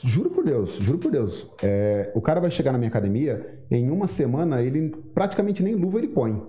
Juro 0.02 0.30
por 0.30 0.44
Deus, 0.44 0.76
juro 0.80 0.98
por 0.98 1.10
Deus. 1.10 1.50
É, 1.62 2.10
o 2.14 2.20
cara 2.20 2.40
vai 2.40 2.50
chegar 2.50 2.72
na 2.72 2.78
minha 2.78 2.88
academia, 2.88 3.64
em 3.70 3.90
uma 3.90 4.06
semana 4.06 4.62
ele 4.62 4.90
praticamente 5.14 5.62
nem 5.62 5.74
luva 5.74 5.98
ele 5.98 6.08
põe. 6.08 6.42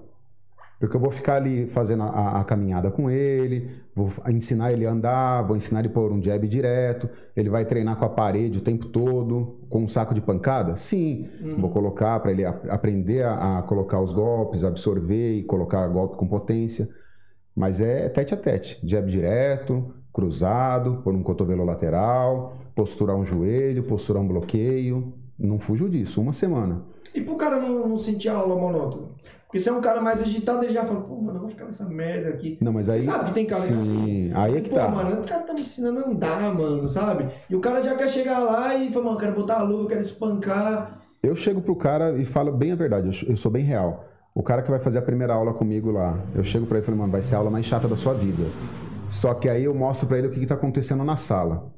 Porque 0.80 0.98
eu 0.98 1.00
vou 1.00 1.12
ficar 1.12 1.36
ali 1.38 1.66
fazendo 1.68 2.04
a, 2.04 2.42
a 2.42 2.44
caminhada 2.44 2.92
com 2.92 3.10
ele, 3.10 3.70
vou 3.96 4.10
ensinar 4.28 4.74
ele 4.74 4.86
a 4.86 4.92
andar, 4.92 5.42
vou 5.48 5.56
ensinar 5.56 5.80
ele 5.80 5.88
a 5.88 5.92
pôr 5.92 6.12
um 6.12 6.22
jab 6.22 6.46
direto, 6.46 7.10
ele 7.38 7.50
vai 7.50 7.64
treinar 7.64 7.96
com 7.96 8.04
a 8.04 8.10
parede 8.10 8.58
o 8.58 8.62
tempo 8.62 8.88
todo, 8.88 9.60
com 9.70 9.84
um 9.84 9.88
saco 9.88 10.14
de 10.14 10.20
pancada? 10.20 10.76
Sim. 10.76 11.26
Vou 11.58 11.70
colocar 11.70 12.20
para 12.20 12.32
ele 12.32 12.44
a- 12.44 12.60
aprender 12.70 13.24
a, 13.24 13.60
a 13.60 13.62
colocar 13.62 14.02
os 14.02 14.12
golpes, 14.12 14.64
absorver 14.66 15.36
e 15.38 15.44
colocar 15.44 15.88
golpe 15.88 16.18
com 16.18 16.28
potência. 16.28 16.90
Mas 17.56 17.80
é 17.80 18.10
tete 18.10 18.34
a 18.34 18.38
tete, 18.38 18.80
jab 18.84 19.10
direto, 19.10 19.94
cruzado, 20.12 21.02
pôr 21.04 21.14
um 21.16 21.24
cotovelo 21.24 21.64
lateral, 21.64 22.58
posturar 22.76 23.16
um 23.16 23.24
joelho, 23.24 23.84
posturar 23.84 24.22
um 24.22 24.28
bloqueio. 24.28 25.14
Não 25.40 25.60
fujo 25.60 25.88
disso, 25.90 26.20
uma 26.20 26.34
semana. 26.34 26.84
E 27.16 27.22
pro 27.22 27.36
cara 27.36 27.58
não, 27.60 27.88
não 27.88 27.98
sentir 27.98 28.30
a 28.30 28.36
aula 28.36 28.56
monótona? 28.56 29.08
Porque 29.54 29.60
se 29.60 29.70
é 29.70 29.72
um 29.72 29.82
cara 29.82 30.02
mais 30.02 30.20
agitado, 30.20 30.66
ele 30.66 30.74
já 30.74 30.84
fala, 30.84 31.02
pô, 31.02 31.14
mano, 31.22 31.38
eu 31.38 31.42
vou 31.42 31.50
ficar 31.52 31.66
nessa 31.66 31.88
merda 31.88 32.30
aqui. 32.30 32.58
Não, 32.60 32.74
mas 32.74 32.90
aí. 32.90 33.04
Você 33.04 33.12
sabe 33.12 33.26
que 33.26 33.34
tem 33.36 33.46
cara 33.46 33.62
que 33.62 33.72
é 33.72 33.78
assim. 33.78 34.04
Sim, 34.04 34.32
aí 34.34 34.58
é 34.58 34.62
que 34.62 34.72
Pô, 34.72 34.78
tá. 34.78 34.88
mano, 34.88 35.22
o 35.22 35.28
cara 35.28 35.44
tá 35.44 35.54
me 35.54 35.62
ensinando 35.62 36.00
a 36.00 36.08
andar, 36.08 36.54
mano, 36.56 36.90
sabe? 36.90 37.30
E 37.48 37.56
o 37.56 37.60
cara 37.60 37.84
já 37.84 37.94
quer 37.94 38.10
chegar 38.10 38.40
lá 38.40 38.74
e 38.74 38.92
fala, 38.92 39.06
mano, 39.06 39.16
eu 39.16 39.20
quero 39.20 39.36
botar 39.36 39.60
a 39.60 39.62
luva, 39.62 39.84
eu 39.84 39.88
quero 39.88 40.02
espancar. 40.02 41.00
Eu 41.22 41.36
chego 41.36 41.62
pro 41.62 41.76
cara 41.76 42.18
e 42.18 42.26
falo 42.26 42.52
bem 42.52 42.72
a 42.72 42.76
verdade, 42.76 43.26
eu, 43.30 43.38
sou 43.38 43.52
bem 43.52 43.64
real. 43.64 44.06
O 44.36 44.42
cara 44.42 44.64
que 44.64 44.72
vai 44.72 44.80
fazer 44.80 44.98
a 44.98 45.04
primeira 45.04 45.36
aula 45.36 45.54
comigo 45.54 45.92
lá, 45.92 46.20
eu 46.34 46.44
chego 46.44 46.66
pra 46.66 46.78
ele 46.80 46.84
e 46.84 46.88
falo, 46.88 46.98
mano, 46.98 47.12
vai 47.12 47.22
ser 47.22 47.36
a 47.36 47.38
aula 47.38 47.52
mais 47.52 47.64
chata 47.68 47.88
da 47.88 47.96
sua 47.96 48.16
vida. 48.16 48.46
Só 49.08 49.36
que 49.36 49.48
aí 49.48 49.66
eu 49.66 49.76
mostro 49.76 50.08
pra 50.08 50.18
ele 50.18 50.30
o 50.30 50.32
que, 50.32 50.40
que 50.40 50.48
tá 50.48 50.56
acontecendo 50.56 51.04
na 51.04 51.16
sala. 51.16 51.72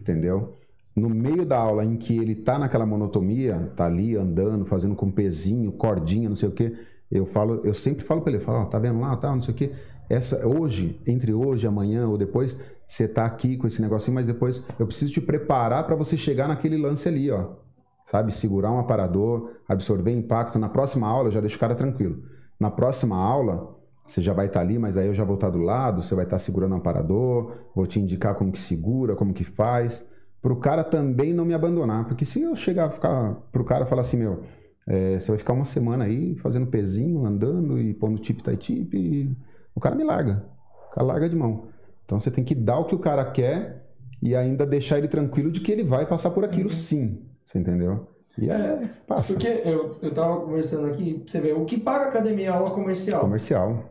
Entendeu? 0.00 0.58
No 0.96 1.08
meio 1.08 1.46
da 1.46 1.56
aula 1.56 1.84
em 1.84 1.96
que 1.96 2.18
ele 2.18 2.34
tá 2.34 2.58
naquela 2.58 2.84
monotonia, 2.84 3.72
tá 3.76 3.86
ali 3.86 4.16
andando, 4.16 4.66
fazendo 4.66 4.96
com 4.96 5.08
pezinho, 5.08 5.70
cordinha, 5.70 6.28
não 6.28 6.36
sei 6.36 6.48
o 6.48 6.52
quê, 6.52 6.74
eu 7.12 7.26
falo, 7.26 7.60
eu 7.62 7.74
sempre 7.74 8.04
falo 8.04 8.22
pra 8.22 8.30
ele, 8.30 8.40
eu 8.40 8.44
falo, 8.44 8.62
ó, 8.62 8.64
tá 8.64 8.78
vendo 8.78 9.00
lá, 9.00 9.14
tá, 9.16 9.30
não 9.30 9.42
sei 9.42 9.52
o 9.52 9.56
quê. 9.56 9.72
Essa 10.08 10.46
hoje, 10.46 11.00
entre 11.06 11.32
hoje, 11.32 11.66
amanhã 11.66 12.08
ou 12.08 12.16
depois, 12.16 12.58
você 12.86 13.06
tá 13.06 13.24
aqui 13.24 13.56
com 13.56 13.66
esse 13.66 13.80
negocinho, 13.80 14.14
mas 14.14 14.26
depois 14.26 14.64
eu 14.78 14.86
preciso 14.86 15.12
te 15.12 15.20
preparar 15.20 15.86
pra 15.86 15.94
você 15.96 16.16
chegar 16.16 16.48
naquele 16.48 16.76
lance 16.76 17.08
ali, 17.08 17.30
ó. 17.30 17.50
Sabe, 18.04 18.32
segurar 18.32 18.72
um 18.72 18.78
aparador, 18.78 19.50
absorver 19.68 20.10
impacto. 20.10 20.58
Na 20.58 20.68
próxima 20.68 21.06
aula, 21.06 21.28
eu 21.28 21.32
já 21.32 21.40
deixo 21.40 21.56
o 21.56 21.60
cara 21.60 21.74
tranquilo. 21.74 22.22
Na 22.58 22.70
próxima 22.70 23.16
aula, 23.16 23.76
você 24.04 24.20
já 24.20 24.32
vai 24.32 24.46
estar 24.46 24.60
ali, 24.60 24.78
mas 24.78 24.96
aí 24.96 25.06
eu 25.06 25.14
já 25.14 25.24
vou 25.24 25.36
estar 25.36 25.50
do 25.50 25.58
lado, 25.58 26.02
você 26.02 26.14
vai 26.14 26.24
estar 26.24 26.38
segurando 26.38 26.72
o 26.72 26.76
aparador, 26.76 27.52
vou 27.74 27.86
te 27.86 28.00
indicar 28.00 28.34
como 28.34 28.50
que 28.50 28.58
segura, 28.58 29.14
como 29.14 29.32
que 29.32 29.44
faz, 29.44 30.08
pro 30.40 30.56
cara 30.56 30.82
também 30.82 31.32
não 31.32 31.44
me 31.44 31.54
abandonar. 31.54 32.04
Porque 32.06 32.24
se 32.24 32.42
eu 32.42 32.54
chegar 32.54 32.86
a 32.86 32.90
ficar 32.90 33.34
pro 33.52 33.64
cara 33.64 33.86
falar 33.86 34.00
assim, 34.00 34.16
meu, 34.16 34.42
é, 34.86 35.18
você 35.18 35.30
vai 35.30 35.38
ficar 35.38 35.52
uma 35.52 35.64
semana 35.64 36.04
aí 36.04 36.36
fazendo 36.36 36.66
pezinho, 36.66 37.24
andando 37.24 37.78
e 37.80 37.94
pondo 37.94 38.20
tip 38.20 38.40
tai 38.42 38.56
tip, 38.56 38.94
e 38.94 39.36
o 39.74 39.80
cara 39.80 39.94
me 39.94 40.04
larga. 40.04 40.44
O 40.90 40.94
cara 40.94 41.06
larga 41.06 41.28
de 41.28 41.36
mão. 41.36 41.68
Então 42.04 42.18
você 42.18 42.30
tem 42.30 42.44
que 42.44 42.54
dar 42.54 42.78
o 42.78 42.84
que 42.84 42.94
o 42.94 42.98
cara 42.98 43.24
quer 43.24 43.86
e 44.22 44.36
ainda 44.36 44.66
deixar 44.66 44.98
ele 44.98 45.08
tranquilo 45.08 45.50
de 45.50 45.60
que 45.60 45.72
ele 45.72 45.84
vai 45.84 46.06
passar 46.06 46.30
por 46.30 46.44
aquilo 46.44 46.68
sim. 46.68 47.22
Você 47.44 47.58
entendeu? 47.58 48.08
E 48.38 48.50
aí, 48.50 48.88
passa. 49.06 49.34
Porque 49.34 49.62
eu, 49.64 49.90
eu 50.00 50.14
tava 50.14 50.40
conversando 50.40 50.86
aqui, 50.86 51.22
você 51.26 51.40
ver, 51.40 51.54
o 51.54 51.64
que 51.64 51.78
paga 51.78 52.06
a 52.06 52.08
academia 52.08 52.46
é 52.46 52.48
aula 52.48 52.70
comercial. 52.70 53.20
Comercial. 53.20 53.90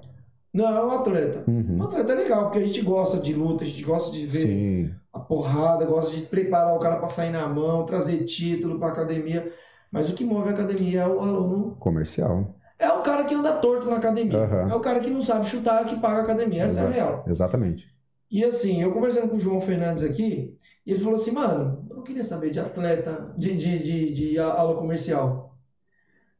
Não 0.54 0.68
é 0.68 0.86
um 0.86 0.92
atleta. 0.92 1.44
Uhum. 1.48 1.80
O 1.80 1.84
atleta 1.84 2.12
é 2.12 2.16
legal, 2.16 2.44
porque 2.46 2.60
a 2.60 2.66
gente 2.66 2.82
gosta 2.82 3.18
de 3.18 3.34
luta, 3.34 3.64
a 3.64 3.68
gente 3.68 3.84
gosta 3.84 4.12
de 4.12 4.26
ver 4.26 4.40
Sim. 4.40 4.96
a 5.14 5.20
porrada, 5.20 5.86
gosta 5.86 6.16
de 6.16 6.24
preparar 6.24 6.76
o 6.76 6.80
cara 6.80 6.98
pra 6.98 7.08
sair 7.08 7.32
na 7.32 7.48
mão, 7.48 7.86
trazer 7.86 8.24
título 8.26 8.78
pra 8.78 8.90
academia. 8.90 9.52
Mas 9.92 10.10
o 10.10 10.14
que 10.14 10.24
move 10.24 10.48
a 10.48 10.52
academia 10.54 11.02
é 11.02 11.08
o 11.08 11.20
aluno. 11.20 11.76
Comercial. 11.80 12.56
É 12.80 12.90
o 12.92 13.02
cara 13.02 13.26
que 13.26 13.36
anda 13.36 13.54
torto 13.54 13.90
na 13.90 13.98
academia. 13.98 14.40
Aham. 14.40 14.72
É 14.72 14.76
o 14.76 14.80
cara 14.80 15.00
que 15.00 15.10
não 15.10 15.22
sabe 15.22 15.46
chutar 15.48 15.86
que 15.86 16.00
paga 16.00 16.22
a 16.22 16.24
academia. 16.24 16.64
Essa 16.64 16.86
é 16.86 16.88
a 16.88 16.90
real. 16.90 17.26
Exatamente. 17.28 17.94
E 18.32 18.44
assim, 18.44 18.82
eu 18.82 18.92
conversando 18.92 19.30
com 19.30 19.36
o 19.36 19.40
João 19.40 19.60
Fernandes 19.60 20.02
aqui, 20.02 20.58
e 20.86 20.92
ele 20.92 21.00
falou 21.00 21.16
assim, 21.16 21.32
mano, 21.32 21.86
eu 21.90 21.98
não 21.98 22.04
queria 22.04 22.24
saber 22.24 22.50
de 22.50 22.60
atleta, 22.60 23.34
de, 23.38 23.56
de, 23.56 23.78
de, 23.84 24.12
de 24.14 24.40
aula 24.40 24.76
comercial. 24.76 25.50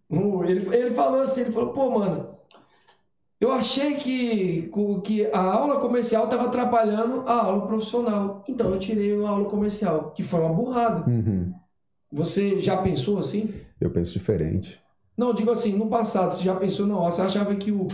Ele, 0.10 0.76
ele 0.76 0.92
falou 0.92 1.22
assim, 1.22 1.42
ele 1.42 1.52
falou, 1.52 1.74
pô, 1.74 2.00
mano, 2.00 2.32
eu 3.40 3.52
achei 3.52 3.96
que, 3.96 4.72
que 5.04 5.30
a 5.34 5.42
aula 5.42 5.80
comercial 5.80 6.26
estava 6.26 6.46
atrapalhando 6.46 7.24
a 7.28 7.44
aula 7.46 7.68
profissional. 7.68 8.44
Então 8.48 8.70
eu 8.70 8.80
tirei 8.80 9.14
a 9.24 9.30
aula 9.30 9.50
comercial, 9.50 10.12
que 10.12 10.24
foi 10.24 10.40
uma 10.40 10.54
burrada. 10.54 11.10
Uhum. 11.10 11.54
Você 12.12 12.60
já 12.60 12.78
pensou 12.78 13.18
assim? 13.18 13.54
Eu 13.80 13.90
penso 13.92 14.14
diferente. 14.14 14.80
Não, 15.18 15.34
digo 15.34 15.52
assim, 15.52 15.78
no 15.78 15.88
passado, 15.88 16.36
você 16.36 16.44
já 16.44 16.56
pensou, 16.56 16.88
não, 16.88 17.04
você 17.04 17.22
achava 17.22 17.56
que 17.56 17.72
o, 17.72 17.88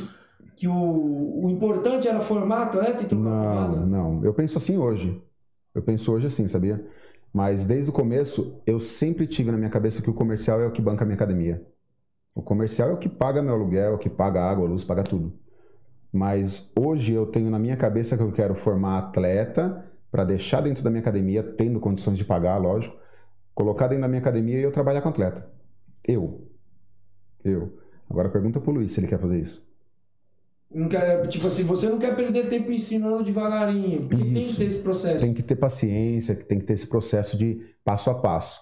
que 0.56 0.68
o, 0.68 1.46
o 1.46 1.50
importante 1.50 2.08
era 2.08 2.20
formar 2.20 2.64
atleta 2.64 3.04
e 3.04 3.06
trocar 3.06 3.24
Não, 3.24 3.86
não. 3.86 4.24
Eu 4.24 4.34
penso 4.34 4.58
assim 4.58 4.78
hoje. 4.78 5.22
Eu 5.74 5.84
penso 5.84 6.12
hoje 6.12 6.28
assim, 6.28 6.48
sabia? 6.48 6.86
Mas 7.32 7.64
desde 7.64 7.90
o 7.90 7.94
começo, 7.94 8.60
eu 8.66 8.80
sempre 8.80 9.28
tive 9.28 9.52
na 9.52 9.58
minha 9.58 9.70
cabeça 9.70 10.02
que 10.02 10.10
o 10.10 10.14
comercial 10.14 10.60
é 10.60 10.66
o 10.66 10.72
que 10.72 10.82
banca 10.82 11.04
a 11.04 11.06
minha 11.06 11.16
academia. 11.16 11.64
O 12.34 12.42
comercial 12.42 12.90
é 12.90 12.94
o 12.94 12.98
que 12.98 13.10
paga 13.10 13.42
meu 13.44 13.54
aluguel, 13.54 13.92
é 13.92 13.96
o 13.96 13.98
que 13.98 14.10
paga 14.10 14.42
a 14.42 14.50
água, 14.50 14.66
a 14.66 14.70
luz, 14.70 14.84
paga 14.84 15.04
tudo. 15.04 15.34
Mas 16.12 16.72
hoje 16.78 17.14
eu 17.14 17.26
tenho 17.26 17.52
na 17.52 17.60
minha 17.60 17.78
cabeça 17.78 18.18
que 18.18 18.24
eu 18.24 18.32
quero 18.32 18.56
formar 18.56 18.98
atleta 18.98 19.84
para 20.10 20.24
deixar 20.24 20.62
dentro 20.62 20.84
da 20.84 20.90
minha 20.90 21.02
academia, 21.02 21.44
tendo 21.44 21.80
condições 21.80 22.18
de 22.18 22.26
pagar, 22.26 22.58
lógico, 22.58 22.96
colocar 23.58 23.88
dentro 23.88 24.04
da 24.04 24.08
minha 24.08 24.22
academia 24.22 24.60
e 24.60 24.62
eu 24.62 24.72
trabalhar 24.72 25.02
com 25.02 25.10
atleta. 25.10 25.44
Eu. 26.08 26.48
Eu. 27.44 27.76
Agora 28.08 28.30
pergunta 28.30 28.62
pro 28.62 28.72
Luiz 28.72 28.92
se 28.92 29.00
ele 29.00 29.08
quer 29.08 29.20
fazer 29.20 29.40
isso. 29.42 29.66
Não 30.70 30.88
quer, 30.88 31.26
tipo 31.28 31.48
assim, 31.48 31.64
você 31.64 31.90
não 31.90 31.98
quer 31.98 32.16
perder 32.16 32.48
tempo 32.50 32.72
ensinando 32.72 33.24
devagarinho, 33.24 34.02
porque 34.02 34.16
tem 34.18 34.34
que 34.34 34.40
Isso. 34.42 34.60
ter 34.60 34.66
esse 34.66 34.78
processo. 34.80 35.26
tem 35.26 35.34
que 35.34 35.42
ter 35.42 35.56
paciência, 35.56 36.36
que 36.36 36.46
tem 36.46 36.60
que 36.60 36.66
ter 36.66 36.74
esse 36.74 36.86
processo 36.86 37.36
de 37.36 37.62
passo 37.84 38.12
a 38.12 38.16
passo. 38.16 38.62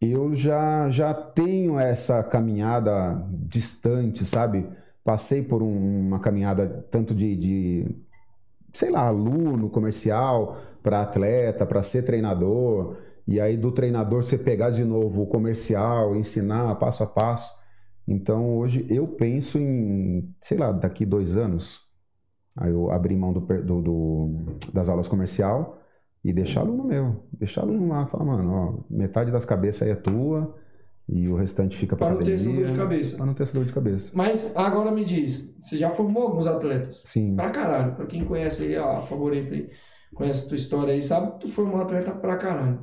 Eu 0.00 0.34
já 0.34 0.88
já 0.88 1.12
tenho 1.12 1.78
essa 1.78 2.22
caminhada 2.22 3.22
distante, 3.30 4.24
sabe? 4.24 4.66
Passei 5.04 5.42
por 5.42 5.62
um- 5.62 6.06
uma 6.08 6.20
caminhada 6.20 6.86
tanto 6.90 7.14
de, 7.14 7.36
de 7.36 7.96
sei 8.72 8.90
lá, 8.90 9.06
aluno 9.08 9.68
comercial 9.68 10.56
para 10.82 11.02
atleta, 11.02 11.66
para 11.66 11.82
ser 11.82 12.02
treinador, 12.04 12.96
e 13.26 13.40
aí 13.40 13.56
do 13.56 13.70
treinador 13.72 14.22
você 14.22 14.36
pegar 14.38 14.70
de 14.70 14.84
novo 14.84 15.22
o 15.22 15.26
comercial, 15.26 16.14
ensinar 16.16 16.74
passo 16.76 17.02
a 17.02 17.06
passo. 17.06 17.54
Então 18.06 18.56
hoje 18.58 18.86
eu 18.90 19.06
penso 19.06 19.58
em, 19.58 20.34
sei 20.40 20.58
lá, 20.58 20.72
daqui 20.72 21.06
dois 21.06 21.36
anos, 21.36 21.80
aí 22.58 22.70
eu 22.70 22.90
abri 22.90 23.16
mão 23.16 23.32
do, 23.32 23.40
do- 23.40 23.82
do- 23.82 24.56
das 24.72 24.88
aulas 24.88 25.06
comercial 25.06 25.78
e 26.24 26.32
deixar 26.32 26.60
aluno 26.60 26.84
meu, 26.84 27.24
deixar 27.32 27.62
aluno 27.62 27.88
lá, 27.88 28.06
falar, 28.06 28.24
mano, 28.24 28.52
ó, 28.52 28.94
metade 28.94 29.30
das 29.30 29.44
cabeças 29.44 29.82
aí 29.82 29.90
é 29.92 29.96
tua 29.96 30.54
e 31.08 31.28
o 31.28 31.34
restante 31.36 31.76
fica 31.76 31.96
pra 31.96 32.06
Pra 32.08 32.14
não 32.16 32.24
ter 32.24 32.32
academia. 32.34 32.52
essa 32.54 32.66
dor 32.66 32.72
de 32.72 32.78
cabeça. 32.80 33.16
Pra 33.16 33.26
não 33.26 33.34
ter 33.34 33.42
essa 33.44 33.54
dor 33.54 33.64
de 33.64 33.72
cabeça. 33.72 34.12
Mas 34.14 34.52
agora 34.56 34.90
me 34.92 35.04
diz, 35.04 35.54
você 35.60 35.76
já 35.76 35.90
formou 35.90 36.24
alguns 36.24 36.46
atletas? 36.46 37.02
Sim, 37.06 37.34
Pra 37.36 37.50
caralho, 37.50 37.94
pra 37.94 38.06
quem 38.06 38.24
conhece 38.24 38.62
aí, 38.64 38.76
a 38.76 39.00
favorita 39.02 39.54
aí, 39.54 39.68
conhece 40.14 40.44
a 40.44 40.48
tua 40.48 40.56
história 40.56 40.92
aí, 40.94 41.02
sabe 41.02 41.32
que 41.32 41.40
tu 41.40 41.48
formou 41.48 41.76
um 41.78 41.82
atleta 41.82 42.10
pra 42.12 42.36
caralho. 42.36 42.80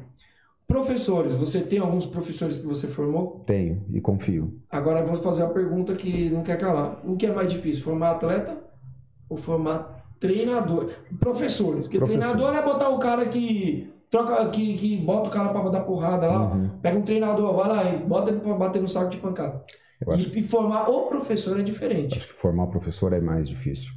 Professores, 0.69 1.33
você 1.33 1.61
tem 1.61 1.79
alguns 1.79 2.05
professores 2.05 2.59
que 2.59 2.67
você 2.67 2.85
formou? 2.87 3.41
tenho 3.43 3.83
e 3.89 3.99
confio. 3.99 4.53
Agora 4.69 4.99
eu 4.99 5.07
vou 5.07 5.17
fazer 5.17 5.41
uma 5.41 5.51
pergunta 5.51 5.95
que 5.95 6.29
não 6.29 6.43
quer 6.43 6.59
calar. 6.59 7.01
O 7.03 7.17
que 7.17 7.25
é 7.25 7.33
mais 7.33 7.51
difícil, 7.51 7.83
formar 7.83 8.11
atleta 8.11 8.55
ou 9.27 9.35
formar 9.35 10.05
treinador? 10.19 10.91
Professores, 11.19 11.85
porque 11.87 11.97
Professor. 11.97 12.19
treinador 12.21 12.55
é 12.55 12.61
botar 12.61 12.89
o 12.89 12.99
cara 12.99 13.25
que 13.25 13.91
troca, 14.11 14.47
que, 14.51 14.75
que 14.77 14.97
bota 14.97 15.27
o 15.29 15.31
cara 15.31 15.49
pra 15.49 15.67
dar 15.69 15.79
porrada 15.81 16.27
lá, 16.27 16.53
Uhum. 16.53 16.69
pega 16.83 16.99
um 16.99 17.01
treinador, 17.01 17.55
vai 17.55 17.67
lá 17.67 17.91
e 17.91 17.97
bota 18.05 18.29
ele 18.29 18.39
pra 18.39 18.53
bater 18.53 18.79
no 18.79 18.87
saco 18.87 19.09
de 19.09 19.17
pancada. 19.17 19.63
Eu 19.99 20.13
acho, 20.13 20.29
E, 20.29 20.39
e 20.39 20.43
formar 20.43 20.87
o 20.87 21.07
professor 21.07 21.59
é 21.59 21.63
diferente. 21.63 22.15
acho 22.15 22.27
que 22.27 22.33
formar 22.33 22.65
o 22.65 22.67
professor 22.69 23.11
é 23.11 23.19
mais 23.19 23.49
difícil. 23.49 23.91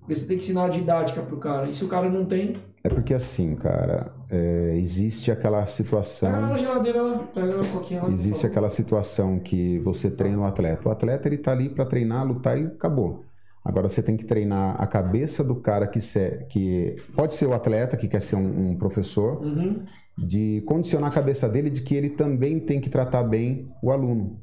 Porque 0.00 0.16
você 0.16 0.26
tem 0.26 0.36
que 0.38 0.42
ensinar 0.42 0.64
a 0.64 0.68
didática 0.68 1.22
pro 1.22 1.36
cara. 1.36 1.68
E 1.68 1.74
se 1.74 1.84
o 1.84 1.88
cara 1.88 2.08
não 2.10 2.24
tem, 2.24 2.56
É 2.82 2.88
porque 2.88 3.12
assim, 3.12 3.54
cara, 3.56 4.12
é, 4.30 4.74
existe 4.76 5.30
aquela 5.30 5.58
pega 5.58 5.66
situação. 5.66 6.30
na 6.30 6.56
geladeira 6.56 7.02
lá, 7.02 7.18
pega 7.34 7.60
um 7.60 7.64
pouquinho 7.64 8.02
lá. 8.04 8.08
Existe 8.10 8.46
aquela 8.46 8.68
situação 8.68 9.38
que 9.38 9.78
você 9.80 10.10
treina 10.10 10.38
o 10.38 10.44
atleta. 10.44 10.88
O 10.88 10.92
atleta 10.92 11.28
ele 11.28 11.38
tá 11.38 11.52
ali 11.52 11.68
para 11.68 11.84
treinar, 11.84 12.24
lutar 12.26 12.58
e 12.58 12.66
acabou. 12.66 13.24
Agora 13.64 13.88
você 13.88 14.02
tem 14.02 14.16
que 14.16 14.24
treinar 14.24 14.80
a 14.80 14.86
cabeça 14.86 15.42
do 15.44 15.56
cara 15.56 15.86
que, 15.86 16.00
se, 16.00 16.46
que 16.48 16.96
pode 17.14 17.34
ser 17.34 17.46
o 17.46 17.52
atleta 17.52 17.96
que 17.96 18.08
quer 18.08 18.20
ser 18.22 18.36
um, 18.36 18.70
um 18.70 18.76
professor, 18.78 19.44
Uhum. 19.44 19.84
de 20.16 20.62
condicionar 20.66 21.10
a 21.10 21.14
cabeça 21.14 21.48
dele 21.48 21.68
de 21.68 21.82
que 21.82 21.94
ele 21.94 22.08
também 22.10 22.58
tem 22.60 22.80
que 22.80 22.88
tratar 22.88 23.22
bem 23.24 23.68
o 23.82 23.90
aluno, 23.90 24.40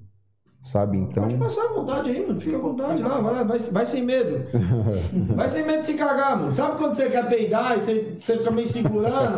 sabe? 0.66 0.98
Então, 0.98 1.24
Pode 1.24 1.38
passar 1.38 1.66
à 1.66 1.74
vontade 1.74 2.10
aí, 2.10 2.26
mano. 2.26 2.42
Fica 2.42 2.58
à 2.58 2.60
vontade 2.60 3.02
lá, 3.04 3.22
vai 3.22 3.34
lá, 3.34 3.44
vai, 3.44 3.60
vai 3.60 3.86
sem 3.86 4.04
medo. 4.04 4.46
Vai 5.36 5.48
sem 5.48 5.66
medo 5.66 5.82
de 5.82 5.86
se 5.88 5.94
cagar, 5.94 6.38
mano. 6.38 6.52
Sabe 6.52 6.78
quando 6.78 6.96
você 6.96 7.10
quer 7.10 7.28
peidar 7.28 7.78
e 7.78 7.82
você, 7.82 8.16
você 8.20 8.38
fica 8.38 8.50
meio 8.52 8.68
segurando 8.68 9.38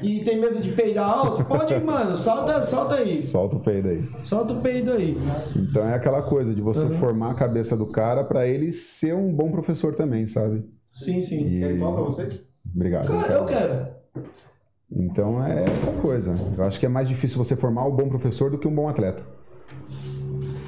e 0.00 0.24
tem 0.24 0.40
medo 0.40 0.60
de 0.60 0.70
peidar 0.72 1.08
alto? 1.08 1.44
Pode 1.44 1.74
ir, 1.74 1.82
mano. 1.84 2.16
Solta, 2.16 2.62
solta 2.62 2.94
aí. 2.96 3.14
solta 3.14 3.56
o 3.56 3.60
peido 3.60 3.88
aí. 3.88 4.08
Solta 4.22 4.52
o 4.54 4.60
peido 4.60 4.92
aí. 4.92 5.16
Então 5.56 5.86
é 5.88 5.94
aquela 5.94 6.22
coisa 6.22 6.54
de 6.54 6.60
você 6.62 6.88
formar 6.90 7.32
a 7.32 7.34
cabeça 7.34 7.76
do 7.76 7.86
cara 7.86 8.24
para 8.24 8.46
ele 8.46 8.72
ser 8.72 9.14
um 9.14 9.32
bom 9.32 9.50
professor 9.50 9.94
também, 9.94 10.26
sabe? 10.26 10.64
Sim, 10.94 11.20
sim. 11.22 11.40
E- 11.46 11.64
Igual 11.64 11.94
pra 11.94 12.02
vocês? 12.04 12.46
Obrigado. 12.74 13.08
Cara, 13.08 13.32
eu 13.34 13.44
quero. 13.44 13.86
Então 14.90 15.42
é 15.44 15.64
essa 15.64 15.90
coisa. 15.92 16.34
Eu 16.56 16.64
acho 16.64 16.78
que 16.78 16.86
é 16.86 16.88
mais 16.88 17.08
difícil 17.08 17.38
você 17.42 17.56
formar 17.56 17.86
um 17.86 17.90
bom 17.94 18.08
professor 18.08 18.50
do 18.50 18.58
que 18.58 18.68
um 18.68 18.74
bom 18.74 18.88
atleta. 18.88 19.22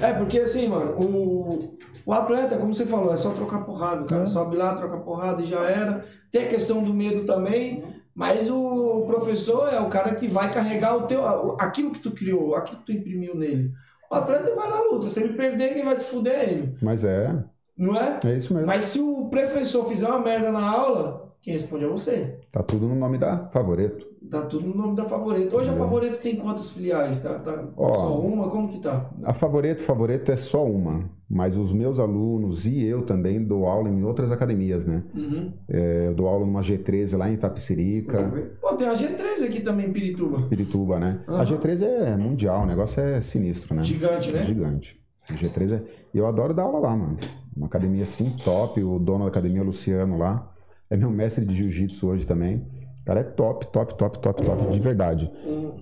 É, 0.01 0.13
porque 0.13 0.39
assim, 0.39 0.67
mano, 0.67 0.91
o, 0.99 1.77
o 2.05 2.13
atleta, 2.13 2.57
como 2.57 2.73
você 2.73 2.85
falou, 2.85 3.13
é 3.13 3.17
só 3.17 3.31
trocar 3.31 3.63
porrada. 3.65 4.03
O 4.03 4.07
cara 4.07 4.23
É. 4.23 4.25
sobe 4.27 4.55
lá, 4.55 4.75
troca 4.75 4.97
porrada 4.97 5.41
e 5.41 5.45
já 5.45 5.61
era. 5.69 6.05
Tem 6.31 6.43
a 6.43 6.47
questão 6.47 6.83
do 6.83 6.93
medo 6.93 7.25
também, 7.25 7.83
mas 8.13 8.49
o 8.51 9.03
professor 9.07 9.67
é 9.73 9.79
o 9.79 9.89
cara 9.89 10.13
que 10.15 10.27
vai 10.27 10.51
carregar 10.51 10.97
o 10.97 11.03
teu, 11.03 11.23
aquilo 11.59 11.91
que 11.91 11.99
tu 11.99 12.11
criou, 12.11 12.55
aquilo 12.55 12.79
que 12.79 12.85
tu 12.85 12.91
imprimiu 12.91 13.35
nele. 13.35 13.71
O 14.11 14.15
atleta 14.15 14.53
vai 14.53 14.69
na 14.69 14.81
luta. 14.81 15.07
Se 15.07 15.21
ele 15.23 15.33
perder, 15.33 15.73
quem 15.73 15.83
vai 15.85 15.95
se 15.97 16.05
fuder 16.05 16.33
é 16.39 16.43
ele. 16.51 16.77
Mas 16.81 17.03
é, 17.03 17.33
Não 17.77 17.95
é? 17.97 18.19
é 18.25 18.35
isso 18.35 18.53
mesmo. 18.53 18.67
Mas 18.67 18.83
se 18.85 18.99
o 18.99 19.25
professor 19.29 19.87
fizer 19.87 20.07
uma 20.07 20.19
merda 20.19 20.51
na 20.51 20.69
aula, 20.69 21.24
quem 21.45 21.53
responde 21.53 21.85
é 21.85 21.87
você. 21.87 22.39
Tá 22.51 22.63
tudo 22.63 22.87
no 22.87 22.95
nome 22.95 23.19
da 23.19 23.47
Favoreto. 23.51 24.03
Tá 24.31 24.41
tudo 24.41 24.67
no 24.67 24.75
nome 24.75 24.95
da 24.95 25.05
Favorito. 25.05 25.55
Hoje 25.55 25.69
a 25.69 25.73
Favorito 25.73 26.19
tem 26.19 26.37
quantas 26.37 26.71
filiais? 26.71 27.19
Tá, 27.19 27.35
tá 27.35 27.65
Ó. 27.77 27.93
só 27.93 28.19
uma? 28.19 28.49
Como 28.49 28.67
que 28.67 28.79
tá? 28.79 29.11
A 29.23 29.31
Favoreto, 29.31 29.83
Favoreto 29.83 30.31
é 30.31 30.35
só 30.35 30.65
uma. 30.65 31.07
Mas 31.29 31.55
os 31.55 31.71
meus 31.71 31.99
alunos 31.99 32.65
e 32.65 32.83
eu 32.83 33.03
também 33.03 33.43
dou 33.43 33.67
aula 33.67 33.87
em 33.89 34.03
outras 34.03 34.31
academias, 34.31 34.85
né? 34.85 35.03
Uhum. 35.13 35.53
É, 35.69 36.07
eu 36.07 36.15
dou 36.15 36.27
aula 36.27 36.47
numa 36.47 36.61
G13 36.61 37.15
lá 37.15 37.29
em 37.29 37.33
Itapecerica, 37.33 38.57
Pô, 38.59 38.73
tem 38.73 38.87
a 38.87 38.93
G3 38.93 39.45
aqui 39.45 39.61
também 39.61 39.85
em 39.85 39.93
Pirituba. 39.93 40.47
Pirituba, 40.47 40.99
né? 40.99 41.21
A 41.27 41.33
Aham. 41.33 41.45
G13 41.45 41.83
é 41.83 42.17
mundial, 42.17 42.63
o 42.63 42.65
negócio 42.65 43.03
é 43.03 43.21
sinistro, 43.21 43.75
né? 43.75 43.83
Gigante, 43.83 44.33
né? 44.33 44.41
Gigante. 44.41 44.99
Esse 45.21 45.45
G3 45.45 45.73
é... 45.73 45.83
E 46.11 46.17
eu 46.17 46.25
adoro 46.25 46.55
dar 46.55 46.63
aula 46.63 46.79
lá, 46.79 46.95
mano. 46.95 47.17
Uma 47.55 47.67
academia 47.67 48.01
assim, 48.01 48.35
top. 48.43 48.83
O 48.83 48.97
dono 48.97 49.25
da 49.25 49.29
academia, 49.29 49.61
o 49.61 49.65
Luciano, 49.65 50.17
lá. 50.17 50.54
É 50.89 50.97
meu 50.97 51.09
mestre 51.09 51.45
de 51.45 51.55
jiu-jitsu 51.55 52.07
hoje 52.07 52.25
também. 52.25 52.57
O 53.01 53.05
cara 53.05 53.19
é 53.19 53.23
top, 53.23 53.67
top, 53.67 53.95
top, 53.95 54.19
top, 54.19 54.43
top, 54.43 54.71
de 54.71 54.79
verdade. 54.79 55.31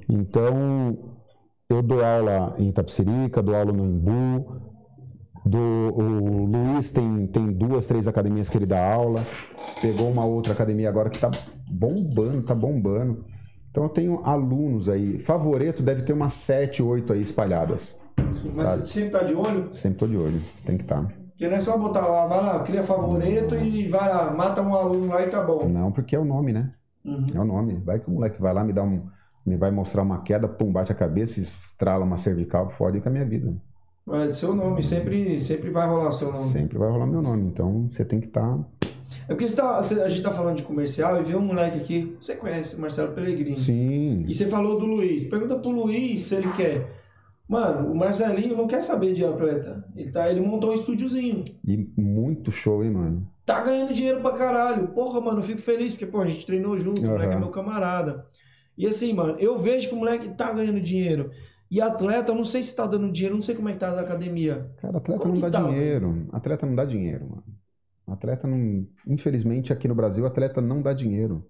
Então, 0.10 0.98
eu 1.70 1.82
dou 1.82 2.04
aula 2.04 2.54
em 2.58 2.70
Itapecerica, 2.70 3.42
dou 3.42 3.56
aula 3.56 3.72
no 3.72 3.86
Embu. 3.86 4.62
Do, 5.46 5.60
o 5.60 6.46
Luiz 6.46 6.92
tem, 6.92 7.28
tem 7.28 7.52
duas, 7.52 7.86
três 7.86 8.08
academias 8.08 8.50
que 8.50 8.58
ele 8.58 8.66
dá 8.66 8.94
aula. 8.94 9.26
Pegou 9.82 10.10
uma 10.10 10.26
outra 10.26 10.54
academia 10.54 10.88
agora 10.88 11.10
que 11.10 11.20
tá 11.20 11.30
bombando, 11.70 12.44
tá 12.44 12.56
bombando. 12.56 13.26
Então 13.70 13.84
eu 13.84 13.90
tenho 13.90 14.22
alunos 14.24 14.88
aí. 14.88 15.20
Favoreto 15.20 15.82
deve 15.84 16.04
ter 16.04 16.14
umas 16.14 16.34
sete, 16.34 16.82
oito 16.82 17.12
aí 17.12 17.22
espalhadas. 17.22 18.00
Sim, 18.34 18.52
mas 18.56 18.70
Sabe? 18.70 18.82
você 18.82 18.88
sempre 18.88 19.10
tá 19.10 19.24
de 19.24 19.34
olho? 19.34 19.68
Sempre 19.72 19.98
tô 19.98 20.08
de 20.08 20.18
olho, 20.18 20.42
tem 20.66 20.78
que 20.78 20.84
estar. 20.84 21.08
Porque 21.34 21.48
não 21.48 21.58
é 21.58 21.60
só 21.60 21.78
botar 21.78 22.06
lá, 22.06 22.28
vai 22.28 22.42
lá, 22.42 22.60
cria 22.62 22.84
favorito 22.84 23.56
e 23.56 23.88
vai 23.88 24.08
lá, 24.08 24.32
mata 24.32 24.62
um 24.62 24.74
aluno 24.76 25.08
lá 25.08 25.26
e 25.26 25.30
tá 25.30 25.42
bom. 25.42 25.68
Não, 25.68 25.92
porque 25.92 26.16
é 26.16 26.20
o 26.20 26.24
nome, 26.24 26.54
né? 26.54 26.72
Uhum. 27.04 27.26
É 27.34 27.40
o 27.40 27.44
nome. 27.44 27.82
Vai 27.84 28.00
que 28.00 28.08
o 28.08 28.12
moleque 28.12 28.40
vai 28.40 28.54
lá, 28.54 28.64
me 28.64 28.72
dá 28.72 28.84
um. 28.84 29.08
Me 29.46 29.58
vai 29.58 29.72
mostrar 29.72 30.04
uma 30.04 30.22
queda, 30.22 30.48
pum, 30.48 30.72
bate 30.72 30.92
a 30.92 30.96
cabeça, 30.96 31.42
estrala 31.42 32.06
uma 32.06 32.18
cervical, 32.18 32.70
fode 32.70 33.02
com 33.02 33.10
a 33.10 33.12
minha 33.12 33.26
vida. 33.26 33.54
Mas 34.06 34.38
seu 34.38 34.56
nome, 34.56 34.84
sempre, 34.84 35.42
sempre 35.42 35.70
vai 35.70 35.88
rolar 35.88 36.12
seu 36.12 36.28
nome. 36.28 36.38
Sempre 36.38 36.78
vai 36.78 36.90
rolar 36.90 37.08
meu 37.08 37.22
nome. 37.22 37.48
Então 37.48 37.88
você 37.90 38.06
tem 38.06 38.20
que 38.20 38.28
estar. 38.28 38.60
É 39.28 39.34
porque 39.34 39.48
tá, 39.48 39.78
a 39.78 40.08
gente 40.08 40.22
tá 40.22 40.32
falando 40.32 40.58
de 40.58 40.64
comercial 40.64 41.20
e 41.20 41.24
vê 41.24 41.36
um 41.36 41.42
moleque 41.42 41.78
aqui, 41.80 42.18
você 42.22 42.36
conhece, 42.36 42.80
Marcelo 42.80 43.14
Pellegrini. 43.14 43.58
Sim. 43.58 44.24
E 44.28 44.34
você 44.34 44.46
falou 44.48 44.80
do 44.80 44.86
Luiz. 44.86 45.24
Pergunta 45.24 45.58
pro 45.58 45.72
Luiz 45.72 46.24
se 46.24 46.36
ele 46.36 46.52
quer. 46.54 47.03
Mano, 47.54 47.92
o 47.92 47.96
Marcelinho 47.96 48.58
não 48.58 48.66
quer 48.66 48.82
saber 48.82 49.14
de 49.14 49.24
atleta. 49.24 49.86
Ele, 49.96 50.12
tá, 50.12 50.28
ele 50.28 50.42
montou 50.42 50.72
um 50.72 50.74
estúdiozinho. 50.74 51.44
E 51.64 51.78
muito 51.96 52.52
show, 52.52 52.84
hein, 52.84 52.90
mano? 52.90 53.30
Tá 53.46 53.62
ganhando 53.62 53.94
dinheiro 53.94 54.22
pra 54.22 54.32
caralho. 54.32 54.88
Porra, 54.88 55.22
mano, 55.22 55.38
eu 55.38 55.44
fico 55.44 55.62
feliz, 55.62 55.94
porque, 55.94 56.08
pô, 56.08 56.22
a 56.22 56.26
gente 56.26 56.48
treinou 56.48 56.76
junto, 56.80 57.04
o 57.04 57.06
moleque 57.06 57.36
é 57.36 57.38
meu 57.38 57.52
camarada. 57.52 58.26
E 58.76 58.88
assim, 58.88 59.14
mano, 59.14 59.36
eu 59.38 59.60
vejo 59.60 59.88
que 59.88 59.94
o 59.94 59.98
moleque 60.00 60.30
tá 60.30 60.52
ganhando 60.52 60.82
dinheiro. 60.82 61.30
E 61.70 61.80
atleta, 61.80 62.32
eu 62.32 62.36
não 62.36 62.44
sei 62.44 62.64
se 62.64 62.76
tá 62.76 62.88
dando 62.88 63.12
dinheiro, 63.12 63.36
não 63.36 63.44
sei 63.44 63.54
como 63.54 63.70
é 63.70 63.74
que 63.74 63.80
tá 63.80 63.92
na 63.92 64.02
academia. 64.02 64.72
Cara, 64.78 64.98
atleta 64.98 65.22
Como 65.22 65.36
não 65.36 65.42
dá 65.42 65.52
tá, 65.52 65.62
dinheiro. 65.62 66.28
Atleta 66.32 66.66
não 66.66 66.76
dá 66.76 66.86
dinheiro, 66.86 67.30
mano. 67.30 67.44
Atleta 68.08 68.48
não. 68.48 68.88
Infelizmente, 69.08 69.72
aqui 69.72 69.88
no 69.88 69.94
Brasil, 69.94 70.26
atleta 70.26 70.60
não 70.60 70.82
dá 70.82 70.92
dinheiro. 70.92 71.46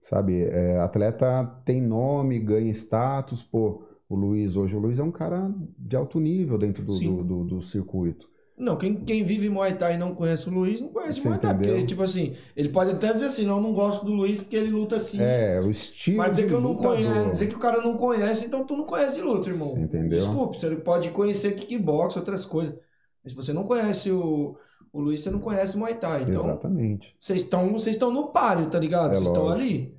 Sabe? 0.00 0.42
É, 0.42 0.80
atleta 0.80 1.44
tem 1.64 1.80
nome, 1.80 2.40
ganha 2.40 2.70
status. 2.72 3.44
Pô, 3.44 3.84
o 4.08 4.14
Luiz 4.16 4.56
hoje, 4.56 4.76
o 4.76 4.78
Luiz 4.78 4.98
é 4.98 5.02
um 5.02 5.10
cara 5.12 5.52
de 5.78 5.96
alto 5.96 6.18
nível 6.20 6.56
dentro 6.58 6.84
do, 6.84 6.98
do, 6.98 7.24
do- 7.24 7.44
do 7.44 7.62
circuito. 7.62 8.28
Não, 8.58 8.74
quem, 8.78 8.94
quem 9.04 9.22
vive 9.22 9.50
Muay 9.50 9.76
Thai 9.76 9.94
e 9.94 9.98
não 9.98 10.14
conhece 10.14 10.48
o 10.48 10.52
Luiz, 10.52 10.80
não 10.80 10.88
conhece 10.88 11.20
Você 11.20 11.28
Muay 11.28 11.38
Thai. 11.38 11.54
Porque, 11.58 11.84
tipo 11.84 12.02
assim, 12.02 12.34
ele 12.56 12.70
pode 12.70 12.90
até 12.92 13.12
dizer 13.12 13.26
assim, 13.26 13.44
não, 13.44 13.56
eu 13.58 13.62
não 13.62 13.74
gosto 13.74 14.06
do 14.06 14.12
Luiz 14.12 14.40
porque 14.40 14.56
ele 14.56 14.70
luta 14.70 14.96
assim. 14.96 15.18
É, 15.20 15.60
o 15.60 15.70
estilo. 15.70 16.16
Mas 16.16 16.30
dizer 16.36 16.46
que 16.48 16.54
eu 16.54 16.60
não 16.62 16.70
lutador. 16.72 16.96
conheço, 16.96 17.30
dizer 17.32 17.48
que 17.48 17.54
o 17.54 17.58
cara 17.58 17.82
não 17.82 17.98
conhece, 17.98 18.46
então 18.46 18.64
tu 18.64 18.74
não 18.74 18.84
conhece 18.86 19.16
de 19.16 19.20
luta, 19.20 19.50
irmão. 19.50 19.68
Você 19.68 19.80
entendeu? 19.80 20.18
Desculpe, 20.20 20.58
você 20.58 20.74
pode 20.76 21.10
conhecer 21.10 21.52
kickbox, 21.54 22.16
outras 22.16 22.46
coisas. 22.46 22.74
Mas 23.22 23.32
se 23.32 23.36
você 23.36 23.52
não 23.52 23.64
conhece 23.64 24.10
o, 24.10 24.56
o 24.90 25.00
Luiz, 25.02 25.20
você 25.20 25.30
não 25.30 25.38
conhece 25.40 25.76
Muay 25.76 25.94
Thai. 25.96 26.22
Então, 26.22 26.36
Exatamente. 26.36 27.14
vocês 27.20 27.42
estão 27.42 27.70
vocês 27.74 27.94
estão 27.96 28.10
no 28.10 28.28
páreo, 28.28 28.70
tá 28.70 28.78
ligado? 28.78 29.10
É 29.10 29.14
Vocês 29.16 29.26
estão 29.26 29.42
lógico. 29.42 29.60
ali. 29.60 29.94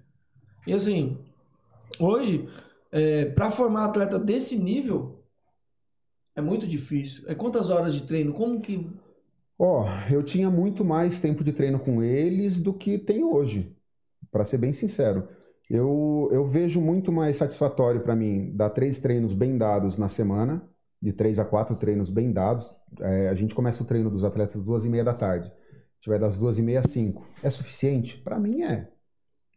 E 0.65 0.73
assim, 0.73 1.15
hoje, 1.99 2.47
é, 2.97 3.25
para 3.25 3.51
formar 3.51 3.85
atleta 3.85 4.17
desse 4.17 4.57
nível, 4.57 5.23
é 6.35 6.41
muito 6.41 6.67
difícil. 6.67 7.23
É 7.27 7.35
quantas 7.35 7.69
horas 7.69 7.93
de 7.93 8.03
treino? 8.03 8.33
Como 8.33 8.59
que. 8.59 8.89
Ó, 9.57 9.85
eu 10.11 10.23
tinha 10.23 10.49
muito 10.49 10.85
mais 10.85 11.19
tempo 11.19 11.43
de 11.43 11.51
treino 11.51 11.79
com 11.79 12.01
eles 12.01 12.59
do 12.59 12.73
que 12.73 12.97
tenho 12.97 13.33
hoje, 13.33 13.75
Pra 14.31 14.43
ser 14.43 14.57
bem 14.57 14.73
sincero. 14.73 15.27
Eu, 15.69 16.29
eu 16.31 16.45
vejo 16.45 16.79
muito 16.79 17.11
mais 17.11 17.37
satisfatório 17.37 18.01
pra 18.01 18.15
mim 18.15 18.51
dar 18.55 18.69
três 18.69 18.99
treinos 18.99 19.33
bem 19.33 19.57
dados 19.57 19.97
na 19.97 20.07
semana, 20.07 20.61
de 21.01 21.11
três 21.11 21.39
a 21.39 21.45
quatro 21.45 21.75
treinos 21.75 22.09
bem 22.09 22.31
dados. 22.31 22.71
É, 22.99 23.29
a 23.29 23.35
gente 23.35 23.55
começa 23.55 23.83
o 23.83 23.85
treino 23.85 24.09
dos 24.09 24.23
atletas 24.23 24.57
às 24.57 24.61
duas 24.61 24.85
e 24.85 24.89
meia 24.89 25.03
da 25.03 25.13
tarde. 25.13 25.51
Vai 26.07 26.17
das 26.17 26.37
duas 26.37 26.57
e 26.57 26.61
meia 26.61 26.79
às 26.79 26.89
cinco. 26.89 27.27
É 27.43 27.49
suficiente? 27.49 28.17
Pra 28.19 28.39
mim 28.39 28.63
é. 28.63 28.89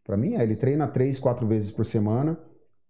Pra 0.03 0.17
mim 0.17 0.35
é. 0.35 0.43
Ele 0.43 0.55
treina 0.55 0.85
três, 0.85 1.17
quatro 1.17 1.47
vezes 1.47 1.71
por 1.71 1.85
semana, 1.85 2.37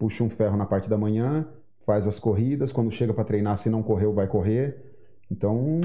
puxa 0.02 0.24
um 0.24 0.32
ferro 0.32 0.58
na 0.58 0.66
parte 0.66 0.90
da 0.90 0.98
manhã, 0.98 1.48
faz 1.86 2.08
as 2.08 2.18
corridas. 2.18 2.72
Quando 2.72 2.90
chega 2.90 3.14
pra 3.14 3.24
treinar, 3.24 3.56
se 3.56 3.70
não 3.70 3.84
correu, 3.84 4.12
vai 4.12 4.26
correr. 4.28 4.84
Então, 5.30 5.80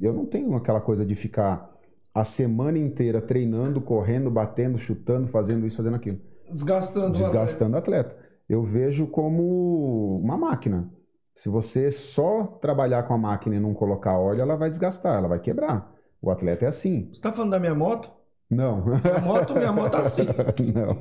eu 0.00 0.12
não 0.12 0.24
tenho 0.24 0.54
aquela 0.54 0.80
coisa 0.80 1.04
de 1.04 1.16
ficar 1.16 1.68
a 2.14 2.22
semana 2.22 2.78
inteira 2.78 3.20
treinando, 3.20 3.80
correndo, 3.80 4.30
batendo, 4.30 4.78
chutando, 4.78 5.26
fazendo 5.26 5.66
isso, 5.66 5.76
fazendo 5.76 5.96
aquilo. 5.96 6.20
Desgastando. 6.48 7.18
Desgastando 7.18 7.74
o 7.74 7.78
atleta. 7.78 8.16
Eu 8.48 8.62
vejo 8.62 9.08
como 9.08 10.20
uma 10.22 10.36
máquina. 10.36 10.88
Se 11.34 11.48
você 11.48 11.90
só 11.90 12.44
trabalhar 12.44 13.02
com 13.02 13.14
a 13.14 13.18
máquina 13.18 13.56
e 13.56 13.60
não 13.60 13.74
colocar 13.74 14.16
óleo, 14.16 14.40
ela 14.40 14.54
vai 14.54 14.70
desgastar, 14.70 15.18
ela 15.18 15.26
vai 15.26 15.40
quebrar. 15.40 15.92
O 16.22 16.30
atleta 16.30 16.64
é 16.64 16.68
assim. 16.68 17.08
Você 17.12 17.20
tá 17.20 17.32
falando 17.32 17.50
da 17.50 17.58
minha 17.58 17.74
moto? 17.74 18.12
Não. 18.50 18.84
A 19.16 19.20
moto, 19.20 19.54
minha 19.54 19.72
moto 19.72 19.92
tá 19.92 20.00
assim. 20.00 20.22
não, 20.74 20.94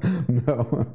não. 0.43 0.93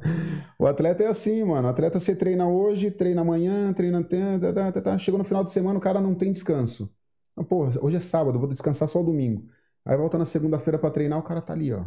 O 0.59 0.67
atleta 0.67 1.03
é 1.03 1.07
assim, 1.07 1.43
mano. 1.43 1.67
O 1.67 1.71
atleta 1.71 1.97
você 1.99 2.15
treina 2.15 2.47
hoje, 2.47 2.91
treina 2.91 3.21
amanhã, 3.21 3.73
treina. 3.73 4.03
Tá, 4.03 4.71
tá, 4.71 4.81
tá. 4.81 4.97
Chegou 4.97 5.17
no 5.17 5.23
final 5.23 5.43
de 5.43 5.51
semana, 5.51 5.79
o 5.79 5.81
cara 5.81 5.99
não 5.99 6.13
tem 6.13 6.31
descanso. 6.31 6.93
Ah, 7.35 7.43
Pô, 7.43 7.65
hoje 7.81 7.95
é 7.95 7.99
sábado, 7.99 8.37
vou 8.39 8.47
descansar 8.47 8.87
só 8.87 9.01
o 9.01 9.03
domingo. 9.03 9.45
Aí 9.83 9.97
volta 9.97 10.17
na 10.17 10.25
segunda-feira 10.25 10.77
pra 10.77 10.91
treinar, 10.91 11.17
o 11.19 11.23
cara 11.23 11.41
tá 11.41 11.53
ali, 11.53 11.73
ó. 11.73 11.85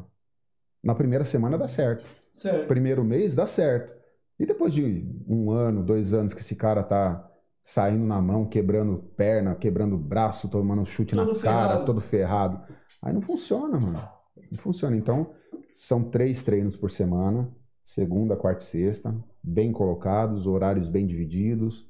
Na 0.84 0.94
primeira 0.94 1.24
semana 1.24 1.56
dá 1.56 1.68
certo. 1.68 2.10
Certo. 2.32 2.66
Primeiro 2.66 3.04
mês 3.04 3.34
dá 3.34 3.46
certo. 3.46 3.94
E 4.38 4.44
depois 4.44 4.72
de 4.74 5.08
um 5.28 5.50
ano, 5.50 5.82
dois 5.82 6.12
anos 6.12 6.34
que 6.34 6.40
esse 6.40 6.56
cara 6.56 6.82
tá 6.82 7.26
saindo 7.62 8.04
na 8.04 8.20
mão, 8.20 8.44
quebrando 8.46 8.98
perna, 9.16 9.54
quebrando 9.54 9.96
braço, 9.96 10.48
tomando 10.48 10.84
chute 10.84 11.14
Todo 11.16 11.34
na 11.34 11.38
cara, 11.40 11.68
ferrado. 11.70 11.84
todo 11.86 12.00
ferrado. 12.00 12.60
Aí 13.02 13.12
não 13.12 13.22
funciona, 13.22 13.78
mano. 13.80 14.15
Funciona. 14.58 14.96
Então, 14.96 15.32
são 15.72 16.04
três 16.04 16.42
treinos 16.42 16.76
por 16.76 16.90
semana, 16.90 17.48
segunda, 17.84 18.36
quarta 18.36 18.62
e 18.62 18.66
sexta, 18.66 19.14
bem 19.42 19.72
colocados, 19.72 20.46
horários 20.46 20.88
bem 20.88 21.06
divididos. 21.06 21.86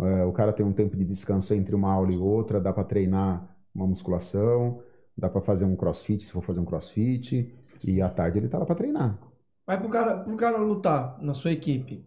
É, 0.00 0.24
o 0.24 0.32
cara 0.32 0.52
tem 0.52 0.64
um 0.64 0.72
tempo 0.72 0.96
de 0.96 1.04
descanso 1.04 1.54
entre 1.54 1.74
uma 1.74 1.92
aula 1.92 2.12
e 2.12 2.16
outra, 2.16 2.60
dá 2.60 2.72
para 2.72 2.84
treinar 2.84 3.56
uma 3.74 3.86
musculação, 3.86 4.82
dá 5.16 5.28
para 5.28 5.40
fazer 5.40 5.64
um 5.64 5.76
crossfit 5.76 6.22
se 6.22 6.32
for 6.32 6.42
fazer 6.42 6.60
um 6.60 6.64
crossfit, 6.64 7.54
e 7.84 8.00
à 8.00 8.08
tarde 8.08 8.38
ele 8.38 8.48
tá 8.48 8.58
lá 8.58 8.64
para 8.64 8.74
treinar. 8.74 9.18
Mas 9.66 9.78
pro 9.78 9.88
cara, 9.88 10.16
pro 10.18 10.36
cara 10.36 10.58
lutar 10.58 11.18
na 11.20 11.34
sua 11.34 11.52
equipe, 11.52 12.06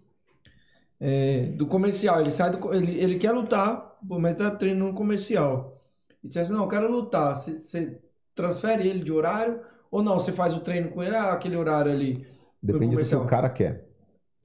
é, 0.99 1.47
do 1.47 1.65
comercial, 1.65 2.21
ele 2.21 2.32
sai 2.32 2.51
do. 2.51 2.73
Ele, 2.73 2.99
ele 2.99 3.17
quer 3.17 3.32
lutar, 3.32 3.97
mas 4.03 4.38
tá 4.38 4.51
treinando 4.51 4.91
no 4.91 4.95
comercial. 4.95 5.82
E 6.23 6.27
disse 6.27 6.39
assim, 6.39 6.53
não, 6.53 6.63
eu 6.63 6.67
quero 6.67 6.91
lutar. 6.91 7.36
Você 7.36 7.99
transfere 8.36 8.88
ele 8.88 9.03
de 9.03 9.11
horário? 9.11 9.59
Ou 9.91 10.01
não, 10.01 10.17
você 10.17 10.31
faz 10.31 10.53
o 10.53 10.61
treino 10.61 10.89
com 10.89 11.03
ele, 11.03 11.15
ah, 11.15 11.33
aquele 11.33 11.57
horário 11.57 11.91
ali. 11.91 12.25
Depende 12.63 12.95
do 12.95 13.05
que 13.05 13.15
o 13.15 13.25
cara 13.25 13.49
quer. 13.49 13.91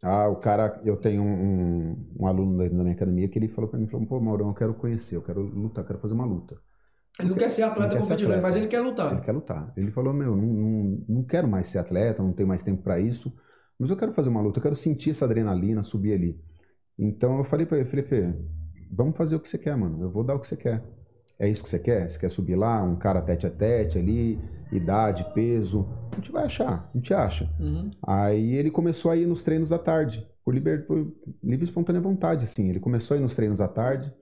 Ah, 0.03 0.28
o 0.28 0.36
cara, 0.36 0.78
eu 0.84 0.97
tenho 0.97 1.22
um, 1.22 1.97
um, 2.18 2.26
aluno 2.26 2.59
da 2.59 2.68
da 2.68 2.82
minha 2.82 2.92
academia 2.92 3.28
que 3.28 3.38
ele 3.38 3.49
falou 3.49 3.70
para 3.70 3.78
mim, 3.78 3.86
falou, 3.86 4.07
pô, 4.07 4.20
Maurão, 4.20 4.49
eu 4.49 4.55
quero 4.55 4.74
conhecer, 4.74 5.16
eu 5.16 5.22
quero 5.22 5.40
lutar, 5.40 5.84
eu 5.84 5.86
quero 5.86 5.99
fazer 6.01 6.14
uma 6.14 6.26
luta. 6.26 6.61
Ele 7.18 7.30
não 7.30 7.36
quer 7.36 7.51
ser 7.51 7.62
atleta 7.62 7.94
quer 7.94 8.03
ser 8.03 8.09
competidor, 8.09 8.32
atleta. 8.32 8.47
mas 8.47 8.57
ele 8.57 8.66
quer 8.66 8.80
lutar. 8.80 9.12
Ele 9.12 9.20
quer 9.22 9.32
lutar. 9.32 9.72
Ele 9.74 9.90
falou, 9.90 10.12
meu, 10.12 10.36
não, 10.36 10.47
não, 10.47 11.05
não 11.09 11.24
quero 11.24 11.49
mais 11.49 11.68
ser 11.68 11.78
atleta, 11.78 12.22
não 12.22 12.32
tenho 12.32 12.49
mais 12.49 12.62
tempo 12.62 12.82
para 12.82 13.01
isso, 13.01 13.32
mas 13.78 13.88
eu 13.88 13.97
quero 13.97 14.12
fazer 14.12 14.28
uma 14.28 14.42
luta, 14.42 14.59
eu 14.59 14.62
quero 14.62 14.76
sentir 14.76 15.11
essa 15.11 15.24
adrenalina, 15.24 15.82
subir 15.82 16.12
ali. 16.12 16.38
Então 16.99 17.38
eu 17.38 17.44
falei 17.44 17.64
para 17.64 17.78
ele, 17.78 17.86
falei, 17.86 18.05
Fê, 18.05 18.34
vamos 18.90 19.16
fazer 19.16 19.36
o 19.36 19.40
que 19.40 19.49
você 19.49 19.57
quer, 19.57 19.76
mano, 19.76 20.03
eu 20.03 20.11
vou 20.11 20.24
dar 20.24 20.34
o 20.34 20.40
que 20.40 20.47
você 20.47 20.57
quer. 20.57 20.84
É 21.39 21.49
isso 21.49 21.62
que 21.62 21.68
você 21.68 21.78
quer? 21.78 22.09
Você 22.09 22.18
quer 22.18 22.30
subir 22.30 22.57
lá, 22.57 22.82
um 22.82 22.97
cara 22.97 23.20
tete 23.20 23.47
a 23.47 23.51
tete 23.51 23.99
ali, 23.99 24.39
idade, 24.72 25.26
peso? 25.34 25.87
A 26.12 26.16
gente 26.16 26.32
vai 26.32 26.45
achar, 26.45 26.91
a 26.93 26.97
gente 26.97 27.12
acha. 27.12 27.51
Uhum. 27.61 27.91
Aí 28.07 28.55
ele 28.55 28.70
começou 28.70 29.11
a 29.11 29.16
ir 29.16 29.26
nos 29.26 29.43
treinos 29.43 29.70
à 29.70 29.78
tarde, 29.78 30.26
por, 30.45 30.55
liber, 30.55 30.87
por 30.87 30.99
livre 31.43 31.64
e 31.64 31.68
espontânea 31.68 32.01
vontade, 32.01 32.45
assim. 32.45 32.68
Ele 32.70 32.80
começou 32.80 33.14
a 33.14 33.18
ir 33.18 33.20
nos 33.20 33.34
treinos 33.34 33.61
à 33.61 33.68
tarde 33.68 34.12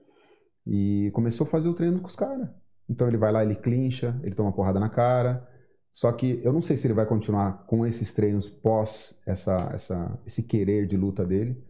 e 0.67 1.09
começou 1.13 1.45
a 1.45 1.49
fazer 1.49 1.69
o 1.69 1.73
treino 1.73 1.99
com 2.01 2.07
os 2.07 2.15
caras. 2.15 2.49
Então 2.89 3.07
ele 3.07 3.17
vai 3.17 3.31
lá, 3.31 3.43
ele 3.43 3.55
clincha, 3.55 4.19
ele 4.23 4.35
toma 4.35 4.51
porrada 4.51 4.79
na 4.79 4.89
cara. 4.89 5.47
Só 5.91 6.11
que 6.11 6.41
eu 6.43 6.51
não 6.51 6.61
sei 6.61 6.75
se 6.75 6.85
ele 6.85 6.93
vai 6.93 7.05
continuar 7.05 7.65
com 7.67 7.85
esses 7.85 8.11
treinos 8.11 8.49
pós 8.49 9.17
essa, 9.25 9.69
essa, 9.73 10.19
esse 10.25 10.43
querer 10.43 10.85
de 10.85 10.97
luta 10.97 11.25
dele. 11.25 11.63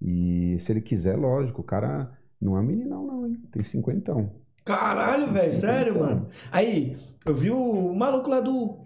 E 0.00 0.56
se 0.58 0.72
ele 0.72 0.80
quiser, 0.80 1.16
lógico, 1.16 1.60
o 1.60 1.64
cara 1.64 2.10
não 2.40 2.56
é 2.56 2.60
um 2.60 2.64
meninão, 2.64 3.06
não, 3.06 3.26
hein? 3.26 3.36
Tem 3.52 3.62
cinquentão. 3.62 4.40
Caralho, 4.64 5.26
velho, 5.28 5.52
sério, 5.54 5.90
então. 5.94 6.02
mano. 6.06 6.28
Aí, 6.52 6.96
eu 7.26 7.34
vi 7.34 7.50
o 7.50 7.92
maluco 7.94 8.28
lá 8.30 8.40
do. 8.40 8.78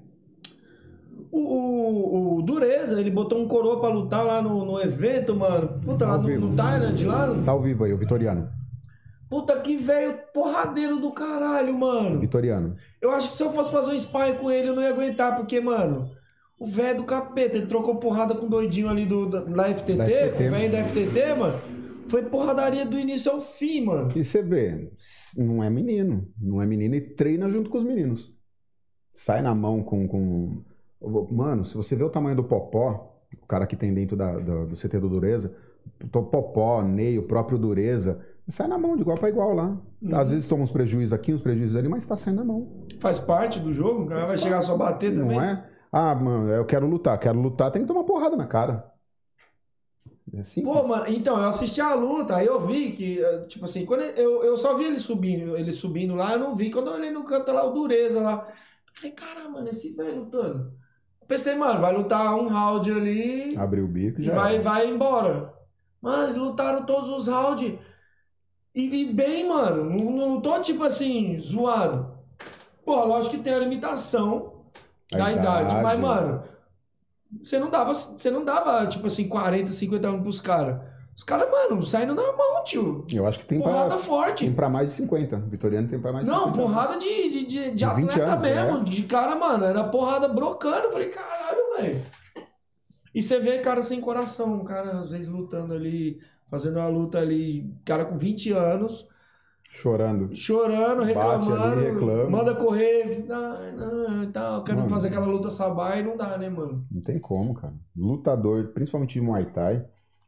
O, 1.31 1.39
o, 1.41 2.37
o 2.39 2.43
Dureza, 2.43 3.01
ele 3.01 3.11
botou 3.11 3.39
um 3.41 3.49
coroa 3.49 3.81
pra 3.81 3.89
lutar 3.89 4.25
lá 4.25 4.41
no, 4.41 4.65
no 4.65 4.81
evento, 4.81 5.35
mano. 5.35 5.69
Puta, 5.85 6.07
lá 6.07 6.13
Ao 6.15 6.23
no, 6.23 6.39
no 6.51 6.55
Thailand, 6.57 7.05
lá. 7.05 7.35
Tá 7.45 7.51
ao 7.53 7.61
vivo 7.61 7.85
aí, 7.85 7.93
o 7.93 7.99
Vitoriano. 7.99 8.49
Puta 9.29 9.59
que 9.59 9.77
velho 9.77 10.17
porradeiro 10.33 10.99
do 10.99 11.11
caralho, 11.11 11.77
mano. 11.77 12.21
Vitoriano. 12.21 12.77
Eu 13.03 13.11
acho 13.11 13.31
que 13.31 13.37
se 13.37 13.43
eu 13.43 13.53
fosse 13.53 13.73
fazer 13.73 13.91
um 13.93 13.99
sparring 13.99 14.35
com 14.35 14.49
ele, 14.51 14.69
eu 14.69 14.77
não 14.77 14.83
ia 14.83 14.91
aguentar, 14.91 15.35
porque, 15.37 15.61
mano, 15.61 16.09
o 16.57 16.65
velho 16.65 16.99
do 16.99 17.05
capeta, 17.05 17.57
ele 17.57 17.67
trocou 17.67 17.97
porrada 17.97 18.35
com 18.35 18.47
o 18.47 18.49
doidinho 18.49 18.89
ali 18.89 19.05
do, 19.05 19.27
da, 19.29 19.41
da 19.41 19.65
FTT, 19.75 19.97
Da 19.97 20.05
FTT. 20.05 20.31
com 20.37 20.45
o 20.45 20.51
velho 20.51 20.73
da 20.73 20.85
FTT, 20.85 21.35
mano. 21.37 21.61
Foi 22.09 22.23
porradaria 22.23 22.85
do 22.85 22.99
início 22.99 23.33
ao 23.33 23.41
fim, 23.41 23.85
mano. 23.85 24.11
E 24.15 24.25
você 24.25 24.43
vê, 24.43 24.93
não 25.37 25.63
é 25.63 25.71
menino. 25.71 26.29
Não 26.39 26.61
é 26.61 26.67
menino 26.67 26.95
e 26.95 27.01
treina 27.01 27.49
junto 27.49 27.71
com 27.71 27.79
os 27.79 27.85
meninos. 27.85 28.33
Sai 29.13 29.43
na 29.43 29.55
mão 29.55 29.83
com. 29.83 30.07
com... 30.09 30.63
Mano, 31.31 31.65
se 31.65 31.77
você 31.77 31.95
vê 31.95 32.03
o 32.03 32.11
tamanho 32.11 32.37
do 32.37 32.45
Popó, 32.45 33.15
o 33.43 33.47
cara 33.47 33.67
que 33.67 33.77
tem 33.77 33.93
dentro 33.93 34.17
da, 34.17 34.39
do, 34.39 34.67
do 34.67 34.77
CT 34.77 34.99
do 34.99 35.09
Dureza, 35.09 35.55
Popó, 36.11 36.83
Ney, 36.83 37.19
o 37.19 37.25
próprio 37.25 37.59
Dureza, 37.59 38.21
sai 38.49 38.67
na 38.67 38.79
mão 38.79 38.97
de 38.97 39.03
igual 39.03 39.17
para 39.17 39.29
igual 39.29 39.55
lá. 39.55 39.77
Tá, 40.09 40.21
Às 40.21 40.31
vezes 40.31 40.49
toma 40.49 40.63
uns 40.63 40.71
prejuízos 40.71 41.13
aqui, 41.13 41.33
uns 41.33 41.41
prejuízos 41.41 41.77
ali, 41.77 41.89
mas 41.89 42.07
tá 42.07 42.17
saindo 42.17 42.39
na 42.39 42.45
mão. 42.45 42.87
Faz 43.01 43.19
parte 43.19 43.61
do 43.61 43.73
jogo, 43.73 44.05
o 44.05 44.07
cara 44.07 44.25
vai 44.25 44.39
chegar 44.39 44.63
só 44.63 44.77
bater 44.77 45.15
também. 45.15 45.37
Não 45.37 45.43
é? 45.43 45.65
Ah, 45.93 46.15
mano, 46.15 46.51
eu 46.51 46.65
quero 46.65 46.87
lutar, 46.87 47.19
quero 47.19 47.41
lutar, 47.41 47.71
tem 47.71 47.83
que 47.83 47.89
tomar 47.89 48.05
porrada 48.05 48.37
na 48.37 48.47
cara. 48.47 48.93
É 50.39 50.43
simples. 50.43 50.83
Pô, 50.83 50.87
mano, 50.89 51.05
então, 51.09 51.37
eu 51.39 51.45
assisti 51.45 51.81
a 51.81 51.95
luta, 51.95 52.37
aí 52.37 52.47
eu 52.47 52.61
vi 52.67 52.93
que, 52.93 53.23
eh, 53.23 53.45
tipo 53.47 53.65
assim, 53.67 53.85
quando 53.87 54.03
eu, 54.03 54.43
eu 54.45 54.57
só 54.57 54.77
vi 54.77 54.85
ele 54.85 54.99
subindo, 54.99 55.57
ele 55.57 55.71
subindo 55.73 56.15
lá, 56.15 56.33
eu 56.33 56.39
não 56.39 56.57
vi. 56.57 56.71
Quando 56.71 56.89
eu 56.89 56.95
olhei 56.95 57.11
no 57.11 57.25
canto 57.25 57.53
lá, 57.53 57.65
o 57.65 57.73
Dureza 57.73 58.21
lá, 58.21 58.47
falei, 58.95 59.13
caramba, 59.13 59.51
mano, 59.51 59.69
esse 59.69 59.95
velho 59.95 60.21
lutando. 60.21 60.73
Eu 61.21 61.27
pensei, 61.27 61.55
mano, 61.55 61.81
vai 61.81 61.95
lutar 61.97 62.35
um 62.37 62.49
round 62.49 62.91
ali 62.91 63.57
Abriu 63.57 63.85
o 63.87 63.89
bico 63.89 64.21
e 64.21 64.25
e 64.25 64.25
já. 64.25 64.33
vai, 64.33 64.57
era. 64.57 64.63
vai 64.63 64.89
embora. 64.91 65.53
Mas 66.01 66.35
lutaram 66.37 66.85
todos 66.87 67.09
os 67.11 67.29
rounds. 67.29 67.79
E, 68.75 69.03
e 69.03 69.13
bem, 69.13 69.49
mano, 69.49 69.85
não, 69.85 70.11
não 70.11 70.35
lutou 70.35 70.61
tipo 70.61 70.83
assim, 70.85 71.39
zoado. 71.41 72.13
Pô, 72.85 73.05
lógico 73.05 73.37
que 73.37 73.43
tem 73.43 73.55
a 73.55 73.59
limitação 73.59 74.65
A 75.13 75.19
da 75.19 75.33
idade, 75.33 75.77
idade. 75.77 75.77
mas, 75.77 75.99
mano, 76.01 76.43
você 77.43 77.59
não 77.59 77.71
dava, 77.71 77.93
você 77.95 78.31
não 78.31 78.45
dava, 78.45 78.87
tipo 78.87 79.07
assim, 79.07 79.29
40, 79.29 79.71
50 79.73 80.09
anos 80.09 80.23
pros 80.23 80.41
caras. 80.41 80.81
Os 81.17 81.23
caras, 81.23 81.49
mano, 81.49 81.81
saindo 81.85 82.13
na 82.15 82.33
mão, 82.33 82.65
tio. 82.65 83.07
Eu 83.13 83.25
acho 83.27 83.39
que 83.39 83.47
tem 83.47 83.61
Porrada 83.61 83.91
pra, 83.91 83.99
forte. 83.99 84.45
tem 84.45 84.53
pra 84.53 84.69
mais 84.69 84.89
de 84.89 84.95
50. 84.97 85.37
Vitoriano 85.49 85.87
tem 85.87 86.01
pra 86.01 86.13
mais 86.13 86.25
de 86.25 86.31
Não, 86.33 86.47
50. 86.47 86.59
porrada 86.59 86.99
de, 86.99 87.07
de, 87.31 87.45
de, 87.45 87.71
de 87.71 87.71
De 87.73 87.87
20 87.87 88.11
atleta 88.21 88.33
anos, 88.33 88.43
mesmo. 88.43 88.77
é. 88.79 88.85
De 88.85 89.03
cara, 89.05 89.37
mano, 89.37 89.65
era 89.65 89.85
porrada 89.85 90.27
brocando. 90.29 90.87
Eu 90.87 90.93
falei, 90.93 91.09
caralho, 91.11 91.59
velho. 91.79 92.05
E 93.15 93.23
você 93.23 93.39
vê 93.39 93.59
cara 93.59 93.81
sem 93.83 94.01
coração, 94.01 94.65
cara 94.65 95.03
às 95.03 95.11
vezes 95.11 95.29
lutando 95.29 95.73
ali, 95.73 96.19
fazendo 96.51 96.79
uma 96.81 96.89
luta 96.89 97.19
ali, 97.21 97.73
cara 97.85 98.05
com 98.05 98.19
20 98.19 98.51
anos, 98.51 99.07
Chorando. 99.77 100.35
chorando, 100.37 100.99
Bate 101.13 101.49
reclamando, 101.49 101.81
ali, 101.81 101.91
reclama. 101.91 102.31
manda 102.31 102.55
correr, 102.55 103.27
ah, 103.29 103.55
não, 103.77 104.23
e 104.23 104.29
tal, 104.29 104.63
quero 104.63 104.79
Mano. 104.79 104.89
fazer 104.89 105.09
aquela 105.09 105.27
luta 105.27 105.51
sabá 105.51 105.97
e 105.97 106.03
não 106.05 106.17
dá, 106.17 106.39
né, 106.39 106.49
mano? 106.49 106.87
Não 106.91 107.03
tem 107.03 107.19
como, 107.19 107.55
cara. 107.55 107.75
Lutador, 107.97 108.69
principalmente 108.69 109.15
de 109.15 109.21
Muay 109.21 109.47
Thai, 109.47 109.85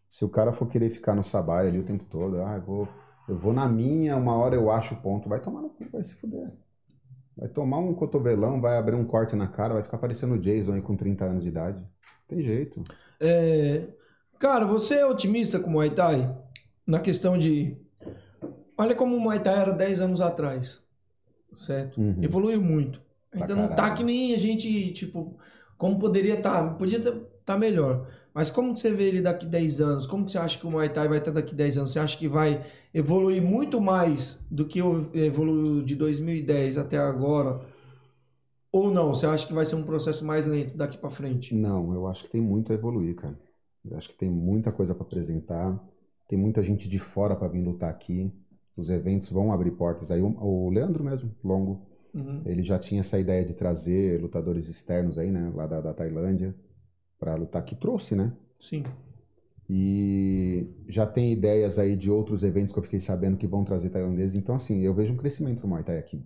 se 0.09 0.25
o 0.25 0.29
cara 0.29 0.53
for 0.53 0.67
querer 0.67 0.91
ficar 0.91 1.15
no 1.15 1.23
sabai 1.23 1.69
ali 1.69 1.79
o 1.79 1.85
tempo 1.85 2.05
todo, 2.05 2.43
ah, 2.43 2.57
eu 2.57 2.63
vou, 2.63 2.89
eu 3.29 3.39
vou 3.39 3.53
na 3.53 3.69
minha, 3.69 4.17
uma 4.17 4.35
hora 4.37 4.57
eu 4.57 4.69
acho 4.71 4.95
o 4.95 5.01
ponto, 5.01 5.29
vai 5.29 5.41
tomar 5.41 5.63
no 5.63 5.69
cu, 5.71 5.85
vai 5.93 6.03
se 6.03 6.17
fuder. 6.17 6.53
Vai 7.37 7.49
tomar 7.49 7.79
um 7.79 7.95
cotovelão, 7.95 8.61
vai 8.61 8.77
abrir 8.79 8.97
um 8.97 9.05
corte 9.05 9.37
na 9.37 9.47
cara, 9.47 9.75
vai 9.75 9.83
ficar 9.85 9.99
parecendo 9.99 10.35
o 10.35 10.39
Jason 10.39 10.73
aí 10.73 10.83
com 10.83 10.97
30 10.97 11.25
anos 11.25 11.43
de 11.45 11.51
idade. 11.51 11.87
Tem 12.27 12.43
jeito. 12.43 12.83
É, 13.21 13.87
cara, 14.41 14.65
você 14.67 14.97
é 14.97 15.07
otimista 15.07 15.61
com 15.61 15.69
o 15.69 15.73
Muay 15.75 15.91
Thai? 15.91 16.37
Na 16.85 16.99
questão 16.99 17.39
de. 17.39 17.77
Olha 18.79 18.95
como 18.95 19.17
o 19.17 19.21
Muay 19.21 19.41
Thai 19.41 19.59
era 19.61 19.73
10 19.73 20.01
anos 20.01 20.21
atrás. 20.21 20.81
Certo? 21.57 22.01
Uhum. 22.01 22.23
Evoluiu 22.23 22.61
muito. 22.61 23.01
Ainda 23.33 23.55
não 23.55 23.69
tá 23.69 23.95
que 23.95 24.05
nem 24.05 24.35
a 24.35 24.39
gente, 24.39 24.93
tipo, 24.93 25.37
como 25.79 25.99
poderia 25.99 26.35
estar. 26.35 26.75
Podia 26.77 26.99
estar 26.99 27.59
melhor. 27.59 28.09
Mas 28.35 28.51
como 28.51 28.75
que 28.75 28.81
você 28.81 28.93
vê 28.93 29.05
ele 29.05 29.23
daqui 29.23 29.47
10 29.47 29.81
anos? 29.81 30.07
Como 30.07 30.27
que 30.27 30.33
você 30.33 30.39
acha 30.39 30.59
que 30.59 30.67
o 30.67 30.71
Muay 30.71 30.91
Thai 30.91 31.09
vai 31.09 31.19
estar 31.19 31.31
daqui 31.31 31.55
10 31.55 31.79
anos? 31.79 31.93
Você 31.93 31.99
acha 31.99 32.19
que 32.19 32.29
vai 32.29 32.63
evoluir 32.93 33.43
muito 33.43 33.81
mais 33.81 34.39
do 34.51 34.67
que 34.67 34.83
o- 34.83 35.11
evoluiu 35.15 35.83
de 35.83 35.95
2010 35.95 36.77
até 36.77 36.99
agora? 36.99 37.61
Ou 38.71 38.91
não? 38.91 39.15
Você 39.15 39.27
acha 39.27 39.47
que 39.47 39.55
vai 39.55 39.65
ser 39.65 39.77
um 39.77 39.85
processo 39.85 40.25
mais 40.25 40.45
lento 40.45 40.77
daqui 40.77 40.99
pra 40.99 41.11
frente? 41.11 41.55
Não, 41.55 41.95
eu 41.95 42.07
acho 42.07 42.25
que 42.25 42.31
tem 42.31 42.41
muito 42.41 42.73
a 42.73 42.75
evoluir, 42.75 43.15
cara. 43.15 43.39
Eu 43.89 43.97
acho 43.97 44.09
que 44.09 44.17
tem 44.17 44.29
muita 44.29 44.71
coisa 44.71 44.95
pra 44.95 45.05
apresentar. 45.07 45.79
Tem 46.29 46.39
muita 46.39 46.63
gente 46.63 46.89
de 46.89 46.99
fora 46.99 47.35
pra 47.37 47.49
vir 47.49 47.63
lutar 47.63 47.89
aqui. 47.89 48.31
Os 48.77 48.91
eventos 48.91 49.31
vão 49.31 49.53
abrir 49.53 49.73
portas 49.73 50.11
aí. 50.11 50.21
O, 50.21 50.71
Leandro 50.71 51.03
mesmo, 51.05 51.35
Longo, 51.43 51.87
Uhum. 52.15 52.43
ele 52.47 52.63
já 52.63 52.79
tinha 52.79 53.01
essa 53.01 53.19
ideia 53.19 53.45
de 53.45 53.55
trazer 53.55 54.21
lutadores 54.21 54.69
externos 54.69 55.19
aí, 55.19 55.31
né, 55.31 55.53
lá 55.55 55.67
da, 55.67 55.81
da 55.83 55.93
Tailândia, 55.93 56.55
pra 57.19 57.35
lutar, 57.35 57.65
que 57.65 57.75
trouxe, 57.75 58.15
né? 58.15 58.33
Sim. 58.59 58.85
E 59.69 60.69
já 60.89 61.07
tem 61.07 61.33
ideias 61.33 61.79
aí 61.79 61.97
de 61.97 62.11
outros 62.11 62.43
eventos 62.43 62.73
que 62.73 62.79
eu 62.79 62.83
fiquei 62.83 63.01
sabendo 63.01 63.37
que 63.37 63.47
vão 63.47 63.65
trazer 63.65 63.91
tailandeses. 63.91 64.37
Então, 64.37 64.55
assim, 64.55 64.81
eu 64.83 64.95
vejo 64.95 65.13
um 65.13 65.17
crescimento 65.17 65.61
pro 65.61 65.69
Muay 65.69 65.83
Thai 65.83 65.99
aqui. 65.99 66.25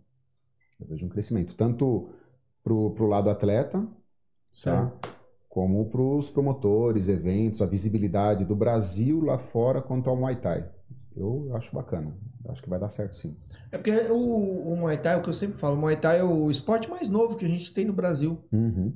Eu 0.78 0.86
vejo 0.86 1.06
um 1.06 1.08
crescimento, 1.08 1.54
tanto 1.54 2.10
pro, 2.62 2.90
pro 2.92 3.06
lado 3.06 3.30
atleta, 3.30 3.86
tá? 4.62 4.92
como 5.48 5.88
para 5.88 6.00
os 6.00 6.30
promotores, 6.30 7.08
eventos, 7.08 7.62
a 7.62 7.66
visibilidade 7.66 8.44
do 8.44 8.54
Brasil 8.56 9.20
lá 9.20 9.38
fora 9.38 9.82
quanto 9.82 10.08
ao 10.10 10.16
Muay 10.16 10.36
Thai. 10.36 10.70
Eu 11.16 11.50
acho 11.54 11.74
bacana. 11.74 12.14
Acho 12.48 12.62
que 12.62 12.70
vai 12.70 12.78
dar 12.78 12.88
certo 12.88 13.14
sim. 13.14 13.36
É 13.70 13.76
porque 13.76 13.92
o, 14.10 14.72
o 14.72 14.76
Muay 14.76 14.96
Thai, 14.96 15.18
o 15.18 15.22
que 15.22 15.28
eu 15.28 15.32
sempre 15.34 15.58
falo, 15.58 15.76
o 15.76 15.78
Muay 15.78 15.96
Thai 15.96 16.20
é 16.20 16.24
o 16.24 16.50
esporte 16.50 16.88
mais 16.88 17.08
novo 17.08 17.36
que 17.36 17.44
a 17.44 17.48
gente 17.48 17.72
tem 17.72 17.84
no 17.84 17.92
Brasil. 17.92 18.38
Uhum, 18.52 18.94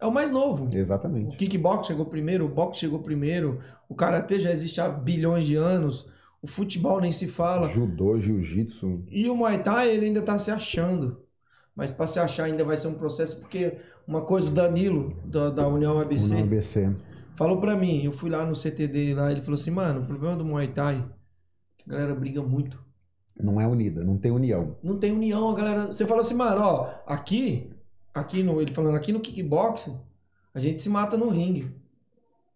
É 0.00 0.06
o 0.06 0.12
mais 0.12 0.30
novo. 0.30 0.66
O 0.66 0.76
exatamente. 0.76 1.36
kickbox 1.36 1.86
chegou 1.86 2.06
primeiro, 2.06 2.44
o 2.44 2.48
boxe 2.48 2.80
chegou 2.80 2.98
primeiro, 3.00 3.60
o 3.88 3.94
karatê 3.94 4.38
já 4.38 4.50
existe 4.50 4.80
há 4.80 4.88
bilhões 4.88 5.46
de 5.46 5.54
anos, 5.56 6.06
o 6.42 6.46
futebol 6.46 7.00
nem 7.00 7.12
se 7.12 7.26
fala. 7.28 7.68
Judô, 7.68 8.18
jiu-jitsu. 8.18 9.04
E 9.08 9.30
o 9.30 9.36
Muay 9.36 9.62
Thai 9.62 9.90
ele 9.90 10.06
ainda 10.06 10.20
tá 10.22 10.38
se 10.38 10.50
achando. 10.50 11.22
Mas 11.74 11.90
pra 11.90 12.06
se 12.06 12.18
achar 12.18 12.44
ainda 12.44 12.64
vai 12.64 12.76
ser 12.76 12.88
um 12.88 12.94
processo, 12.94 13.38
porque 13.40 13.78
uma 14.06 14.22
coisa, 14.22 14.48
o 14.48 14.50
Danilo, 14.50 15.08
da, 15.24 15.48
da 15.48 15.66
União 15.68 15.98
ABC, 15.98 16.34
No 16.34 16.42
ABC. 16.42 16.94
falou 17.34 17.58
pra 17.60 17.74
mim, 17.76 18.02
eu 18.04 18.12
fui 18.12 18.28
lá 18.28 18.44
no 18.44 18.54
CT 18.54 18.88
dele 18.88 19.14
lá, 19.14 19.30
ele 19.32 19.40
falou 19.40 19.54
assim, 19.58 19.70
mano, 19.70 20.02
o 20.02 20.06
problema 20.06 20.36
do 20.36 20.44
Muay 20.44 20.68
Thai 20.68 21.02
a 21.86 21.90
galera 21.90 22.14
briga 22.14 22.42
muito. 22.42 22.82
Não 23.40 23.60
é 23.60 23.66
unida, 23.66 24.04
não 24.04 24.18
tem 24.18 24.30
união. 24.30 24.76
Não 24.82 24.98
tem 24.98 25.10
união, 25.12 25.50
a 25.50 25.54
galera. 25.54 25.86
Você 25.86 26.06
falou 26.06 26.20
assim, 26.20 26.34
mano, 26.34 26.60
ó, 26.62 26.90
aqui, 27.06 27.70
aqui 28.14 28.42
no. 28.42 28.60
Ele 28.60 28.74
falando, 28.74 28.94
aqui 28.96 29.10
no 29.12 29.20
kickboxing, 29.20 29.98
a 30.54 30.60
gente 30.60 30.80
se 30.80 30.88
mata 30.88 31.16
no 31.16 31.28
ringue. 31.30 31.70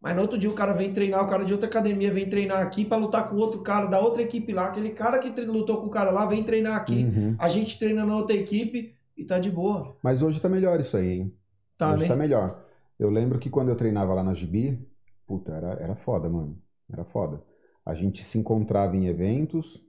Mas 0.01 0.15
no 0.15 0.23
outro 0.23 0.39
dia 0.39 0.51
o 0.51 0.55
cara 0.55 0.73
vem 0.73 0.93
treinar, 0.93 1.25
o 1.25 1.29
cara 1.29 1.45
de 1.45 1.53
outra 1.53 1.67
academia 1.69 2.13
vem 2.13 2.29
treinar 2.29 2.63
aqui 2.63 2.85
pra 2.85 2.97
lutar 2.99 3.29
com 3.29 3.37
outro 3.37 3.61
cara 3.63 3.87
da 3.87 3.99
outra 3.99 4.23
equipe 4.23 4.53
lá. 4.53 4.67
Aquele 4.67 4.91
cara 4.91 5.19
que 5.19 5.31
tre- 5.31 5.47
lutou 5.47 5.81
com 5.81 5.87
o 5.87 5.91
cara 5.91 6.11
lá 6.11 6.27
vem 6.27 6.45
treinar 6.45 6.77
aqui. 6.77 7.03
Uhum. 7.05 7.35
A 7.39 7.49
gente 7.49 7.79
treina 7.79 8.05
na 8.05 8.15
outra 8.17 8.37
equipe 8.37 8.95
e 9.17 9.25
tá 9.25 9.39
de 9.39 9.51
boa. 9.51 9.97
Mas 10.03 10.23
hoje 10.23 10.41
tá 10.41 10.49
melhor 10.49 10.79
isso 10.79 10.97
aí, 10.97 11.21
hein? 11.21 11.35
Tá, 11.77 11.95
hoje 11.95 12.03
né? 12.03 12.09
tá 12.09 12.15
melhor. 12.15 12.63
Eu 12.99 13.11
lembro 13.11 13.39
que 13.39 13.51
quando 13.51 13.71
eu 13.71 13.77
treinava 13.77 14.15
lá 14.15 14.23
na 14.23 14.35
Gibi, 14.35 14.79
puta, 15.27 15.53
era, 15.53 15.73
era 15.83 15.95
foda, 15.97 16.29
mano. 16.29 16.57
Era 16.93 17.05
foda. 17.05 17.43
A 17.87 17.95
gente 17.95 18.25
se 18.25 18.37
encontrava 18.37 18.97
em 18.97 19.07
eventos, 19.07 19.81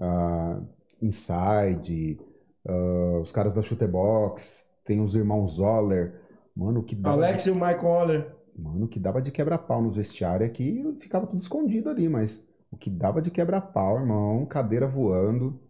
ah, 0.00 0.58
Inside, 1.00 2.18
ah, 2.66 3.20
os 3.20 3.30
caras 3.30 3.52
da 3.52 3.60
Chutebox, 3.60 4.66
tem 4.84 5.00
os 5.00 5.14
irmãos 5.14 5.56
Zoller. 5.56 6.20
Mano, 6.56 6.82
que 6.82 6.94
dava, 6.94 7.16
Alex 7.16 7.46
e 7.46 7.50
o 7.50 7.54
Michael 7.54 7.84
Waller. 7.84 8.36
mano, 8.58 8.84
o 8.84 8.88
que 8.88 8.98
dava 8.98 9.22
de 9.22 9.30
quebra-pau 9.30 9.82
nos 9.82 9.96
vestiários 9.96 10.50
é 10.50 10.52
que 10.52 10.96
ficava 11.00 11.26
tudo 11.26 11.40
escondido 11.40 11.88
ali, 11.88 12.08
mas 12.08 12.46
o 12.70 12.76
que 12.76 12.90
dava 12.90 13.20
de 13.22 13.30
quebra-pau, 13.30 13.98
irmão, 13.98 14.46
cadeira 14.46 14.86
voando. 14.86 15.60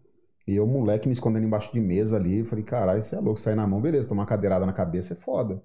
E 0.47 0.55
eu, 0.55 0.67
moleque, 0.67 1.07
me 1.07 1.13
escondendo 1.13 1.45
embaixo 1.45 1.71
de 1.71 1.79
mesa 1.79 2.17
ali. 2.17 2.39
Eu 2.39 2.45
falei, 2.45 2.63
caralho, 2.63 2.99
isso 2.99 3.15
é 3.15 3.19
louco, 3.19 3.39
sair 3.39 3.55
na 3.55 3.67
mão, 3.67 3.81
beleza, 3.81 4.07
tomar 4.07 4.23
uma 4.23 4.27
cadeirada 4.27 4.65
na 4.65 4.73
cabeça 4.73 5.13
é 5.13 5.17
foda. 5.17 5.63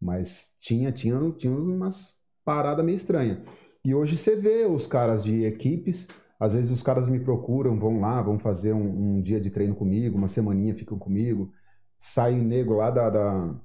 Mas 0.00 0.56
tinha, 0.60 0.92
tinha, 0.92 1.18
tinha 1.32 1.52
umas 1.52 2.16
paradas 2.44 2.84
meio 2.84 2.96
estranhas. 2.96 3.38
E 3.84 3.94
hoje 3.94 4.16
você 4.18 4.36
vê 4.36 4.66
os 4.66 4.86
caras 4.86 5.22
de 5.24 5.44
equipes, 5.44 6.08
às 6.38 6.52
vezes 6.52 6.70
os 6.70 6.82
caras 6.82 7.06
me 7.08 7.18
procuram, 7.20 7.78
vão 7.78 8.00
lá, 8.00 8.20
vão 8.22 8.38
fazer 8.38 8.72
um, 8.74 9.16
um 9.18 9.22
dia 9.22 9.40
de 9.40 9.50
treino 9.50 9.74
comigo, 9.74 10.16
uma 10.18 10.28
semaninha 10.28 10.74
ficam 10.74 10.98
comigo. 10.98 11.50
Sai 11.98 12.38
o 12.38 12.42
nego 12.42 12.74
lá 12.74 12.90
da, 12.90 13.10
da- 13.10 13.60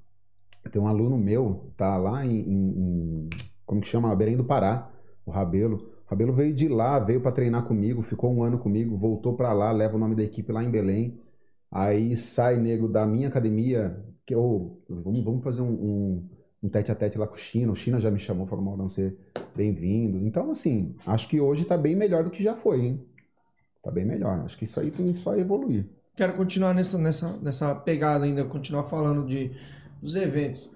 Tem 0.72 0.82
um 0.82 0.88
aluno 0.88 1.18
meu, 1.18 1.74
tá 1.78 1.98
lá 1.98 2.26
em, 2.26 2.40
em- 2.42 3.30
Como 3.66 3.82
que 3.82 3.88
chama? 3.88 4.16
Belém 4.16 4.38
do 4.38 4.46
Pará, 4.46 4.92
o 5.26 5.32
Rabelo. 5.32 5.78
O 6.08 6.10
Rabelo 6.12 6.34
veio 6.34 6.54
de 6.54 6.68
lá, 6.68 7.00
veio 7.00 7.22
pra 7.22 7.32
treinar 7.32 7.66
comigo, 7.68 8.02
ficou 8.02 8.34
um 8.34 8.44
ano 8.44 8.60
comigo, 8.60 8.98
voltou 8.98 9.36
pra 9.36 9.54
lá, 9.54 9.72
leva 9.72 9.96
o 9.98 10.00
nome 10.00 10.16
da 10.16 10.24
equipe 10.24 10.52
lá 10.52 10.64
em 10.64 10.72
Belém. 10.72 11.20
Aí 11.72 12.16
sai 12.18 12.58
nego 12.58 12.88
da 12.88 13.06
minha 13.06 13.28
academia, 13.28 14.04
que 14.26 14.34
eu. 14.36 14.82
Vamos, 14.90 15.24
vamos 15.24 15.44
fazer 15.44 15.62
um, 15.62 15.72
um, 15.74 16.30
um 16.66 16.70
tete 16.70 16.92
a 16.92 16.96
tete 16.96 17.18
lá 17.18 17.28
com 17.28 17.36
o 17.36 17.40
China. 17.40 17.72
O 17.72 17.76
China 17.76 18.00
já 18.00 18.10
me 18.10 18.18
chamou, 18.18 18.48
falou, 18.48 18.66
Maurão, 18.66 18.90
você 18.90 19.16
bem-vindo. 19.56 20.26
Então, 20.26 20.50
assim, 20.50 20.96
acho 21.06 21.28
que 21.28 21.40
hoje 21.40 21.64
tá 21.64 21.78
bem 21.78 21.96
melhor 21.96 22.24
do 22.24 22.32
que 22.32 22.44
já 22.44 22.56
foi, 22.56 22.82
hein? 22.82 23.06
Tá 23.84 23.92
bem 23.92 24.04
melhor. 24.04 24.42
Acho 24.44 24.58
que 24.58 24.64
isso 24.64 24.80
aí 24.80 24.90
tem 24.90 25.14
só 25.14 25.34
a 25.34 25.38
evoluir. 25.38 25.86
Quero 26.16 26.34
continuar 26.34 26.74
nessa, 26.74 26.98
nessa, 26.98 27.38
nessa 27.38 27.76
pegada 27.76 28.26
ainda, 28.26 28.44
continuar 28.46 28.86
falando 28.86 29.28
de, 29.28 29.52
dos 30.02 30.16
eventos. 30.16 30.72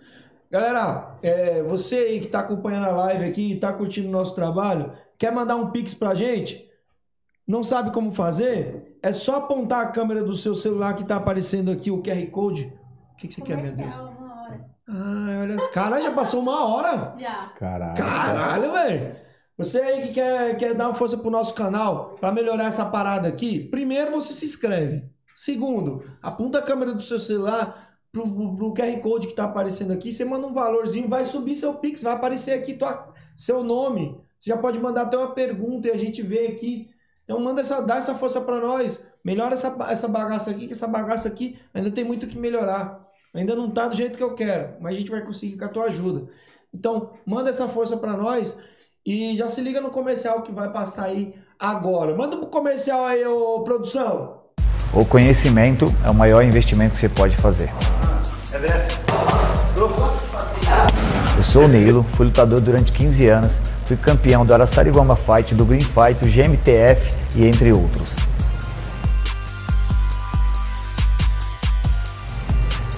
Galera, 0.51 1.17
é, 1.23 1.63
você 1.63 1.95
aí 1.95 2.19
que 2.19 2.27
está 2.27 2.39
acompanhando 2.39 2.85
a 2.85 2.91
live 2.91 3.25
aqui, 3.25 3.53
está 3.53 3.73
curtindo 3.73 4.07
o 4.07 4.11
nosso 4.11 4.35
trabalho, 4.35 4.91
quer 5.17 5.31
mandar 5.31 5.55
um 5.55 5.71
pix 5.71 5.93
pra 5.93 6.13
gente? 6.13 6.69
Não 7.47 7.63
sabe 7.63 7.91
como 7.91 8.11
fazer? 8.11 8.97
É 9.01 9.11
só 9.11 9.37
apontar 9.37 9.81
a 9.85 9.89
câmera 9.89 10.23
do 10.23 10.35
seu 10.35 10.55
celular 10.55 10.93
que 10.93 11.01
está 11.01 11.15
aparecendo 11.15 11.71
aqui 11.71 11.89
o 11.89 12.03
QR 12.03 12.27
Code. 12.27 12.73
O 13.13 13.15
que, 13.15 13.27
que 13.27 13.35
você 13.35 13.41
quer, 13.41 13.57
meu 13.57 13.75
Deus? 13.75 14.18
Ai, 14.89 15.37
olha. 15.41 15.69
Caralho, 15.69 16.03
já 16.03 16.11
passou 16.11 16.41
uma 16.41 16.65
hora? 16.65 17.15
Já. 17.19 17.43
Caralho. 17.55 17.95
Caralho, 17.95 18.71
velho! 18.71 19.15
Você 19.55 19.79
aí 19.81 20.07
que 20.07 20.13
quer, 20.13 20.57
quer 20.57 20.73
dar 20.73 20.87
uma 20.87 20.95
força 20.95 21.17
pro 21.17 21.29
nosso 21.29 21.53
canal 21.53 22.15
para 22.19 22.31
melhorar 22.31 22.65
essa 22.65 22.85
parada 22.85 23.27
aqui, 23.27 23.59
primeiro 23.69 24.11
você 24.11 24.33
se 24.33 24.45
inscreve. 24.45 25.03
Segundo, 25.35 26.03
aponta 26.21 26.59
a 26.59 26.61
câmera 26.61 26.93
do 26.93 27.03
seu 27.03 27.19
celular 27.19 27.99
pro, 28.11 28.23
pro, 28.23 28.55
pro 28.55 28.73
QR 28.73 28.99
Code 29.01 29.27
que 29.27 29.35
tá 29.35 29.43
aparecendo 29.43 29.91
aqui, 29.91 30.11
você 30.11 30.25
manda 30.25 30.47
um 30.47 30.53
valorzinho, 30.53 31.09
vai 31.09 31.25
subir 31.25 31.55
seu 31.55 31.75
Pix, 31.75 32.01
vai 32.01 32.13
aparecer 32.13 32.53
aqui 32.53 32.73
tua, 32.73 33.13
seu 33.37 33.63
nome. 33.63 34.19
Você 34.39 34.49
já 34.49 34.57
pode 34.57 34.79
mandar 34.79 35.03
até 35.03 35.17
uma 35.17 35.33
pergunta 35.33 35.89
e 35.89 35.91
a 35.91 35.97
gente 35.97 36.21
vê 36.21 36.47
aqui. 36.47 36.89
Então 37.25 37.39
manda 37.39 37.61
essa, 37.61 37.81
dá 37.81 37.97
essa 37.97 38.15
força 38.15 38.41
para 38.41 38.59
nós. 38.59 38.99
Melhora 39.23 39.53
essa, 39.53 39.75
essa 39.89 40.07
bagaça 40.07 40.51
aqui, 40.51 40.67
que 40.67 40.73
essa 40.73 40.87
bagaça 40.87 41.27
aqui 41.27 41.59
ainda 41.73 41.91
tem 41.91 42.05
muito 42.05 42.25
que 42.27 42.37
melhorar. 42.37 42.98
Ainda 43.35 43.55
não 43.55 43.69
tá 43.69 43.87
do 43.87 43.95
jeito 43.95 44.17
que 44.17 44.23
eu 44.23 44.33
quero, 44.33 44.75
mas 44.79 44.95
a 44.95 44.99
gente 44.99 45.11
vai 45.11 45.21
conseguir 45.21 45.57
com 45.57 45.65
a 45.65 45.69
tua 45.69 45.85
ajuda. 45.85 46.27
Então, 46.73 47.11
manda 47.25 47.49
essa 47.49 47.67
força 47.67 47.95
para 47.95 48.13
nós 48.13 48.57
e 49.05 49.35
já 49.37 49.47
se 49.47 49.61
liga 49.61 49.79
no 49.79 49.89
comercial 49.89 50.41
que 50.41 50.51
vai 50.51 50.71
passar 50.71 51.05
aí 51.05 51.35
agora. 51.57 52.15
Manda 52.15 52.35
um 52.35 52.45
comercial 52.45 53.05
aí, 53.05 53.25
ô 53.25 53.61
produção. 53.61 54.39
O 54.93 55.05
conhecimento 55.05 55.85
é 56.03 56.09
o 56.09 56.15
maior 56.15 56.43
investimento 56.43 56.95
que 56.95 57.01
você 57.01 57.09
pode 57.09 57.37
fazer. 57.37 57.69
Eu 61.37 61.43
sou 61.43 61.65
o 61.65 61.67
Nilo, 61.67 62.03
fui 62.03 62.25
lutador 62.25 62.59
durante 62.59 62.91
15 62.91 63.27
anos, 63.29 63.61
fui 63.85 63.95
campeão 63.95 64.43
do 64.43 64.53
Araçariguama 64.53 65.15
Fight, 65.15 65.53
do 65.53 65.65
Green 65.65 65.81
Fight, 65.81 66.15
do 66.15 66.27
GMTF 66.27 67.15
e 67.35 67.45
entre 67.45 67.71
outros. 67.71 68.28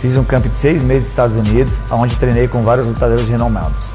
Fiz 0.02 0.18
um 0.18 0.24
camp 0.24 0.48
de 0.48 0.60
seis 0.60 0.82
meses 0.82 1.04
nos 1.04 1.12
Estados 1.12 1.38
Unidos, 1.38 1.80
onde 1.92 2.16
treinei 2.16 2.48
com 2.48 2.64
vários 2.64 2.88
lutadores 2.88 3.28
renomados. 3.28 3.92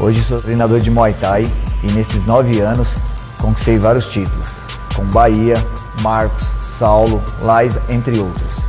Hoje 0.00 0.22
sou 0.22 0.40
treinador 0.40 0.80
de 0.80 0.90
Muay 0.90 1.12
Thai 1.12 1.46
e 1.82 1.92
nesses 1.92 2.24
nove 2.24 2.58
anos 2.58 2.96
conquistei 3.36 3.76
vários 3.76 4.08
títulos, 4.08 4.62
com 4.96 5.04
Bahia, 5.08 5.62
Marcos, 6.00 6.56
Saulo, 6.62 7.22
Lais, 7.42 7.78
entre 7.90 8.18
outros. 8.18 8.64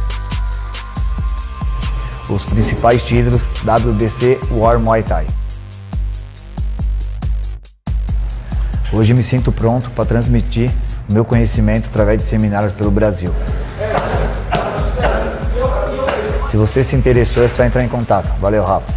Os 2.29 2.43
principais 2.43 3.01
títulos 3.05 3.47
WBC 3.63 4.41
War 4.51 4.77
Muay 4.77 5.03
Thai. 5.03 5.25
Hoje 8.91 9.13
me 9.13 9.23
sinto 9.23 9.53
pronto 9.53 9.89
para 9.91 10.03
transmitir 10.03 10.69
meu 11.11 11.25
conhecimento 11.25 11.89
através 11.89 12.21
de 12.21 12.27
seminários 12.27 12.71
pelo 12.73 12.91
Brasil. 12.91 13.31
Se 16.49 16.57
você 16.57 16.83
se 16.83 16.95
interessou, 16.95 17.43
é 17.43 17.47
só 17.47 17.63
entrar 17.63 17.83
em 17.83 17.89
contato. 17.89 18.27
Valeu, 18.39 18.63
Rafa. 18.63 18.91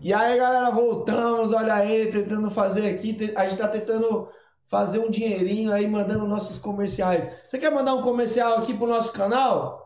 E 0.00 0.12
aí, 0.12 0.36
galera, 0.36 0.70
voltamos. 0.70 1.52
Olha 1.52 1.74
aí, 1.74 2.10
tentando 2.10 2.50
fazer 2.50 2.88
aqui. 2.88 3.32
A 3.36 3.44
gente 3.44 3.58
tá 3.58 3.68
tentando 3.68 4.28
fazer 4.68 4.98
um 5.00 5.10
dinheirinho 5.10 5.72
aí, 5.72 5.86
mandando 5.88 6.26
nossos 6.26 6.58
comerciais. 6.58 7.28
Você 7.44 7.58
quer 7.58 7.70
mandar 7.70 7.94
um 7.94 8.02
comercial 8.02 8.58
aqui 8.58 8.74
pro 8.74 8.86
nosso 8.86 9.12
canal? 9.12 9.81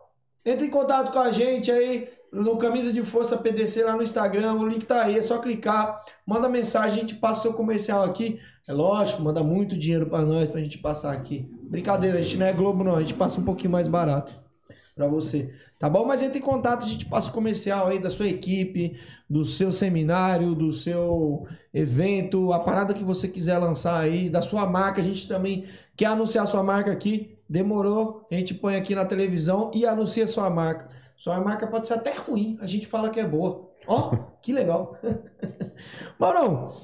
Entre 0.47 0.65
em 0.65 0.71
contato 0.71 1.11
com 1.11 1.19
a 1.19 1.33
gente 1.33 1.73
aí 1.73 2.09
no 2.33 2.57
Camisa 2.57 2.93
de 2.93 3.03
Força 3.05 3.37
PDC 3.37 3.83
lá 3.83 3.97
no 3.97 4.03
Instagram. 4.05 4.55
O 4.55 4.69
link 4.69 4.87
tá 4.87 5.03
aí, 5.03 5.19
é 5.19 5.23
só 5.23 5.39
clicar. 5.39 6.05
Manda 6.25 6.49
mensagem, 6.49 6.99
a 6.99 7.01
gente 7.01 7.17
passa 7.17 7.41
o 7.41 7.43
seu 7.43 7.53
comercial 7.53 8.05
aqui. 8.05 8.39
É 8.69 8.73
lógico, 8.73 9.21
manda 9.23 9.43
muito 9.43 9.77
dinheiro 9.77 10.07
pra 10.07 10.23
nós 10.23 10.49
pra 10.49 10.61
gente 10.61 10.79
passar 10.79 11.13
aqui. 11.13 11.51
Brincadeira, 11.65 12.19
a 12.19 12.23
gente 12.23 12.37
não 12.37 12.47
é 12.47 12.53
Globo, 12.53 12.85
não. 12.85 12.95
A 12.95 13.01
gente 13.01 13.15
passa 13.15 13.41
um 13.41 13.45
pouquinho 13.45 13.73
mais 13.73 13.89
barato 13.89 14.33
pra 14.95 15.09
você. 15.09 15.53
Tá 15.81 15.91
bom? 15.91 16.07
Mas 16.07 16.23
entre 16.23 16.39
em 16.39 16.43
contato, 16.43 16.87
a 16.87 16.89
gente 16.89 17.07
passa 17.07 17.29
o 17.29 17.33
comercial 17.33 17.89
aí 17.89 17.99
da 17.99 18.09
sua 18.09 18.29
equipe, 18.29 18.97
do 19.29 19.45
seu 19.45 19.73
seminário, 19.73 20.55
do 20.55 20.73
seu 20.73 21.45
evento, 21.75 22.53
a 22.53 22.61
parada 22.61 22.95
que 22.95 23.03
você 23.03 23.27
quiser 23.27 23.59
lançar 23.59 23.99
aí, 23.99 24.31
da 24.31 24.41
sua 24.41 24.65
marca. 24.65 25.01
A 25.01 25.05
gente 25.05 25.27
também 25.27 25.67
quer 25.97 26.07
anunciar 26.07 26.47
sua 26.47 26.63
marca 26.63 26.93
aqui. 26.93 27.36
Demorou, 27.49 28.27
a 28.31 28.35
gente 28.35 28.55
põe 28.55 28.77
aqui 28.77 28.95
na 28.95 29.05
televisão 29.05 29.71
e 29.75 29.87
anuncia 29.87 30.27
sua 30.27 30.51
marca. 30.51 30.89
Sua 31.17 31.41
marca 31.41 31.67
pode 31.67 31.87
ser 31.87 31.95
até 31.95 32.13
ruim, 32.15 32.59
a 32.61 32.67
gente 32.67 32.87
fala 32.87 33.09
que 33.09 33.21
é 33.21 33.25
boa. 33.27 33.71
Ó, 33.87 34.17
que 34.43 34.53
legal. 34.53 34.99
Maurão, 36.19 36.75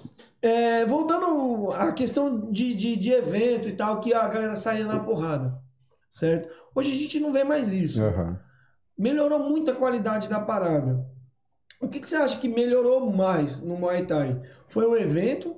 é, 0.40 0.86
voltando 0.86 1.68
à 1.72 1.92
questão 1.92 2.50
de, 2.50 2.74
de, 2.74 2.96
de 2.96 3.10
evento 3.12 3.68
e 3.68 3.72
tal, 3.72 4.00
que 4.00 4.14
a 4.14 4.26
galera 4.28 4.56
saia 4.56 4.86
na 4.86 5.00
porrada, 5.00 5.58
certo? 6.10 6.48
Hoje 6.74 6.92
a 6.92 6.94
gente 6.94 7.20
não 7.20 7.32
vê 7.32 7.44
mais 7.44 7.72
isso 7.72 8.02
Aham. 8.02 8.38
melhorou 8.96 9.40
muito 9.40 9.70
a 9.70 9.74
qualidade 9.74 10.28
da 10.28 10.40
parada. 10.40 11.04
O 11.80 11.88
que, 11.88 11.98
que 11.98 12.08
você 12.08 12.16
acha 12.16 12.38
que 12.38 12.48
melhorou 12.48 13.12
mais 13.12 13.60
no 13.60 13.76
Muay 13.76 14.06
Thai? 14.06 14.40
Foi 14.66 14.86
o 14.86 14.96
evento? 14.96 15.56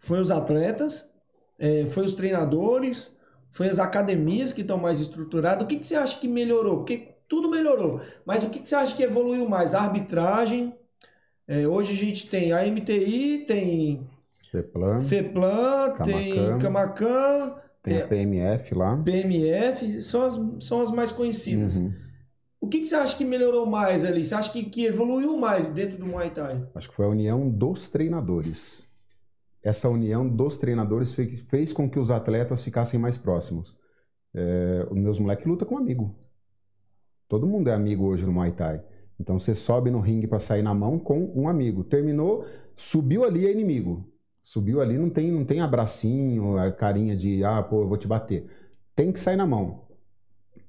Foi 0.00 0.18
os 0.20 0.30
atletas? 0.32 1.08
É, 1.56 1.86
foi 1.86 2.04
os 2.04 2.14
treinadores? 2.14 3.16
Foi 3.52 3.68
as 3.68 3.78
academias 3.78 4.52
que 4.52 4.62
estão 4.62 4.78
mais 4.78 4.98
estruturadas? 4.98 5.62
O 5.62 5.66
que, 5.66 5.76
que 5.76 5.86
você 5.86 5.94
acha 5.94 6.18
que 6.18 6.26
melhorou? 6.26 6.78
Porque 6.78 7.14
tudo 7.28 7.50
melhorou. 7.50 8.00
Mas 8.24 8.42
o 8.42 8.50
que, 8.50 8.58
que 8.58 8.68
você 8.68 8.74
acha 8.74 8.96
que 8.96 9.02
evoluiu 9.02 9.48
mais? 9.48 9.74
A 9.74 9.82
arbitragem? 9.82 10.74
É, 11.46 11.66
hoje 11.68 11.92
a 11.92 11.96
gente 11.96 12.28
tem 12.28 12.52
a 12.52 12.66
MTI, 12.66 13.44
tem 13.46 14.08
Feplan, 14.50 15.00
FEPLAN, 15.02 15.92
tem 16.02 16.34
Camacan. 16.34 16.58
Camacan, 16.58 17.54
tem 17.82 18.00
a 18.00 18.06
PMF 18.06 18.74
lá. 18.74 18.96
PMF, 18.96 20.00
são 20.00 20.22
as, 20.22 20.40
são 20.60 20.80
as 20.80 20.90
mais 20.90 21.12
conhecidas. 21.12 21.76
Uhum. 21.76 21.92
O 22.60 22.68
que, 22.68 22.80
que 22.80 22.86
você 22.86 22.94
acha 22.94 23.16
que 23.16 23.24
melhorou 23.24 23.66
mais 23.66 24.04
ali? 24.04 24.24
Você 24.24 24.34
acha 24.34 24.52
que, 24.52 24.62
que 24.64 24.86
evoluiu 24.86 25.36
mais 25.36 25.68
dentro 25.68 25.98
do 25.98 26.06
Muay 26.06 26.30
Thai? 26.30 26.64
Acho 26.74 26.88
que 26.88 26.94
foi 26.94 27.06
a 27.06 27.08
união 27.08 27.50
dos 27.50 27.88
treinadores. 27.88 28.86
Essa 29.62 29.88
união 29.88 30.28
dos 30.28 30.58
treinadores 30.58 31.14
fez, 31.14 31.72
com 31.72 31.88
que 31.88 31.98
os 31.98 32.10
atletas 32.10 32.62
ficassem 32.62 32.98
mais 32.98 33.16
próximos. 33.16 33.76
É, 34.34 34.86
os 34.90 34.98
meus 34.98 35.18
moleques 35.18 35.46
lutam 35.46 35.68
com 35.68 35.78
amigo. 35.78 36.14
Todo 37.28 37.46
mundo 37.46 37.68
é 37.68 37.74
amigo 37.74 38.04
hoje 38.04 38.26
no 38.26 38.32
Muay 38.32 38.52
Thai. 38.52 38.82
Então 39.18 39.38
você 39.38 39.54
sobe 39.54 39.90
no 39.90 40.00
ringue 40.00 40.26
para 40.26 40.40
sair 40.40 40.62
na 40.62 40.74
mão 40.74 40.98
com 40.98 41.32
um 41.34 41.48
amigo. 41.48 41.84
Terminou, 41.84 42.44
subiu 42.74 43.24
ali 43.24 43.46
é 43.46 43.52
inimigo. 43.52 44.04
Subiu 44.42 44.80
ali 44.80 44.98
não 44.98 45.08
tem 45.08 45.30
não 45.30 45.44
tem 45.44 45.60
abracinho, 45.60 46.58
a 46.58 46.72
carinha 46.72 47.14
de 47.14 47.44
ah, 47.44 47.62
pô, 47.62 47.82
eu 47.82 47.88
vou 47.88 47.96
te 47.96 48.08
bater. 48.08 48.46
Tem 48.96 49.12
que 49.12 49.20
sair 49.20 49.36
na 49.36 49.46
mão. 49.46 49.86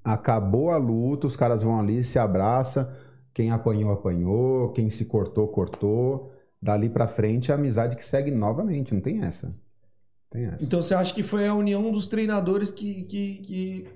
Acabou 0.04 0.70
a 0.70 0.78
luta, 0.78 1.26
os 1.26 1.36
caras 1.36 1.64
vão 1.64 1.80
ali, 1.80 2.04
se 2.04 2.20
abraça, 2.20 2.96
quem 3.34 3.52
apanhou 3.52 3.92
apanhou, 3.92 4.72
quem 4.72 4.90
se 4.90 5.06
cortou 5.06 5.48
cortou. 5.48 6.32
Dali 6.64 6.88
pra 6.88 7.10
frente 7.10 7.52
a 7.52 7.56
amizade 7.56 7.94
que 7.98 8.06
segue 8.06 8.32
novamente, 8.32 8.94
não 8.94 9.02
tem 9.02 9.22
essa. 9.22 9.54
Tem 10.30 10.46
essa. 10.46 10.64
Então 10.64 10.82
você 10.82 10.96
acha 10.96 11.14
que 11.14 11.22
foi 11.22 11.46
a 11.46 11.54
união 11.54 11.92
dos 11.92 12.08
treinadores 12.08 12.72
que, 12.72 13.04
que, 13.04 13.34
que 13.36 13.88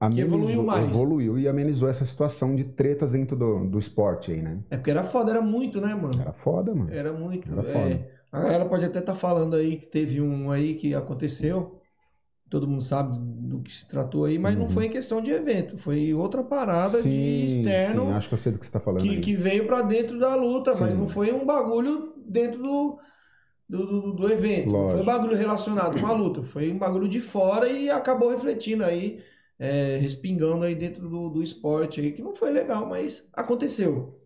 Amenizou- 0.00 0.26
evoluiu 0.26 0.62
mais. 0.64 0.90
Evoluiu 0.90 1.38
e 1.38 1.46
amenizou 1.46 1.88
essa 1.88 2.04
situação 2.04 2.56
de 2.56 2.64
tretas 2.64 3.12
dentro 3.12 3.36
do, 3.36 3.64
do 3.64 3.78
esporte 3.78 4.32
aí, 4.32 4.42
né? 4.42 4.58
É 4.68 4.76
porque 4.76 4.90
era 4.90 5.04
foda, 5.04 5.30
era 5.30 5.40
muito, 5.40 5.80
né, 5.80 5.94
mano? 5.94 6.20
Era 6.20 6.32
foda, 6.32 6.74
mano. 6.74 6.92
Era 6.92 7.12
muito. 7.12 7.52
Era 7.52 7.68
é. 7.68 7.72
foda. 7.72 8.10
A 8.32 8.40
galera 8.40 8.64
pode 8.66 8.84
até 8.84 8.98
estar 8.98 9.14
falando 9.14 9.54
aí 9.54 9.76
que 9.76 9.86
teve 9.86 10.20
um 10.20 10.50
aí 10.50 10.74
que 10.74 10.96
aconteceu. 10.96 11.80
Todo 12.48 12.66
mundo 12.68 12.82
sabe 12.82 13.18
do 13.18 13.60
que 13.62 13.72
se 13.72 13.86
tratou 13.86 14.24
aí, 14.24 14.38
mas 14.38 14.56
não 14.56 14.66
Uhum. 14.66 14.68
foi 14.68 14.86
em 14.86 14.90
questão 14.90 15.20
de 15.20 15.30
evento. 15.30 15.76
Foi 15.78 16.14
outra 16.14 16.42
parada 16.42 17.02
de 17.02 17.44
externo 17.44 18.06
sim, 18.06 18.12
acho 18.12 18.28
que 18.28 18.34
eu 18.34 18.38
sei 18.38 18.52
do 18.52 18.58
que 18.58 18.66
você 18.66 18.72
tá 18.72 18.80
falando 18.80 19.02
que, 19.02 19.18
que 19.20 19.34
veio 19.36 19.66
pra 19.66 19.82
dentro 19.82 20.18
da 20.18 20.34
luta, 20.34 20.74
mas 20.76 20.94
Sim. 20.94 20.98
não 20.98 21.08
foi 21.08 21.32
um 21.32 21.44
bagulho 21.46 22.14
dentro 22.26 22.62
do, 22.62 22.98
do, 23.68 23.86
do, 23.86 24.12
do 24.14 24.32
evento. 24.32 24.78
Não 24.78 24.88
foi 24.88 25.00
um 25.00 25.04
Lógico. 25.04 25.04
bagulho 25.04 25.36
relacionado 25.36 26.00
com 26.00 26.06
a 26.06 26.12
luta. 26.12 26.42
Foi 26.42 26.70
um 26.72 26.78
bagulho 26.78 27.08
de 27.08 27.20
fora 27.20 27.68
e 27.68 27.90
acabou 27.90 28.30
refletindo 28.30 28.84
aí, 28.84 29.22
é, 29.58 29.96
respingando 29.98 30.64
aí 30.64 30.74
dentro 30.74 31.08
do, 31.08 31.30
do 31.30 31.42
esporte 31.42 32.00
aí, 32.00 32.12
que 32.12 32.22
não 32.22 32.34
foi 32.34 32.50
legal, 32.52 32.86
mas 32.88 33.28
aconteceu. 33.32 34.20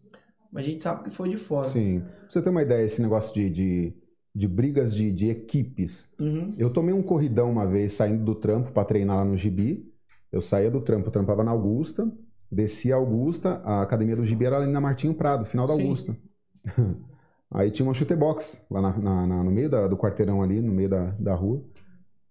Mas 0.52 0.64
a 0.66 0.68
gente 0.68 0.82
sabe 0.82 1.04
que 1.04 1.10
foi 1.10 1.28
de 1.28 1.36
fora. 1.38 1.68
Sim. 1.68 2.00
Pra 2.00 2.28
você 2.28 2.42
ter 2.42 2.50
uma 2.50 2.62
ideia, 2.62 2.84
esse 2.84 3.00
negócio 3.02 3.34
de, 3.34 3.50
de, 3.50 3.94
de 4.34 4.48
brigas 4.48 4.94
de, 4.94 5.10
de 5.12 5.28
equipes. 5.28 6.08
Uhum. 6.18 6.54
Eu 6.58 6.70
tomei 6.72 6.94
um 6.94 7.02
corridão 7.02 7.50
uma 7.50 7.66
vez 7.66 7.92
saindo 7.92 8.24
do 8.24 8.34
trampo 8.34 8.72
pra 8.72 8.84
treinar 8.84 9.16
lá 9.16 9.24
no 9.24 9.36
Gibi. 9.36 9.92
Eu 10.30 10.40
saía 10.40 10.70
do 10.70 10.80
trampo, 10.80 11.10
trampava 11.10 11.44
na 11.44 11.50
Augusta, 11.50 12.10
descia 12.50 12.94
a 12.94 12.98
Augusta, 12.98 13.60
a 13.64 13.82
academia 13.82 14.16
do 14.16 14.24
Gibi 14.24 14.46
era 14.46 14.56
ali 14.58 14.70
na 14.72 14.80
Martinho 14.80 15.14
Prado, 15.14 15.44
final 15.44 15.66
da 15.66 15.74
Sim. 15.74 15.82
Augusta. 15.82 16.16
Aí 17.50 17.70
tinha 17.70 17.86
uma 17.86 17.92
chute 17.92 18.16
box 18.16 18.62
lá 18.70 18.80
na- 18.80 18.96
na- 18.98 19.26
na- 19.26 19.44
no 19.44 19.50
meio 19.50 19.68
da- 19.68 19.86
do 19.86 19.96
quarteirão 19.96 20.42
ali, 20.42 20.62
no 20.62 20.72
meio 20.72 20.88
da, 20.88 21.10
da 21.20 21.34
rua. 21.34 21.62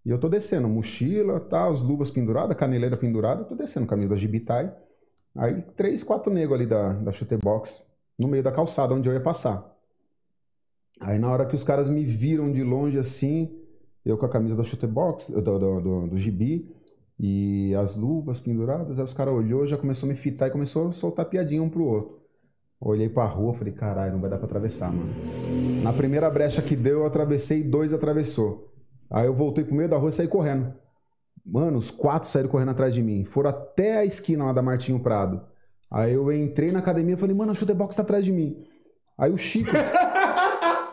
E 0.04 0.10
eu 0.10 0.18
tô 0.20 0.28
descendo, 0.28 0.68
mochila, 0.68 1.40
tá, 1.40 1.68
as 1.70 1.84
luvas 1.84 2.10
penduradas, 2.10 2.58
caneleira 2.58 2.98
pendurada, 2.98 3.42
eu 3.42 3.46
tô 3.46 3.54
descendo 3.54 3.86
caminho 3.86 4.10
da 4.10 4.16
Gibitai. 4.18 4.74
Aí 5.36 5.62
três, 5.76 6.02
quatro 6.02 6.34
negros 6.34 6.56
ali 6.58 6.66
da, 6.66 6.94
da 6.94 7.12
chute 7.12 7.38
box, 7.38 7.84
no 8.18 8.28
meio 8.28 8.42
da 8.42 8.52
calçada 8.52 8.96
onde 8.96 9.08
eu 9.08 9.14
ia 9.14 9.22
passar. 9.22 9.72
Aí 11.02 11.18
na 11.18 11.30
hora 11.30 11.46
que 11.46 11.56
os 11.56 11.64
caras 11.64 11.90
me 11.90 12.04
viram 12.06 12.52
de 12.52 12.64
longe 12.64 12.98
assim, 12.98 13.52
eu 14.06 14.18
com 14.18 14.26
a 14.26 14.30
camisa 14.30 14.56
da 14.56 14.64
chute 14.64 14.88
box, 14.88 15.32
do, 15.32 15.42
do, 15.42 15.82
do, 15.82 16.08
do 16.08 16.18
gibi, 16.18 16.70
e 17.20 17.74
as 17.76 17.96
luvas 17.96 18.40
penduradas, 18.40 18.98
aí 18.98 19.06
os 19.06 19.14
caras 19.14 19.34
olhou, 19.34 19.66
já 19.68 19.78
começou 19.78 20.08
a 20.08 20.12
me 20.12 20.18
fitar 20.18 20.48
e 20.48 20.52
começou 20.52 20.88
a 20.88 20.92
soltar 20.92 21.26
piadinha 21.26 21.62
um 21.62 21.70
pro 21.70 21.84
outro. 21.84 22.20
Olhei 22.80 23.08
pra 23.10 23.26
rua, 23.26 23.54
falei, 23.54 23.74
caralho, 23.74 24.14
não 24.14 24.20
vai 24.20 24.30
dar 24.30 24.38
pra 24.38 24.48
atravessar, 24.48 24.92
mano. 24.92 25.14
Na 25.84 25.94
primeira 25.94 26.30
brecha 26.32 26.64
que 26.64 26.76
deu, 26.76 27.02
eu 27.02 27.06
atravessei 27.06 27.64
dois 27.64 27.94
atravessou. 27.94 28.72
Aí 29.10 29.28
eu 29.28 29.36
voltei 29.36 29.64
pro 29.64 29.76
meio 29.76 29.88
da 29.90 29.98
rua 29.98 30.10
e 30.10 30.14
saí 30.14 30.28
correndo. 30.28 30.74
Mano, 31.46 31.78
os 31.78 31.92
quatro 31.92 32.28
saíram 32.28 32.50
correndo 32.50 32.72
atrás 32.72 32.94
de 32.94 33.04
mim. 33.04 33.24
Foram 33.24 33.52
até 33.52 34.00
a 34.00 34.06
esquina 34.06 34.46
lá 34.46 34.54
da 34.54 34.62
Martinho 34.62 35.00
Prado. 35.00 35.42
Aí 35.92 36.14
eu 36.14 36.32
entrei 36.32 36.72
na 36.72 36.80
academia 36.80 37.16
e 37.16 37.18
falei, 37.18 37.36
mano, 37.36 37.52
a 37.52 37.56
Chutebox 37.56 37.96
tá 37.96 38.02
atrás 38.02 38.26
de 38.26 38.32
mim. 38.32 38.64
Aí 39.18 39.32
o 39.32 39.38
Chico. 39.38 39.70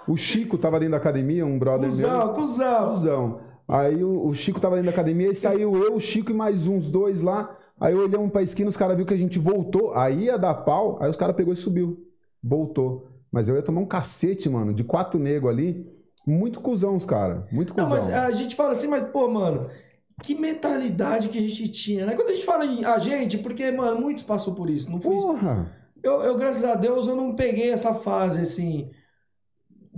o 0.09 0.17
Chico 0.17 0.57
tava 0.57 0.79
dentro 0.79 0.93
da 0.93 0.97
academia, 0.97 1.45
um 1.45 1.59
brother 1.59 1.93
meu. 1.93 2.09
Cusão, 2.09 2.33
cuzão. 2.35 2.89
Cusão. 2.89 3.41
Aí 3.69 4.03
o, 4.03 4.27
o 4.27 4.35
Chico 4.35 4.59
tava 4.59 4.77
dentro 4.77 4.91
da 4.91 4.93
academia 4.93 5.29
e 5.29 5.35
saiu 5.35 5.77
eu, 5.77 5.95
o 5.95 6.01
Chico 6.01 6.31
e 6.31 6.35
mais 6.35 6.67
uns 6.67 6.89
dois 6.89 7.21
lá. 7.21 7.55
Aí 7.79 7.95
um 7.95 8.29
pra 8.29 8.43
esquina, 8.43 8.71
os 8.71 8.77
caras 8.77 8.97
viram 8.97 9.07
que 9.07 9.15
a 9.15 9.19
gente 9.19 9.39
voltou. 9.39 9.95
Aí 9.95 10.25
ia 10.25 10.39
dar 10.39 10.55
pau, 10.55 10.99
aí 11.01 11.11
os 11.11 11.17
caras 11.17 11.37
pegou 11.37 11.53
e 11.53 11.57
subiu. 11.57 12.07
Voltou. 12.43 13.07
Mas 13.31 13.47
eu 13.47 13.57
ia 13.57 13.63
tomar 13.63 13.83
um 13.83 13.87
cacete, 13.87 14.49
mano, 14.49 14.73
de 14.73 14.83
quatro 14.83 15.21
negros 15.21 15.53
ali. 15.53 15.87
Muito 16.27 16.61
cuzão 16.61 16.97
os 16.97 17.05
caras. 17.05 17.45
Muito 17.53 17.77
Não, 17.77 17.85
cuzão. 17.85 17.99
mas 17.99 18.09
a 18.09 18.31
gente 18.31 18.57
fala 18.57 18.73
assim, 18.73 18.89
mas, 18.89 19.09
pô, 19.11 19.29
mano, 19.29 19.69
que 20.23 20.35
mentalidade 20.35 21.29
que 21.29 21.39
a 21.39 21.43
gente 21.43 21.69
tinha, 21.69 22.07
né? 22.07 22.15
Quando 22.15 22.31
a 22.31 22.33
gente 22.33 22.45
fala 22.45 22.65
em 22.65 22.85
a 22.85 22.99
gente, 22.99 23.39
porque, 23.39 23.71
mano, 23.71 24.01
muitos 24.01 24.25
passou 24.25 24.55
por 24.55 24.69
isso, 24.69 24.91
não 24.91 25.01
foi? 25.01 25.15
Porra! 25.15 25.73
Eu, 26.03 26.23
eu, 26.23 26.37
graças 26.37 26.65
a 26.65 26.75
Deus, 26.75 27.07
eu 27.07 27.17
não 27.17 27.35
peguei 27.35 27.71
essa 27.71 27.93
fase, 27.95 28.41
assim, 28.41 28.91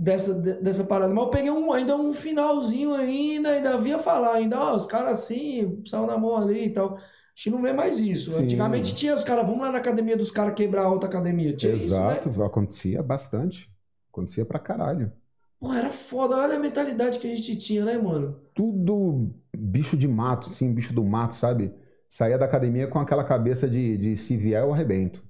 dessa, 0.01 0.33
de- 0.33 0.55
dessa 0.61 0.83
parada. 0.83 1.13
Mas 1.13 1.23
eu 1.23 1.29
peguei 1.29 1.51
um, 1.51 1.71
ainda 1.71 1.95
um 1.95 2.11
finalzinho 2.11 2.93
ainda, 2.95 3.49
ainda 3.49 3.77
via 3.77 3.99
falar, 3.99 4.33
ainda, 4.33 4.59
ó, 4.59 4.75
os 4.75 4.87
caras 4.87 5.19
assim, 5.19 5.75
saiu 5.85 6.07
na 6.07 6.17
mão 6.17 6.35
ali 6.35 6.65
e 6.65 6.73
tal. 6.73 6.97
A 6.97 7.01
gente 7.35 7.51
não 7.51 7.61
vê 7.61 7.71
mais 7.71 7.99
isso. 7.99 8.31
Sim. 8.31 8.43
Antigamente 8.43 8.95
tinha 8.95 9.13
os 9.13 9.23
caras, 9.23 9.45
vamos 9.45 9.61
lá 9.61 9.71
na 9.71 9.77
academia 9.77 10.17
dos 10.17 10.31
caras 10.31 10.55
quebrar 10.55 10.85
a 10.85 10.89
outra 10.89 11.07
academia. 11.07 11.55
Tinha 11.55 11.71
Exato, 11.73 12.29
isso, 12.29 12.39
né? 12.39 12.45
acontecia 12.45 13.03
bastante. 13.03 13.69
Acontecia 14.11 14.43
pra 14.43 14.59
caralho. 14.59 15.11
Pô, 15.59 15.71
era 15.71 15.91
foda. 15.91 16.35
Olha 16.37 16.55
a 16.55 16.59
mentalidade 16.59 17.19
que 17.19 17.31
a 17.31 17.35
gente 17.35 17.55
tinha, 17.55 17.85
né, 17.85 17.97
mano? 17.97 18.41
Tudo 18.53 19.29
bicho 19.55 19.95
de 19.95 20.07
mato, 20.07 20.49
sim, 20.49 20.73
bicho 20.73 20.93
do 20.93 21.03
mato, 21.03 21.35
sabe? 21.35 21.71
Saía 22.09 22.37
da 22.37 22.45
academia 22.45 22.87
com 22.87 22.99
aquela 22.99 23.23
cabeça 23.23 23.69
de, 23.69 23.97
de 23.97 24.17
se 24.17 24.35
vier 24.35 24.63
eu 24.63 24.73
arrebento. 24.73 25.23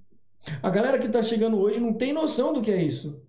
A 0.63 0.69
galera 0.69 0.97
que 0.97 1.07
tá 1.09 1.21
chegando 1.21 1.59
hoje 1.59 1.79
não 1.79 1.93
tem 1.93 2.13
noção 2.13 2.51
do 2.53 2.61
que 2.61 2.71
é 2.71 2.81
isso. 2.81 3.21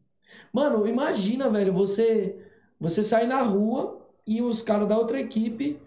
Mano, 0.52 0.86
imagina, 0.86 1.48
velho, 1.48 1.72
você 1.72 2.36
você 2.78 3.02
sair 3.02 3.26
na 3.28 3.40
rua 3.42 4.00
e 4.26 4.42
os 4.42 4.60
caras 4.60 4.88
da 4.88 4.98
outra 4.98 5.20
equipe 5.20 5.78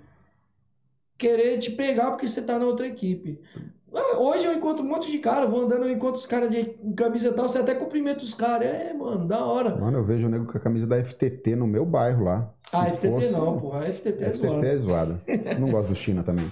querer 1.17 1.57
te 1.57 1.71
pegar 1.71 2.11
porque 2.11 2.27
você 2.27 2.41
tá 2.41 2.57
na 2.59 2.65
outra 2.65 2.87
equipe. 2.87 3.39
Ah, 3.93 4.17
Hoje 4.17 4.45
eu 4.45 4.53
encontro 4.53 4.83
um 4.83 4.87
monte 4.87 5.09
de 5.09 5.19
cara, 5.19 5.45
vou 5.45 5.61
andando, 5.61 5.85
eu 5.85 5.91
encontro 5.91 6.19
os 6.19 6.25
caras 6.25 6.49
de 6.49 6.65
camisa 6.97 7.29
e 7.29 7.33
tal, 7.33 7.47
você 7.47 7.59
até 7.59 7.73
cumprimenta 7.75 8.23
os 8.23 8.33
caras. 8.33 8.67
É, 8.67 8.93
mano, 8.93 9.25
da 9.27 9.45
hora. 9.45 9.75
Mano, 9.75 9.99
eu 9.99 10.03
vejo 10.03 10.27
o 10.27 10.29
nego 10.29 10.45
com 10.51 10.57
a 10.57 10.61
camisa 10.61 10.85
da 10.87 10.97
FTT 11.03 11.55
no 11.55 11.65
meu 11.67 11.85
bairro 11.85 12.23
lá. 12.25 12.53
Se 12.61 12.75
Ah, 12.75 12.85
FTT 12.85 13.07
fosse- 13.09 13.31
não, 13.33 13.57
porra. 13.57 13.85
FTT 13.91 14.23
é 14.23 14.29
FTT 14.33 14.47
zoado. 14.47 14.65
é 14.65 14.77
zoada. 14.77 15.19
Não 15.59 15.69
gosto 15.69 15.89
do 15.89 15.95
China 15.95 16.23
também. 16.23 16.51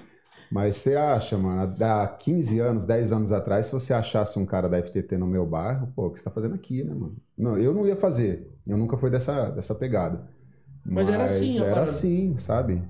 Mas 0.54 0.76
você 0.76 0.96
acha, 0.96 1.36
mano, 1.36 1.74
há 1.84 2.08
15 2.08 2.60
anos, 2.60 2.86
10 2.86 3.12
anos 3.12 3.32
atrás, 3.32 3.66
se 3.66 3.72
você 3.72 3.92
achasse 3.92 4.38
um 4.38 4.46
cara 4.46 4.70
da 4.70 4.80
FTT 4.80 5.18
no 5.18 5.26
meu 5.26 5.48
bairro, 5.48 5.92
pô, 5.96 6.06
o 6.06 6.12
que 6.12 6.20
você 6.20 6.24
tá 6.24 6.30
fazendo 6.30 6.54
aqui, 6.54 6.84
né, 6.84 6.94
mano? 6.94 7.16
Não, 7.36 7.58
eu 7.58 7.74
não 7.74 7.88
ia 7.88 7.96
fazer. 7.96 8.56
Eu 8.68 8.78
nunca 8.78 8.96
fui 8.96 9.10
dessa, 9.10 9.50
dessa 9.50 9.74
pegada. 9.74 10.30
Mas 10.86 11.10
era 11.10 11.24
assim, 11.24 11.56
era 11.56 11.66
parada. 11.66 11.82
assim, 11.82 12.38
sabe? 12.38 12.84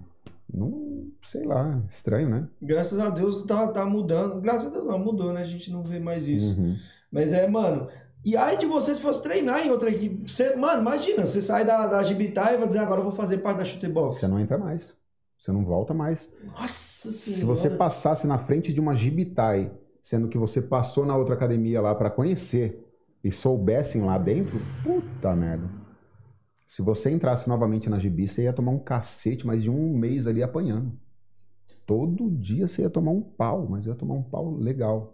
Não, 0.54 1.08
sei 1.22 1.44
lá, 1.44 1.82
estranho, 1.88 2.28
né? 2.28 2.50
Graças 2.62 3.00
a 3.00 3.10
Deus 3.10 3.44
tá, 3.44 3.66
tá 3.70 3.86
mudando. 3.86 4.42
Graças 4.42 4.68
a 4.68 4.70
Deus 4.70 4.86
não, 4.86 5.00
mudou, 5.00 5.32
né? 5.32 5.42
A 5.42 5.48
gente 5.48 5.72
não 5.72 5.84
vê 5.84 6.02
mais 6.02 6.28
isso. 6.28 6.60
Uhum. 6.60 6.76
Mas 7.10 7.32
é, 7.32 7.48
mano. 7.48 7.88
E 8.26 8.36
aí 8.36 8.58
de 8.58 8.66
você 8.66 8.94
se 8.94 9.02
fosse 9.02 9.24
treinar 9.24 9.66
em 9.66 9.72
outra 9.72 9.90
equipe. 9.90 10.30
Você, 10.30 10.54
mano, 10.58 10.82
imagina, 10.82 11.26
você 11.26 11.42
sai 11.42 11.64
da, 11.64 11.88
da 11.88 12.04
Gibitai 12.04 12.56
e 12.56 12.58
vai 12.58 12.68
dizer 12.68 12.80
agora 12.80 13.00
eu 13.00 13.06
vou 13.06 13.14
fazer 13.14 13.38
parte 13.38 13.60
da 13.60 13.66
Chutebox. 13.66 14.16
Você 14.16 14.28
não 14.28 14.38
entra 14.38 14.58
mais. 14.58 15.02
Você 15.44 15.52
não 15.52 15.66
volta 15.66 15.94
mais. 15.94 16.34
Nossa 16.58 17.12
Se 17.12 17.44
você 17.44 17.64
senhora. 17.64 17.78
passasse 17.78 18.26
na 18.26 18.38
frente 18.38 18.72
de 18.72 18.80
uma 18.80 18.96
Gibitai, 18.96 19.74
sendo 20.02 20.30
que 20.30 20.38
você 20.38 20.62
passou 20.62 21.06
na 21.06 21.18
outra 21.18 21.36
academia 21.36 21.82
lá 21.82 21.94
pra 21.94 22.10
conhecer 22.10 22.82
e 23.22 23.30
soubessem 23.30 24.04
lá 24.04 24.18
dentro, 24.18 24.62
puta 24.82 25.36
merda. 25.36 25.70
Se 26.66 26.82
você 26.82 27.12
entrasse 27.12 27.50
novamente 27.50 27.90
na 27.90 28.00
Gibi, 28.00 28.26
você 28.26 28.44
ia 28.44 28.54
tomar 28.54 28.72
um 28.72 28.80
cacete, 28.80 29.46
mais 29.46 29.62
de 29.62 29.70
um 29.70 29.98
mês 29.98 30.28
ali 30.28 30.42
apanhando. 30.42 30.98
Todo 31.86 32.32
dia 32.32 32.66
você 32.66 32.84
ia 32.84 32.90
tomar 32.90 33.12
um 33.12 33.22
pau, 33.22 33.68
mas 33.70 33.86
ia 33.86 33.96
tomar 33.96 34.14
um 34.14 34.24
pau 34.24 34.50
legal. 34.50 35.14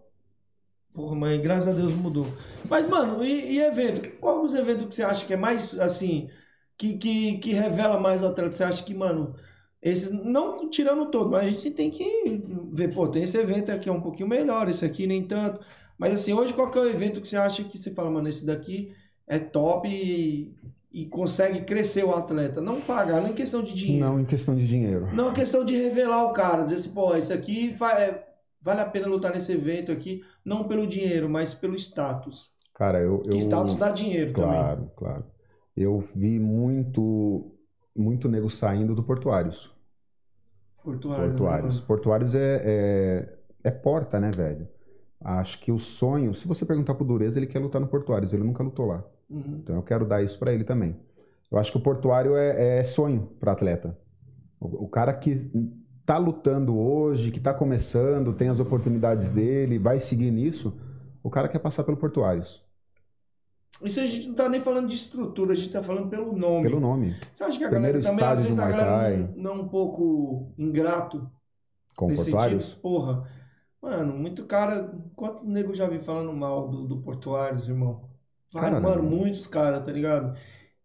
Porra, 0.93 1.15
mas 1.15 1.41
graças 1.41 1.67
a 1.69 1.73
Deus 1.73 1.95
mudou. 1.95 2.27
Mas, 2.69 2.87
mano, 2.87 3.25
e, 3.25 3.53
e 3.53 3.61
evento? 3.61 4.07
Qual 4.19 4.43
os 4.43 4.53
eventos 4.53 4.85
que 4.85 4.93
você 4.93 5.01
acha 5.01 5.25
que 5.25 5.33
é 5.33 5.37
mais, 5.37 5.73
assim, 5.79 6.29
que, 6.77 6.99
que, 6.99 7.39
que 7.39 7.51
revela 7.51 7.99
mais 7.99 8.23
atleta? 8.23 8.55
Você 8.55 8.63
acha 8.63 8.83
que, 8.83 8.93
mano, 8.93 9.35
esse, 9.81 10.11
não 10.11 10.69
tirando 10.69 11.09
todo, 11.09 11.29
mas 11.31 11.45
a 11.45 11.49
gente 11.49 11.71
tem 11.71 11.89
que 11.89 12.03
ver, 12.71 12.93
pô, 12.93 13.07
tem 13.07 13.23
esse 13.23 13.37
evento 13.37 13.71
aqui 13.71 13.87
é 13.89 13.91
um 13.91 14.01
pouquinho 14.01 14.27
melhor, 14.27 14.69
esse 14.69 14.85
aqui 14.85 15.07
nem 15.07 15.25
tanto. 15.25 15.59
Mas, 15.97 16.13
assim, 16.13 16.33
hoje 16.33 16.53
qual 16.53 16.69
que 16.71 16.77
é 16.77 16.81
o 16.81 16.89
evento 16.89 17.21
que 17.21 17.27
você 17.27 17.37
acha 17.37 17.63
que 17.63 17.77
você 17.77 17.91
fala, 17.91 18.09
mano, 18.11 18.27
esse 18.29 18.45
daqui 18.45 18.93
é 19.27 19.37
top 19.37 19.87
e, 19.87 20.55
e 20.91 21.05
consegue 21.05 21.61
crescer 21.61 22.03
o 22.03 22.13
atleta. 22.13 22.61
Não 22.61 22.81
pagar, 22.81 23.21
não 23.21 23.29
é 23.29 23.33
questão 23.33 23.61
de 23.61 23.73
dinheiro. 23.73 24.05
Não 24.05 24.19
em 24.19 24.25
questão 24.25 24.55
de 24.55 24.67
dinheiro. 24.67 25.09
Não 25.13 25.29
é 25.29 25.33
questão 25.33 25.63
de 25.63 25.75
revelar 25.75 26.25
o 26.25 26.33
cara, 26.33 26.63
dizer 26.63 26.75
assim, 26.75 26.91
pô, 26.91 27.13
isso 27.15 27.33
aqui 27.33 27.73
fa- 27.73 27.99
é- 27.99 28.27
vale 28.61 28.81
a 28.81 28.85
pena 28.85 29.07
lutar 29.07 29.33
nesse 29.33 29.51
evento 29.51 29.91
aqui, 29.91 30.21
não 30.43 30.67
pelo 30.67 30.87
dinheiro, 30.87 31.29
mas 31.29 31.53
pelo 31.53 31.75
status. 31.75 32.51
Cara, 32.73 32.99
eu. 33.01 33.19
Que 33.19 33.35
eu... 33.35 33.39
status 33.39 33.75
dá 33.75 33.91
dinheiro 33.91 34.33
também. 34.33 34.49
Claro, 34.49 34.91
claro. 34.95 35.25
Eu 35.75 35.99
vi 35.99 36.39
muito, 36.39 37.51
muito 37.99 38.29
nego 38.29 38.49
saindo 38.49 38.95
do 38.95 39.03
Portuários. 39.03 39.71
Portuário. 40.83 41.23
né, 41.23 41.29
Portuários. 41.29 41.81
Portuários 41.81 42.35
é, 42.35 42.61
é, 42.63 43.39
é 43.65 43.71
porta, 43.71 44.19
né, 44.19 44.31
velho? 44.31 44.67
Acho 45.21 45.59
que 45.59 45.71
o 45.71 45.77
sonho, 45.77 46.33
se 46.33 46.47
você 46.47 46.65
perguntar 46.65 46.95
pro 46.95 47.05
Dureza, 47.05 47.39
ele 47.39 47.47
quer 47.47 47.59
lutar 47.59 47.81
no 47.81 47.87
Portuários, 47.87 48.33
ele 48.33 48.43
nunca 48.43 48.63
lutou 48.63 48.85
lá. 48.85 49.03
Uhum. 49.29 49.59
Então 49.61 49.75
eu 49.75 49.83
quero 49.83 50.05
dar 50.05 50.23
isso 50.23 50.39
pra 50.39 50.53
ele 50.53 50.63
também. 50.63 50.95
Eu 51.51 51.57
acho 51.57 51.71
que 51.71 51.77
o 51.77 51.81
Portuário 51.81 52.35
é, 52.35 52.79
é 52.79 52.83
sonho 52.83 53.29
para 53.39 53.51
atleta. 53.51 53.97
O, 54.59 54.85
o 54.85 54.87
cara 54.87 55.13
que 55.13 55.35
tá 56.05 56.17
lutando 56.17 56.77
hoje, 56.77 57.31
que 57.31 57.39
tá 57.39 57.53
começando, 57.53 58.33
tem 58.33 58.49
as 58.49 58.59
oportunidades 58.59 59.29
dele, 59.29 59.77
vai 59.77 59.99
seguir 59.99 60.31
nisso, 60.31 60.75
o 61.21 61.29
cara 61.29 61.47
quer 61.47 61.59
passar 61.59 61.83
pelo 61.83 61.97
Portuários, 61.97 62.63
Isso 63.83 63.99
a 63.99 64.05
gente 64.05 64.27
não 64.27 64.35
tá 64.35 64.49
nem 64.49 64.61
falando 64.61 64.87
de 64.87 64.95
estrutura, 64.95 65.53
a 65.53 65.55
gente 65.55 65.69
tá 65.71 65.81
falando 65.81 66.09
pelo 66.09 66.35
nome. 66.37 66.63
pelo 66.63 66.79
nome. 66.79 67.15
Você 67.33 67.43
acha 67.43 67.57
que 67.57 67.63
a 67.63 67.69
Primeiro 67.69 67.99
galera 68.01 68.01
também, 68.01 68.25
às 68.25 68.39
vezes, 68.41 68.59
a 68.59 68.69
galera 68.69 69.17
não, 69.35 69.43
não 69.43 69.51
é 69.51 69.53
um 69.63 69.67
pouco 69.69 70.53
ingrato 70.57 71.29
Com 71.95 72.07
nesse 72.07 72.23
Portuários? 72.23 72.63
sentido? 72.65 72.81
Porra, 72.81 73.29
mano, 73.81 74.13
muito 74.17 74.45
cara... 74.45 74.91
Quanto 75.15 75.45
nego 75.45 75.73
já 75.73 75.87
vi 75.87 75.99
falando 75.99 76.33
mal 76.33 76.67
do, 76.67 76.87
do 76.87 77.01
Portuários, 77.01 77.67
irmão? 77.67 78.09
Cara, 78.53 78.79
mano, 78.79 79.03
muitos 79.03 79.47
caras, 79.47 79.85
tá 79.85 79.91
ligado? 79.91 80.35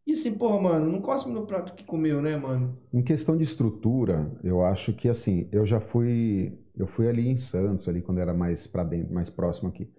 E 0.06 0.12
assim, 0.12 0.34
porra, 0.36 0.60
mano, 0.60 0.90
não 0.92 1.00
cospe 1.00 1.30
no 1.30 1.46
prato 1.46 1.74
que 1.74 1.82
comeu, 1.84 2.20
né, 2.20 2.36
mano? 2.36 2.78
Em 2.92 3.02
questão 3.02 3.36
de 3.36 3.42
estrutura, 3.42 4.30
eu 4.42 4.62
acho 4.64 4.92
que 4.92 5.08
assim, 5.08 5.48
eu 5.50 5.64
já 5.64 5.80
fui, 5.80 6.58
eu 6.76 6.86
fui 6.86 7.08
ali 7.08 7.26
em 7.28 7.36
Santos, 7.36 7.88
ali 7.88 8.02
quando 8.02 8.18
era 8.20 8.34
mais 8.34 8.66
para 8.66 8.84
dentro, 8.84 9.14
mais 9.14 9.30
próximo 9.30 9.70
aqui. 9.70 9.90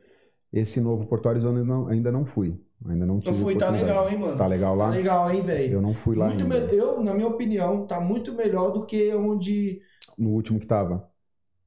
Esse 0.54 0.80
novo 0.80 1.08
Portuários 1.08 1.44
eu 1.44 1.50
ainda 1.50 1.64
não, 1.64 1.88
ainda 1.88 2.12
não 2.12 2.26
fui, 2.26 2.56
ainda 2.88 3.06
não 3.06 3.16
Eu 3.16 3.22
tive 3.22 3.42
fui, 3.42 3.56
tá 3.56 3.70
legal, 3.70 4.10
hein, 4.10 4.18
mano? 4.18 4.38
Tá 4.38 4.48
legal 4.48 4.76
lá? 4.76 4.86
Tá 4.90 4.96
legal, 4.96 5.32
hein, 5.32 5.42
velho? 5.42 5.74
Eu 5.74 5.82
não 5.82 5.94
fui 5.94 6.16
lá 6.16 6.28
Muito 6.28 6.44
ainda. 6.44 6.60
me- 6.68 6.74
Eu, 6.76 7.02
na 7.04 7.14
minha 7.14 7.28
opinião, 7.28 7.86
tá 7.86 8.00
muito 8.00 8.34
melhor 8.34 8.72
do 8.72 8.86
que 8.86 9.14
onde... 9.14 9.82
No 10.18 10.30
último 10.32 10.60
que 10.60 10.68
tava, 10.68 11.10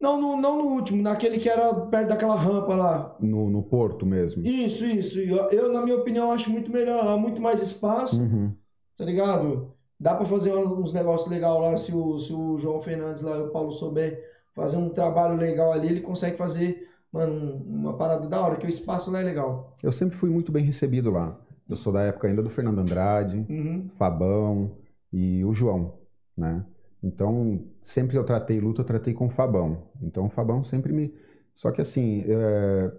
Não 0.01 0.21
no, 0.21 0.37
não 0.37 0.57
no 0.59 0.65
último, 0.71 1.03
naquele 1.03 1.39
que 1.39 1.49
era 1.49 1.75
perto 1.75 2.09
daquela 2.09 2.37
rampa 2.37 2.75
lá. 2.75 3.17
no, 3.21 3.51
no 3.51 3.63
Porto 3.63 4.07
mesmo. 4.07 4.47
Isso, 4.47 4.85
isso. 4.85 5.19
Eu, 5.19 5.49
eu, 5.51 5.73
na 5.73 5.83
minha 5.83 5.97
opinião, 5.97 6.31
acho 6.33 6.51
muito 6.51 6.71
melhor 6.71 7.05
lá, 7.05 7.17
muito 7.17 7.43
mais 7.43 7.61
espaço, 7.63 8.21
Uhum. 8.21 8.53
tá 8.97 9.05
ligado? 9.05 9.75
Dá 10.01 10.15
pra 10.15 10.25
fazer 10.25 10.55
uns 10.55 10.93
negócios 10.93 11.29
legais 11.29 11.61
lá, 11.61 11.77
se 11.77 11.93
o, 11.93 12.19
se 12.19 12.33
o 12.33 12.57
João 12.57 12.81
Fernandes 12.81 13.21
lá 13.23 13.37
e 13.37 13.41
o 13.43 13.49
Paulo 13.51 13.73
souber 13.73 14.23
fazer 14.55 14.77
um 14.77 14.89
trabalho 14.89 15.37
legal 15.37 15.73
ali, 15.73 15.89
ele 15.89 16.01
consegue 16.01 16.37
fazer, 16.37 16.88
mano, 17.13 17.33
um- 17.33 17.81
uma 17.81 17.97
parada 17.97 18.27
da 18.29 18.41
hora, 18.41 18.57
que 18.57 18.67
o 18.67 18.69
espaço 18.69 19.11
lá 19.11 19.21
é 19.21 19.25
legal. 19.25 19.75
Eu 19.83 19.93
sempre 19.93 20.17
fui 20.17 20.31
muito 20.31 20.53
bem 20.53 20.65
recebido 20.65 21.11
lá. 21.11 21.39
Eu 21.69 21.77
sou 21.77 21.93
da 21.93 22.03
época 22.03 22.29
ainda 22.29 22.43
do 22.43 22.49
Fernando 22.51 22.79
Andrade, 22.81 23.45
Uhum. 23.49 23.89
Fabão 23.91 24.77
e 25.13 25.45
o 25.45 25.53
João, 25.53 25.99
né? 26.37 26.65
Então, 27.03 27.65
sempre 27.81 28.13
que 28.13 28.19
eu 28.19 28.25
tratei 28.25 28.59
luta, 28.59 28.81
eu 28.81 28.85
tratei 28.87 29.15
com 29.15 29.27
o 29.27 29.31
Fabão. 29.31 29.89
Então, 30.03 30.27
o 30.27 30.31
Fabão 30.31 30.63
sempre 30.63 30.93
me... 30.93 31.15
Só 31.55 31.71
que 31.71 31.81
assim, 31.81 32.25
é, 32.27 32.93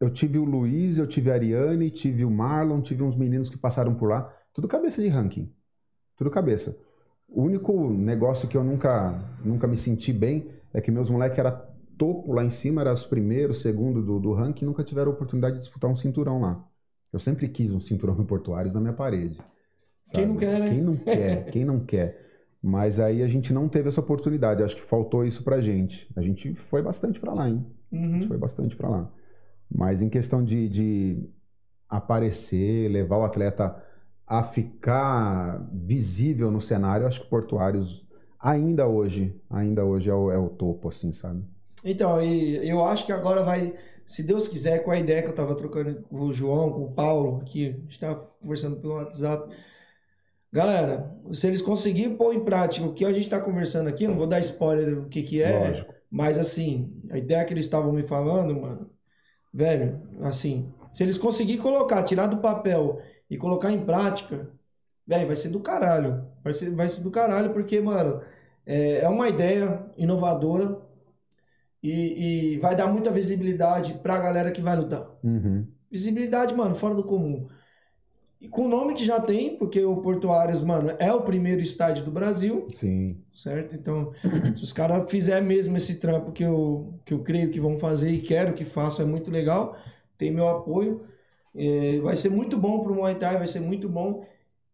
eu 0.00 0.10
tive 0.10 0.38
o 0.38 0.44
Luiz, 0.44 0.98
eu 0.98 1.06
tive 1.06 1.30
a 1.30 1.34
Ariane, 1.34 1.90
tive 1.90 2.24
o 2.24 2.30
Marlon, 2.30 2.80
tive 2.80 3.02
uns 3.02 3.16
meninos 3.16 3.50
que 3.50 3.56
passaram 3.58 3.94
por 3.94 4.08
lá. 4.08 4.28
Tudo 4.52 4.68
cabeça 4.68 5.02
de 5.02 5.08
ranking. 5.08 5.52
Tudo 6.16 6.30
cabeça. 6.30 6.76
O 7.28 7.42
único 7.42 7.88
negócio 7.90 8.48
que 8.48 8.56
eu 8.56 8.62
nunca, 8.64 9.18
nunca 9.44 9.66
me 9.66 9.76
senti 9.76 10.12
bem 10.12 10.48
é 10.72 10.80
que 10.80 10.90
meus 10.90 11.08
moleques 11.10 11.38
eram 11.38 11.60
topo 12.00 12.32
lá 12.32 12.44
em 12.44 12.50
cima, 12.50 12.80
eram 12.82 12.92
os 12.94 13.04
primeiros, 13.06 13.62
segundo 13.62 14.02
do, 14.02 14.18
do 14.20 14.32
ranking, 14.34 14.64
e 14.64 14.68
nunca 14.68 14.84
tiveram 14.84 15.12
a 15.12 15.14
oportunidade 15.14 15.56
de 15.56 15.60
disputar 15.62 15.90
um 15.90 15.94
cinturão 15.96 16.40
lá. 16.40 16.64
Eu 17.12 17.18
sempre 17.20 17.48
quis 17.48 17.70
um 17.72 17.80
cinturão 17.80 18.20
em 18.20 18.26
Portuários 18.26 18.74
na 18.74 18.80
minha 18.80 18.94
parede. 18.94 19.40
Quem 20.12 20.26
não 20.26 20.36
sabe? 20.36 20.36
quer, 20.36 20.58
né? 20.60 20.66
Quem 20.66 20.80
não 20.82 20.96
quer, 21.06 21.50
quem 21.50 21.64
não 21.64 21.80
quer. 21.84 22.18
Mas 22.62 23.00
aí 23.00 23.22
a 23.22 23.28
gente 23.28 23.52
não 23.52 23.68
teve 23.68 23.88
essa 23.88 24.00
oportunidade. 24.00 24.62
Acho 24.62 24.76
que 24.76 24.82
faltou 24.82 25.24
isso 25.24 25.42
pra 25.44 25.60
gente. 25.60 26.10
A 26.16 26.22
gente 26.22 26.54
foi 26.54 26.82
bastante 26.82 27.20
pra 27.20 27.32
lá, 27.34 27.48
hein? 27.48 27.66
A 28.10 28.14
gente 28.14 28.26
Uhum. 28.26 28.28
foi 28.28 28.38
bastante 28.38 28.76
pra 28.76 28.88
lá. 28.88 29.12
Mas 29.70 30.02
em 30.02 30.08
questão 30.10 30.44
de, 30.44 30.68
de 30.68 31.30
aparecer, 31.88 32.88
levar 32.90 33.18
o 33.18 33.24
atleta 33.24 33.82
a 34.26 34.42
ficar 34.44 35.68
visível 35.72 36.50
no 36.50 36.60
cenário, 36.60 37.06
acho 37.06 37.20
que 37.20 37.26
o 37.26 37.30
Portuários 37.30 38.08
ainda 38.38 38.86
hoje, 38.88 39.40
ainda 39.50 39.84
hoje 39.84 40.10
é 40.10 40.14
o, 40.14 40.30
é 40.30 40.38
o 40.38 40.48
topo, 40.50 40.88
assim, 40.88 41.12
sabe? 41.12 41.44
Então, 41.84 42.20
e 42.22 42.68
eu 42.68 42.84
acho 42.84 43.06
que 43.06 43.12
agora 43.12 43.42
vai, 43.42 43.74
se 44.06 44.22
Deus 44.22 44.48
quiser, 44.48 44.82
com 44.82 44.90
a 44.90 44.98
ideia 44.98 45.22
que 45.22 45.28
eu 45.28 45.34
tava 45.34 45.54
trocando 45.54 46.02
com 46.02 46.20
o 46.20 46.32
João, 46.32 46.72
com 46.72 46.84
o 46.84 46.92
Paulo, 46.92 47.40
aqui, 47.40 47.68
a 47.68 47.72
gente 47.72 47.98
tava 47.98 48.16
conversando 48.40 48.76
pelo 48.76 48.94
WhatsApp. 48.94 49.54
Galera, 50.52 51.16
se 51.32 51.46
eles 51.46 51.62
conseguirem 51.62 52.16
pôr 52.16 52.34
em 52.34 52.44
prática 52.44 52.84
o 52.84 52.92
que 52.92 53.04
a 53.04 53.12
gente 53.12 53.28
tá 53.28 53.40
conversando 53.40 53.88
aqui, 53.88 54.06
não 54.06 54.16
vou 54.16 54.26
dar 54.26 54.40
spoiler 54.40 54.96
do 54.96 55.08
que 55.08 55.22
que 55.22 55.42
é, 55.42 55.68
Lógico. 55.68 55.94
mas 56.10 56.38
assim, 56.38 56.92
a 57.10 57.18
ideia 57.18 57.44
que 57.44 57.52
eles 57.54 57.66
estavam 57.66 57.92
me 57.92 58.02
falando, 58.02 58.60
mano, 58.60 58.90
velho, 59.54 60.02
assim, 60.22 60.72
se 60.90 61.04
eles 61.04 61.16
conseguirem 61.16 61.62
colocar, 61.62 62.02
tirar 62.02 62.26
do 62.26 62.38
papel 62.38 63.00
e 63.28 63.36
colocar 63.36 63.70
em 63.70 63.84
prática, 63.84 64.50
velho, 65.06 65.26
vai 65.28 65.36
ser 65.36 65.50
do 65.50 65.60
caralho. 65.60 66.26
Vai 66.42 66.52
ser, 66.52 66.70
vai 66.74 66.88
ser 66.88 67.00
do 67.02 67.10
caralho, 67.10 67.52
porque, 67.52 67.80
mano, 67.80 68.20
é, 68.66 68.98
é 69.02 69.08
uma 69.08 69.28
ideia 69.28 69.86
inovadora 69.96 70.89
e, 71.82 72.54
e 72.54 72.58
vai 72.58 72.76
dar 72.76 72.86
muita 72.86 73.10
visibilidade 73.10 73.94
pra 73.94 74.18
galera 74.18 74.50
que 74.50 74.60
vai 74.60 74.76
lutar. 74.76 75.06
Uhum. 75.22 75.66
Visibilidade, 75.90 76.54
mano, 76.54 76.74
fora 76.74 76.94
do 76.94 77.04
comum. 77.04 77.48
E 78.40 78.48
com 78.48 78.62
o 78.64 78.68
nome 78.68 78.94
que 78.94 79.04
já 79.04 79.20
tem, 79.20 79.56
porque 79.58 79.84
o 79.84 79.96
Portuários, 79.98 80.62
mano, 80.62 80.94
é 80.98 81.12
o 81.12 81.20
primeiro 81.20 81.60
estádio 81.60 82.04
do 82.04 82.10
Brasil, 82.10 82.64
Sim. 82.68 83.18
certo? 83.34 83.74
Então, 83.74 84.12
se 84.56 84.64
os 84.64 84.72
caras 84.72 85.10
fizerem 85.10 85.46
mesmo 85.46 85.76
esse 85.76 85.96
trampo 85.96 86.32
que 86.32 86.42
eu, 86.42 86.94
que 87.04 87.12
eu 87.12 87.22
creio 87.22 87.50
que 87.50 87.60
vão 87.60 87.78
fazer 87.78 88.10
e 88.10 88.20
quero 88.22 88.54
que 88.54 88.64
façam, 88.64 89.04
é 89.04 89.08
muito 89.08 89.30
legal, 89.30 89.76
tem 90.16 90.30
meu 90.30 90.48
apoio. 90.48 91.02
É, 91.54 91.98
vai 92.00 92.16
ser 92.16 92.30
muito 92.30 92.56
bom 92.56 92.80
pro 92.80 92.94
Muay 92.94 93.14
Thai, 93.16 93.36
vai 93.36 93.46
ser 93.46 93.60
muito 93.60 93.88
bom. 93.88 94.24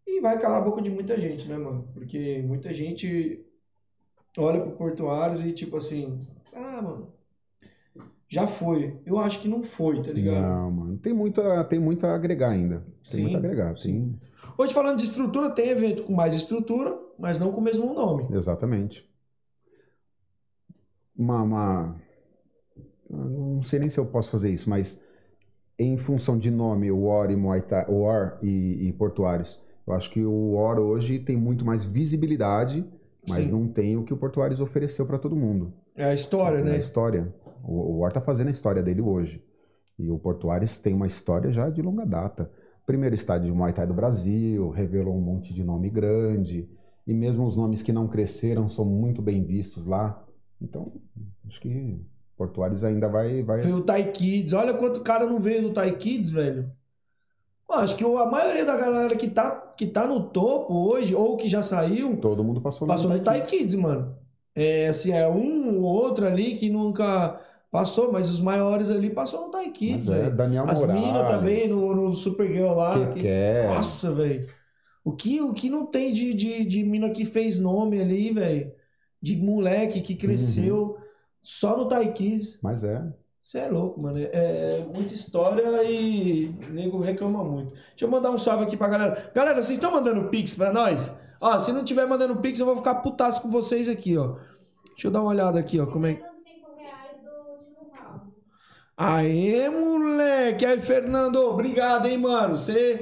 E 0.07 0.21
vai 0.21 0.39
calar 0.39 0.61
a 0.61 0.65
boca 0.65 0.81
de 0.81 0.91
muita 0.91 1.19
gente, 1.19 1.49
né, 1.49 1.57
mano? 1.57 1.89
Porque 1.93 2.41
muita 2.47 2.73
gente 2.73 3.45
olha 4.39 4.61
pro 4.61 4.71
Portuários 4.73 5.45
e 5.45 5.53
tipo 5.53 5.77
assim, 5.77 6.19
ah, 6.79 6.83
mano, 6.83 7.13
já 8.29 8.47
foi. 8.47 9.01
Eu 9.07 9.19
acho 9.19 9.41
que 9.41 9.49
não 9.49 9.63
foi, 9.63 10.03
tá 10.03 10.11
ligado? 10.13 10.41
Não, 10.43 10.71
mano. 10.71 10.99
Tem 10.99 11.13
muito, 11.13 11.41
a, 11.41 11.65
tem 11.65 11.79
muito 11.79 12.07
a 12.07 12.15
agregar 12.15 12.51
ainda. 12.51 12.81
Tem 12.81 12.95
Sim, 13.05 13.23
muito 13.23 13.35
a 13.37 13.39
agregar. 13.39 13.79
sim. 13.79 14.19
Tem... 14.19 14.19
Hoje 14.59 14.75
falando 14.75 14.99
de 14.99 15.05
estrutura, 15.05 15.51
tem 15.51 15.69
evento 15.69 16.03
com 16.05 16.13
mais 16.13 16.35
estrutura, 16.35 16.99
mas 17.19 17.39
não 17.39 17.53
com 17.53 17.61
o 17.61 17.65
mesmo 17.65 17.93
nome. 17.95 18.27
Exatamente. 18.35 19.09
Uma, 21.17 21.43
uma- 21.43 22.01
Não 23.09 23.63
sei 23.63 23.79
nem 23.79 23.89
se 23.89 23.99
eu 23.99 24.07
posso 24.07 24.31
fazer 24.31 24.51
isso, 24.51 24.69
mas 24.69 25.01
em 25.79 25.97
função 25.99 26.39
de 26.39 26.51
nome, 26.51 26.91
o 26.91 27.05
War 27.05 27.31
e, 27.31 27.37
Muay 27.37 27.63
Thai, 27.63 27.87
e, 28.43 28.89
e 28.89 28.93
Portuários, 28.95 29.61
eu 29.87 29.95
acho 29.95 30.11
que 30.11 30.25
o 30.25 30.55
War 30.55 30.79
hoje 30.79 31.19
tem 31.19 31.37
muito 31.37 31.65
mais 31.65 31.85
visibilidade, 31.85 32.85
mas 33.29 33.47
Sim. 33.47 33.53
não 33.53 33.69
tem 33.69 33.97
o 33.97 34.05
que 34.05 34.13
o 34.13 34.17
Portuários 34.17 34.61
ofereceu 34.61 35.05
para 35.07 35.19
todo 35.19 35.37
mundo. 35.37 35.73
É 35.95 36.05
a 36.05 36.15
história, 36.15 36.59
Sabe? 36.59 36.69
É 36.69 36.73
né? 36.73 36.77
A 36.77 36.81
história. 36.81 37.35
O, 37.63 37.75
o 37.75 37.99
War 37.99 38.13
tá 38.13 38.21
fazendo 38.21 38.49
a 38.49 38.53
história 38.53 38.83
dele 38.83 39.01
hoje. 39.01 39.43
E 39.99 40.11
o 40.11 40.19
Portuários 40.19 40.79
tem 40.79 40.95
uma 40.95 41.07
história 41.07 41.53
já 41.53 41.71
de 41.71 41.83
longa 41.83 42.05
data. 42.05 42.51
Primeiro 42.85 43.15
estádio 43.15 43.51
de 43.51 43.57
Muay 43.57 43.73
Thai 43.73 43.87
do 43.87 43.95
Brasil, 43.95 44.71
revelou 44.71 45.17
um 45.17 45.21
monte 45.21 45.53
de 45.53 45.65
nome 45.65 45.91
grande. 45.91 46.69
E 47.07 47.15
mesmo 47.15 47.47
os 47.47 47.57
nomes 47.57 47.83
que 47.83 47.93
não 47.93 48.07
cresceram 48.07 48.69
são 48.69 48.85
muito 48.85 49.23
bem 49.23 49.45
vistos 49.45 49.87
lá. 49.87 50.25
Então, 50.61 50.93
acho 51.47 51.61
que 51.61 52.01
Portuários 52.37 52.85
ainda 52.85 53.09
vai. 53.09 53.43
vai... 53.43 53.61
Veio 53.61 53.77
o 53.77 53.83
Thai 53.83 54.13
Kids. 54.13 54.53
Olha 54.53 54.75
quanto 54.75 55.01
cara 55.01 55.27
não 55.27 55.41
veio 55.41 55.63
do 55.63 55.73
Thai 55.73 55.97
Kids, 55.97 56.31
velho. 56.31 56.71
Acho 57.69 57.97
que 57.97 58.05
a 58.05 58.27
maioria 58.27 58.65
da 58.65 58.77
galera 58.77 59.17
que 59.17 59.29
tá, 59.29 59.51
que 59.77 59.87
tá 59.87 60.07
no 60.07 60.29
topo 60.31 60.89
hoje, 60.89 61.15
ou 61.15 61.37
que 61.37 61.49
já 61.49 61.63
saiu, 61.63 62.17
Todo 62.21 62.43
mundo 62.45 62.61
passou, 62.61 62.87
passou 62.87 63.11
no 63.11 63.19
Thai 63.21 63.41
Kids. 63.41 63.51
Kids, 63.51 63.75
mano. 63.75 64.17
É 64.55 64.89
assim, 64.89 65.13
é 65.13 65.29
um 65.29 65.83
ou 65.83 65.85
outro 65.85 66.27
ali 66.27 66.55
que 66.57 66.71
nunca 66.71 67.39
passou, 67.71 68.11
mas 68.13 68.31
os 68.31 68.41
maiores 68.41 68.89
ali 68.91 69.11
passou 69.11 69.47
no 69.47 69.51
Thai 69.51 69.71
Kids, 69.71 70.09
é. 70.09 70.31
Daniel 70.31 70.65
As 70.69 70.79
Morales. 70.81 71.03
minas 71.03 71.31
também 71.31 71.69
no, 71.69 71.95
no 71.95 72.15
Supergirl 72.15 72.73
lá. 72.73 73.13
que 73.13 73.21
que-. 73.21 73.67
Nossa, 73.67 74.13
velho. 74.13 74.47
O 75.05 75.13
que, 75.13 75.41
o 75.41 75.53
que 75.53 75.69
não 75.69 75.87
tem 75.87 76.13
de, 76.13 76.33
de, 76.35 76.65
de 76.65 76.83
mina 76.85 77.11
que 77.11 77.25
fez 77.25 77.59
nome 77.59 78.01
ali, 78.01 78.33
velho? 78.33 78.73
De 79.21 79.37
moleque 79.37 80.01
que 80.01 80.15
cresceu 80.15 80.77
Uhum. 80.91 80.97
só 81.43 81.77
no 81.77 81.87
Thai 81.89 82.13
Kids. 82.13 82.59
Mas 82.63 82.83
é. 82.85 83.05
Você 83.47 83.59
é 83.59 83.69
louco, 83.69 84.01
mano. 84.03 84.19
É 84.19 84.85
muita 84.93 85.15
história 85.15 85.63
e 85.85 86.53
o 86.69 86.73
nego 86.73 87.01
reclama 87.01 87.45
muito. 87.45 87.71
Deixa 87.91 88.05
eu 88.05 88.09
mandar 88.09 88.33
um 88.33 88.39
salve 88.39 88.65
aqui 88.65 88.77
pra 88.77 88.89
galera. 88.89 89.31
Galera, 89.33 89.63
vocês 89.63 89.79
estão 89.79 89.93
mandando 89.93 90.29
pix 90.31 90.57
pra 90.57 90.73
nós? 90.73 91.17
Ó, 91.41 91.57
se 91.61 91.71
não 91.73 91.85
tiver 91.85 92.09
mandando 92.09 92.35
pix, 92.41 92.59
eu 92.59 92.67
vou 92.67 92.77
ficar 92.77 92.97
putaço 92.97 93.41
com 93.41 93.49
vocês 93.49 93.89
aqui, 93.89 94.19
ó. 94.19 94.35
Deixa 94.89 95.07
eu 95.07 95.13
dar 95.13 95.21
uma 95.21 95.31
olhada 95.31 95.61
aqui, 95.61 95.79
ó. 95.79 95.87
Como 95.87 96.07
é 96.09 96.15
que. 96.15 96.23
Mais 96.23 96.33
uns 96.33 96.43
5 96.43 96.75
reais 96.77 97.21
do 97.23 97.53
último 97.53 97.93
round. 97.95 98.25
Aê, 98.97 99.69
moleque! 99.69 100.67
Aí, 100.67 100.81
Fernando, 100.81 101.37
obrigado, 101.37 102.07
hein, 102.07 102.19
mano. 102.19 102.57
Você. 102.57 103.01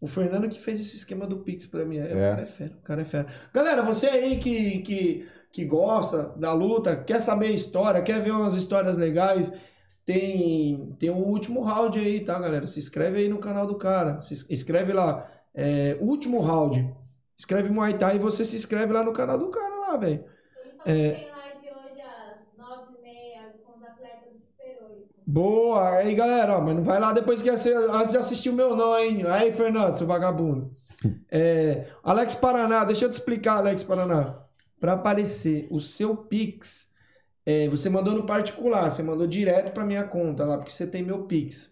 O 0.00 0.08
Fernando 0.08 0.48
que 0.48 0.58
fez 0.60 0.80
esse 0.80 0.96
esquema 0.96 1.28
do 1.28 1.36
Pix 1.38 1.64
pra 1.64 1.84
mim. 1.84 1.98
É, 1.98 2.02
O 2.12 2.18
É. 2.18 2.30
cara 2.30 2.42
é 2.42 2.46
fera, 2.46 2.72
o 2.76 2.82
cara 2.82 3.02
é 3.02 3.04
fera. 3.04 3.26
Galera, 3.54 3.82
você 3.84 4.08
aí 4.08 4.36
que, 4.38 4.80
que, 4.80 5.28
que 5.52 5.64
gosta 5.64 6.32
da 6.36 6.52
luta, 6.52 6.96
quer 6.96 7.20
saber 7.20 7.46
a 7.46 7.52
história, 7.52 8.02
quer 8.02 8.20
ver 8.20 8.32
umas 8.32 8.56
histórias 8.56 8.98
legais, 8.98 9.50
tem, 10.06 10.88
tem 10.98 11.10
o 11.10 11.16
último 11.16 11.60
round 11.62 11.98
aí, 11.98 12.20
tá, 12.24 12.38
galera? 12.38 12.66
Se 12.66 12.78
inscreve 12.78 13.18
aí 13.18 13.28
no 13.28 13.38
canal 13.38 13.66
do 13.66 13.74
cara. 13.74 14.20
Se 14.22 14.32
ins- 14.32 14.46
escreve 14.48 14.92
lá, 14.92 15.26
é, 15.52 15.98
último 16.00 16.40
round. 16.40 16.94
Escreve 17.36 17.68
Muay 17.68 17.98
Thai 17.98 18.16
e 18.16 18.20
você 18.20 18.44
se 18.44 18.56
inscreve 18.56 18.92
lá 18.92 19.02
no 19.02 19.12
canal 19.12 19.36
do 19.36 19.48
cara 19.48 19.74
lá, 19.80 19.96
velho. 19.98 20.24
É. 20.86 21.10
tem 21.10 21.28
live 21.28 21.66
hoje 21.66 22.00
às 22.00 22.38
9h30 22.56 23.58
com 23.64 23.76
os 23.76 23.82
atletas 23.84 24.32
do 24.32 24.38
Super 24.40 24.78
8. 24.90 25.06
Boa! 25.26 25.90
Aí, 25.98 26.14
galera, 26.14 26.56
ó, 26.56 26.60
mas 26.62 26.76
não 26.76 26.84
vai 26.84 27.00
lá 27.00 27.12
depois 27.12 27.42
que 27.42 27.50
você, 27.50 27.74
antes 27.74 28.12
de 28.12 28.16
assistir 28.16 28.48
o 28.50 28.54
meu 28.54 28.74
não, 28.76 28.96
hein? 28.98 29.24
Aí, 29.26 29.52
Fernando, 29.52 29.96
seu 29.96 30.06
vagabundo. 30.06 30.74
É, 31.30 31.88
Alex 32.02 32.34
Paraná, 32.36 32.84
deixa 32.84 33.04
eu 33.04 33.10
te 33.10 33.14
explicar, 33.14 33.56
Alex 33.56 33.82
Paraná. 33.82 34.42
Para 34.78 34.92
aparecer 34.92 35.66
o 35.70 35.80
seu 35.80 36.16
Pix, 36.16 36.90
é, 37.46 37.68
você 37.68 37.88
mandou 37.88 38.12
no 38.12 38.26
particular, 38.26 38.90
você 38.90 39.04
mandou 39.04 39.26
direto 39.26 39.72
para 39.72 39.84
minha 39.84 40.02
conta 40.02 40.44
lá, 40.44 40.58
porque 40.58 40.72
você 40.72 40.84
tem 40.84 41.02
meu 41.02 41.22
Pix. 41.22 41.70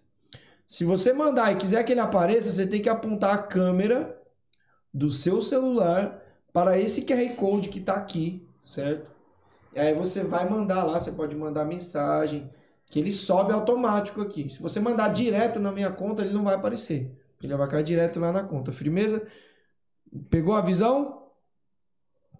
Se 0.64 0.85
você 0.85 1.12
mandar 1.12 1.53
e 1.53 1.57
quiser 1.57 1.83
que 1.83 1.93
ele 1.93 2.01
apareça, 2.01 2.51
você 2.51 2.64
tem 2.64 2.81
que 2.81 2.89
apontar 2.89 3.35
a 3.35 3.43
câmera 3.43 4.16
do 4.93 5.11
seu 5.11 5.43
celular 5.43 6.22
para 6.53 6.79
esse 6.79 7.03
QR 7.03 7.35
Code 7.35 7.68
que 7.68 7.81
tá 7.81 7.95
aqui, 7.95 8.47
certo? 8.62 9.11
E 9.75 9.81
aí 9.81 9.93
você 9.93 10.22
vai 10.22 10.49
mandar 10.49 10.85
lá, 10.85 11.01
você 11.01 11.11
pode 11.11 11.35
mandar 11.35 11.64
mensagem, 11.64 12.49
que 12.87 13.01
ele 13.01 13.11
sobe 13.11 13.53
automático 13.53 14.20
aqui. 14.20 14.49
Se 14.49 14.62
você 14.62 14.79
mandar 14.79 15.09
direto 15.09 15.59
na 15.59 15.72
minha 15.72 15.91
conta, 15.91 16.22
ele 16.22 16.33
não 16.33 16.45
vai 16.45 16.55
aparecer. 16.55 17.11
Ele 17.43 17.57
vai 17.57 17.68
cair 17.68 17.83
direto 17.83 18.20
lá 18.20 18.33
na 18.33 18.45
conta. 18.45 18.72
Firmeza? 18.72 19.27
Pegou 20.31 20.55
a 20.55 20.62
visão? 20.62 21.25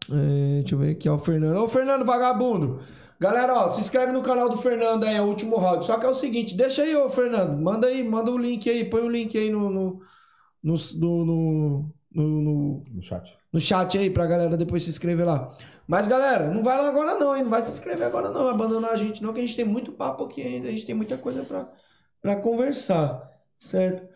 É, 0.09 0.61
deixa 0.61 0.75
eu 0.77 0.79
ver 0.79 0.93
aqui, 0.93 1.09
ó, 1.09 1.17
o 1.17 1.19
Fernando. 1.19 1.57
Ô, 1.57 1.69
Fernando, 1.69 2.05
vagabundo! 2.05 2.81
Galera, 3.21 3.55
ó, 3.55 3.69
se 3.69 3.81
inscreve 3.81 4.13
no 4.13 4.23
canal 4.23 4.49
do 4.49 4.57
Fernando 4.57 5.05
aí, 5.05 5.17
é 5.17 5.23
o 5.23 5.27
último 5.27 5.57
round. 5.57 5.85
Só 5.85 5.99
que 5.99 6.07
é 6.07 6.09
o 6.09 6.15
seguinte, 6.15 6.57
deixa 6.57 6.83
aí, 6.83 6.95
ô, 6.97 7.09
Fernando. 7.09 7.61
Manda 7.61 7.87
aí, 7.87 8.03
manda 8.03 8.31
o 8.31 8.39
link 8.39 8.69
aí, 8.69 8.85
põe 8.85 9.03
o 9.03 9.09
link 9.09 9.37
aí 9.39 9.51
no, 9.51 9.71
no, 9.71 10.01
no, 10.63 10.75
no, 10.97 11.25
no, 12.13 12.83
no- 12.93 13.03
chat. 13.03 13.37
no 13.53 13.61
chat 13.61 13.99
aí 13.99 14.11
pra 14.11 14.27
galera 14.27 14.57
depois 14.57 14.83
se 14.83 14.91
inscrever 14.91 15.27
lá. 15.27 15.53
Mas 15.87 16.07
galera, 16.07 16.51
não 16.51 16.63
vai 16.63 16.79
lá 16.79 16.89
agora 16.89 17.15
não, 17.19 17.37
hein? 17.37 17.43
Não 17.43 17.51
vai 17.51 17.63
se 17.65 17.73
inscrever 17.73 18.07
agora 18.07 18.31
não, 18.31 18.49
abandonar 18.49 18.93
a 18.93 18.97
gente 18.97 19.23
não, 19.23 19.33
que 19.33 19.41
a 19.41 19.43
gente 19.47 19.57
tem 19.57 19.65
muito 19.65 19.93
papo 19.93 20.25
aqui 20.25 20.43
ainda, 20.43 20.69
a 20.69 20.71
gente 20.71 20.87
tem 20.87 20.95
muita 20.95 21.17
coisa 21.19 21.43
pra, 21.43 21.67
pra 22.23 22.37
conversar, 22.37 23.31
certo? 23.59 24.09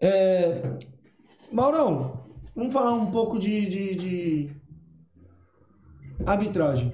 É... 0.00 0.62
Maurão, 1.52 2.24
vamos 2.56 2.72
falar 2.72 2.92
um 2.94 3.10
pouco 3.10 3.38
de, 3.38 3.66
de, 3.66 3.94
de 3.94 4.50
arbitragem, 6.24 6.92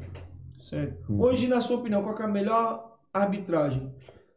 certo? 0.59 1.13
Hoje, 1.21 1.49
na 1.49 1.61
sua 1.61 1.79
opinião, 1.79 2.03
qual 2.03 2.17
é 2.19 2.23
a 2.25 2.29
melhor 2.29 2.99
arbitragem 3.13 3.93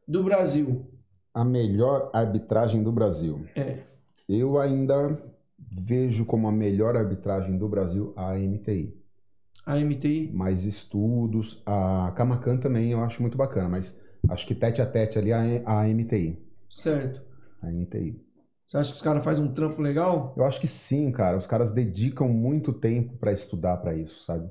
do 0.07 0.23
Brasil? 0.23 0.85
A 1.33 1.43
melhor 1.43 2.09
arbitragem 2.13 2.83
do 2.83 2.91
Brasil. 2.91 3.45
É, 3.55 3.83
Eu 4.27 4.59
ainda 4.59 5.21
vejo 5.59 6.25
como 6.25 6.47
a 6.47 6.51
melhor 6.51 6.95
arbitragem 6.97 7.57
do 7.57 7.67
Brasil 7.69 8.13
a 8.17 8.35
MTI. 8.37 8.93
a 9.65 9.77
MTI? 9.77 10.31
Mais 10.33 10.65
estudos. 10.65 11.61
A 11.65 12.11
Camacan 12.15 12.57
também 12.57 12.91
eu 12.91 13.01
acho 13.01 13.21
muito 13.21 13.37
bacana, 13.37 13.69
mas 13.69 13.97
acho 14.29 14.45
que 14.45 14.55
tete 14.55 14.81
a 14.81 14.85
tete 14.85 15.17
ali 15.19 15.31
a, 15.31 15.41
a 15.65 15.87
MTI. 15.87 16.37
Certo. 16.69 17.21
A 17.61 17.67
MTI. 17.71 18.19
Você 18.67 18.77
acha 18.77 18.89
que 18.91 18.95
os 18.95 19.01
caras 19.01 19.23
fazem 19.23 19.43
um 19.43 19.53
trampo 19.53 19.81
legal? 19.81 20.33
Eu 20.37 20.45
acho 20.45 20.59
que 20.59 20.67
sim, 20.67 21.11
cara. 21.11 21.37
Os 21.37 21.45
caras 21.45 21.71
dedicam 21.71 22.27
muito 22.29 22.71
tempo 22.71 23.17
para 23.17 23.31
estudar 23.33 23.77
para 23.77 23.93
isso, 23.93 24.23
sabe? 24.23 24.49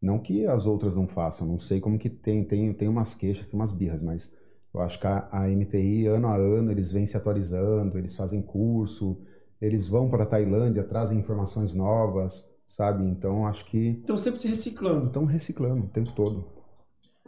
Não 0.00 0.18
que 0.18 0.46
as 0.46 0.66
outras 0.66 0.96
não 0.96 1.06
façam. 1.08 1.46
Não 1.46 1.58
sei 1.58 1.80
como 1.80 1.98
que 1.98 2.08
tem, 2.10 2.44
tem, 2.44 2.72
tem 2.74 2.88
umas 2.88 3.14
queixas, 3.14 3.48
tem 3.48 3.58
umas 3.58 3.72
birras, 3.72 4.02
mas 4.02 4.32
eu 4.72 4.80
acho 4.80 4.98
que 5.00 5.06
a, 5.06 5.28
a 5.30 5.48
MTI, 5.50 6.06
ano 6.06 6.28
a 6.28 6.36
ano, 6.36 6.70
eles 6.70 6.90
vêm 6.92 7.06
se 7.06 7.16
atualizando, 7.16 7.98
eles 7.98 8.16
fazem 8.16 8.40
curso, 8.42 9.18
eles 9.60 9.88
vão 9.88 10.08
para 10.08 10.22
a 10.24 10.26
Tailândia, 10.26 10.84
trazem 10.84 11.18
informações 11.18 11.74
novas, 11.74 12.48
sabe? 12.66 13.04
Então 13.04 13.46
acho 13.46 13.64
que 13.66 13.98
Estão 14.00 14.16
sempre 14.16 14.40
se 14.40 14.48
reciclando. 14.48 15.06
estão 15.06 15.24
reciclando 15.24 15.84
o 15.86 15.88
tempo 15.88 16.12
todo. 16.12 16.44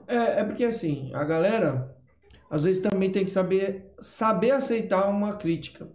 É, 0.06 0.40
é 0.40 0.44
porque 0.44 0.64
assim, 0.64 1.10
a 1.14 1.24
galera 1.24 1.96
às 2.50 2.62
vezes 2.64 2.82
também 2.82 3.10
tem 3.12 3.24
que 3.24 3.30
saber 3.30 3.92
saber 4.00 4.52
aceitar 4.52 5.08
uma 5.10 5.36
crítica. 5.36 5.88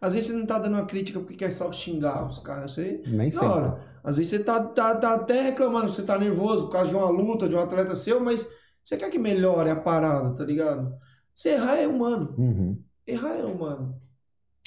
Às 0.00 0.14
vezes 0.14 0.30
você 0.30 0.36
não 0.36 0.46
tá 0.46 0.58
dando 0.58 0.74
uma 0.74 0.86
crítica 0.86 1.18
porque 1.20 1.36
quer 1.36 1.50
só 1.52 1.72
xingar 1.72 2.26
os 2.28 2.38
caras. 2.38 2.72
Você, 2.72 3.02
Nem 3.06 3.30
sempre. 3.30 3.46
hora. 3.46 3.95
Às 4.06 4.14
vezes 4.16 4.30
você 4.30 4.38
tá, 4.38 4.62
tá, 4.62 4.94
tá 4.94 5.14
até 5.14 5.42
reclamando, 5.42 5.92
você 5.92 6.04
tá 6.04 6.16
nervoso 6.16 6.66
por 6.66 6.70
causa 6.72 6.90
de 6.90 6.94
uma 6.96 7.10
luta, 7.10 7.48
de 7.48 7.56
um 7.56 7.58
atleta 7.58 7.96
seu, 7.96 8.20
mas 8.20 8.48
você 8.84 8.96
quer 8.96 9.10
que 9.10 9.18
melhore 9.18 9.68
a 9.68 9.74
parada, 9.74 10.32
tá 10.32 10.44
ligado? 10.44 10.94
Você 11.34 11.50
errar 11.50 11.76
é 11.76 11.88
humano. 11.88 12.32
Uhum. 12.38 12.80
Errar 13.04 13.34
é 13.36 13.44
humano. 13.44 13.96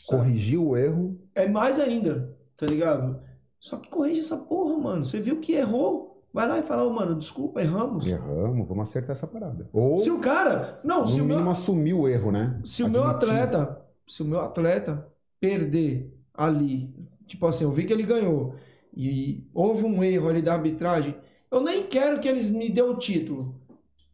sabe? 0.06 0.22
Corrigir 0.22 0.60
o 0.60 0.76
erro, 0.76 1.18
É 1.34 1.48
mais 1.48 1.80
ainda, 1.80 2.38
tá 2.58 2.66
ligado? 2.66 3.18
Só 3.62 3.78
que 3.78 3.90
corrige 3.90 4.20
essa 4.20 4.36
porra, 4.38 4.78
mano. 4.78 5.06
Você 5.06 5.22
viu 5.22 5.40
que 5.40 5.54
errou. 5.54 6.22
Vai 6.34 6.48
lá 6.48 6.60
e 6.60 6.64
fala, 6.64 6.84
ô, 6.84 6.92
mano, 6.92 7.16
desculpa, 7.16 7.62
erramos. 7.62 8.08
erramos, 8.08 8.68
vamos 8.68 8.88
acertar 8.88 9.12
essa 9.12 9.26
parada. 9.26 9.68
Ou, 9.74 10.02
Se 10.04 10.12
o 10.12 10.20
cara. 10.20 10.76
Não, 10.84 11.08
se 11.08 11.20
o 11.22 11.26
meu. 11.26 11.50
assumir 11.50 11.94
o 11.94 12.08
erro, 12.08 12.32
né? 12.32 12.60
Se 12.66 12.84
o 12.84 12.90
meu 12.90 13.04
Admitir. 13.04 13.30
atleta, 13.34 13.82
se 14.06 14.22
o 14.22 14.26
meu 14.26 14.40
atleta 14.40 15.08
perder 15.40 16.14
ali, 16.34 16.94
tipo 17.26 17.48
assim, 17.48 17.64
eu 17.64 17.72
vi 17.72 17.86
que 17.86 17.94
ele 17.94 18.04
ganhou 18.04 18.54
e 18.96 19.48
houve 19.54 19.86
um 19.86 20.04
erro 20.04 20.30
ali 20.30 20.42
da 20.42 20.54
arbitragem, 20.54 21.16
eu 21.52 21.62
nem 21.62 21.84
quero 21.84 22.20
que 22.20 22.28
eles 22.28 22.50
me 22.50 22.70
dêem 22.70 22.88
o 22.88 22.98
título. 22.98 23.60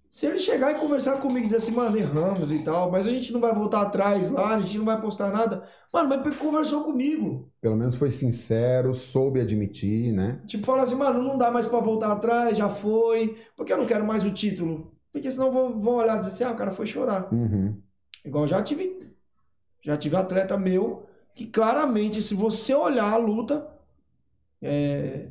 Se 0.09 0.25
ele 0.25 0.39
chegar 0.39 0.71
e 0.71 0.79
conversar 0.79 1.17
comigo 1.17 1.39
e 1.39 1.43
dizer 1.47 1.57
assim, 1.57 1.71
mano, 1.71 1.97
erramos 1.97 2.49
e 2.49 2.59
tal, 2.59 2.89
mas 2.89 3.05
a 3.05 3.09
gente 3.09 3.33
não 3.33 3.41
vai 3.41 3.53
voltar 3.53 3.81
atrás 3.81 4.31
lá, 4.31 4.55
a 4.55 4.61
gente 4.61 4.77
não 4.77 4.85
vai 4.85 5.01
postar 5.01 5.29
nada. 5.29 5.67
Mano, 5.93 6.07
mas 6.07 6.21
porque 6.21 6.37
conversou 6.37 6.85
comigo. 6.85 7.51
Pelo 7.59 7.75
menos 7.75 7.97
foi 7.97 8.09
sincero, 8.09 8.93
soube 8.93 9.41
admitir, 9.41 10.13
né? 10.13 10.41
Tipo, 10.47 10.65
falar 10.65 10.83
assim, 10.83 10.95
mano, 10.95 11.21
não 11.21 11.37
dá 11.37 11.51
mais 11.51 11.65
pra 11.65 11.81
voltar 11.81 12.13
atrás, 12.13 12.57
já 12.57 12.69
foi, 12.69 13.37
porque 13.57 13.73
eu 13.73 13.77
não 13.77 13.85
quero 13.85 14.05
mais 14.05 14.23
o 14.23 14.31
título. 14.31 14.93
Porque 15.11 15.29
senão 15.29 15.51
vão, 15.51 15.81
vão 15.81 15.95
olhar 15.95 16.15
e 16.15 16.19
dizer 16.19 16.29
assim, 16.31 16.43
ah, 16.45 16.51
o 16.51 16.55
cara 16.55 16.71
foi 16.71 16.85
chorar. 16.85 17.27
Uhum. 17.33 17.77
Igual 18.23 18.47
já 18.47 18.63
tive. 18.63 18.97
Já 19.83 19.97
tive 19.97 20.15
atleta 20.15 20.57
meu 20.57 21.05
que 21.33 21.45
claramente, 21.45 22.21
se 22.21 22.33
você 22.33 22.73
olhar 22.73 23.11
a 23.11 23.17
luta, 23.17 23.67
é, 24.61 25.27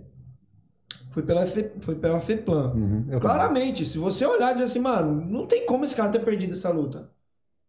foi, 1.15 1.23
pela 1.23 1.47
Fe, 1.47 1.71
foi 1.81 1.95
pela 1.95 2.21
FEPLAN. 2.21 2.75
Uhum. 2.75 3.21
Claramente, 3.21 3.87
se 3.87 3.99
você 3.99 4.27
olhar 4.27 4.51
e 4.51 4.55
dizer 4.55 4.65
assim, 4.65 4.81
mano, 4.81 5.25
não 5.25 5.47
tem 5.47 5.65
como 5.65 5.85
esse 5.85 5.95
cara 5.95 6.11
ter 6.11 6.19
perdido 6.19 6.55
essa 6.55 6.71
luta. 6.71 7.09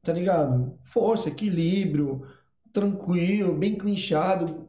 Tá 0.02 0.12
ligado? 0.12 0.78
Força, 0.84 1.30
equilíbrio, 1.30 2.26
tranquilo, 2.74 3.56
bem 3.56 3.76
clinchado, 3.76 4.68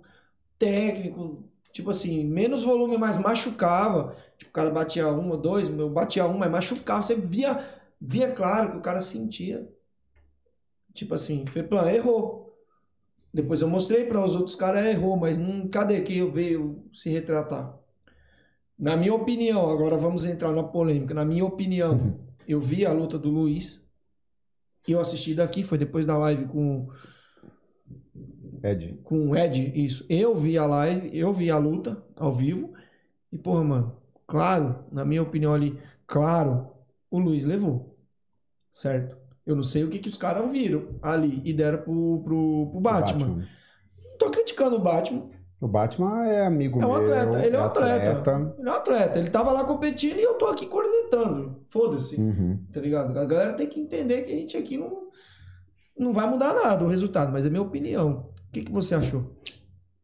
técnico. 0.58 1.34
Tipo 1.72 1.90
assim, 1.90 2.22
menos 2.24 2.64
volume, 2.64 2.98
mas 2.98 3.16
machucava. 3.16 4.14
Tipo, 4.36 4.50
o 4.50 4.54
cara 4.54 4.70
batia 4.70 5.08
uma, 5.08 5.38
dois, 5.38 5.68
eu 5.68 5.90
batia 5.90 6.26
um, 6.26 6.36
mas 6.36 6.50
machucava. 6.50 7.02
Você 7.02 7.14
via, 7.14 7.66
via 7.98 8.30
claro 8.30 8.72
que 8.72 8.76
o 8.76 8.82
cara 8.82 9.00
sentia. 9.00 9.66
Tipo 10.92 11.14
assim, 11.14 11.46
Feplan 11.46 11.90
errou. 11.90 12.45
Depois 13.36 13.60
eu 13.60 13.68
mostrei 13.68 14.06
para 14.06 14.24
os 14.24 14.34
outros 14.34 14.56
caras, 14.56 14.86
errou, 14.86 15.14
mas 15.14 15.36
não, 15.38 15.68
cadê 15.68 16.00
que 16.00 16.16
eu 16.16 16.32
veio 16.32 16.82
se 16.90 17.10
retratar? 17.10 17.78
Na 18.78 18.96
minha 18.96 19.12
opinião, 19.12 19.70
agora 19.70 19.94
vamos 19.94 20.24
entrar 20.24 20.52
na 20.52 20.62
polêmica. 20.62 21.12
Na 21.12 21.22
minha 21.22 21.44
opinião, 21.44 22.16
eu 22.48 22.58
vi 22.62 22.86
a 22.86 22.92
luta 22.92 23.18
do 23.18 23.28
Luiz. 23.28 23.78
E 24.88 24.92
eu 24.92 25.00
assisti 25.00 25.34
daqui, 25.34 25.62
foi 25.62 25.76
depois 25.76 26.06
da 26.06 26.16
live 26.16 26.46
com, 26.46 26.88
Ed. 28.64 28.98
com 29.04 29.28
o 29.28 29.36
Ed, 29.36 29.70
isso. 29.74 30.06
Eu 30.08 30.34
vi 30.34 30.56
a 30.56 30.64
live, 30.64 31.10
eu 31.14 31.30
vi 31.30 31.50
a 31.50 31.58
luta 31.58 32.02
ao 32.16 32.32
vivo. 32.32 32.72
E, 33.30 33.36
porra, 33.36 33.62
mano, 33.62 34.00
claro, 34.26 34.82
na 34.90 35.04
minha 35.04 35.22
opinião 35.22 35.52
ali, 35.52 35.78
claro, 36.06 36.70
o 37.10 37.18
Luiz 37.18 37.44
levou. 37.44 37.98
Certo? 38.72 39.25
Eu 39.46 39.54
não 39.54 39.62
sei 39.62 39.84
o 39.84 39.88
que, 39.88 39.98
que 40.00 40.08
os 40.08 40.16
caras 40.16 40.50
viram 40.50 40.98
ali 41.00 41.40
e 41.44 41.52
deram 41.52 41.78
pro, 41.82 42.20
pro, 42.24 42.68
pro 42.72 42.80
Batman. 42.80 43.26
Não 44.08 44.18
tô 44.18 44.30
criticando 44.30 44.76
o 44.76 44.80
Batman. 44.80 45.30
O 45.62 45.68
Batman 45.68 46.26
é 46.26 46.44
amigo 46.46 46.82
É 46.82 46.86
um 46.86 46.88
meu. 46.92 47.00
atleta, 47.14 47.46
ele 47.46 47.56
é 47.56 47.60
um 47.60 47.64
atleta. 47.64 48.10
atleta. 48.12 48.54
Ele 48.58 48.68
é 48.68 48.72
um 48.72 48.74
atleta. 48.74 49.18
Ele 49.20 49.30
tava 49.30 49.52
lá 49.52 49.64
competindo 49.64 50.18
e 50.18 50.22
eu 50.22 50.34
tô 50.34 50.46
aqui 50.46 50.66
cornetando. 50.66 51.62
Foda-se. 51.68 52.16
Uhum. 52.20 52.58
Tá 52.72 52.80
ligado? 52.80 53.16
A 53.18 53.24
galera 53.24 53.54
tem 53.54 53.66
que 53.68 53.80
entender 53.80 54.22
que 54.22 54.32
a 54.32 54.36
gente 54.36 54.56
aqui 54.56 54.76
não, 54.76 55.08
não 55.98 56.12
vai 56.12 56.28
mudar 56.28 56.52
nada 56.52 56.84
o 56.84 56.88
resultado, 56.88 57.32
mas 57.32 57.46
é 57.46 57.50
minha 57.50 57.62
opinião. 57.62 58.28
O 58.48 58.52
que, 58.52 58.64
que 58.64 58.72
você 58.72 58.94
achou? 58.94 59.24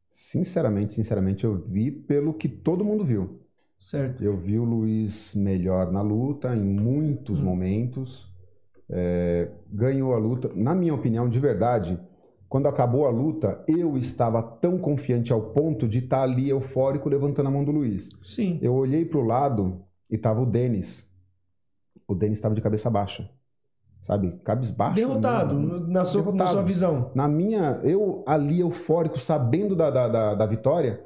Sinceramente, 0.09 0.94
sinceramente, 0.94 1.44
eu 1.44 1.59
vi 1.60 1.90
pelo 1.90 2.32
que 2.35 2.48
todo 2.48 2.85
mundo 2.85 3.05
viu. 3.05 3.40
Certo. 3.78 4.23
Eu 4.23 4.36
vi 4.36 4.59
o 4.59 4.64
Luiz 4.64 5.35
melhor 5.35 5.90
na 5.90 6.01
luta 6.02 6.55
em 6.55 6.62
muitos 6.62 7.40
Hum. 7.40 7.44
momentos. 7.44 8.32
É, 8.94 9.51
ganhou 9.73 10.12
a 10.12 10.19
luta. 10.19 10.51
Na 10.55 10.74
minha 10.74 10.93
opinião, 10.94 11.27
de 11.27 11.40
verdade, 11.40 11.98
quando 12.47 12.66
acabou 12.69 13.06
a 13.06 13.10
luta, 13.10 13.64
eu 13.66 13.97
estava 13.97 14.43
tão 14.43 14.77
confiante 14.78 15.32
ao 15.32 15.40
ponto 15.40 15.89
de 15.89 16.01
estar 16.01 16.23
ali 16.23 16.51
eufórico 16.51 17.09
levantando 17.09 17.48
a 17.48 17.51
mão 17.51 17.64
do 17.64 17.73
Luiz. 17.73 18.10
Sim. 18.23 18.59
Eu 18.60 18.74
olhei 18.74 19.06
pro 19.06 19.23
lado 19.23 19.82
e 20.10 20.19
tava 20.19 20.43
o 20.43 20.47
Denis. 20.47 21.09
O 22.06 22.14
Denis 22.14 22.36
estava 22.36 22.55
de 22.55 22.60
cabeça 22.60 22.90
baixa. 22.90 23.31
Sabe? 24.02 24.32
Cabisbaixo. 24.44 24.97
Derrotado, 24.97 25.55
na 25.89 26.05
sua, 26.05 26.20
na 26.20 26.27
Derrotado. 26.27 26.51
sua 26.51 26.62
visão. 26.62 27.10
Na 27.14 27.27
minha, 27.27 27.81
eu 27.82 28.23
ali 28.27 28.60
eufórico, 28.60 29.19
sabendo 29.19 29.74
da, 29.74 29.90
da, 29.90 30.09
da, 30.09 30.35
da 30.35 30.47
vitória, 30.47 31.02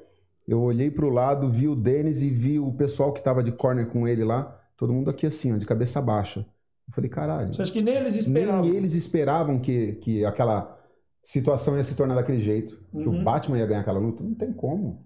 eu 0.48 0.60
olhei 0.60 0.90
pro 0.90 1.10
lado, 1.10 1.48
vi 1.48 1.68
o 1.68 1.76
Denis 1.76 2.22
e 2.22 2.30
vi 2.30 2.58
o 2.58 2.72
pessoal 2.72 3.12
que 3.12 3.22
tava 3.22 3.42
de 3.42 3.52
corner 3.52 3.86
com 3.86 4.08
ele 4.08 4.24
lá, 4.24 4.58
todo 4.76 4.92
mundo 4.92 5.10
aqui 5.10 5.26
assim, 5.26 5.52
ó, 5.52 5.56
de 5.56 5.66
cabeça 5.66 6.00
baixa. 6.00 6.44
Eu 6.88 6.94
falei, 6.94 7.10
caralho, 7.10 7.52
Você 7.54 7.62
acha 7.62 7.72
que 7.72 7.82
nem 7.82 7.94
eles 7.96 8.16
esperavam? 8.16 8.62
nem 8.62 8.76
eles 8.76 8.94
esperavam 8.94 9.58
que, 9.58 9.94
que 9.96 10.24
aquela 10.24 10.76
situação 11.22 11.76
ia 11.76 11.82
se 11.84 11.96
tornar 11.96 12.14
daquele 12.14 12.40
jeito. 12.40 12.78
Que 12.92 13.08
Uhum. 13.08 13.20
o 13.20 13.24
Batman 13.24 13.58
ia 13.58 13.66
ganhar 13.66 13.80
aquela 13.80 13.98
luta. 13.98 14.22
Não 14.22 14.34
tem 14.34 14.52
como. 14.52 15.04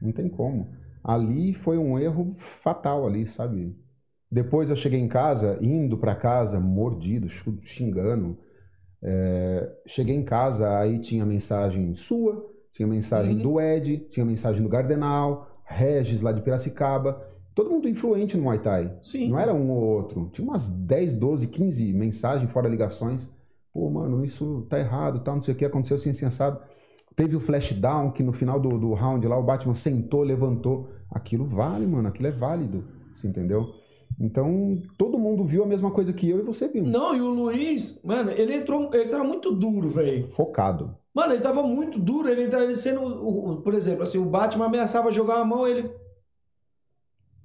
Não 0.00 0.10
tem 0.12 0.28
como. 0.28 0.72
Ali 1.04 1.52
foi 1.52 1.78
um 1.78 1.98
erro 1.98 2.32
fatal 2.36 3.06
ali, 3.06 3.24
sabe? 3.26 3.76
Depois 4.30 4.70
eu 4.70 4.76
cheguei 4.76 4.98
em 4.98 5.08
casa, 5.08 5.58
indo 5.60 5.96
pra 5.98 6.14
casa, 6.16 6.58
mordido, 6.58 7.28
xingando. 7.62 8.38
É, 9.02 9.72
cheguei 9.86 10.14
em 10.16 10.24
casa, 10.24 10.78
aí 10.78 10.98
tinha 11.00 11.26
mensagem 11.26 11.92
sua, 11.94 12.44
tinha 12.72 12.86
mensagem 12.86 13.36
Uhum. 13.36 13.42
do 13.42 13.60
Ed, 13.60 14.06
tinha 14.10 14.24
mensagem 14.24 14.62
do 14.62 14.68
Gardenal, 14.68 15.48
Regis 15.64 16.20
lá 16.20 16.32
de 16.32 16.40
Piracicaba. 16.42 17.20
Todo 17.54 17.70
mundo 17.70 17.88
influente 17.88 18.36
no 18.36 18.44
Muay 18.44 18.58
Thai. 18.58 18.96
Sim. 19.02 19.28
Não 19.28 19.38
era 19.38 19.52
um 19.52 19.70
ou 19.70 19.82
outro. 19.82 20.30
Tinha 20.32 20.46
umas 20.46 20.70
10, 20.70 21.14
12, 21.14 21.48
15 21.48 21.92
mensagens 21.92 22.50
fora 22.50 22.68
ligações. 22.68 23.28
Pô, 23.72 23.90
mano, 23.90 24.24
isso 24.24 24.66
tá 24.68 24.78
errado, 24.78 25.20
tal, 25.20 25.36
não 25.36 25.42
sei 25.42 25.54
o 25.54 25.56
que, 25.56 25.64
aconteceu 25.64 25.94
assim, 25.94 26.10
assim, 26.10 26.26
assado. 26.26 26.60
Teve 27.14 27.36
o 27.36 27.40
flash 27.40 27.72
down, 27.72 28.10
que 28.10 28.22
no 28.22 28.32
final 28.32 28.58
do, 28.58 28.78
do 28.78 28.92
round 28.94 29.26
lá, 29.26 29.38
o 29.38 29.42
Batman 29.42 29.74
sentou, 29.74 30.22
levantou. 30.22 30.88
Aquilo 31.10 31.46
vale, 31.46 31.86
mano, 31.86 32.08
aquilo 32.08 32.28
é 32.28 32.30
válido. 32.30 32.84
Você 33.12 33.28
entendeu? 33.28 33.66
Então, 34.18 34.80
todo 34.96 35.18
mundo 35.18 35.44
viu 35.44 35.62
a 35.62 35.66
mesma 35.66 35.90
coisa 35.90 36.12
que 36.12 36.28
eu 36.28 36.38
e 36.38 36.42
você 36.42 36.68
viu. 36.68 36.84
Não, 36.84 37.14
e 37.14 37.20
o 37.20 37.28
Luiz, 37.28 37.98
mano, 38.02 38.30
ele 38.30 38.54
entrou, 38.54 38.90
ele 38.92 39.08
tava 39.08 39.24
muito 39.24 39.50
duro, 39.52 39.88
velho. 39.88 40.24
Focado. 40.24 40.96
Mano, 41.14 41.34
ele 41.34 41.42
tava 41.42 41.62
muito 41.62 41.98
duro, 41.98 42.28
ele 42.28 42.44
entrava 42.44 42.64
ele 42.64 42.76
sendo, 42.76 43.60
por 43.62 43.74
exemplo, 43.74 44.02
assim, 44.02 44.18
o 44.18 44.24
Batman 44.24 44.66
ameaçava 44.66 45.10
jogar 45.10 45.40
a 45.40 45.44
mão, 45.44 45.66
ele 45.66 45.90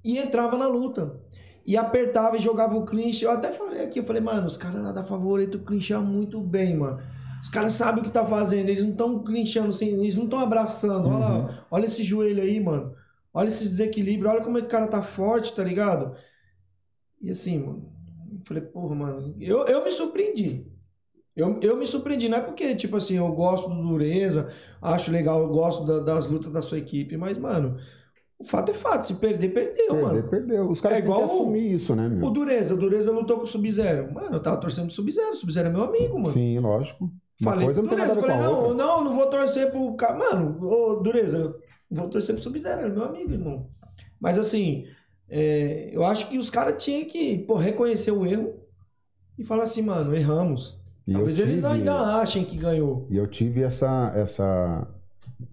e 0.04 0.18
entrava 0.18 0.56
na 0.56 0.66
luta. 0.68 1.20
E 1.66 1.76
apertava 1.76 2.36
e 2.36 2.40
jogava 2.40 2.76
o 2.76 2.84
clinch. 2.84 3.22
Eu 3.22 3.30
até 3.30 3.52
falei 3.52 3.82
aqui, 3.82 3.98
eu 3.98 4.04
falei, 4.04 4.22
mano, 4.22 4.46
os 4.46 4.56
caras 4.56 4.82
lá 4.82 4.90
da 4.92 5.04
favorito 5.04 5.58
clincham 5.58 6.02
muito 6.02 6.40
bem, 6.40 6.76
mano. 6.76 6.98
Os 7.42 7.48
caras 7.48 7.74
sabem 7.74 8.00
o 8.00 8.04
que 8.04 8.10
tá 8.10 8.24
fazendo, 8.24 8.68
eles 8.68 8.82
não 8.82 8.90
estão 8.90 9.22
clinchando, 9.22 9.68
assim, 9.68 9.86
eles 10.00 10.16
não 10.16 10.24
estão 10.24 10.40
abraçando. 10.40 11.06
Olha 11.08 11.18
lá, 11.18 11.66
olha 11.70 11.86
esse 11.86 12.02
joelho 12.02 12.42
aí, 12.42 12.58
mano. 12.58 12.94
Olha 13.32 13.48
esse 13.48 13.64
desequilíbrio, 13.64 14.30
olha 14.30 14.40
como 14.42 14.58
é 14.58 14.60
que 14.62 14.66
o 14.66 14.70
cara 14.70 14.86
tá 14.88 15.02
forte, 15.02 15.54
tá 15.54 15.62
ligado? 15.62 16.16
E 17.20 17.30
assim, 17.30 17.58
mano, 17.58 17.92
eu 18.32 18.40
falei, 18.44 18.62
porra, 18.62 18.94
mano, 18.94 19.34
eu, 19.40 19.64
eu 19.66 19.84
me 19.84 19.90
surpreendi. 19.90 20.66
Eu, 21.36 21.60
eu 21.60 21.76
me 21.76 21.86
surpreendi, 21.86 22.28
não 22.28 22.38
é 22.38 22.40
porque, 22.40 22.74
tipo 22.74 22.96
assim, 22.96 23.16
eu 23.16 23.30
gosto 23.32 23.68
do 23.68 23.80
Dureza, 23.80 24.50
acho 24.82 25.10
legal, 25.12 25.40
eu 25.40 25.48
gosto 25.48 25.84
da- 25.86 26.00
das 26.00 26.26
lutas 26.26 26.50
da 26.52 26.60
sua 26.60 26.78
equipe, 26.78 27.16
mas, 27.16 27.38
mano, 27.38 27.76
o 28.38 28.44
fato 28.44 28.70
é 28.70 28.74
fato, 28.74 29.04
se 29.06 29.14
perder, 29.14 29.48
perdeu, 29.52 29.86
Perder, 29.88 30.02
mano. 30.02 30.28
perdeu. 30.28 30.68
Os 30.70 30.80
caras 30.80 30.98
É 30.98 31.00
têm 31.00 31.06
que 31.10 31.12
igual 31.12 31.22
o- 31.22 31.24
assumir 31.32 31.72
isso, 31.72 31.94
né, 31.96 32.06
O 32.06 32.10
meu? 32.10 32.30
Dureza, 32.30 32.74
o 32.74 32.78
Dureza 32.78 33.10
lutou 33.12 33.36
com 33.38 33.44
o 33.44 33.46
Sub-Zero. 33.46 34.12
Mano, 34.12 34.36
eu 34.36 34.40
tava 34.42 34.56
torcendo 34.58 34.86
pro 34.86 34.94
Sub-Zero, 34.94 35.30
o 35.30 35.34
Sub-Zero 35.34 35.68
é 35.68 35.72
meu 35.72 35.82
amigo, 35.82 36.14
mano. 36.14 36.26
Sim, 36.26 36.58
lógico. 36.60 37.10
Uma 37.40 37.50
Falei 37.52 37.64
coisa 37.66 37.80
pro 37.82 37.90
não 37.90 37.96
Dureza, 37.96 38.20
falei, 38.20 38.36
não, 38.36 38.74
não, 38.74 39.04
não 39.04 39.14
vou 39.16 39.26
torcer 39.26 39.70
pro 39.70 39.94
cara. 39.94 40.16
Mano, 40.18 40.58
ô 40.60 40.96
Dureza, 40.96 41.54
vou 41.90 42.08
torcer 42.08 42.34
pro 42.34 42.42
Sub-Zero, 42.44 42.82
é 42.86 42.88
meu 42.88 43.04
amigo, 43.04 43.32
irmão. 43.32 43.68
Mas 44.20 44.38
assim, 44.38 44.84
é, 45.28 45.90
eu 45.92 46.04
acho 46.04 46.28
que 46.28 46.36
os 46.38 46.50
caras 46.50 46.82
tinham 46.82 47.04
que 47.06 47.38
pô, 47.38 47.54
reconhecer 47.54 48.10
o 48.12 48.24
erro 48.26 48.54
e 49.38 49.44
falar 49.44 49.64
assim, 49.64 49.82
mano, 49.82 50.14
erramos. 50.16 50.78
E 51.06 51.12
Talvez 51.12 51.38
eles 51.38 51.54
tive- 51.56 51.66
ainda 51.66 52.20
achem 52.20 52.44
que 52.44 52.56
ganhou. 52.56 53.06
E 53.10 53.16
eu 53.16 53.26
tive 53.26 53.62
essa, 53.62 54.12
essa, 54.14 54.86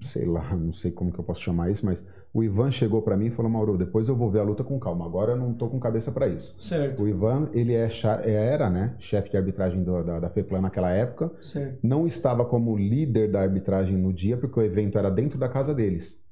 sei 0.01 0.25
lá, 0.25 0.55
não 0.55 0.73
sei 0.73 0.91
como 0.91 1.11
que 1.11 1.19
eu 1.19 1.23
posso 1.23 1.41
chamar 1.41 1.69
isso, 1.69 1.85
mas 1.85 2.03
o 2.33 2.43
Ivan 2.43 2.71
chegou 2.71 3.01
pra 3.01 3.15
mim 3.15 3.27
e 3.27 3.31
falou, 3.31 3.51
Mauro, 3.51 3.77
depois 3.77 4.07
eu 4.07 4.15
vou 4.15 4.31
ver 4.31 4.39
a 4.39 4.43
luta 4.43 4.63
com 4.63 4.79
calma, 4.79 5.05
agora 5.05 5.33
eu 5.33 5.37
não 5.37 5.53
tô 5.53 5.67
com 5.69 5.79
cabeça 5.79 6.11
pra 6.11 6.27
isso. 6.27 6.55
Certo, 6.59 7.03
O 7.03 7.07
Ivan, 7.07 7.49
ele 7.53 7.73
é, 7.73 7.87
cha- 7.89 8.21
era, 8.23 8.69
né, 8.69 8.95
chefe 8.99 9.29
de 9.29 9.37
arbitragem 9.37 9.83
do- 9.83 10.03
da, 10.03 10.19
da 10.19 10.29
FEPLAN 10.29 10.61
naquela 10.61 10.91
época, 10.91 11.31
certo. 11.41 11.79
não 11.83 12.07
estava 12.07 12.43
como 12.45 12.75
líder 12.75 13.31
da 13.31 13.41
arbitragem 13.41 13.95
no 13.97 14.11
dia, 14.11 14.37
porque 14.37 14.59
o 14.59 14.63
evento 14.63 14.97
era 14.97 15.11
dentro 15.11 15.37
da 15.37 15.47
casa 15.47 15.73
deles. 15.73 16.23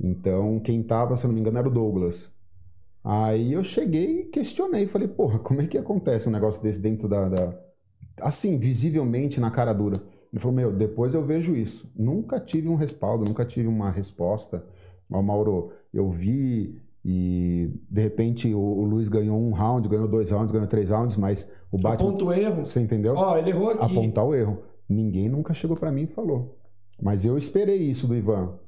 Então, 0.00 0.58
quem 0.60 0.82
tava, 0.82 1.16
se 1.16 1.24
eu 1.24 1.28
não 1.28 1.34
me 1.34 1.40
engano, 1.40 1.58
era 1.58 1.68
o 1.68 1.72
Douglas. 1.72 2.32
Aí 3.02 3.52
eu 3.52 3.62
cheguei 3.62 4.20
e 4.22 4.24
questionei, 4.24 4.86
falei, 4.86 5.06
porra, 5.08 5.38
como 5.38 5.60
é 5.60 5.66
que 5.66 5.76
acontece 5.78 6.28
um 6.28 6.32
negócio 6.32 6.62
desse 6.62 6.80
dentro 6.80 7.08
da, 7.08 7.28
da- 7.28 7.58
Assim, 8.20 8.58
visivelmente 8.58 9.40
na 9.40 9.50
cara 9.50 9.72
dura. 9.72 10.02
Ele 10.34 10.40
falou, 10.40 10.56
meu, 10.56 10.72
depois 10.72 11.14
eu 11.14 11.24
vejo 11.24 11.54
isso. 11.54 11.88
Nunca 11.94 12.40
tive 12.40 12.68
um 12.68 12.74
respaldo, 12.74 13.24
nunca 13.24 13.44
tive 13.44 13.68
uma 13.68 13.88
resposta. 13.88 14.66
Ó, 15.08 15.22
Mauro, 15.22 15.70
eu 15.92 16.10
vi 16.10 16.82
e 17.04 17.70
de 17.88 18.02
repente 18.02 18.52
o, 18.52 18.58
o 18.58 18.84
Luiz 18.84 19.08
ganhou 19.08 19.40
um 19.40 19.52
round, 19.52 19.88
ganhou 19.88 20.08
dois 20.08 20.32
rounds, 20.32 20.50
ganhou 20.50 20.66
três 20.66 20.90
rounds, 20.90 21.16
mas 21.16 21.48
o 21.70 21.78
Batman. 21.78 22.08
Aponta 22.08 22.24
o 22.24 22.32
erro. 22.32 22.64
Você 22.64 22.80
entendeu? 22.80 23.14
Ó, 23.14 23.38
ele 23.38 23.50
errou 23.50 23.70
aqui. 23.70 23.84
apontar 23.84 24.24
o 24.24 24.34
erro. 24.34 24.60
Ninguém 24.88 25.28
nunca 25.28 25.54
chegou 25.54 25.76
pra 25.76 25.92
mim 25.92 26.02
e 26.02 26.08
falou. 26.08 26.58
Mas 27.00 27.24
eu 27.24 27.38
esperei 27.38 27.78
isso 27.78 28.08
do 28.08 28.16
Ivan. 28.16 28.58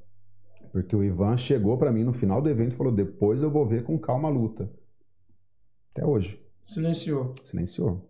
Porque 0.70 0.94
o 0.94 1.02
Ivan 1.02 1.36
chegou 1.36 1.76
pra 1.76 1.90
mim 1.90 2.05
no 2.05 2.12
final 2.12 2.40
do 2.40 2.48
evento 2.48 2.74
e 2.74 2.76
falou: 2.76 2.93
depois 2.93 3.43
eu 3.43 3.51
vou 3.51 3.66
ver 3.66 3.82
com 3.82 3.98
calma 3.98 4.28
a 4.28 4.30
luta. 4.30 4.70
Até 5.90 6.06
hoje. 6.06 6.38
Silenciou. 6.64 7.32
Silenciou. 7.43 8.09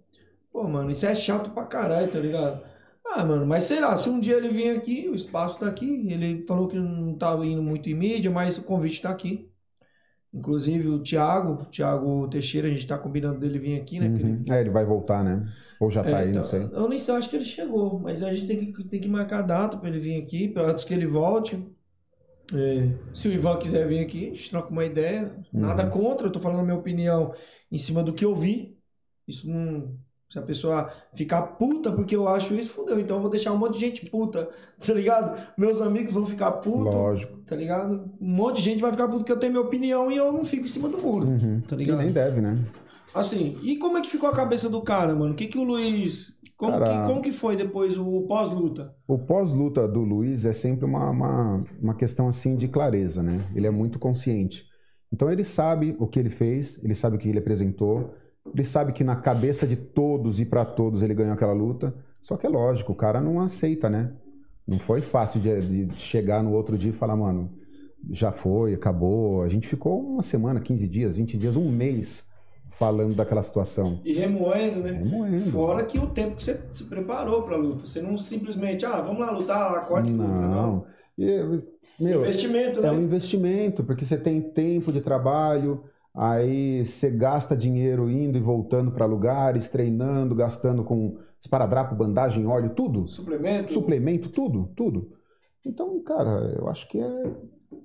Pô, 0.52 0.68
mano, 0.68 0.90
isso 0.90 1.06
é 1.06 1.14
chato 1.14 1.52
pra 1.52 1.64
caralho, 1.64 2.12
tá 2.12 2.18
ligado? 2.18 2.75
Ah, 3.12 3.24
mano, 3.24 3.46
mas 3.46 3.64
sei 3.64 3.80
lá, 3.80 3.96
se 3.96 4.08
um 4.10 4.20
dia 4.20 4.36
ele 4.36 4.48
vir 4.50 4.76
aqui, 4.76 5.08
o 5.08 5.14
espaço 5.14 5.58
tá 5.60 5.66
aqui, 5.66 6.06
ele 6.10 6.44
falou 6.44 6.68
que 6.68 6.76
não 6.78 7.14
tava 7.16 7.46
indo 7.46 7.62
muito 7.62 7.88
em 7.88 7.94
mídia, 7.94 8.30
mas 8.30 8.58
o 8.58 8.62
convite 8.62 9.00
tá 9.00 9.10
aqui. 9.10 9.50
Inclusive 10.34 10.88
o 10.88 11.02
Thiago, 11.02 11.62
o 11.62 11.64
Thiago 11.66 12.28
Teixeira, 12.28 12.68
a 12.68 12.70
gente 12.70 12.86
tá 12.86 12.98
combinando 12.98 13.40
dele 13.40 13.58
vir 13.58 13.80
aqui, 13.80 13.98
né? 13.98 14.08
porque 14.10 14.22
ele- 14.22 14.32
Uhum. 14.32 14.42
É, 14.50 14.60
ele 14.60 14.70
vai 14.70 14.84
voltar, 14.84 15.24
né? 15.24 15.50
Ou 15.80 15.88
já 15.90 16.02
tá 16.02 16.10
É, 16.10 16.14
aí, 16.16 16.28
então, 16.30 16.42
não 16.42 16.42
sei. 16.42 16.68
Eu 16.72 16.88
nem 16.88 16.98
sei, 16.98 17.14
acho 17.14 17.30
que 17.30 17.36
ele 17.36 17.44
chegou, 17.44 17.98
mas 18.00 18.22
a 18.22 18.34
gente 18.34 18.46
tem 18.46 18.72
que, 18.72 18.84
tem 18.84 19.00
que 19.00 19.08
marcar 19.08 19.38
a 19.38 19.42
data 19.42 19.76
pra 19.78 19.88
ele 19.88 19.98
vir 19.98 20.22
aqui, 20.22 20.48
pra- 20.48 20.64
antes 20.70 20.84
que 20.84 20.92
ele 20.92 21.06
volte. 21.06 21.56
É, 22.52 22.88
se 23.14 23.28
o 23.28 23.32
Ivan 23.32 23.58
quiser 23.58 23.88
vir 23.88 23.98
aqui, 24.00 24.26
a 24.26 24.30
gente 24.30 24.50
troca 24.50 24.70
uma 24.70 24.84
ideia. 24.84 25.34
Nada 25.52 25.84
Uhum. 25.84 25.90
contra, 25.90 26.26
eu 26.26 26.32
tô 26.32 26.38
falando 26.40 26.60
a 26.60 26.64
minha 26.64 26.76
opinião 26.76 27.32
em 27.72 27.78
cima 27.78 28.02
do 28.02 28.12
que 28.12 28.24
eu 28.24 28.34
vi. 28.34 28.76
Isso 29.26 29.48
não. 29.48 29.96
Se 30.28 30.38
a 30.38 30.42
pessoa 30.42 30.90
ficar 31.14 31.40
puta 31.42 31.92
porque 31.92 32.16
eu 32.16 32.26
acho 32.26 32.54
isso, 32.54 32.70
fudeu. 32.70 32.98
Então 32.98 33.16
eu 33.16 33.22
vou 33.22 33.30
deixar 33.30 33.52
um 33.52 33.58
monte 33.58 33.74
de 33.74 33.80
gente 33.80 34.10
puta, 34.10 34.48
tá 34.84 34.92
ligado? 34.92 35.38
Meus 35.56 35.80
amigos 35.80 36.12
vão 36.12 36.26
ficar 36.26 36.50
putos, 36.52 36.84
Lógico. 36.84 37.36
tá 37.46 37.54
ligado? 37.54 38.10
Um 38.20 38.34
monte 38.34 38.56
de 38.56 38.62
gente 38.62 38.80
vai 38.80 38.90
ficar 38.90 39.06
puto 39.06 39.18
porque 39.18 39.32
eu 39.32 39.38
tenho 39.38 39.52
minha 39.52 39.64
opinião 39.64 40.10
e 40.10 40.16
eu 40.16 40.32
não 40.32 40.44
fico 40.44 40.64
em 40.64 40.68
cima 40.68 40.88
do 40.88 40.98
muro, 41.00 41.26
Uhum. 41.28 41.60
tá 41.60 41.76
E 41.76 41.78
ligado? 41.78 41.98
nem 41.98 42.10
deve, 42.12 42.40
né? 42.40 42.58
Assim, 43.14 43.58
e 43.62 43.78
como 43.78 43.96
é 43.96 44.02
que 44.02 44.10
ficou 44.10 44.28
a 44.28 44.32
cabeça 44.32 44.68
do 44.68 44.82
cara, 44.82 45.14
mano? 45.14 45.32
O 45.32 45.36
que 45.36 45.46
que 45.46 45.56
o 45.58 45.62
Luiz. 45.64 46.34
Como, 46.56 46.72
Cara- 46.72 47.02
que, 47.02 47.06
como 47.08 47.22
que 47.22 47.32
foi 47.32 47.54
depois 47.54 47.96
o 47.96 48.22
pós-luta? 48.22 48.94
O 49.06 49.18
pós-luta 49.18 49.86
do 49.86 50.00
Luiz 50.00 50.44
é 50.44 50.52
sempre 50.52 50.84
uma, 50.86 51.10
uma, 51.10 51.64
uma 51.80 51.94
questão 51.94 52.26
assim 52.28 52.56
de 52.56 52.66
clareza, 52.66 53.22
né? 53.22 53.40
Ele 53.54 53.66
é 53.66 53.70
muito 53.70 53.98
consciente. 53.98 54.64
Então 55.12 55.30
ele 55.30 55.44
sabe 55.44 55.94
o 56.00 56.06
que 56.08 56.18
ele 56.18 56.30
fez, 56.30 56.82
ele 56.82 56.94
sabe 56.94 57.16
o 57.16 57.18
que 57.18 57.28
ele 57.28 57.38
apresentou, 57.38 58.12
ele 58.52 58.64
sabe 58.64 58.92
que 58.92 59.04
na 59.04 59.16
cabeça 59.16 59.66
de 59.66 59.76
todos 59.76 60.40
e 60.40 60.44
para 60.44 60.64
todos 60.64 61.02
ele 61.02 61.14
ganhou 61.14 61.32
aquela 61.32 61.52
luta. 61.52 61.94
Só 62.20 62.36
que 62.36 62.46
é 62.46 62.48
lógico, 62.48 62.92
o 62.92 62.96
cara 62.96 63.20
não 63.20 63.40
aceita, 63.40 63.88
né? 63.88 64.12
Não 64.66 64.78
foi 64.78 65.00
fácil 65.00 65.40
de, 65.40 65.86
de 65.86 65.94
chegar 65.94 66.42
no 66.42 66.52
outro 66.52 66.76
dia 66.76 66.90
e 66.90 66.94
falar, 66.94 67.16
mano, 67.16 67.52
já 68.10 68.32
foi, 68.32 68.74
acabou. 68.74 69.42
A 69.42 69.48
gente 69.48 69.66
ficou 69.66 70.00
uma 70.00 70.22
semana, 70.22 70.60
15 70.60 70.88
dias, 70.88 71.16
20 71.16 71.38
dias, 71.38 71.56
um 71.56 71.70
mês 71.70 72.28
falando 72.70 73.14
daquela 73.14 73.42
situação. 73.42 74.00
E 74.04 74.12
remoendo, 74.12 74.82
né? 74.82 74.92
Remoendo. 74.92 75.50
Fora 75.50 75.84
que 75.84 75.98
o 75.98 76.08
tempo 76.08 76.36
que 76.36 76.42
você 76.42 76.60
se 76.72 76.84
preparou 76.84 77.42
pra 77.42 77.56
luta. 77.56 77.86
Você 77.86 78.02
não 78.02 78.18
simplesmente, 78.18 78.84
ah, 78.84 79.00
vamos 79.00 79.20
lá 79.20 79.30
lutar, 79.30 79.76
acorda 79.76 80.08
e 80.08 80.12
luta, 80.12 80.28
não. 80.28 80.50
Não. 80.50 80.84
E, 81.16 81.24
meu, 81.98 82.20
Investimento, 82.20 82.80
é 82.80 82.90
um 82.90 82.96
né? 82.96 83.02
investimento, 83.02 83.82
porque 83.82 84.04
você 84.04 84.18
tem 84.18 84.40
tempo 84.42 84.92
de 84.92 85.00
trabalho, 85.00 85.84
aí 86.16 86.84
você 86.84 87.10
gasta 87.10 87.56
dinheiro 87.56 88.10
indo 88.10 88.38
e 88.38 88.40
voltando 88.40 88.90
para 88.90 89.04
lugares, 89.04 89.68
treinando, 89.68 90.34
gastando 90.34 90.82
com 90.82 91.16
esparadrapo, 91.38 91.94
bandagem, 91.94 92.46
óleo, 92.46 92.70
tudo. 92.70 93.06
Suplemento. 93.06 93.72
Suplemento, 93.72 94.28
tudo, 94.30 94.72
tudo. 94.74 95.12
Então, 95.64 96.02
cara, 96.02 96.54
eu 96.58 96.68
acho 96.68 96.88
que 96.88 96.98
é, 96.98 97.34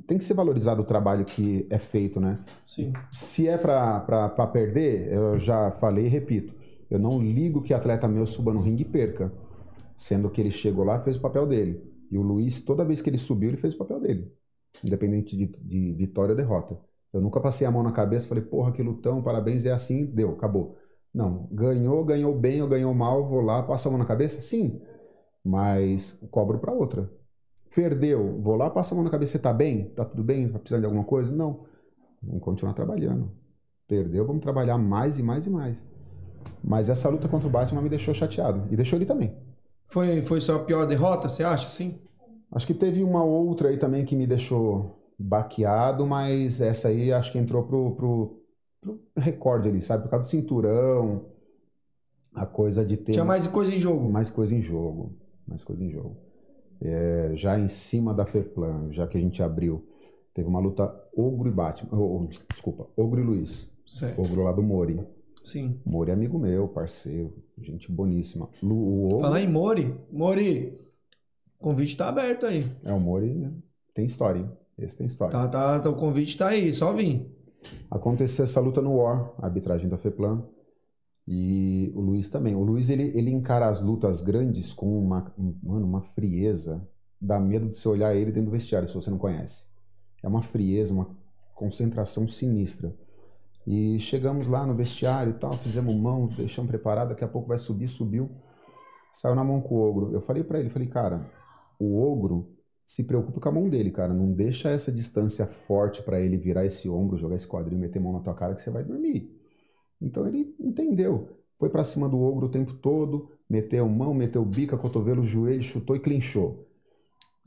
tem 0.07 0.17
que 0.17 0.23
ser 0.23 0.33
valorizado 0.33 0.81
o 0.81 0.85
trabalho 0.85 1.25
que 1.25 1.67
é 1.69 1.79
feito, 1.79 2.19
né? 2.19 2.39
Sim. 2.65 2.93
Se 3.11 3.47
é 3.47 3.57
para 3.57 4.47
perder, 4.47 5.11
eu 5.11 5.39
já 5.39 5.71
falei 5.71 6.05
e 6.05 6.09
repito, 6.09 6.55
eu 6.89 6.99
não 6.99 7.21
ligo 7.21 7.61
que 7.61 7.73
atleta 7.73 8.07
meu 8.07 8.25
suba 8.25 8.53
no 8.53 8.61
ringue 8.61 8.83
e 8.83 8.85
perca, 8.85 9.31
sendo 9.95 10.29
que 10.29 10.41
ele 10.41 10.51
chegou 10.51 10.83
lá 10.83 10.97
e 10.97 11.03
fez 11.03 11.15
o 11.17 11.21
papel 11.21 11.47
dele. 11.47 11.81
E 12.11 12.17
o 12.17 12.21
Luiz, 12.21 12.59
toda 12.59 12.85
vez 12.85 13.01
que 13.01 13.09
ele 13.09 13.17
subiu, 13.17 13.49
ele 13.49 13.57
fez 13.57 13.73
o 13.73 13.77
papel 13.77 13.99
dele, 13.99 14.31
independente 14.83 15.37
de, 15.37 15.47
de 15.47 15.93
vitória 15.93 16.33
ou 16.33 16.37
derrota. 16.37 16.77
Eu 17.13 17.21
nunca 17.21 17.39
passei 17.41 17.67
a 17.67 17.71
mão 17.71 17.83
na 17.83 17.91
cabeça 17.91 18.25
e 18.25 18.29
falei, 18.29 18.43
porra, 18.43 18.71
que 18.71 18.81
lutão, 18.81 19.21
parabéns, 19.21 19.65
é 19.65 19.71
assim, 19.71 20.05
deu, 20.05 20.31
acabou. 20.31 20.77
Não, 21.13 21.47
ganhou, 21.51 22.03
ganhou 22.05 22.33
bem 22.33 22.61
ou 22.61 22.67
ganhou 22.67 22.93
mal, 22.93 23.27
vou 23.27 23.41
lá, 23.41 23.61
passo 23.63 23.87
a 23.87 23.91
mão 23.91 23.99
na 23.99 24.05
cabeça? 24.05 24.39
Sim, 24.39 24.81
mas 25.43 26.23
cobro 26.31 26.59
para 26.59 26.73
outra. 26.73 27.11
Perdeu, 27.75 28.41
vou 28.41 28.55
lá, 28.55 28.69
passo 28.69 28.93
a 28.93 28.95
mão 28.95 29.03
na 29.03 29.09
cabeça, 29.09 29.33
você 29.33 29.39
tá 29.39 29.51
bem? 29.51 29.89
Tá 29.89 30.05
tudo 30.05 30.23
bem? 30.23 30.47
Tá 30.47 30.59
precisando 30.59 30.81
de 30.81 30.85
alguma 30.85 31.03
coisa? 31.03 31.31
Não. 31.31 31.65
Vamos 32.21 32.41
continuar 32.41 32.73
trabalhando. 32.73 33.31
Perdeu, 33.87 34.25
vamos 34.25 34.41
trabalhar 34.41 34.77
mais 34.77 35.19
e 35.19 35.23
mais 35.23 35.45
e 35.47 35.49
mais. 35.49 35.85
Mas 36.63 36.89
essa 36.89 37.09
luta 37.09 37.27
contra 37.27 37.47
o 37.47 37.51
Batman 37.51 37.81
me 37.81 37.89
deixou 37.89 38.13
chateado. 38.13 38.67
E 38.71 38.75
deixou 38.75 38.97
ele 38.97 39.05
também. 39.05 39.35
Foi, 39.87 40.21
foi 40.21 40.39
sua 40.39 40.59
pior 40.59 40.85
derrota, 40.85 41.27
você 41.27 41.43
acha, 41.43 41.67
sim? 41.67 42.01
Acho 42.51 42.67
que 42.67 42.73
teve 42.73 43.03
uma 43.03 43.23
outra 43.23 43.69
aí 43.69 43.77
também 43.77 44.05
que 44.05 44.15
me 44.15 44.27
deixou 44.27 45.00
baqueado, 45.21 46.05
mas 46.05 46.61
essa 46.61 46.87
aí 46.89 47.11
acho 47.13 47.31
que 47.31 47.37
entrou 47.37 47.63
pro, 47.63 47.91
pro, 47.95 48.41
pro 48.81 48.99
recorde 49.17 49.69
ali, 49.69 49.81
sabe? 49.81 50.03
Por 50.03 50.09
causa 50.09 50.27
do 50.27 50.29
cinturão, 50.31 51.25
a 52.33 52.45
coisa 52.45 52.85
de 52.85 52.97
ter 52.97 53.13
Tinha 53.13 53.25
mais 53.25 53.47
coisa 53.47 53.73
em 53.73 53.79
jogo. 53.79 54.09
mais 54.09 54.29
coisa 54.29 54.55
em 54.55 54.61
jogo. 54.61 55.17
Mais 55.47 55.63
coisa 55.63 55.83
em 55.83 55.89
jogo. 55.89 56.17
É, 56.81 57.31
já 57.35 57.59
em 57.59 57.67
cima 57.67 58.13
da 58.13 58.25
FEPLAN, 58.25 58.91
já 58.91 59.07
que 59.07 59.17
a 59.17 59.21
gente 59.21 59.43
abriu, 59.43 59.87
teve 60.33 60.47
uma 60.47 60.59
luta 60.59 60.93
Ogro 61.15 61.47
e 61.49 61.51
Batman. 61.51 61.89
oh, 61.99 62.25
desculpa, 62.49 62.87
Ogro 62.97 63.21
e 63.21 63.23
Luiz. 63.23 63.71
Certo. 63.85 64.21
Ogro 64.21 64.43
lá 64.43 64.51
do 64.51 64.63
Mori. 64.63 64.99
Sim. 65.43 65.79
Mori 65.85 66.11
é 66.11 66.13
amigo 66.13 66.39
meu, 66.39 66.67
parceiro, 66.67 67.33
gente 67.57 67.91
boníssima. 67.91 68.49
Lu- 68.63 68.75
O 68.75 69.05
Ogro, 69.07 69.19
Falar 69.21 69.41
em 69.41 69.47
Mori. 69.49 69.93
Mori, 70.11 70.79
o 71.59 71.63
convite 71.63 71.97
tá 71.97 72.07
aberto 72.07 72.45
aí. 72.45 72.65
é 72.83 72.93
o 72.93 72.99
Mori, 72.99 73.33
né? 73.33 73.51
tem 73.93 74.05
história, 74.05 74.39
hein? 74.39 74.49
Esse 74.77 74.97
tem 74.97 75.07
história. 75.07 75.31
Tá, 75.31 75.47
tá, 75.47 75.79
tá, 75.79 75.89
o 75.89 75.95
convite 75.95 76.37
tá 76.37 76.49
aí, 76.49 76.73
só 76.73 76.93
vir. 76.93 77.29
Aconteceu 77.89 78.43
essa 78.45 78.59
luta 78.59 78.81
no 78.81 78.95
War, 78.97 79.33
a 79.37 79.45
arbitragem 79.45 79.87
da 79.89 79.97
FEPLAN. 79.97 80.43
E 81.27 81.91
o 81.95 82.01
Luiz 82.01 82.27
também. 82.27 82.55
O 82.55 82.63
Luiz, 82.63 82.89
ele, 82.89 83.11
ele 83.15 83.29
encara 83.29 83.67
as 83.69 83.79
lutas 83.79 84.21
grandes 84.21 84.73
com 84.73 84.97
uma, 84.97 85.31
um- 85.37 85.57
mano, 85.61 85.85
uma 85.85 86.01
frieza. 86.01 86.87
Dá 87.21 87.39
medo 87.39 87.69
de 87.69 87.75
você 87.75 87.87
olhar 87.87 88.15
ele 88.15 88.31
dentro 88.31 88.45
do 88.49 88.51
vestiário, 88.51 88.87
se 88.87 88.95
você 88.95 89.11
não 89.11 89.19
conhece. 89.19 89.67
É 90.23 90.27
uma 90.27 90.41
frieza, 90.41 90.91
uma 90.93 91.15
concentração 91.53 92.27
sinistra. 92.27 92.95
E 93.67 93.99
chegamos 93.99 94.47
lá 94.47 94.65
no 94.65 94.73
vestiário 94.73 95.31
e 95.31 95.37
tal, 95.39 95.53
fizemos 95.53 95.93
mão, 95.95 96.27
deixamos 96.27 96.69
preparado, 96.69 97.09
daqui 97.09 97.23
a 97.23 97.27
pouco 97.27 97.47
vai 97.47 97.59
subir, 97.59 97.87
subiu. 97.87 98.31
Saiu 99.13 99.35
na 99.35 99.43
mão 99.43 99.61
com 99.61 99.75
o 99.75 99.81
ogro. 99.81 100.11
Eu 100.11 100.21
falei 100.21 100.43
pra 100.43 100.59
ele, 100.59 100.69
falei, 100.69 100.87
cara, 100.87 101.29
o 101.79 102.01
ogro 102.01 102.57
se 102.85 103.03
preocupa 103.05 103.39
com 103.39 103.49
a 103.49 103.51
mão 103.51 103.69
dele, 103.69 103.91
cara. 103.91 104.13
Não 104.13 104.31
deixa 104.31 104.69
essa 104.69 104.91
distância 104.91 105.45
forte 105.47 106.01
pra 106.03 106.19
ele 106.19 106.37
virar 106.37 106.65
esse 106.65 106.89
ombro, 106.89 107.17
jogar 107.17 107.35
esse 107.35 107.47
quadril, 107.47 107.77
meter 107.77 107.99
a 107.99 108.01
mão 108.01 108.13
na 108.13 108.19
tua 108.19 108.33
cara 108.33 108.53
que 108.53 108.61
você 108.61 108.69
vai 108.69 108.83
dormir. 108.83 109.31
Então 110.01 110.27
ele 110.27 110.55
entendeu. 110.59 111.29
Foi 111.59 111.69
pra 111.69 111.83
cima 111.83 112.09
do 112.09 112.19
ogro 112.19 112.47
o 112.47 112.51
tempo 112.51 112.73
todo, 112.73 113.29
meteu 113.49 113.87
mão, 113.87 114.13
meteu 114.13 114.43
bica, 114.43 114.77
cotovelo, 114.77 115.23
joelho, 115.23 115.61
chutou 115.61 115.95
e 115.95 115.99
clinchou. 115.99 116.67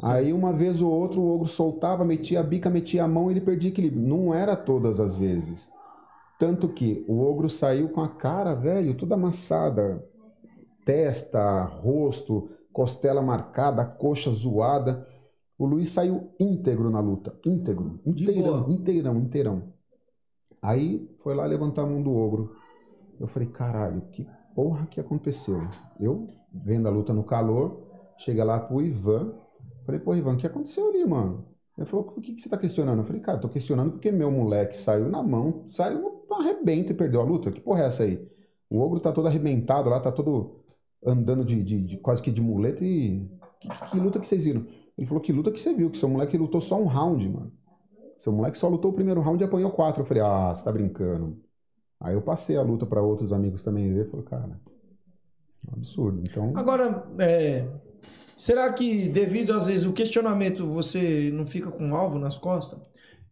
Aí 0.02 0.32
uma 0.32 0.52
vez 0.52 0.80
ou 0.80 0.90
outra 0.90 1.20
o 1.20 1.26
ogro 1.26 1.48
soltava, 1.48 2.04
metia 2.04 2.40
a 2.40 2.42
bica, 2.42 2.68
metia 2.68 3.04
a 3.04 3.08
mão 3.08 3.28
e 3.28 3.34
ele 3.34 3.40
perdia 3.40 3.70
equilíbrio. 3.70 4.02
Não 4.02 4.34
era 4.34 4.56
todas 4.56 4.98
as 5.00 5.16
vezes. 5.16 5.70
Tanto 6.38 6.68
que 6.68 7.04
o 7.08 7.20
ogro 7.20 7.48
saiu 7.48 7.88
com 7.88 8.00
a 8.00 8.08
cara, 8.08 8.54
velho, 8.54 8.94
toda 8.94 9.14
amassada. 9.14 10.04
Testa, 10.84 11.64
rosto, 11.64 12.48
costela 12.72 13.22
marcada, 13.22 13.84
coxa 13.84 14.30
zoada. 14.30 15.06
O 15.64 15.66
Luiz 15.66 15.88
saiu 15.88 16.30
íntegro 16.38 16.90
na 16.90 17.00
luta. 17.00 17.34
Íntegro. 17.46 18.00
Inteirão, 18.04 18.70
inteirão, 18.70 19.16
inteirão. 19.18 19.62
Aí 20.62 21.08
foi 21.18 21.34
lá 21.34 21.46
levantar 21.46 21.82
a 21.82 21.86
mão 21.86 22.02
do 22.02 22.12
ogro. 22.14 22.54
Eu 23.18 23.26
falei, 23.26 23.48
caralho, 23.48 24.02
que 24.12 24.26
porra 24.54 24.86
que 24.86 25.00
aconteceu? 25.00 25.60
Eu, 25.98 26.26
vendo 26.52 26.86
a 26.86 26.90
luta 26.90 27.12
no 27.12 27.24
calor, 27.24 27.80
chega 28.18 28.44
lá 28.44 28.60
pro 28.60 28.82
Ivan. 28.82 29.34
Falei, 29.86 30.00
pô, 30.00 30.14
Ivan, 30.14 30.34
o 30.34 30.36
que 30.36 30.46
aconteceu 30.46 30.88
ali, 30.88 31.04
mano? 31.06 31.46
Ele 31.76 31.86
falou, 31.86 32.04
por 32.06 32.20
que, 32.22 32.32
que 32.34 32.40
você 32.40 32.48
tá 32.48 32.56
questionando? 32.56 32.98
Eu 33.00 33.04
falei, 33.04 33.20
cara, 33.20 33.38
tô 33.38 33.48
questionando 33.48 33.92
porque 33.92 34.10
meu 34.10 34.30
moleque 34.30 34.76
saiu 34.78 35.08
na 35.08 35.22
mão, 35.22 35.62
saiu 35.66 36.00
no 36.28 36.34
arrebenta 36.34 36.92
e 36.92 36.94
perdeu 36.94 37.20
a 37.20 37.24
luta. 37.24 37.50
Que 37.52 37.60
porra 37.60 37.82
é 37.82 37.86
essa 37.86 38.02
aí? 38.04 38.26
O 38.70 38.80
ogro 38.80 39.00
tá 39.00 39.12
todo 39.12 39.28
arrebentado 39.28 39.88
lá, 39.88 40.00
tá 40.00 40.10
todo 40.12 40.60
andando 41.04 41.44
de, 41.44 41.62
de- 41.62 41.82
de- 41.82 41.96
quase 41.98 42.20
que 42.22 42.30
de 42.32 42.40
muleta 42.40 42.84
e. 42.84 43.28
Que, 43.60 43.68
que- 43.68 43.90
que 43.92 44.00
luta 44.00 44.18
que 44.20 44.26
vocês 44.26 44.44
viram? 44.44 44.66
Ele 44.96 45.06
falou, 45.06 45.20
que 45.22 45.32
luta 45.32 45.50
que 45.50 45.60
você 45.60 45.74
viu? 45.74 45.90
Que 45.90 45.98
seu 45.98 46.08
moleque 46.08 46.36
lutou 46.38 46.60
só 46.60 46.80
um 46.80 46.86
round, 46.86 47.28
mano. 47.28 47.52
Seu 48.16 48.32
moleque 48.32 48.56
só 48.58 48.68
lutou 48.68 48.90
o 48.90 48.94
primeiro 48.94 49.20
round 49.20 49.42
e 49.42 49.46
apanhou 49.46 49.70
quatro. 49.70 50.02
Eu 50.02 50.06
falei, 50.06 50.22
ah, 50.22 50.54
você 50.54 50.64
tá 50.64 50.72
brincando. 50.72 51.42
Aí 52.00 52.14
eu 52.14 52.22
passei 52.22 52.56
a 52.56 52.62
luta 52.62 52.86
pra 52.86 53.02
outros 53.02 53.32
amigos 53.32 53.62
também 53.62 53.92
ver. 53.92 54.10
Falei, 54.10 54.24
cara, 54.24 54.60
é 55.66 55.70
um 55.70 55.74
absurdo. 55.74 56.22
Então, 56.22 56.52
Agora, 56.54 57.06
é, 57.18 57.66
será 58.36 58.72
que 58.72 59.08
devido 59.08 59.52
às 59.52 59.66
vezes 59.66 59.86
o 59.86 59.92
questionamento 59.92 60.66
você 60.68 61.30
não 61.32 61.46
fica 61.46 61.70
com 61.70 61.86
um 61.88 61.94
alvo 61.96 62.18
nas 62.18 62.38
costas? 62.38 62.80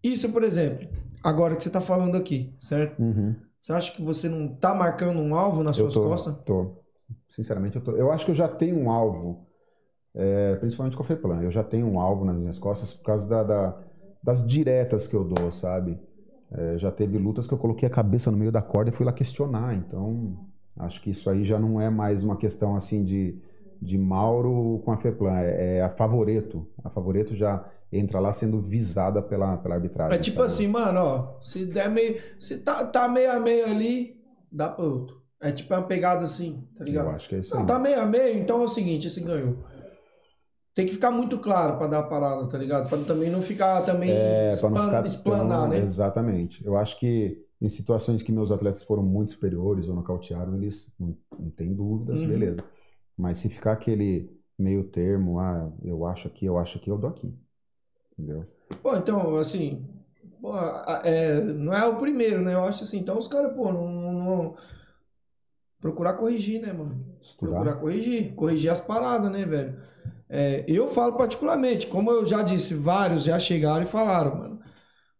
Isso, 0.02 0.30
por 0.32 0.42
exemplo, 0.42 0.88
agora 1.22 1.54
que 1.56 1.62
você 1.62 1.70
tá 1.70 1.80
falando 1.80 2.16
aqui, 2.16 2.54
certo? 2.58 2.98
uhum. 2.98 3.36
Você 3.60 3.72
acha 3.72 3.92
que 3.92 4.02
você 4.02 4.28
não 4.28 4.48
tá 4.56 4.74
marcando 4.74 5.20
um 5.20 5.34
alvo 5.34 5.62
nas 5.62 5.78
eu 5.78 5.84
suas 5.84 5.94
tô, 5.94 6.02
costas? 6.02 6.34
tô. 6.44 6.82
Sinceramente, 7.28 7.76
eu 7.76 7.82
tô. 7.82 7.92
Eu 7.92 8.10
acho 8.10 8.24
que 8.24 8.30
eu 8.30 8.34
já 8.34 8.48
tenho 8.48 8.78
um 8.78 8.90
alvo, 8.90 9.46
é, 10.14 10.56
principalmente 10.56 10.96
com 10.96 11.02
a 11.02 11.06
FEPLAN. 11.06 11.42
Eu 11.42 11.50
já 11.50 11.62
tenho 11.64 11.86
um 11.86 12.00
alvo 12.00 12.24
nas 12.24 12.38
minhas 12.38 12.58
costas 12.58 12.94
por 12.94 13.04
causa 13.04 13.28
da, 13.28 13.42
da- 13.42 13.78
das 14.22 14.46
diretas 14.46 15.06
que 15.06 15.14
eu 15.16 15.24
dou, 15.24 15.50
sabe? 15.50 15.98
É, 16.50 16.78
já 16.78 16.90
teve 16.90 17.18
lutas 17.18 17.46
que 17.46 17.54
eu 17.54 17.58
coloquei 17.58 17.86
a 17.88 17.90
cabeça 17.90 18.30
no 18.30 18.36
meio 18.36 18.52
da 18.52 18.60
corda 18.62 18.90
e 18.90 18.94
fui 18.94 19.06
lá 19.06 19.12
questionar. 19.12 19.74
Então, 19.74 20.36
acho 20.78 21.00
que 21.00 21.10
isso 21.10 21.28
aí 21.30 21.44
já 21.44 21.58
não 21.58 21.80
é 21.80 21.88
mais 21.90 22.22
uma 22.22 22.36
questão 22.36 22.76
assim 22.76 23.02
de, 23.02 23.40
de 23.80 23.96
Mauro 23.98 24.80
com 24.84 24.92
a 24.92 24.96
FEPLAN. 24.96 25.38
É, 25.38 25.78
é 25.78 25.82
a 25.82 25.88
Favoreto. 25.90 26.66
A 26.84 26.90
Favoreto 26.90 27.34
já 27.34 27.64
entra 27.90 28.20
lá 28.20 28.32
sendo 28.32 28.60
visada 28.60 29.22
pela, 29.22 29.56
pela 29.56 29.74
arbitragem. 29.76 30.18
É 30.18 30.20
tipo 30.20 30.36
sabe? 30.36 30.46
assim, 30.46 30.66
mano, 30.68 31.00
ó, 31.00 31.40
se 31.42 31.64
der 31.66 31.88
meio, 31.90 32.20
se 32.38 32.58
tá, 32.58 32.84
tá 32.86 33.08
meio 33.08 33.32
a 33.32 33.40
meio 33.40 33.64
ali, 33.66 34.20
dá 34.50 34.68
pra 34.68 34.84
outro. 34.84 35.22
É 35.40 35.50
tipo 35.50 35.74
uma 35.74 35.82
pegada 35.82 36.22
assim, 36.24 36.68
tá 36.76 36.84
ligado? 36.84 37.06
Eu 37.06 37.10
acho 37.10 37.28
que 37.28 37.34
é 37.34 37.38
isso 37.40 37.54
Não, 37.54 37.62
aí. 37.62 37.66
tá 37.66 37.78
meio 37.78 38.00
a 38.00 38.06
meio, 38.06 38.38
então 38.38 38.60
é 38.60 38.64
o 38.64 38.68
seguinte, 38.68 39.08
esse 39.08 39.20
ganhou. 39.20 39.56
Tem 40.74 40.86
que 40.86 40.92
ficar 40.92 41.10
muito 41.10 41.38
claro 41.38 41.76
pra 41.76 41.86
dar 41.86 41.98
a 41.98 42.02
parada, 42.02 42.46
tá 42.48 42.56
ligado? 42.56 42.88
Pra 42.88 42.96
também 43.06 43.30
não 43.30 43.40
ficar 43.40 43.82
também 43.84 44.10
É, 44.10 44.56
pra 44.56 44.70
não 44.70 44.84
ficar 44.84 45.04
explanar, 45.04 45.60
tão- 45.62 45.68
né? 45.68 45.78
Exatamente. 45.78 46.64
Eu 46.64 46.76
acho 46.76 46.98
que 46.98 47.44
em 47.60 47.68
situações 47.68 48.22
que 48.22 48.32
meus 48.32 48.50
atletas 48.50 48.82
foram 48.82 49.02
muito 49.02 49.32
superiores 49.32 49.88
ou 49.88 49.94
nocautearam, 49.94 50.56
eles 50.56 50.90
não, 50.98 51.16
não 51.38 51.50
tem 51.50 51.74
dúvidas, 51.74 52.22
Uhum. 52.22 52.28
beleza. 52.28 52.64
Mas 53.16 53.38
se 53.38 53.48
ficar 53.50 53.72
aquele 53.72 54.30
meio 54.58 54.84
termo, 54.84 55.38
ah, 55.38 55.70
eu 55.84 56.06
acho 56.06 56.26
aqui, 56.28 56.46
eu 56.46 56.56
acho 56.58 56.78
aqui, 56.78 56.90
eu 56.90 56.96
dou 56.98 57.10
aqui. 57.10 57.32
Entendeu? 58.18 58.42
Pô, 58.82 58.96
então, 58.96 59.36
assim, 59.36 59.86
pô, 60.40 60.54
é, 61.04 61.40
não 61.40 61.74
é 61.74 61.86
o 61.86 61.96
primeiro, 61.96 62.40
né? 62.42 62.54
Eu 62.54 62.64
acho 62.64 62.84
assim, 62.84 62.98
então 62.98 63.18
os 63.18 63.28
caras, 63.28 63.54
pô, 63.54 63.70
não, 63.72 63.88
não- 63.92 64.12
não- 64.12 64.56
Procurar 65.80 66.12
corrigir, 66.14 66.60
né, 66.62 66.72
mano? 66.72 66.96
Estudar. 67.20 67.50
Procurar 67.56 67.76
corrigir, 67.76 68.34
corrigir 68.34 68.70
as 68.70 68.80
paradas, 68.80 69.30
né, 69.32 69.44
velho? 69.44 69.76
É, 70.34 70.64
eu 70.68 70.88
falo 70.88 71.14
particularmente, 71.16 71.86
como 71.88 72.10
eu 72.10 72.24
já 72.26 72.42
disse, 72.42 72.74
vários 72.74 73.24
já 73.24 73.38
chegaram 73.38 73.82
e 73.84 73.86
falaram, 73.86 74.36
mano. 74.36 74.60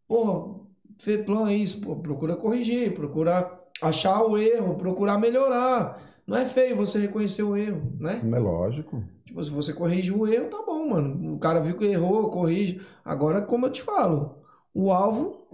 Porra, 0.09 0.60
Feplan 1.01 1.51
é 1.51 1.55
isso, 1.56 1.80
pô, 1.80 1.97
procura 1.97 2.36
corrigir, 2.36 2.94
procura 2.94 3.60
achar 3.82 4.22
o 4.24 4.39
erro, 4.39 4.76
procurar 4.76 5.18
melhorar. 5.18 6.01
Não 6.26 6.36
é 6.36 6.47
feio 6.47 6.76
você 6.76 6.98
reconhecer 7.01 7.43
o 7.44 7.56
erro, 7.56 7.97
né? 8.01 8.30
É 8.34 8.39
lógico. 8.39 9.05
Tipo, 9.24 9.44
se 9.44 9.51
você 9.51 9.72
corrige 9.72 10.12
o 10.12 10.26
erro, 10.26 10.51
tá 10.51 10.62
bom, 10.64 10.89
mano. 10.90 11.34
O 11.34 11.39
cara 11.39 11.60
viu 11.60 11.76
que 11.76 11.84
errou, 11.86 12.30
corrige. 12.30 12.80
Agora, 13.05 13.43
como 13.43 13.66
eu 13.66 13.72
te 13.72 13.82
falo, 13.82 14.44
o 14.74 14.93
alvo. 14.93 15.47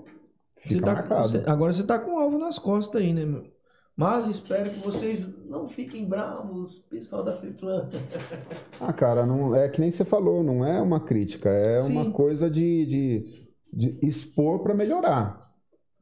Fica 0.57 0.77
você 0.77 0.81
tá, 0.83 1.23
você- 1.23 1.45
agora 1.47 1.73
você 1.73 1.87
tá 1.87 1.99
com 1.99 2.15
o 2.15 2.19
alvo 2.19 2.39
nas 2.39 2.59
costas 2.59 3.01
aí, 3.03 3.13
né, 3.13 3.25
meu? 3.25 3.47
Mas 3.99 4.27
espero 4.27 4.71
que 4.71 4.79
vocês 4.79 5.45
não 5.47 5.69
fiquem 5.69 6.09
bravos, 6.09 6.79
pessoal 6.89 7.25
da 7.25 7.33
Feplan. 7.33 7.91
Ah, 8.81 8.93
cara, 8.93 9.27
não, 9.27 9.57
é 9.57 9.69
que 9.69 9.81
nem 9.81 9.91
você 9.91 10.05
falou, 10.05 10.45
não 10.45 10.65
é 10.65 10.81
uma 10.81 11.01
crítica, 11.01 11.49
é 11.51 11.83
Sim. 11.83 11.93
uma 11.95 12.13
coisa 12.13 12.49
de, 12.49 12.87
de, 12.87 13.49
de 13.73 13.99
expor 14.07 14.61
para 14.63 14.73
melhorar. 14.73 15.41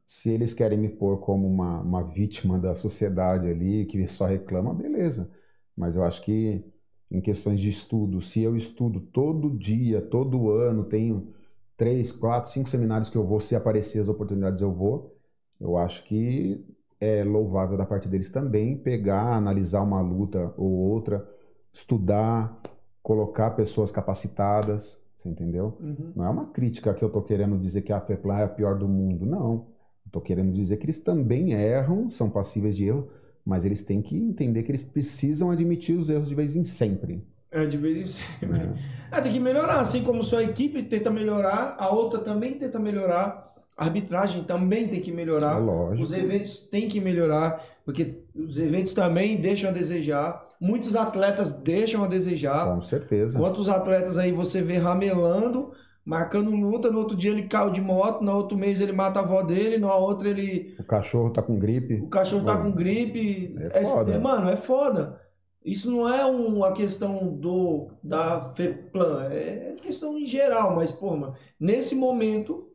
Se 0.05 0.29
eles 0.29 0.53
querem 0.53 0.77
me 0.77 0.89
pôr 0.89 1.17
como 1.17 1.47
uma, 1.47 1.81
uma 1.81 2.03
vítima 2.03 2.59
da 2.59 2.75
sociedade 2.75 3.49
ali, 3.49 3.87
que 3.87 4.07
só 4.07 4.27
reclama, 4.27 4.75
beleza. 4.75 5.31
Mas 5.75 5.95
eu 5.95 6.03
acho 6.03 6.21
que 6.23 6.63
em 7.09 7.19
questões 7.19 7.59
de 7.59 7.69
estudo, 7.69 8.21
se 8.21 8.43
eu 8.43 8.55
estudo 8.55 9.01
todo 9.01 9.57
dia, 9.57 10.03
todo 10.03 10.51
ano, 10.51 10.85
tenho 10.85 11.33
três, 11.75 12.11
quatro, 12.11 12.51
cinco 12.51 12.69
seminários 12.69 13.09
que 13.09 13.17
eu 13.17 13.25
vou, 13.25 13.39
se 13.39 13.55
aparecer 13.55 13.99
as 13.99 14.07
oportunidades 14.07 14.61
eu 14.61 14.71
vou, 14.71 15.17
eu 15.59 15.75
acho 15.77 16.03
que 16.03 16.63
é 16.99 17.23
louvável 17.23 17.77
da 17.77 17.85
parte 17.85 18.07
deles 18.07 18.29
também 18.29 18.77
pegar, 18.77 19.35
analisar 19.35 19.81
uma 19.81 20.01
luta 20.01 20.53
ou 20.57 20.71
outra, 20.71 21.27
estudar, 21.71 22.59
colocar 23.01 23.51
pessoas 23.51 23.91
capacitadas, 23.91 25.03
você 25.15 25.29
entendeu? 25.29 25.77
Uhum. 25.79 26.11
Não 26.15 26.25
é 26.25 26.29
uma 26.29 26.45
crítica 26.45 26.93
que 26.93 27.03
eu 27.03 27.09
tô 27.09 27.21
querendo 27.21 27.57
dizer 27.57 27.81
que 27.81 27.93
a 27.93 28.01
FEPLAN 28.01 28.39
é 28.39 28.43
a 28.43 28.49
pior 28.49 28.77
do 28.77 28.87
mundo, 28.87 29.25
não. 29.25 29.67
Tô 30.11 30.21
querendo 30.21 30.51
dizer 30.51 30.77
que 30.77 30.85
eles 30.85 30.99
também 30.99 31.53
erram, 31.53 32.09
são 32.09 32.29
passíveis 32.29 32.75
de 32.75 32.85
erro, 32.85 33.07
mas 33.45 33.65
eles 33.65 33.83
têm 33.83 34.01
que 34.01 34.15
entender 34.15 34.63
que 34.63 34.71
eles 34.71 34.85
precisam 34.85 35.51
admitir 35.51 35.97
os 35.97 36.09
erros 36.09 36.29
de 36.29 36.35
vez 36.35 36.55
em 36.55 36.63
sempre. 36.63 37.25
É, 37.49 37.65
de 37.65 37.77
vez 37.77 37.97
em 37.97 38.03
sempre. 38.03 38.47
né? 38.47 38.75
É, 39.11 39.21
tem 39.21 39.31
que 39.31 39.39
melhorar, 39.39 39.79
assim 39.79 40.03
como 40.03 40.23
sua 40.23 40.43
equipe 40.43 40.83
tenta 40.83 41.09
melhorar, 41.09 41.75
a 41.79 41.89
outra 41.89 42.19
também 42.19 42.57
tenta 42.57 42.79
melhorar, 42.79 43.53
a 43.77 43.85
arbitragem 43.85 44.43
também 44.43 44.87
tem 44.87 44.99
que 44.99 45.11
melhorar. 45.11 45.57
É 45.57 45.59
lógico. 45.59 46.03
Os 46.03 46.13
eventos 46.13 46.59
têm 46.59 46.87
que 46.87 46.99
melhorar, 46.99 47.63
porque 47.85 48.23
os 48.35 48.57
eventos 48.57 48.93
também 48.93 49.37
deixam 49.39 49.69
a 49.69 49.73
desejar. 49.73 50.45
Muitos 50.59 50.95
atletas 50.95 51.51
deixam 51.51 52.03
a 52.03 52.07
desejar. 52.07 52.67
Com 52.73 52.81
certeza. 52.81 53.37
Quantos 53.37 53.69
atletas 53.69 54.17
aí 54.17 54.31
você 54.31 54.61
vê 54.61 54.77
ramelando, 54.77 55.71
marcando 56.03 56.49
luta, 56.55 56.89
no 56.89 56.97
outro 56.99 57.15
dia 57.15 57.29
ele 57.29 57.43
caiu 57.43 57.69
de 57.69 57.79
moto, 57.79 58.23
no 58.23 58.35
outro 58.35 58.57
mês 58.57 58.81
ele 58.81 58.93
mata 58.93 59.19
a 59.19 59.23
avó 59.23 59.43
dele, 59.43 59.77
no 59.77 59.87
outro 59.89 60.27
ele. 60.27 60.75
O 60.79 60.83
cachorro 60.83 61.29
tá 61.29 61.43
com 61.43 61.59
gripe. 61.59 62.01
O 62.01 62.07
cachorro 62.09 62.43
tá 62.43 62.57
Pô, 62.57 62.63
com 62.63 62.71
gripe. 62.71 63.55
é 63.59 63.85
foda. 63.85 64.13
é- 64.13 64.17
mano, 64.17 64.49
é 64.49 64.55
foda. 64.55 65.21
Isso 65.63 65.91
não 65.91 66.07
é 66.11 66.23
uma 66.25 66.71
questão 66.71 67.27
do 67.35 67.89
da 68.01 68.53
FEPLAN, 68.55 69.27
é 69.29 69.75
questão 69.81 70.17
em 70.17 70.25
geral, 70.25 70.73
mas, 70.75 70.91
pô, 70.93 71.15
mano, 71.15 71.35
nesse 71.59 71.93
momento 71.93 72.69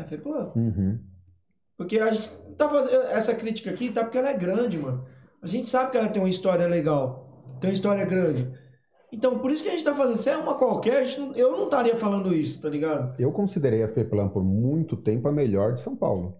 é 0.00 0.04
FEPLAN. 0.04 0.52
Uhum. 0.56 0.98
Porque 1.76 1.98
a 1.98 2.12
gente 2.12 2.28
tá 2.56 2.68
fazendo 2.68 2.94
essa 3.04 3.34
crítica 3.34 3.70
aqui, 3.70 3.90
tá 3.90 4.02
porque 4.04 4.18
ela 4.18 4.28
é 4.30 4.34
grande, 4.34 4.78
mano. 4.78 5.04
A 5.42 5.46
gente 5.46 5.68
sabe 5.68 5.90
que 5.90 5.96
ela 5.96 6.08
tem 6.08 6.22
uma 6.22 6.28
história 6.28 6.66
legal, 6.66 7.44
tem 7.60 7.70
uma 7.70 7.74
história 7.74 8.04
grande. 8.04 8.52
Então, 9.12 9.38
por 9.38 9.50
isso 9.50 9.62
que 9.62 9.68
a 9.68 9.72
gente 9.72 9.82
tá 9.84 9.94
fazendo. 9.94 10.16
Se 10.18 10.28
é 10.30 10.36
uma 10.36 10.54
qualquer, 10.56 11.04
não- 11.18 11.34
eu 11.34 11.50
não 11.52 11.64
estaria 11.64 11.96
falando 11.96 12.34
isso, 12.34 12.60
tá 12.60 12.68
ligado? 12.68 13.14
Eu 13.20 13.32
considerei 13.32 13.82
a 13.82 13.88
FEPLAN 13.88 14.28
por 14.28 14.44
muito 14.44 14.96
tempo 14.96 15.26
a 15.26 15.32
melhor 15.32 15.72
de 15.72 15.80
São 15.80 15.96
Paulo. 15.96 16.36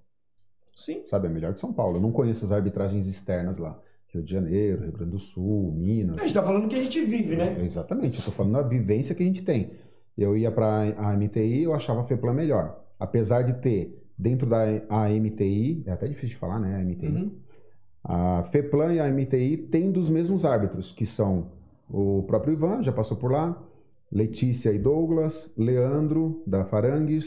Sim. 0.77 1.03
Sabe, 1.05 1.27
a 1.27 1.31
melhor 1.31 1.53
de 1.53 1.61
São 1.61 1.73
Paulo. 1.73 1.97
Eu 1.97 2.01
não 2.01 2.13
conheço 2.13 2.45
as 2.45 2.53
arbitragens 2.53 3.07
externas 3.09 3.59
lá. 3.59 3.79
Rio 4.13 4.23
de 4.23 4.31
Janeiro, 4.31 4.83
Rio 4.83 4.93
Grande 4.93 5.13
do 5.13 5.19
Sul, 5.19 5.73
Minas. 5.73 6.21
A 6.21 6.25
gente 6.25 6.35
tá 6.35 6.43
falando 6.43 6.69
que 6.69 6.75
a 6.77 6.83
gente 6.83 7.01
vive, 7.05 7.37
né? 7.37 7.57
Exatamente, 7.65 8.19
eu 8.19 8.25
tô 8.25 8.31
falando 8.31 8.55
da 8.55 8.63
vivência 8.63 9.15
que 9.15 9.23
a 9.23 9.27
gente 9.27 9.43
tem. 9.43 9.71
Eu 10.19 10.37
ia 10.37 10.51
para 10.51 10.83
a 10.99 11.13
MTI, 11.17 11.63
eu 11.65 11.75
achava 11.75 12.01
a 12.01 12.05
FEPLAN 12.05 12.35
melhor. 12.35 12.81
Apesar 13.01 13.43
de 13.43 13.55
ter 13.55 14.01
dentro 14.17 14.49
da 14.49 14.63
AMTI, 14.89 15.83
é 15.87 15.91
até 15.91 16.07
difícil 16.07 16.35
de 16.35 16.37
falar, 16.37 16.61
né, 16.61 16.77
a 16.77 16.85
MTI. 16.85 17.09
Uhum. 17.09 17.33
A 18.05 18.45
FEPLAN 18.45 18.93
e 18.93 19.01
a 19.01 19.11
MTI 19.11 19.57
têm 19.57 19.91
dos 19.91 20.09
mesmos 20.09 20.45
árbitros, 20.45 20.93
que 20.93 21.07
são 21.07 21.51
o 21.89 22.23
próprio 22.25 22.53
Ivan, 22.53 22.83
já 22.83 22.93
passou 22.93 23.17
por 23.17 23.33
lá, 23.33 23.61
Letícia 24.13 24.71
e 24.71 24.79
Douglas, 24.79 25.53
Leandro, 25.57 26.43
da 26.47 26.65
Farangues, 26.65 27.27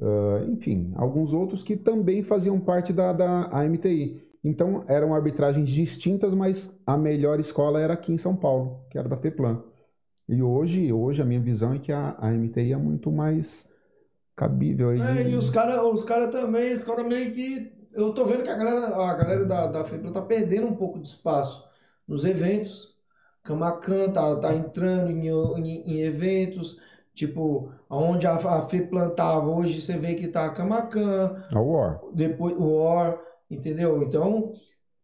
ah, 0.00 0.44
enfim, 0.48 0.92
alguns 0.96 1.32
outros 1.32 1.62
que 1.62 1.76
também 1.76 2.22
faziam 2.22 2.58
parte 2.58 2.92
da, 2.92 3.12
da 3.12 3.48
AMTI. 3.52 4.22
Então 4.42 4.84
eram 4.86 5.14
arbitragens 5.14 5.68
distintas, 5.68 6.34
mas 6.34 6.78
a 6.86 6.98
melhor 6.98 7.40
escola 7.40 7.80
era 7.80 7.94
aqui 7.94 8.12
em 8.12 8.18
São 8.18 8.36
Paulo, 8.36 8.84
que 8.90 8.98
era 8.98 9.08
da 9.08 9.16
FEPLAN. 9.16 9.62
E 10.28 10.42
hoje, 10.42 10.92
hoje 10.92 11.22
a 11.22 11.24
minha 11.24 11.40
visão 11.40 11.74
é 11.74 11.78
que 11.78 11.92
a, 11.92 12.10
a 12.18 12.28
AMTI 12.28 12.72
é 12.72 12.76
muito 12.76 13.10
mais 13.10 13.68
cabível 14.36 14.90
aí 14.90 15.00
É, 15.00 15.22
de... 15.22 15.30
e 15.30 15.36
os 15.36 15.50
caras 15.50 15.80
os 15.82 16.04
cara 16.04 16.28
também, 16.28 16.72
os 16.72 16.84
caras 16.84 17.08
meio 17.08 17.32
que. 17.34 17.72
Eu 17.92 18.12
tô 18.12 18.24
vendo 18.24 18.42
que 18.42 18.50
a 18.50 18.56
galera, 18.56 18.86
a 18.96 19.14
galera 19.14 19.44
da, 19.44 19.66
da 19.68 19.84
FEPLAN 19.84 20.12
tá 20.12 20.20
perdendo 20.22 20.66
um 20.66 20.74
pouco 20.74 20.98
de 20.98 21.06
espaço 21.08 21.68
nos 22.08 22.24
eventos. 22.24 22.94
Camacan 23.42 24.08
tá, 24.10 24.34
tá 24.36 24.54
entrando 24.54 25.10
em, 25.10 25.28
em, 25.28 25.92
em 25.92 26.00
eventos. 26.00 26.78
Tipo, 27.14 27.70
onde 27.88 28.26
a, 28.26 28.34
a 28.34 28.62
FEPLAN 28.62 29.10
tava, 29.10 29.48
hoje 29.48 29.80
você 29.80 29.96
vê 29.96 30.14
que 30.16 30.26
tá 30.26 30.46
a 30.46 30.50
Camacan, 30.50 31.44
A 31.52 31.60
War. 31.60 32.00
depois 32.12 32.56
o 32.56 32.64
OR, 32.72 33.20
entendeu? 33.48 34.02
Então, 34.02 34.52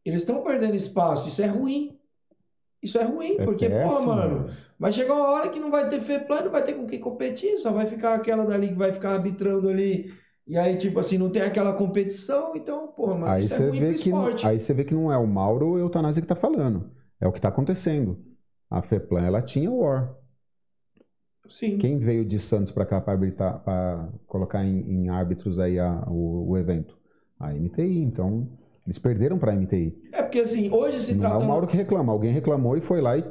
eles 0.05 0.23
estão 0.23 0.43
perdendo 0.43 0.75
espaço. 0.75 1.29
Isso 1.29 1.41
é 1.43 1.47
ruim. 1.47 1.97
Isso 2.83 2.99
é 2.99 3.05
ruim, 3.05 3.37
É 3.39 3.45
porque, 3.45 3.69
péssimo, 3.69 4.07
mano, 4.07 4.51
vai 4.81 4.91
chegar 4.91 5.15
uma 5.15 5.29
hora 5.31 5.49
que 5.51 5.61
não 5.61 5.71
vai 5.71 5.89
ter 5.89 6.01
FEPLAN, 6.01 6.43
não 6.45 6.51
vai 6.51 6.65
ter 6.65 6.75
com 6.75 6.87
quem 6.87 6.99
competir, 6.99 7.57
só 7.59 7.71
vai 7.71 7.87
ficar 7.87 8.15
aquela 8.15 8.45
dali 8.45 8.69
que 8.69 8.75
vai 8.75 8.93
ficar 8.93 9.13
arbitrando 9.13 9.69
ali. 9.69 10.13
E 10.47 10.57
aí, 10.59 10.79
tipo 10.79 10.99
assim, 10.99 11.19
não 11.19 11.31
tem 11.31 11.43
aquela 11.43 11.73
competição, 11.75 12.57
então, 12.57 12.89
porra, 12.89 13.15
mano, 13.15 13.33
Aí 13.33 13.45
é 13.45 13.47
você 13.47 13.69
ruim 13.69 13.79
vê 13.79 13.95
que 13.95 14.11
não, 14.11 14.27
aí 14.45 14.59
você 14.59 14.75
vê 14.75 14.83
que 14.83 14.95
não 14.95 15.13
é 15.13 15.17
o 15.17 15.27
Mauro 15.27 15.67
ou 15.69 15.75
o 15.75 15.79
Eutanásia 15.79 16.21
que 16.21 16.27
tá 16.27 16.35
falando. 16.35 16.91
É 17.21 17.29
o 17.29 17.33
que 17.33 17.41
tá 17.41 17.49
acontecendo. 17.49 18.19
A 18.69 18.83
FEPLAN, 18.83 19.25
ela 19.27 19.41
tinha 19.43 19.71
o 19.71 19.81
War. 19.81 20.17
Sim. 21.49 21.79
Quem 21.79 21.99
veio 21.99 22.25
de 22.25 22.39
Santos 22.39 22.71
para 22.71 22.87
cá 22.87 23.01
para 23.01 24.09
colocar 24.27 24.65
em, 24.65 24.81
em 24.81 25.09
árbitros 25.09 25.59
aí 25.59 25.79
a- 25.79 26.05
o, 26.09 26.51
o 26.51 26.59
evento? 26.59 26.97
A 27.39 27.53
MTI. 27.55 27.99
Então, 28.03 28.49
eles 28.87 28.99
perderam 28.99 29.39
para 29.39 29.53
a 29.53 29.55
MTI. 29.57 30.01
É 30.13 30.23
porque 30.23 30.41
assim, 30.41 30.71
hoje 30.71 31.01
se 31.01 31.15
Não 31.15 31.27
é 31.27 31.37
o. 31.37 31.45
Mauro 31.47 31.67
que 31.67 31.77
reclama. 31.77 32.13
Alguém 32.13 32.33
reclamou 32.33 32.77
e 32.77 32.81
foi 32.81 33.01
lá 33.01 33.17
e 33.19 33.25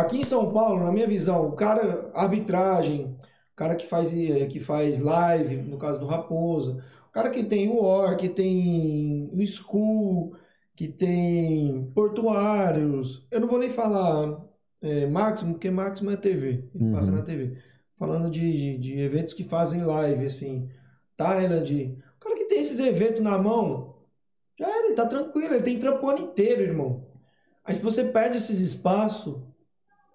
Aqui 0.00 0.18
em 0.18 0.24
São 0.24 0.52
Paulo, 0.52 0.84
na 0.84 0.92
minha 0.92 1.06
visão, 1.06 1.48
o 1.48 1.52
cara, 1.52 2.10
arbitragem, 2.14 3.16
o 3.52 3.56
cara 3.56 3.74
que 3.76 3.86
faz, 3.86 4.12
eh, 4.12 4.46
que 4.46 4.60
faz 4.60 4.98
live, 4.98 5.56
no 5.56 5.78
caso 5.78 5.98
do 6.00 6.06
Raposa, 6.06 6.84
o 7.08 7.12
cara 7.12 7.30
que 7.30 7.44
tem 7.44 7.68
o 7.68 7.82
OR, 7.82 8.16
que 8.16 8.28
tem 8.28 9.30
o 9.32 9.46
School, 9.46 10.36
que 10.74 10.88
tem 10.88 11.90
portuários, 11.94 13.26
eu 13.30 13.40
não 13.40 13.48
vou 13.48 13.58
nem 13.58 13.70
falar 13.70 14.44
é, 14.82 15.06
Máximo, 15.06 15.54
porque 15.54 15.70
Máximo 15.70 16.10
é 16.10 16.16
TV, 16.16 16.68
ele 16.74 16.84
passa 16.90 17.10
Uhum. 17.10 17.16
na 17.18 17.22
TV. 17.22 17.58
Falando 17.98 18.30
de, 18.30 18.40
de, 18.40 18.78
de 18.78 19.00
eventos 19.00 19.32
que 19.34 19.44
fazem 19.44 19.82
live, 19.82 20.26
assim, 20.26 20.68
Thailand, 21.16 21.98
o 22.16 22.20
cara 22.20 22.36
que 22.36 22.44
tem 22.44 22.60
esses 22.60 22.78
eventos 22.78 23.22
na 23.22 23.38
mão, 23.38 23.96
já 24.58 24.68
era, 24.68 24.86
ele 24.86 24.94
tá 24.94 25.06
tranquilo, 25.06 25.54
ele 25.54 25.62
tem 25.62 25.78
trampo 25.78 26.10
inteiro, 26.12 26.62
irmão. 26.62 27.06
Aí 27.64 27.74
se 27.74 27.82
você 27.82 28.04
perde 28.04 28.36
esses 28.38 28.60
espaços, 28.60 29.36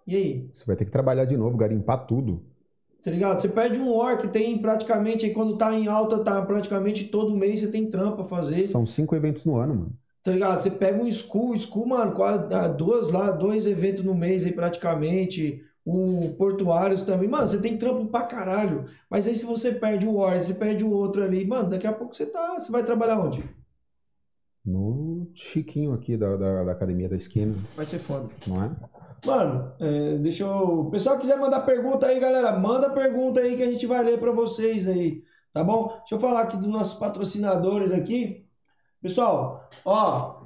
e 0.07 0.15
aí? 0.15 0.49
você 0.53 0.65
vai 0.65 0.75
ter 0.75 0.85
que 0.85 0.91
trabalhar 0.91 1.25
de 1.25 1.37
novo, 1.37 1.57
garimpar 1.57 2.05
tudo. 2.05 2.43
Tá 3.03 3.09
ligado? 3.09 3.41
Você 3.41 3.49
perde 3.49 3.79
um 3.79 3.89
OR 3.89 4.17
que 4.17 4.27
tem 4.27 4.57
praticamente, 4.59 5.25
aí 5.25 5.33
quando 5.33 5.57
tá 5.57 5.73
em 5.73 5.87
alta, 5.87 6.19
tá 6.19 6.41
praticamente 6.43 7.05
todo 7.05 7.35
mês 7.35 7.61
você 7.61 7.67
tem 7.71 7.89
trampo 7.89 8.21
a 8.21 8.25
fazer. 8.25 8.63
São 8.63 8.85
cinco 8.85 9.15
eventos 9.15 9.43
no 9.45 9.57
ano, 9.57 9.73
mano. 9.73 9.97
Tá 10.23 10.31
ligado? 10.31 10.61
Você 10.61 10.69
pega 10.69 11.01
um 11.03 11.09
school, 11.09 11.57
school, 11.57 11.87
mano, 11.87 12.11
quase, 12.11 12.53
ah, 12.53 12.67
duas 12.67 13.11
lá, 13.11 13.31
dois 13.31 13.65
eventos 13.65 14.03
no 14.03 14.13
mês 14.13 14.45
aí 14.45 14.51
praticamente. 14.51 15.63
O 15.83 16.35
Portuários 16.37 17.01
também. 17.01 17.27
Mano, 17.27 17.47
você 17.47 17.59
tem 17.59 17.75
trampo 17.75 18.05
pra 18.05 18.21
caralho. 18.21 18.85
Mas 19.09 19.27
aí 19.27 19.33
se 19.33 19.45
você 19.45 19.71
perde 19.71 20.05
o 20.05 20.17
OR, 20.17 20.39
você 20.39 20.53
perde 20.53 20.83
o 20.83 20.91
outro 20.91 21.23
ali, 21.23 21.43
mano, 21.43 21.69
daqui 21.69 21.87
a 21.87 21.91
pouco 21.91 22.15
você 22.15 22.27
tá. 22.27 22.53
Você 22.59 22.71
vai 22.71 22.83
trabalhar 22.83 23.19
onde? 23.19 23.43
No 24.63 25.25
Chiquinho 25.33 25.91
aqui 25.93 26.15
da, 26.15 26.35
da, 26.35 26.63
da 26.65 26.71
academia 26.71 27.09
da 27.09 27.15
esquina, 27.15 27.55
Vai 27.75 27.85
ser 27.87 27.97
foda. 27.97 28.29
não 28.47 28.63
é? 28.63 28.71
Mano, 29.25 29.73
é, 29.79 30.17
deixa 30.17 30.43
eu. 30.43 30.81
O 30.81 30.91
pessoal 30.91 31.17
quiser 31.17 31.37
mandar 31.37 31.61
pergunta 31.61 32.07
aí, 32.07 32.19
galera, 32.19 32.57
manda 32.57 32.89
pergunta 32.89 33.39
aí 33.39 33.55
que 33.55 33.63
a 33.63 33.71
gente 33.71 33.85
vai 33.85 34.03
ler 34.03 34.19
pra 34.19 34.31
vocês 34.31 34.87
aí, 34.87 35.23
tá 35.53 35.63
bom? 35.63 35.89
Deixa 35.99 36.15
eu 36.15 36.19
falar 36.19 36.41
aqui 36.41 36.57
dos 36.57 36.67
nossos 36.67 36.97
patrocinadores 36.97 37.91
aqui. 37.91 38.47
Pessoal, 39.01 39.69
ó, 39.85 40.41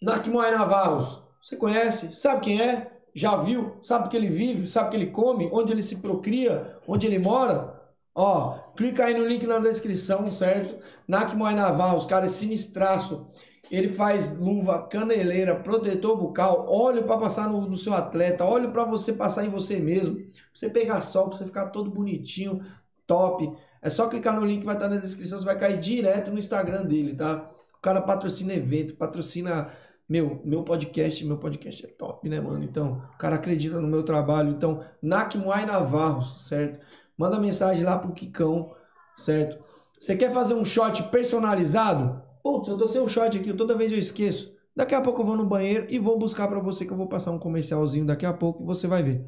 Nakmoy 0.00 0.50
Navalos, 0.50 1.20
você 1.42 1.56
conhece? 1.56 2.14
Sabe 2.14 2.40
quem 2.40 2.62
é? 2.62 2.90
Já 3.14 3.36
viu? 3.36 3.76
Sabe 3.82 4.08
que 4.08 4.16
ele 4.16 4.28
vive? 4.28 4.66
Sabe 4.66 4.90
que 4.90 4.96
ele 4.96 5.10
come? 5.10 5.50
Onde 5.52 5.72
ele 5.72 5.82
se 5.82 5.96
procria? 6.00 6.78
Onde 6.88 7.06
ele 7.06 7.18
mora? 7.18 7.78
Ó, 8.14 8.58
clica 8.74 9.04
aí 9.04 9.14
no 9.14 9.26
link 9.26 9.46
na 9.46 9.58
descrição, 9.58 10.26
certo? 10.34 10.82
Nakmoy 11.06 11.54
Navalos, 11.54 12.06
cara, 12.06 12.26
é 12.26 12.28
sinistraço. 12.28 13.30
Ele 13.70 13.88
faz 13.88 14.36
luva, 14.38 14.86
caneleira, 14.88 15.54
protetor 15.54 16.16
bucal, 16.16 16.66
óleo 16.68 17.04
para 17.04 17.18
passar 17.18 17.48
no, 17.48 17.60
no 17.62 17.76
seu 17.76 17.94
atleta, 17.94 18.44
óleo 18.44 18.72
para 18.72 18.84
você 18.84 19.12
passar 19.12 19.46
em 19.46 19.50
você 19.50 19.78
mesmo, 19.78 20.16
pra 20.16 20.32
você 20.52 20.68
pegar 20.68 21.00
sol, 21.00 21.28
para 21.28 21.38
você 21.38 21.46
ficar 21.46 21.66
todo 21.66 21.90
bonitinho, 21.90 22.64
top. 23.06 23.52
É 23.80 23.88
só 23.88 24.08
clicar 24.08 24.38
no 24.38 24.44
link 24.44 24.60
que 24.60 24.66
vai 24.66 24.74
estar 24.74 24.88
na 24.88 24.96
descrição, 24.96 25.38
você 25.38 25.44
vai 25.44 25.56
cair 25.56 25.78
direto 25.78 26.30
no 26.30 26.38
Instagram 26.38 26.84
dele, 26.84 27.14
tá? 27.14 27.52
cara 27.82 28.00
patrocina 28.00 28.54
evento, 28.54 28.94
patrocina. 28.94 29.70
Meu, 30.08 30.42
meu 30.44 30.62
podcast, 30.62 31.24
meu 31.24 31.38
podcast 31.38 31.86
é 31.86 31.88
top, 31.88 32.28
né, 32.28 32.38
mano? 32.38 32.62
Então, 32.62 33.02
o 33.14 33.18
cara 33.18 33.36
acredita 33.36 33.80
no 33.80 33.88
meu 33.88 34.02
trabalho. 34.02 34.50
Então, 34.50 34.84
Nakmuai 35.00 35.64
Navarros, 35.64 36.48
certo? 36.48 36.84
Manda 37.16 37.40
mensagem 37.40 37.82
lá 37.82 37.98
pro 37.98 38.12
Kikão, 38.12 38.74
certo? 39.16 39.62
Você 39.98 40.14
quer 40.14 40.30
fazer 40.32 40.54
um 40.54 40.64
shot 40.64 41.04
personalizado? 41.04 42.22
Putz, 42.42 42.68
eu 42.68 42.76
dou 42.76 42.88
seu 42.88 43.08
shot 43.08 43.36
aqui, 43.36 43.52
toda 43.52 43.76
vez 43.76 43.92
eu 43.92 43.98
esqueço. 43.98 44.52
Daqui 44.74 44.94
a 44.94 45.00
pouco 45.00 45.22
eu 45.22 45.26
vou 45.26 45.36
no 45.36 45.44
banheiro 45.44 45.86
e 45.88 45.98
vou 45.98 46.18
buscar 46.18 46.48
pra 46.48 46.58
você 46.58 46.84
que 46.84 46.92
eu 46.92 46.96
vou 46.96 47.06
passar 47.06 47.30
um 47.30 47.38
comercialzinho 47.38 48.06
daqui 48.06 48.24
a 48.24 48.32
pouco 48.32 48.62
e 48.62 48.66
você 48.66 48.86
vai 48.86 49.02
ver. 49.02 49.24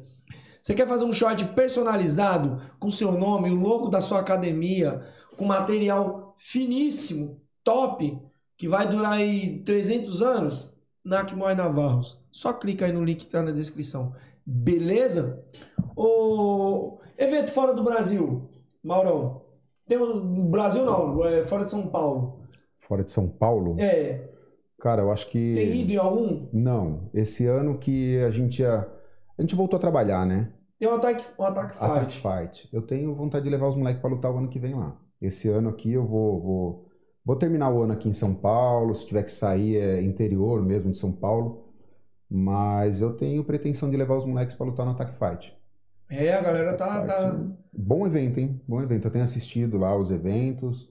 Você 0.61 0.73
quer 0.73 0.87
fazer 0.87 1.05
um 1.05 1.13
shot 1.13 1.45
personalizado 1.49 2.59
com 2.79 2.89
seu 2.89 3.11
nome, 3.11 3.51
o 3.51 3.55
logo 3.55 3.87
da 3.87 4.01
sua 4.01 4.19
academia, 4.19 5.05
com 5.37 5.45
material 5.45 6.33
finíssimo, 6.37 7.39
top, 7.63 8.19
que 8.57 8.67
vai 8.67 8.87
durar 8.87 9.13
aí 9.13 9.61
300 9.63 10.21
anos? 10.23 10.75
Nakmoy 11.03 11.53
Navarros. 11.53 12.19
Só 12.31 12.51
clica 12.51 12.85
aí 12.85 12.91
no 12.91 13.03
link 13.03 13.25
que 13.25 13.31
tá 13.31 13.43
na 13.43 13.51
descrição. 13.51 14.15
Beleza? 14.43 15.43
O 15.95 16.99
evento 17.17 17.51
fora 17.51 17.73
do 17.73 17.83
Brasil, 17.83 18.49
Maurão. 18.83 19.43
Tem 19.87 19.99
um, 19.99 20.49
Brasil 20.49 20.83
não, 20.83 21.23
é 21.23 21.45
fora 21.45 21.63
de 21.63 21.71
São 21.71 21.87
Paulo. 21.87 22.39
Fora 22.87 23.03
de 23.03 23.11
São 23.11 23.27
Paulo? 23.27 23.75
É, 23.79 24.29
Cara, 24.79 25.01
eu 25.01 25.11
acho 25.11 25.27
que. 25.29 25.55
tem 25.55 25.81
ido 25.81 25.93
em 25.93 25.97
algum? 25.97 26.47
Não. 26.53 27.09
Esse 27.13 27.45
ano 27.47 27.77
que 27.77 28.19
a 28.19 28.29
gente 28.29 28.61
ia. 28.61 28.87
A 29.37 29.41
gente 29.41 29.55
voltou 29.55 29.77
a 29.77 29.79
trabalhar, 29.79 30.25
né? 30.25 30.53
Tem 30.79 30.87
um 30.87 30.93
ataque, 30.93 31.25
um 31.39 31.43
ataque 31.43 31.77
fight. 31.77 32.21
Fight. 32.21 32.69
Eu 32.71 32.81
tenho 32.81 33.15
vontade 33.15 33.45
de 33.45 33.49
levar 33.49 33.67
os 33.67 33.75
moleques 33.75 34.01
pra 34.01 34.09
lutar 34.09 34.31
o 34.31 34.37
ano 34.37 34.49
que 34.49 34.59
vem 34.59 34.75
lá. 34.75 34.99
Esse 35.21 35.49
ano 35.49 35.69
aqui 35.69 35.91
eu 35.91 36.05
vou, 36.05 36.41
vou, 36.41 36.85
vou 37.25 37.35
terminar 37.35 37.71
o 37.71 37.81
ano 37.81 37.93
aqui 37.93 38.07
em 38.09 38.13
São 38.13 38.33
Paulo. 38.35 38.93
Se 38.93 39.07
tiver 39.07 39.23
que 39.23 39.31
sair, 39.31 39.77
é 39.77 40.01
interior 40.03 40.61
mesmo 40.63 40.91
de 40.91 40.97
São 40.97 41.11
Paulo. 41.11 41.73
Mas 42.29 43.01
eu 43.01 43.15
tenho 43.15 43.43
pretensão 43.43 43.89
de 43.89 43.97
levar 43.97 44.17
os 44.17 44.25
moleques 44.25 44.53
pra 44.53 44.65
lutar 44.65 44.85
no 44.85 44.91
Attack 44.91 45.13
Fight. 45.13 45.57
É, 46.09 46.33
a 46.33 46.41
galera 46.41 46.73
tá, 46.75 46.85
Attack 46.85 47.07
tá, 47.07 47.31
Fight, 47.31 47.37
né? 47.43 47.55
Bom 47.73 48.05
evento, 48.05 48.39
hein? 48.39 48.61
Bom 48.67 48.81
evento. 48.81 49.07
Eu 49.07 49.11
tenho 49.11 49.23
assistido 49.23 49.77
lá 49.77 49.97
os 49.97 50.11
eventos 50.11 50.87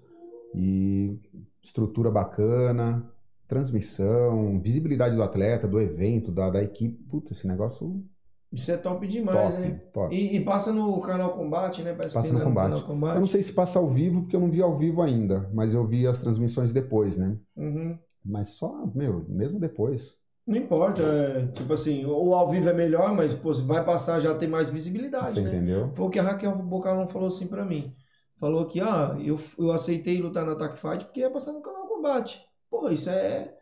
e 0.54 1.20
estrutura 1.64 2.10
bacana, 2.10 3.10
transmissão, 3.48 4.60
visibilidade 4.60 5.16
do 5.16 5.22
atleta, 5.22 5.66
do 5.66 5.80
evento, 5.80 6.30
da, 6.30 6.50
da 6.50 6.62
equipe. 6.62 7.02
Puta, 7.04 7.32
esse 7.32 7.46
negócio 7.46 8.04
Isso 8.52 8.70
é 8.70 8.76
top 8.76 9.06
demais, 9.08 9.54
top, 9.54 9.60
né? 9.60 9.78
top. 9.92 10.14
E, 10.14 10.36
e 10.36 10.44
passa 10.44 10.72
no 10.72 11.00
canal 11.00 11.34
Combate, 11.34 11.82
né? 11.82 11.94
Parece 11.94 12.14
Passa 12.14 12.32
no 12.32 12.38
lá 12.38 12.44
combate. 12.44 12.70
canal 12.70 12.86
Combate. 12.86 13.14
Eu 13.16 13.20
não 13.20 13.26
sei 13.26 13.42
se 13.42 13.52
passa 13.52 13.78
ao 13.78 13.88
vivo, 13.88 14.22
porque 14.22 14.36
eu 14.36 14.40
não 14.40 14.50
vi 14.50 14.60
ao 14.62 14.74
vivo 14.76 15.02
ainda, 15.02 15.50
mas 15.52 15.72
eu 15.74 15.86
vi 15.86 16.06
as 16.06 16.18
transmissões 16.18 16.72
depois, 16.72 17.16
né? 17.16 17.36
Uhum. 17.56 17.98
Mas 18.24 18.48
só, 18.50 18.86
meu, 18.94 19.24
mesmo 19.28 19.58
depois. 19.58 20.14
Não 20.46 20.56
importa, 20.58 21.02
é, 21.02 21.46
tipo 21.48 21.72
assim, 21.72 22.04
o 22.04 22.34
ao 22.34 22.50
vivo 22.50 22.68
é 22.68 22.74
melhor, 22.74 23.14
mas 23.14 23.32
pô, 23.32 23.50
vai 23.54 23.82
passar 23.82 24.20
já 24.20 24.34
tem 24.34 24.46
mais 24.46 24.68
visibilidade, 24.68 25.32
Você 25.32 25.40
né? 25.40 25.48
entendeu? 25.48 25.90
Foi 25.94 26.06
o 26.06 26.10
que 26.10 26.18
a 26.18 26.22
Raquel 26.22 26.54
Bocalão 26.56 27.06
falou 27.06 27.28
assim 27.28 27.46
pra 27.46 27.64
mim. 27.64 27.94
Falou 28.38 28.66
que, 28.66 28.80
ah, 28.80 29.16
eu, 29.20 29.38
eu 29.58 29.72
aceitei 29.72 30.20
lutar 30.20 30.44
no 30.44 30.52
Attack 30.52 30.76
Fight 30.76 31.04
porque 31.04 31.20
ia 31.20 31.30
passar 31.30 31.52
no 31.52 31.62
canal 31.62 31.86
Combate. 31.86 32.40
Pô, 32.68 32.90
isso 32.90 33.08
é, 33.08 33.54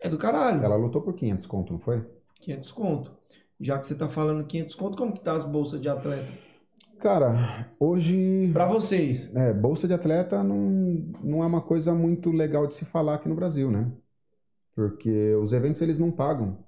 é 0.00 0.08
do 0.08 0.18
caralho. 0.18 0.62
Ela 0.62 0.76
lutou 0.76 1.02
por 1.02 1.14
500 1.14 1.46
conto, 1.46 1.72
não 1.72 1.80
foi? 1.80 2.04
500 2.40 2.72
conto. 2.72 3.16
Já 3.60 3.78
que 3.78 3.86
você 3.86 3.94
tá 3.94 4.08
falando 4.08 4.46
500 4.46 4.74
conto, 4.74 4.96
como 4.96 5.12
que 5.12 5.20
tá 5.22 5.34
as 5.34 5.44
bolsas 5.44 5.80
de 5.80 5.88
atleta? 5.88 6.32
Cara, 6.98 7.70
hoje. 7.78 8.50
Pra 8.52 8.66
vocês. 8.66 9.34
É, 9.34 9.52
bolsa 9.52 9.86
de 9.86 9.94
atleta 9.94 10.42
não, 10.42 11.12
não 11.22 11.42
é 11.42 11.46
uma 11.46 11.60
coisa 11.60 11.94
muito 11.94 12.30
legal 12.30 12.66
de 12.66 12.74
se 12.74 12.84
falar 12.84 13.14
aqui 13.14 13.28
no 13.28 13.34
Brasil, 13.34 13.70
né? 13.70 13.92
Porque 14.74 15.34
os 15.36 15.52
eventos 15.52 15.80
eles 15.82 15.98
não 15.98 16.10
pagam. 16.10 16.58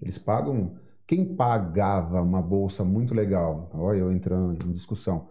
Eles 0.00 0.18
pagam. 0.18 0.76
Quem 1.06 1.34
pagava 1.34 2.22
uma 2.22 2.40
bolsa 2.40 2.84
muito 2.84 3.12
legal? 3.12 3.70
Olha, 3.74 3.98
eu 3.98 4.12
entrando 4.12 4.66
em 4.66 4.72
discussão. 4.72 5.28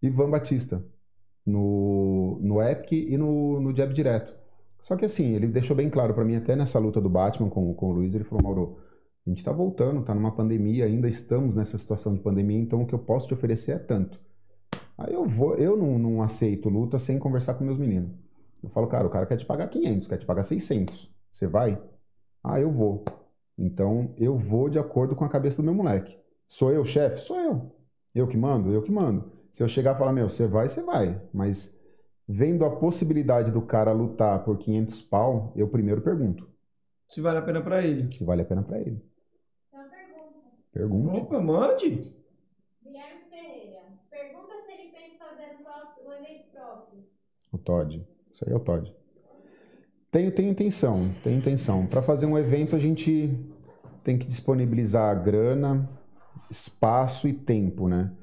Ivan 0.00 0.30
Batista. 0.30 0.84
No, 1.46 2.38
no 2.40 2.60
Epic 2.60 2.92
e 2.92 3.16
no, 3.16 3.60
no 3.60 3.74
Jab 3.74 3.94
Direto. 3.94 4.34
Só 4.80 4.96
que 4.96 5.04
assim, 5.04 5.34
ele 5.34 5.46
deixou 5.46 5.76
bem 5.76 5.88
claro 5.88 6.12
pra 6.12 6.24
mim, 6.24 6.36
até 6.36 6.56
nessa 6.56 6.78
luta 6.78 7.00
do 7.00 7.08
Batman 7.08 7.48
com, 7.48 7.72
com 7.74 7.90
o 7.90 7.92
Luiz, 7.92 8.14
ele 8.14 8.24
falou: 8.24 8.42
Mauro, 8.42 8.78
a 9.26 9.30
gente 9.30 9.42
tá 9.42 9.52
voltando, 9.52 10.02
tá 10.02 10.14
numa 10.14 10.30
pandemia, 10.30 10.84
ainda 10.84 11.08
estamos 11.08 11.54
nessa 11.54 11.76
situação 11.76 12.14
de 12.14 12.20
pandemia, 12.20 12.58
então 12.58 12.82
o 12.82 12.86
que 12.86 12.94
eu 12.94 12.98
posso 12.98 13.26
te 13.26 13.34
oferecer 13.34 13.72
é 13.72 13.78
tanto. 13.78 14.20
Aí 14.96 15.12
eu 15.12 15.24
vou, 15.26 15.56
eu 15.56 15.76
não, 15.76 15.98
não 15.98 16.22
aceito 16.22 16.68
luta 16.68 16.98
sem 16.98 17.18
conversar 17.18 17.54
com 17.54 17.64
meus 17.64 17.78
meninos. 17.78 18.10
Eu 18.62 18.70
falo, 18.70 18.86
cara, 18.86 19.06
o 19.06 19.10
cara 19.10 19.26
quer 19.26 19.36
te 19.36 19.44
pagar 19.44 19.68
500, 19.68 20.08
quer 20.08 20.16
te 20.18 20.26
pagar 20.26 20.42
600. 20.42 21.12
Você 21.30 21.46
vai? 21.46 21.80
Ah, 22.42 22.60
eu 22.60 22.72
vou. 22.72 23.04
Então 23.58 24.14
eu 24.16 24.36
vou 24.36 24.68
de 24.68 24.78
acordo 24.78 25.14
com 25.14 25.24
a 25.24 25.28
cabeça 25.28 25.56
do 25.56 25.62
meu 25.64 25.74
moleque. 25.74 26.16
Sou 26.46 26.72
eu 26.72 26.84
chefe? 26.84 27.20
Sou 27.20 27.38
eu. 27.38 27.72
Eu 28.14 28.26
que 28.28 28.36
mando? 28.36 28.72
Eu 28.72 28.82
que 28.82 28.92
mando. 28.92 29.32
Se 29.56 29.62
eu 29.62 29.68
chegar 29.68 29.94
e 29.94 29.98
falar, 29.98 30.12
meu, 30.12 30.28
você 30.28 30.46
vai, 30.46 30.68
você 30.68 30.82
vai. 30.82 31.18
Mas 31.32 31.74
vendo 32.28 32.62
a 32.62 32.76
possibilidade 32.76 33.50
do 33.50 33.62
cara 33.62 33.90
lutar 33.90 34.44
por 34.44 34.58
500 34.58 35.00
pau, 35.00 35.54
eu 35.56 35.66
primeiro 35.66 36.02
pergunto 36.02 36.46
Se 37.08 37.22
vale 37.22 37.38
a 37.38 37.42
pena 37.42 37.62
pra 37.62 37.82
ele. 37.82 38.12
se 38.12 38.22
vale 38.22 38.42
a 38.42 38.44
pena 38.44 38.62
pra 38.62 38.78
ele. 38.78 39.02
Então, 39.70 39.88
pergunta. 39.88 40.50
Pergunte. 40.70 41.20
Opa, 41.20 41.40
mande. 41.40 41.88
Guilherme 42.84 43.22
Ferreira. 43.30 43.80
Pergunta 44.10 44.52
se 44.66 44.72
ele 44.72 44.92
pensa 44.92 45.14
em 45.14 45.18
fazer 45.18 45.56
um, 46.06 46.12
evento 46.12 46.50
próprio. 46.52 47.04
O 47.50 47.56
Todd. 47.56 48.06
Isso 48.30 48.44
aí 48.46 48.52
é 48.52 48.56
o 48.56 48.60
Todd. 48.60 48.94
Tenho, 50.10 50.32
tenho 50.32 50.50
intenção, 50.50 51.14
tenho 51.22 51.38
intenção. 51.38 51.86
Para 51.86 52.02
fazer 52.02 52.26
um 52.26 52.36
evento, 52.36 52.76
a 52.76 52.78
gente 52.78 53.34
tem 54.04 54.18
que 54.18 54.26
disponibilizar 54.26 55.24
grana, 55.24 55.88
espaço 56.50 57.26
e 57.26 57.32
tempo, 57.32 57.88
né? 57.88 58.14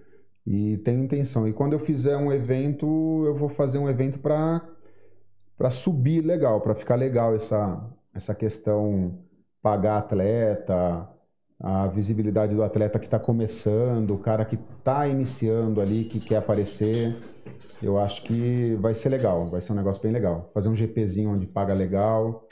E 0.46 0.78
tenho 0.80 1.04
intenção. 1.04 1.48
E 1.48 1.54
quando 1.54 1.74
eu 1.74 1.80
fizer 1.80 2.18
um 2.18 2.32
evento, 2.32 2.86
eu 3.26 3.36
vou 3.36 3.50
fazer 3.50 3.78
um 3.78 3.90
evento 3.90 4.20
para 4.20 4.62
para 5.58 5.70
subir 5.72 6.22
legal, 6.22 6.60
para 6.62 6.76
ficar 6.76 6.96
legal 6.96 7.34
essa 7.36 7.90
essa 8.14 8.36
questão 8.36 9.20
pagar 9.62 9.98
atleta, 10.00 11.10
a 11.60 11.88
visibilidade 11.88 12.54
do 12.56 12.64
atleta 12.64 13.00
que 13.00 13.06
está 13.06 13.18
começando, 13.20 14.12
o 14.14 14.20
cara 14.20 14.46
que 14.46 14.56
está 14.56 15.08
iniciando 15.08 15.82
ali, 15.82 16.04
que 16.06 16.20
quer 16.20 16.38
aparecer. 16.38 17.16
Eu 17.82 17.98
acho 17.98 18.24
que 18.24 18.76
vai 18.76 18.94
ser 18.94 19.10
legal, 19.10 19.50
vai 19.50 19.62
ser 19.62 19.74
um 19.74 19.76
negócio 19.76 20.02
bem 20.02 20.12
legal. 20.12 20.50
Fazer 20.54 20.70
um 20.70 20.76
GPzinho 20.76 21.32
onde 21.32 21.48
paga 21.48 21.74
legal. 21.74 22.48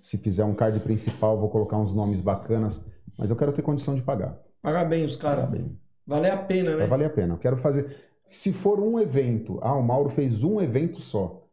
Se 0.00 0.18
fizer 0.18 0.44
um 0.44 0.54
card 0.54 0.78
principal, 0.80 1.38
vou 1.38 1.48
colocar 1.50 1.78
uns 1.78 1.92
nomes 1.94 2.20
bacanas, 2.20 2.84
mas 3.18 3.30
eu 3.30 3.36
quero 3.36 3.52
ter 3.52 3.62
condição 3.62 3.94
de 3.94 4.02
pagar. 4.02 4.38
Paga 4.62 4.84
bem 4.84 5.04
os 5.04 5.16
caras. 5.16 5.48
bem. 5.50 5.83
Vale 6.06 6.28
a 6.30 6.36
pena, 6.36 6.76
né? 6.76 6.76
Vai 6.76 6.86
valer 6.86 7.06
a 7.06 7.10
pena. 7.10 7.34
Eu 7.34 7.38
quero 7.38 7.56
fazer. 7.56 7.86
Se 8.28 8.52
for 8.52 8.80
um 8.80 8.98
evento, 8.98 9.58
ah, 9.62 9.74
o 9.76 9.82
Mauro 9.82 10.10
fez 10.10 10.42
um 10.44 10.60
evento 10.60 11.00
só, 11.00 11.48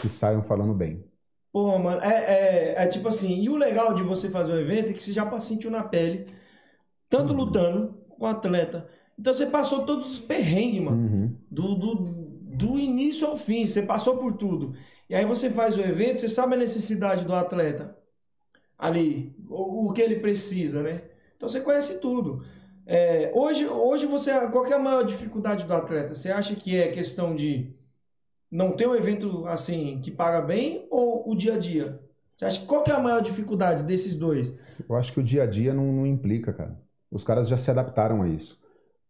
que 0.00 0.08
saiam 0.08 0.42
falando 0.42 0.74
bem. 0.74 1.04
Pô, 1.52 1.78
mano, 1.78 2.00
é, 2.00 2.74
é, 2.78 2.84
é 2.84 2.86
tipo 2.86 3.08
assim, 3.08 3.40
e 3.40 3.48
o 3.48 3.56
legal 3.56 3.92
de 3.94 4.02
você 4.02 4.30
fazer 4.30 4.52
um 4.52 4.58
evento 4.60 4.90
é 4.90 4.92
que 4.92 5.02
você 5.02 5.12
já 5.12 5.40
sentiu 5.40 5.70
na 5.70 5.82
pele, 5.82 6.24
tanto 7.08 7.32
Uhum. 7.32 7.38
lutando 7.40 7.94
com 8.08 8.24
o 8.24 8.28
atleta. 8.28 8.88
Então 9.18 9.34
você 9.34 9.46
passou 9.46 9.84
todos 9.84 10.12
os 10.12 10.18
perrengues, 10.18 10.82
mano. 10.82 11.02
Uhum. 11.02 11.36
Do, 11.50 11.74
do, 11.74 11.94
do 11.96 12.78
início 12.78 13.26
ao 13.26 13.36
fim, 13.36 13.66
você 13.66 13.82
passou 13.82 14.18
por 14.18 14.34
tudo. 14.36 14.74
E 15.08 15.14
aí 15.14 15.24
você 15.26 15.50
faz 15.50 15.76
o 15.76 15.80
evento, 15.80 16.20
você 16.20 16.28
sabe 16.28 16.54
a 16.54 16.58
necessidade 16.58 17.24
do 17.24 17.34
atleta 17.34 17.96
ali, 18.78 19.34
o, 19.48 19.88
o 19.88 19.92
que 19.92 20.02
ele 20.02 20.16
precisa, 20.20 20.82
né? 20.82 21.02
Então 21.36 21.48
você 21.48 21.60
conhece 21.60 21.98
tudo. 22.00 22.44
É, 22.92 23.30
hoje, 23.32 23.68
hoje 23.68 24.04
você, 24.04 24.32
qual 24.48 24.66
é 24.66 24.72
a 24.72 24.78
maior 24.78 25.04
dificuldade 25.04 25.64
do 25.64 25.72
atleta? 25.72 26.12
Você 26.12 26.28
acha 26.28 26.56
que 26.56 26.74
é 26.74 26.88
questão 26.88 27.36
de 27.36 27.72
não 28.50 28.72
ter 28.72 28.88
um 28.88 28.96
evento 28.96 29.46
assim 29.46 30.00
que 30.02 30.10
paga 30.10 30.42
bem 30.42 30.88
ou 30.90 31.30
o 31.30 31.36
dia 31.36 31.54
a 31.54 31.56
dia? 31.56 32.00
Você 32.36 32.44
acha 32.46 32.66
qual 32.66 32.82
que 32.82 32.90
é 32.90 32.94
a 32.94 32.98
maior 32.98 33.22
dificuldade 33.22 33.84
desses 33.84 34.16
dois? 34.16 34.52
Eu 34.88 34.96
acho 34.96 35.12
que 35.12 35.20
o 35.20 35.22
dia 35.22 35.44
a 35.44 35.46
dia 35.46 35.72
não, 35.72 35.92
não 35.92 36.04
implica, 36.04 36.52
cara. 36.52 36.76
Os 37.12 37.22
caras 37.22 37.46
já 37.46 37.56
se 37.56 37.70
adaptaram 37.70 38.22
a 38.22 38.28
isso. 38.28 38.58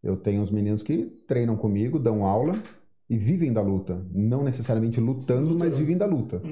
Eu 0.02 0.14
tenho 0.14 0.42
uns 0.42 0.50
meninos 0.50 0.82
que 0.82 1.06
treinam 1.26 1.56
comigo, 1.56 1.98
dão 1.98 2.26
aula 2.26 2.62
e 3.08 3.16
vivem 3.16 3.50
da 3.50 3.62
luta. 3.62 4.06
Não 4.12 4.44
necessariamente 4.44 5.00
lutando, 5.00 5.58
mas 5.58 5.78
vivem 5.78 5.96
da 5.96 6.04
luta. 6.04 6.42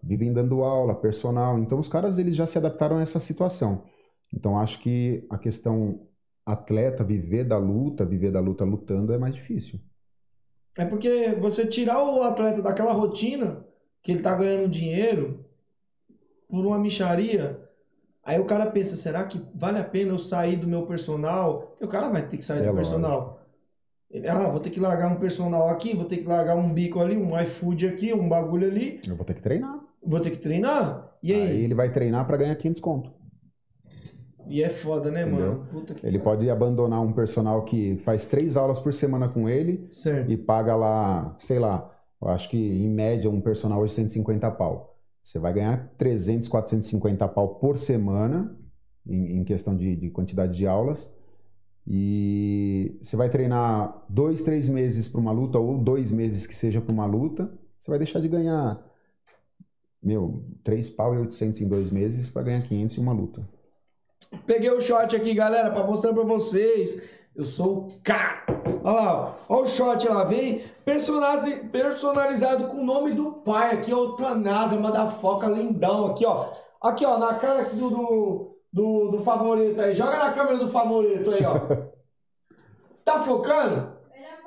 Vivem 0.00 0.32
dando 0.32 0.62
aula, 0.62 0.94
personal. 0.94 1.58
Então 1.58 1.80
os 1.80 1.88
caras 1.88 2.16
eles 2.16 2.36
já 2.36 2.46
se 2.46 2.56
adaptaram 2.56 2.98
a 2.98 3.02
essa 3.02 3.18
situação. 3.18 3.82
Então 4.32 4.56
acho 4.56 4.78
que 4.78 5.26
a 5.28 5.36
questão 5.36 6.05
atleta 6.46 7.02
viver 7.02 7.44
da 7.44 7.58
luta, 7.58 8.06
viver 8.06 8.30
da 8.30 8.38
luta 8.40 8.64
lutando 8.64 9.12
é 9.12 9.18
mais 9.18 9.34
difícil. 9.34 9.80
É 10.78 10.84
porque 10.84 11.32
você 11.40 11.66
tirar 11.66 12.02
o 12.02 12.22
atleta 12.22 12.62
daquela 12.62 12.92
rotina 12.92 13.64
que 14.02 14.12
ele 14.12 14.22
tá 14.22 14.34
ganhando 14.34 14.68
dinheiro 14.68 15.44
por 16.48 16.64
uma 16.64 16.78
micharia, 16.78 17.60
aí 18.22 18.38
o 18.38 18.44
cara 18.44 18.70
pensa, 18.70 18.94
será 18.94 19.24
que 19.24 19.40
vale 19.54 19.78
a 19.78 19.84
pena 19.84 20.12
eu 20.12 20.18
sair 20.18 20.56
do 20.56 20.68
meu 20.68 20.86
personal? 20.86 21.62
Porque 21.68 21.84
o 21.84 21.88
cara 21.88 22.08
vai 22.08 22.26
ter 22.28 22.36
que 22.36 22.44
sair 22.44 22.58
É 22.58 22.60
do 22.60 22.66
lógico. 22.72 22.76
personal. 22.76 23.40
Ele, 24.08 24.28
ah, 24.28 24.48
vou 24.48 24.60
ter 24.60 24.70
que 24.70 24.78
largar 24.78 25.10
um 25.10 25.16
personal 25.18 25.68
aqui, 25.68 25.94
vou 25.94 26.04
ter 26.04 26.18
que 26.18 26.24
largar 26.28 26.56
um 26.56 26.72
bico 26.72 27.00
ali, 27.00 27.16
um 27.16 27.38
iFood 27.40 27.88
aqui, 27.88 28.14
um 28.14 28.28
bagulho 28.28 28.68
ali. 28.68 29.00
Eu 29.08 29.16
vou 29.16 29.24
ter 29.24 29.34
que 29.34 29.42
treinar. 29.42 29.80
Vou 30.00 30.20
ter 30.20 30.30
que 30.30 30.38
treinar? 30.38 31.12
E 31.20 31.32
aí? 31.34 31.42
Aí 31.42 31.64
ele 31.64 31.74
vai 31.74 31.90
treinar 31.90 32.24
pra 32.24 32.36
ganhar 32.36 32.54
500 32.54 32.80
conto. 32.80 33.12
E 34.48 34.62
é 34.62 34.68
foda, 34.68 35.10
né, 35.10 35.22
Entendeu? 35.22 35.46
mano? 35.52 35.66
Puta 35.70 35.94
que 35.94 36.06
Ele 36.06 36.18
pode 36.18 36.48
abandonar 36.48 37.00
um 37.02 37.12
personal 37.12 37.64
que 37.64 37.96
faz 37.98 38.26
três 38.26 38.56
aulas 38.56 38.78
por 38.80 38.92
semana 38.92 39.28
com 39.28 39.48
ele 39.48 39.88
Certo. 39.92 40.30
e 40.30 40.36
paga 40.36 40.74
lá, 40.76 41.34
sei 41.38 41.58
lá, 41.58 41.90
eu 42.22 42.28
acho 42.28 42.48
que 42.48 42.56
em 42.56 42.88
média 42.88 43.30
um 43.30 43.40
personal 43.40 43.80
hoje 43.80 43.92
150 43.94 44.50
pau. 44.52 44.96
Você 45.22 45.38
vai 45.38 45.52
ganhar 45.52 45.92
300, 45.96 46.46
450 46.48 47.26
pau 47.28 47.56
por 47.56 47.76
semana 47.78 48.56
em, 49.06 49.38
em 49.38 49.44
questão 49.44 49.74
de, 49.76 49.96
de 49.96 50.10
quantidade 50.10 50.56
de 50.56 50.66
aulas. 50.66 51.12
E 51.88 52.96
você 53.00 53.16
vai 53.16 53.28
treinar 53.28 54.04
dois, 54.08 54.42
três 54.42 54.68
meses 54.68 55.06
para 55.08 55.20
uma 55.20 55.30
luta 55.32 55.58
ou 55.58 55.78
dois 55.78 56.10
meses 56.10 56.46
que 56.46 56.54
seja 56.54 56.80
para 56.80 56.92
uma 56.92 57.06
luta. 57.06 57.50
Você 57.78 57.90
vai 57.90 57.98
deixar 57.98 58.20
de 58.20 58.28
ganhar, 58.28 58.84
meu, 60.02 60.34
3 60.64 60.90
pau 60.90 61.14
e 61.14 61.18
800 61.18 61.60
em 61.60 61.68
dois 61.68 61.90
meses 61.90 62.28
para 62.28 62.42
ganhar 62.42 62.62
500 62.62 62.98
em 62.98 63.00
uma 63.00 63.12
luta. 63.12 63.48
Peguei 64.46 64.70
o 64.70 64.80
shot 64.80 65.14
aqui, 65.14 65.34
galera, 65.34 65.70
pra 65.70 65.84
mostrar 65.84 66.12
pra 66.12 66.24
vocês. 66.24 67.00
Eu 67.34 67.44
sou 67.44 67.78
o 67.78 67.88
cara. 68.02 68.44
Olha 68.82 68.94
lá, 68.94 69.36
ó. 69.48 69.54
Olha 69.54 69.62
o 69.64 69.68
shot 69.68 70.08
lá, 70.08 70.24
vem 70.24 70.62
personalizado 70.84 72.68
com 72.68 72.76
o 72.78 72.84
nome 72.84 73.12
do 73.12 73.32
pai 73.32 73.74
aqui, 73.74 73.92
ó, 73.92 73.98
o 73.98 74.16
Tanasa, 74.16 74.76
foca 75.10 75.46
lindão 75.48 76.06
aqui, 76.06 76.24
ó. 76.24 76.48
Aqui, 76.80 77.04
ó, 77.04 77.18
na 77.18 77.34
cara 77.34 77.62
aqui 77.62 77.76
do, 77.76 77.90
do, 77.90 78.56
do, 78.72 79.10
do 79.12 79.18
favorito 79.20 79.80
aí. 79.80 79.94
Joga 79.94 80.18
na 80.18 80.30
câmera 80.32 80.58
do 80.58 80.68
favorito 80.70 81.30
aí, 81.30 81.44
ó. 81.44 81.86
Tá 83.04 83.20
focando? 83.20 83.76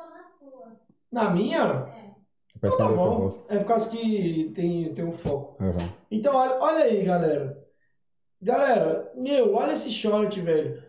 Na 0.10 0.24
sua. 0.38 0.72
Na 1.10 1.30
minha? 1.30 1.88
Parece 2.60 2.78
Tá 2.78 2.86
que 2.88 2.92
eu 2.92 2.98
bom. 2.98 3.28
É 3.48 3.58
por 3.60 3.66
causa 3.66 3.90
que 3.90 4.52
tem, 4.54 4.94
tem 4.94 5.06
um 5.06 5.14
foco. 5.14 5.64
Uhum. 5.64 5.90
Então, 6.12 6.36
olha, 6.36 6.58
olha 6.60 6.84
aí, 6.84 7.06
galera. 7.06 7.59
Galera, 8.42 9.12
meu, 9.16 9.54
olha 9.54 9.74
esse 9.74 9.90
short, 9.90 10.40
velho. 10.40 10.82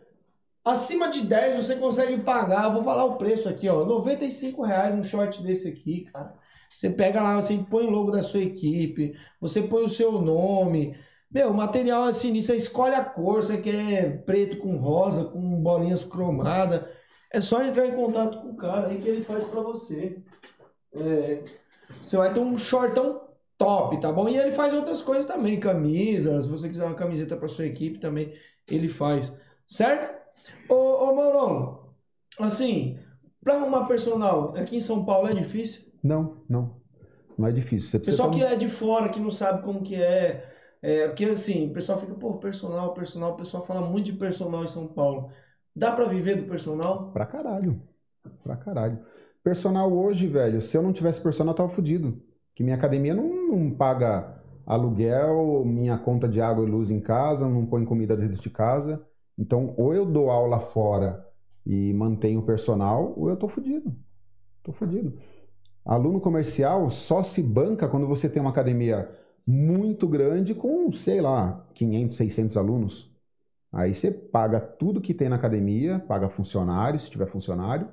Acima 0.64 1.08
de 1.08 1.22
10 1.22 1.66
você 1.66 1.76
consegue 1.76 2.22
pagar. 2.22 2.64
Eu 2.64 2.72
vou 2.72 2.84
falar 2.84 3.04
o 3.04 3.16
preço 3.16 3.48
aqui, 3.48 3.68
ó. 3.68 3.84
95 3.84 4.62
reais 4.62 4.94
um 4.94 5.02
short 5.02 5.42
desse 5.42 5.68
aqui, 5.68 6.02
cara. 6.12 6.34
Você 6.68 6.88
pega 6.88 7.22
lá, 7.22 7.40
você 7.40 7.58
põe 7.68 7.86
o 7.86 7.90
logo 7.90 8.10
da 8.10 8.22
sua 8.22 8.40
equipe, 8.40 9.16
você 9.40 9.62
põe 9.62 9.82
o 9.82 9.88
seu 9.88 10.12
nome. 10.12 10.96
Meu, 11.30 11.50
o 11.50 11.54
material 11.54 12.08
é 12.08 12.12
sinistro. 12.12 12.54
Você 12.54 12.58
escolhe 12.58 12.94
a 12.94 13.04
cor, 13.04 13.42
você 13.42 13.58
quer 13.58 14.24
preto 14.24 14.58
com 14.58 14.76
rosa, 14.76 15.24
com 15.24 15.40
bolinhas 15.62 16.04
cromadas. 16.04 16.88
É 17.32 17.40
só 17.40 17.62
entrar 17.62 17.86
em 17.86 17.94
contato 17.94 18.40
com 18.40 18.50
o 18.50 18.56
cara 18.56 18.88
aí 18.88 18.96
que 18.96 19.08
ele 19.08 19.24
faz 19.24 19.44
pra 19.44 19.60
você. 19.60 20.18
É, 20.96 21.42
você 22.02 22.16
vai 22.16 22.32
ter 22.32 22.40
um 22.40 22.56
shortão 22.56 23.29
top, 23.60 24.00
tá 24.00 24.10
bom? 24.10 24.26
E 24.26 24.38
ele 24.38 24.52
faz 24.52 24.72
outras 24.72 25.02
coisas 25.02 25.26
também, 25.26 25.60
camisas, 25.60 26.44
se 26.44 26.50
você 26.50 26.66
quiser 26.66 26.86
uma 26.86 26.94
camiseta 26.94 27.36
para 27.36 27.46
sua 27.46 27.66
equipe 27.66 27.98
também, 27.98 28.32
ele 28.66 28.88
faz, 28.88 29.36
certo? 29.68 30.18
Ô, 30.66 30.74
ô 30.74 31.14
Maurão, 31.14 31.92
assim, 32.38 32.98
para 33.44 33.56
arrumar 33.56 33.84
personal, 33.84 34.54
aqui 34.56 34.76
em 34.76 34.80
São 34.80 35.04
Paulo 35.04 35.28
é 35.28 35.34
difícil? 35.34 35.82
Não, 36.02 36.42
não. 36.48 36.80
Não 37.36 37.46
é 37.46 37.52
difícil. 37.52 37.90
Você 37.90 37.98
Pessoal 37.98 38.30
ter 38.30 38.38
que 38.38 38.44
é 38.44 38.56
de 38.56 38.68
fora, 38.70 39.10
que 39.10 39.20
não 39.20 39.30
sabe 39.30 39.62
como 39.62 39.82
que 39.82 39.94
é, 39.94 40.50
é, 40.80 41.08
porque 41.08 41.26
assim, 41.26 41.68
o 41.68 41.74
pessoal 41.74 42.00
fica, 42.00 42.14
pô, 42.14 42.38
personal, 42.38 42.94
personal, 42.94 43.32
o 43.32 43.36
pessoal 43.36 43.62
fala 43.66 43.82
muito 43.82 44.06
de 44.06 44.14
personal 44.14 44.64
em 44.64 44.68
São 44.68 44.86
Paulo. 44.86 45.30
Dá 45.76 45.92
para 45.92 46.06
viver 46.06 46.36
do 46.36 46.44
personal? 46.44 47.12
Pra 47.12 47.26
caralho. 47.26 47.82
Pra 48.42 48.56
caralho. 48.56 49.00
Personal 49.42 49.92
hoje, 49.92 50.26
velho, 50.26 50.62
se 50.62 50.78
eu 50.78 50.82
não 50.82 50.94
tivesse 50.94 51.22
personal, 51.22 51.52
eu 51.52 51.56
tava 51.56 51.68
fudido. 51.68 52.22
Que 52.54 52.62
minha 52.62 52.76
academia 52.76 53.14
não, 53.14 53.48
não 53.48 53.70
paga 53.70 54.40
aluguel, 54.66 55.64
minha 55.64 55.98
conta 55.98 56.28
de 56.28 56.40
água 56.40 56.64
e 56.64 56.70
luz 56.70 56.90
em 56.90 57.00
casa, 57.00 57.48
não 57.48 57.66
põe 57.66 57.84
comida 57.84 58.16
dentro 58.16 58.40
de 58.40 58.50
casa. 58.50 59.04
Então, 59.38 59.74
ou 59.76 59.94
eu 59.94 60.04
dou 60.04 60.30
aula 60.30 60.60
fora 60.60 61.26
e 61.64 61.92
mantenho 61.94 62.40
o 62.40 62.44
personal, 62.44 63.14
ou 63.16 63.28
eu 63.30 63.36
tô 63.36 63.48
fudido. 63.48 63.96
Tô 64.62 64.72
fudido. 64.72 65.18
Aluno 65.84 66.20
comercial 66.20 66.90
só 66.90 67.22
se 67.22 67.42
banca 67.42 67.88
quando 67.88 68.06
você 68.06 68.28
tem 68.28 68.40
uma 68.40 68.50
academia 68.50 69.10
muito 69.46 70.06
grande 70.06 70.54
com, 70.54 70.92
sei 70.92 71.20
lá, 71.20 71.66
500, 71.74 72.16
600 72.16 72.56
alunos. 72.56 73.10
Aí 73.72 73.94
você 73.94 74.10
paga 74.10 74.60
tudo 74.60 75.00
que 75.00 75.14
tem 75.14 75.28
na 75.28 75.36
academia, 75.36 75.98
paga 76.00 76.28
funcionário, 76.28 76.98
se 76.98 77.10
tiver 77.10 77.26
funcionário, 77.26 77.88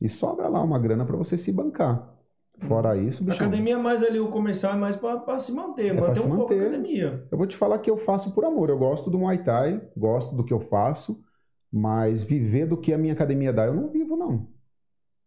e 0.00 0.08
sobra 0.08 0.48
lá 0.48 0.62
uma 0.62 0.78
grana 0.78 1.04
para 1.04 1.16
você 1.16 1.38
se 1.38 1.52
bancar. 1.52 2.19
Fora 2.60 2.96
isso, 2.96 3.22
A 3.22 3.26
bichão, 3.26 3.46
academia 3.46 3.74
é 3.74 3.78
mais 3.78 4.02
ali, 4.02 4.20
o 4.20 4.28
comercial 4.28 4.74
é 4.74 4.76
mais 4.76 4.94
para 4.94 5.38
se 5.38 5.50
manter, 5.52 5.92
pra 5.96 6.08
manter 6.08 6.20
se 6.20 6.26
um 6.26 6.36
pouco 6.36 6.52
a 6.52 6.56
manter. 6.56 6.66
academia. 6.68 7.26
eu 7.30 7.38
vou 7.38 7.46
te 7.46 7.56
falar 7.56 7.78
que 7.78 7.90
eu 7.90 7.96
faço 7.96 8.32
por 8.34 8.44
amor. 8.44 8.68
Eu 8.68 8.78
gosto 8.78 9.10
do 9.10 9.18
Muay 9.18 9.42
Thai, 9.42 9.80
gosto 9.96 10.36
do 10.36 10.44
que 10.44 10.52
eu 10.52 10.60
faço, 10.60 11.22
mas 11.72 12.22
viver 12.22 12.66
do 12.66 12.76
que 12.76 12.92
a 12.92 12.98
minha 12.98 13.14
academia 13.14 13.52
dá, 13.52 13.64
eu 13.64 13.74
não 13.74 13.88
vivo, 13.88 14.14
não. 14.16 14.48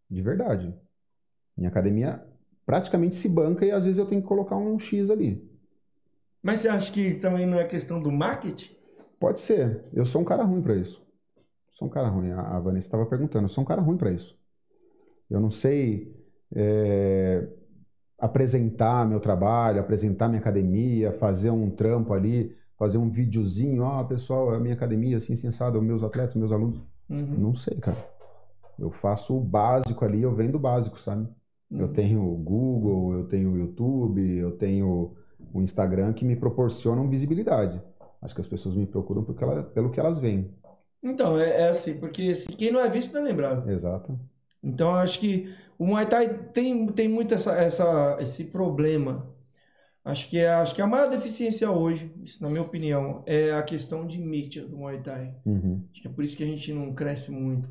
De 0.09 0.21
verdade. 0.21 0.73
Minha 1.57 1.69
academia 1.69 2.23
praticamente 2.65 3.15
se 3.15 3.27
banca 3.27 3.65
e 3.65 3.71
às 3.71 3.85
vezes 3.85 3.97
eu 3.97 4.05
tenho 4.05 4.21
que 4.21 4.27
colocar 4.27 4.55
um 4.55 4.77
X 4.77 5.09
ali. 5.09 5.49
Mas 6.41 6.59
você 6.59 6.67
acha 6.69 6.91
que 6.91 7.15
também 7.15 7.47
não 7.47 7.57
é 7.57 7.63
questão 7.63 7.99
do 7.99 8.11
marketing? 8.11 8.75
Pode 9.19 9.39
ser. 9.39 9.83
Eu 9.93 10.05
sou 10.05 10.21
um 10.21 10.25
cara 10.25 10.43
ruim 10.43 10.61
para 10.61 10.75
isso. 10.75 11.01
Sou 11.71 11.87
um 11.87 11.91
cara 11.91 12.09
ruim. 12.09 12.31
A 12.31 12.41
a 12.41 12.59
Vanessa 12.59 12.87
estava 12.87 13.05
perguntando. 13.05 13.45
Eu 13.45 13.49
sou 13.49 13.63
um 13.63 13.65
cara 13.65 13.81
ruim 13.81 13.97
para 13.97 14.11
isso. 14.11 14.37
Eu 15.29 15.39
não 15.39 15.49
sei 15.49 16.13
é, 16.55 17.47
apresentar 18.19 19.07
meu 19.07 19.19
trabalho, 19.19 19.79
apresentar 19.79 20.27
minha 20.27 20.39
academia, 20.39 21.11
fazer 21.11 21.49
um 21.49 21.69
trampo 21.69 22.13
ali, 22.13 22.55
fazer 22.77 22.97
um 22.97 23.09
videozinho. 23.09 23.83
Ó, 23.83 24.03
pessoal, 24.03 24.53
é 24.53 24.57
a 24.57 24.59
minha 24.59 24.73
academia, 24.75 25.17
assim, 25.17 25.35
sensado, 25.35 25.81
meus 25.81 26.03
atletas, 26.03 26.35
meus 26.35 26.51
alunos. 26.51 26.81
Uhum. 27.09 27.25
Não 27.37 27.53
sei, 27.53 27.77
cara. 27.77 27.97
Eu 28.79 28.89
faço 28.89 29.37
o 29.37 29.41
básico 29.41 30.03
ali, 30.03 30.21
eu 30.21 30.33
vendo 30.35 30.55
o 30.55 30.59
básico, 30.59 30.99
sabe? 30.99 31.27
Eu 31.71 31.87
tenho 31.87 32.23
o 32.23 32.35
Google, 32.37 33.13
eu 33.13 33.23
tenho 33.27 33.51
o 33.51 33.57
YouTube, 33.57 34.21
eu 34.37 34.51
tenho 34.51 35.15
o 35.53 35.61
Instagram 35.61 36.13
que 36.13 36.23
me 36.23 36.35
proporcionam 36.35 37.09
visibilidade. 37.09 37.81
Acho 38.21 38.35
que 38.35 38.41
as 38.41 38.47
pessoas 38.47 38.75
me 38.75 38.85
procuram 38.85 39.23
porque 39.23 39.43
ela- 39.43 39.63
pelo 39.63 39.89
que 39.89 39.99
elas 39.99 40.19
veem. 40.19 40.53
Então, 41.03 41.37
é, 41.37 41.63
é 41.63 41.69
assim, 41.69 41.95
porque 41.95 42.29
assim, 42.29 42.51
quem 42.51 42.71
não 42.71 42.79
é 42.79 42.89
visto 42.89 43.11
não 43.11 43.21
é 43.21 43.23
lembrado. 43.23 43.69
Exato. 43.69 44.17
Então, 44.63 44.91
acho 44.93 45.19
que 45.19 45.53
o 45.83 45.85
Muay 45.85 46.05
Thai 46.05 46.29
tem, 46.53 46.87
tem 46.87 47.09
muito 47.09 47.33
essa, 47.33 47.51
essa, 47.55 48.15
esse 48.21 48.45
problema. 48.45 49.27
Acho 50.05 50.29
que, 50.29 50.37
é, 50.37 50.49
acho 50.49 50.73
que 50.73 50.81
a 50.81 50.87
maior 50.87 51.09
deficiência 51.09 51.69
hoje, 51.69 52.09
isso 52.23 52.41
na 52.41 52.49
minha 52.49 52.61
opinião, 52.61 53.21
é 53.25 53.51
a 53.51 53.61
questão 53.61 54.07
de 54.07 54.17
mídia 54.17 54.65
do 54.65 54.77
Muay 54.77 55.01
Thai. 55.01 55.35
Uhum. 55.45 55.83
Acho 55.91 56.01
que 56.01 56.07
é 56.07 56.11
por 56.11 56.23
isso 56.23 56.37
que 56.37 56.43
a 56.43 56.47
gente 56.47 56.71
não 56.71 56.93
cresce 56.93 57.31
muito. 57.31 57.69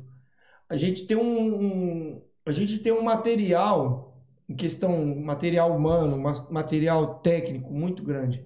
A 0.69 0.75
gente 0.75 1.07
tem 1.07 1.17
um, 1.17 1.55
um- 1.63 2.21
a 2.45 2.51
gente 2.51 2.77
tem 2.77 2.91
um 2.93 3.01
material, 3.01 4.15
em 4.47 4.55
questão 4.55 5.03
material 5.15 5.75
humano, 5.75 6.15
material 6.51 7.15
técnico 7.15 7.73
muito 7.73 8.03
grande. 8.03 8.45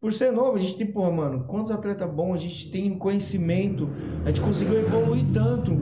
Por 0.00 0.12
ser 0.12 0.32
novo, 0.32 0.56
a 0.56 0.60
gente 0.60 0.76
tem, 0.76 0.86
pô, 0.86 1.10
mano, 1.10 1.44
quantos 1.44 1.70
atletas 1.70 2.10
bons 2.10 2.34
a 2.34 2.38
gente 2.40 2.70
tem 2.70 2.88
em 2.88 2.98
conhecimento, 2.98 3.88
a 4.22 4.28
gente 4.28 4.42
conseguiu 4.42 4.78
evoluir 4.80 5.24
tanto 5.32 5.72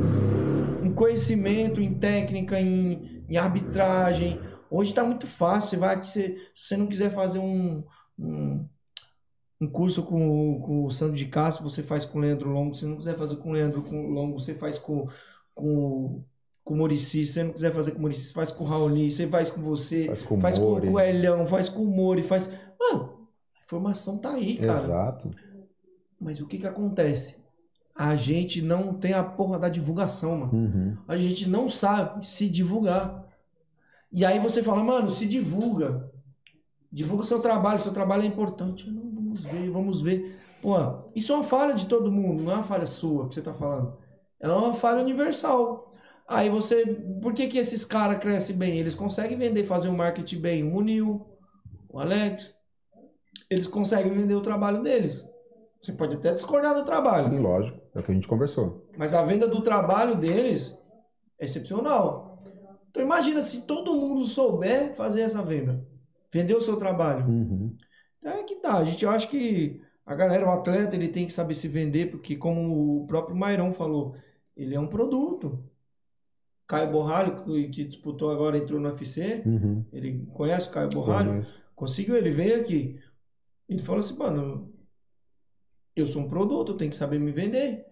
conhecimento, 0.94 1.80
em 1.80 1.94
técnica, 1.94 2.60
em, 2.60 3.24
em 3.28 3.36
arbitragem. 3.36 4.40
Hoje 4.70 4.94
tá 4.94 5.04
muito 5.04 5.26
fácil, 5.26 5.70
você 5.70 5.76
vai 5.76 5.94
aqui, 5.94 6.08
você- 6.08 6.36
se 6.54 6.64
você 6.68 6.76
não 6.76 6.86
quiser 6.86 7.12
fazer 7.12 7.38
um, 7.38 7.84
um, 8.18 8.66
um 9.60 9.68
curso 9.68 10.02
com, 10.02 10.28
o- 10.56 10.60
com 10.60 10.84
o 10.86 10.90
Sandro 10.90 11.14
de 11.16 11.26
Castro, 11.26 11.62
você 11.68 11.82
faz 11.82 12.04
com 12.04 12.18
o 12.18 12.20
Leandro 12.22 12.50
Longo. 12.50 12.74
Se 12.74 12.84
não 12.86 12.96
quiser 12.96 13.16
fazer 13.16 13.36
com 13.36 13.50
o 13.50 13.52
Leandro 13.52 13.82
com 13.82 14.06
o 14.06 14.10
Longo, 14.10 14.38
você 14.40 14.54
faz 14.54 14.78
com, 14.78 15.06
com, 15.54 16.24
com 16.64 16.74
o 16.74 16.76
Murici. 16.76 17.24
Se 17.24 17.32
você 17.34 17.44
não 17.44 17.52
quiser 17.52 17.72
fazer 17.72 17.90
com 17.92 17.98
o 17.98 18.02
Murici, 18.02 18.26
você 18.28 18.32
faz 18.34 18.50
com 18.50 18.64
o 18.64 18.66
Raoni. 18.66 19.10
Você 19.10 19.26
faz 19.28 19.50
com 19.50 19.60
você, 19.60 20.06
Faz 20.06 20.22
com 20.22 20.36
o 20.36 20.40
faz 20.40 20.58
com 20.58 20.64
o 20.92 21.00
Elhão, 21.00 21.46
faz 21.46 21.68
com 21.68 21.82
o 21.82 21.86
Mori, 21.86 22.22
faz... 22.22 22.48
Mano, 22.80 23.28
a 23.56 23.60
informação 23.64 24.18
tá 24.18 24.30
aí, 24.32 24.56
cara. 24.56 24.72
Exato. 24.72 25.30
Mas 26.20 26.40
o 26.40 26.46
que 26.46 26.58
que 26.58 26.66
acontece? 26.66 27.36
A 27.94 28.16
gente 28.16 28.62
não 28.62 28.94
tem 28.94 29.12
a 29.12 29.22
porra 29.22 29.58
da 29.58 29.68
divulgação, 29.68 30.38
mano. 30.38 30.52
Uhum. 30.52 30.96
A 31.06 31.16
gente 31.16 31.48
não 31.48 31.68
sabe 31.68 32.26
se 32.26 32.48
divulgar. 32.48 33.26
E 34.10 34.24
aí 34.24 34.38
você 34.38 34.62
fala, 34.62 34.82
mano, 34.82 35.10
se 35.10 35.26
divulga. 35.26 36.10
Divulga 36.90 37.24
seu 37.24 37.40
trabalho, 37.40 37.78
seu 37.78 37.92
trabalho 37.92 38.22
é 38.22 38.26
importante. 38.26 38.90
Não, 38.90 39.10
vamos 39.10 39.40
ver, 39.40 39.70
vamos 39.70 40.02
ver. 40.02 40.38
Pô, 40.60 40.76
isso 41.14 41.32
é 41.32 41.36
uma 41.36 41.44
falha 41.44 41.74
de 41.74 41.86
todo 41.86 42.12
mundo, 42.12 42.42
não 42.42 42.52
é 42.52 42.54
uma 42.56 42.62
falha 42.62 42.86
sua 42.86 43.26
que 43.28 43.34
você 43.34 43.42
tá 43.42 43.52
falando. 43.52 43.96
É 44.38 44.48
uma 44.48 44.74
falha 44.74 45.02
universal. 45.02 45.90
Aí 46.28 46.48
você. 46.48 46.84
Por 47.20 47.32
que, 47.32 47.46
que 47.46 47.58
esses 47.58 47.84
caras 47.84 48.18
crescem 48.18 48.56
bem? 48.56 48.78
Eles 48.78 48.94
conseguem 48.94 49.36
vender, 49.36 49.64
fazer 49.64 49.88
o 49.88 49.96
marketing 49.96 50.40
bem. 50.40 50.62
O 50.62 50.70
Munil, 50.70 51.26
o 51.88 51.98
Alex. 51.98 52.54
Eles 53.50 53.66
conseguem 53.66 54.12
vender 54.12 54.34
o 54.34 54.40
trabalho 54.40 54.82
deles. 54.82 55.26
Você 55.82 55.92
pode 55.92 56.14
até 56.14 56.32
discordar 56.32 56.74
do 56.76 56.84
trabalho. 56.84 57.28
Sim, 57.28 57.40
lógico. 57.40 57.80
É 57.92 57.98
o 57.98 58.02
que 58.04 58.12
a 58.12 58.14
gente 58.14 58.28
conversou. 58.28 58.86
Mas 58.96 59.14
a 59.14 59.24
venda 59.24 59.48
do 59.48 59.60
trabalho 59.62 60.14
deles 60.14 60.78
é 61.38 61.44
excepcional. 61.44 62.38
Então 62.88 63.02
imagina 63.02 63.42
se 63.42 63.66
todo 63.66 63.92
mundo 63.94 64.24
souber 64.24 64.94
fazer 64.94 65.22
essa 65.22 65.42
venda. 65.42 65.84
Vender 66.32 66.54
o 66.54 66.60
seu 66.60 66.76
trabalho. 66.76 67.26
Uhum. 67.26 67.76
Então 68.18 68.32
é 68.32 68.44
que 68.44 68.56
tá. 68.56 68.78
A 68.78 68.84
gente 68.84 69.04
acha 69.04 69.26
que 69.26 69.80
a 70.06 70.14
galera, 70.14 70.46
o 70.46 70.50
atleta, 70.50 70.94
ele 70.94 71.08
tem 71.08 71.26
que 71.26 71.32
saber 71.32 71.56
se 71.56 71.66
vender, 71.66 72.12
porque 72.12 72.36
como 72.36 73.02
o 73.02 73.06
próprio 73.08 73.34
Mairão 73.36 73.72
falou, 73.72 74.14
ele 74.56 74.74
é 74.76 74.80
um 74.80 74.86
produto. 74.86 75.64
Caio 76.66 76.90
Borralho, 76.92 77.44
que- 77.70 77.84
disputou 77.84 78.30
agora, 78.30 78.56
entrou 78.56 78.78
no 78.80 78.88
UFC, 78.88 79.42
Uhum. 79.44 79.84
ele 79.92 80.24
conhece 80.32 80.68
o 80.68 80.70
Caio 80.70 80.88
Borralho, 80.90 81.30
Conheço. 81.30 81.60
conseguiu, 81.74 82.16
ele 82.16 82.30
veio 82.30 82.60
aqui. 82.60 82.98
Ele 83.68 83.82
falou 83.82 84.00
assim, 84.00 84.16
mano, 84.16 84.71
eu 85.94 86.06
sou 86.06 86.22
um 86.22 86.28
produto, 86.28 86.72
eu 86.72 86.76
tenho 86.76 86.90
que 86.90 86.96
saber 86.96 87.18
me 87.18 87.32
vender. 87.32 87.86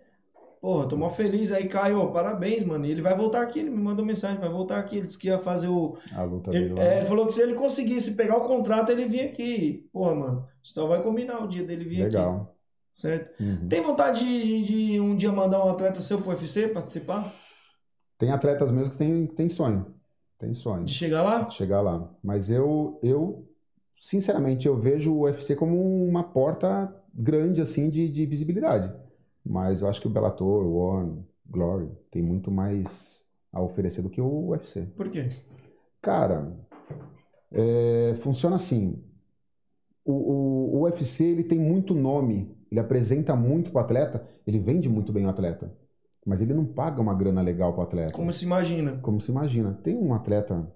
Porra, 0.60 0.86
tô 0.86 0.94
mó 0.94 1.09
feliz 1.09 1.51
aí, 1.51 1.66
Caio, 1.66 2.12
parabéns, 2.12 2.62
mano. 2.64 2.85
E 2.85 2.90
ele 2.90 3.01
vai 3.01 3.16
voltar 3.16 3.40
aqui, 3.40 3.60
ele 3.60 3.70
me 3.70 3.78
mandou 3.82 4.05
mensagem, 4.05 4.39
vai 4.39 4.51
voltar 4.51 4.78
aqui. 4.78 4.98
Ele 4.98 5.06
disse 5.06 5.18
que 5.18 5.28
ia 5.28 5.39
fazer 5.39 5.68
o, 5.68 5.97
A 6.14 6.22
luta 6.22 6.51
ele, 6.55 6.68
dele 6.68 6.81
é, 6.81 6.98
ele 6.98 7.06
falou 7.06 7.27
que 7.27 7.32
se 7.32 7.40
ele 7.40 7.55
conseguisse 7.55 8.12
pegar 8.12 8.36
o 8.36 8.43
contrato, 8.43 8.93
ele 8.93 9.06
vinha 9.06 9.24
aqui. 9.24 9.89
Porra, 9.90 10.14
mano, 10.14 10.47
então 10.70 10.86
vai 10.86 11.02
combinar 11.02 11.43
o 11.43 11.48
dia 11.48 11.64
dele 11.64 11.85
vir 11.85 12.02
aqui. 12.02 12.16
Legal. 12.16 12.55
Certo? 12.93 13.43
Uhum. 13.43 13.68
Tem 13.68 13.81
vontade 13.81 14.22
de, 14.22 14.62
de 14.93 15.01
um 15.01 15.16
dia 15.16 15.32
mandar 15.32 15.64
um 15.64 15.70
atleta 15.70 16.02
seu 16.02 16.20
pro 16.20 16.31
UFC 16.31 16.68
participar? 16.68 17.35
Tem 18.18 18.31
atletas 18.31 18.70
mesmo 18.70 18.90
que 18.90 18.98
tem, 18.98 19.27
que 19.27 19.35
tem 19.35 19.48
sonho. 19.48 19.94
Tem 20.36 20.52
sonho. 20.52 20.85
De 20.85 20.93
chegar 20.93 21.22
lá? 21.22 21.43
de 21.43 21.55
chegar 21.55 21.81
lá. 21.81 22.10
Mas 22.22 22.51
eu, 22.51 23.01
eu, 23.02 23.48
sinceramente, 23.93 24.66
eu 24.66 24.78
vejo 24.78 25.12
o 25.12 25.22
UFC 25.22 25.56
como 25.56 26.05
uma 26.05 26.24
porta 26.24 26.94
grande, 27.21 27.61
assim, 27.61 27.89
de, 27.91 28.09
de 28.09 28.27
visibilidade. 28.27 28.93
Mas 29.45 29.83
eu 29.83 29.89
acho 29.89 30.01
que 30.01 30.07
o 30.07 30.11
Bellator, 30.11 30.65
o 30.65 30.75
One, 30.75 31.25
Glory, 31.47 31.91
tem 32.11 32.23
muito 32.23 32.51
mais 32.51 33.25
a 33.53 33.61
oferecer 33.61 34.03
do 34.03 34.11
que 34.11 34.21
o 34.21 34.49
UFC. 34.49 34.83
Por 34.97 35.09
quê? 35.09 35.29
Cara, 36.01 36.57
é, 37.51 38.15
funciona 38.21 38.57
assim. 38.57 39.03
O, 40.05 40.13
o, 40.13 40.77
o 40.79 40.83
UFC, 40.83 41.25
ele 41.25 41.45
tem 41.45 41.59
muito 41.59 41.95
nome, 41.95 42.57
ele 42.71 42.81
apresenta 42.81 43.35
muito 43.37 43.71
pro 43.71 43.81
atleta, 43.81 44.25
ele 44.47 44.59
vende 44.59 44.89
muito 44.89 45.13
bem 45.13 45.27
o 45.27 45.29
atleta. 45.29 45.75
Mas 46.25 46.41
ele 46.41 46.55
não 46.55 46.67
paga 46.67 47.01
uma 47.01 47.15
grana 47.15 47.41
legal 47.41 47.73
pro 47.73 47.83
atleta 47.83 48.13
Como 48.13 48.31
se 48.31 48.45
imagina? 48.45 48.99
como 48.99 49.21
se 49.21 49.31
imagina. 49.31 49.73
Tem 49.73 49.97
um 49.97 50.13
atleta, 50.13 50.71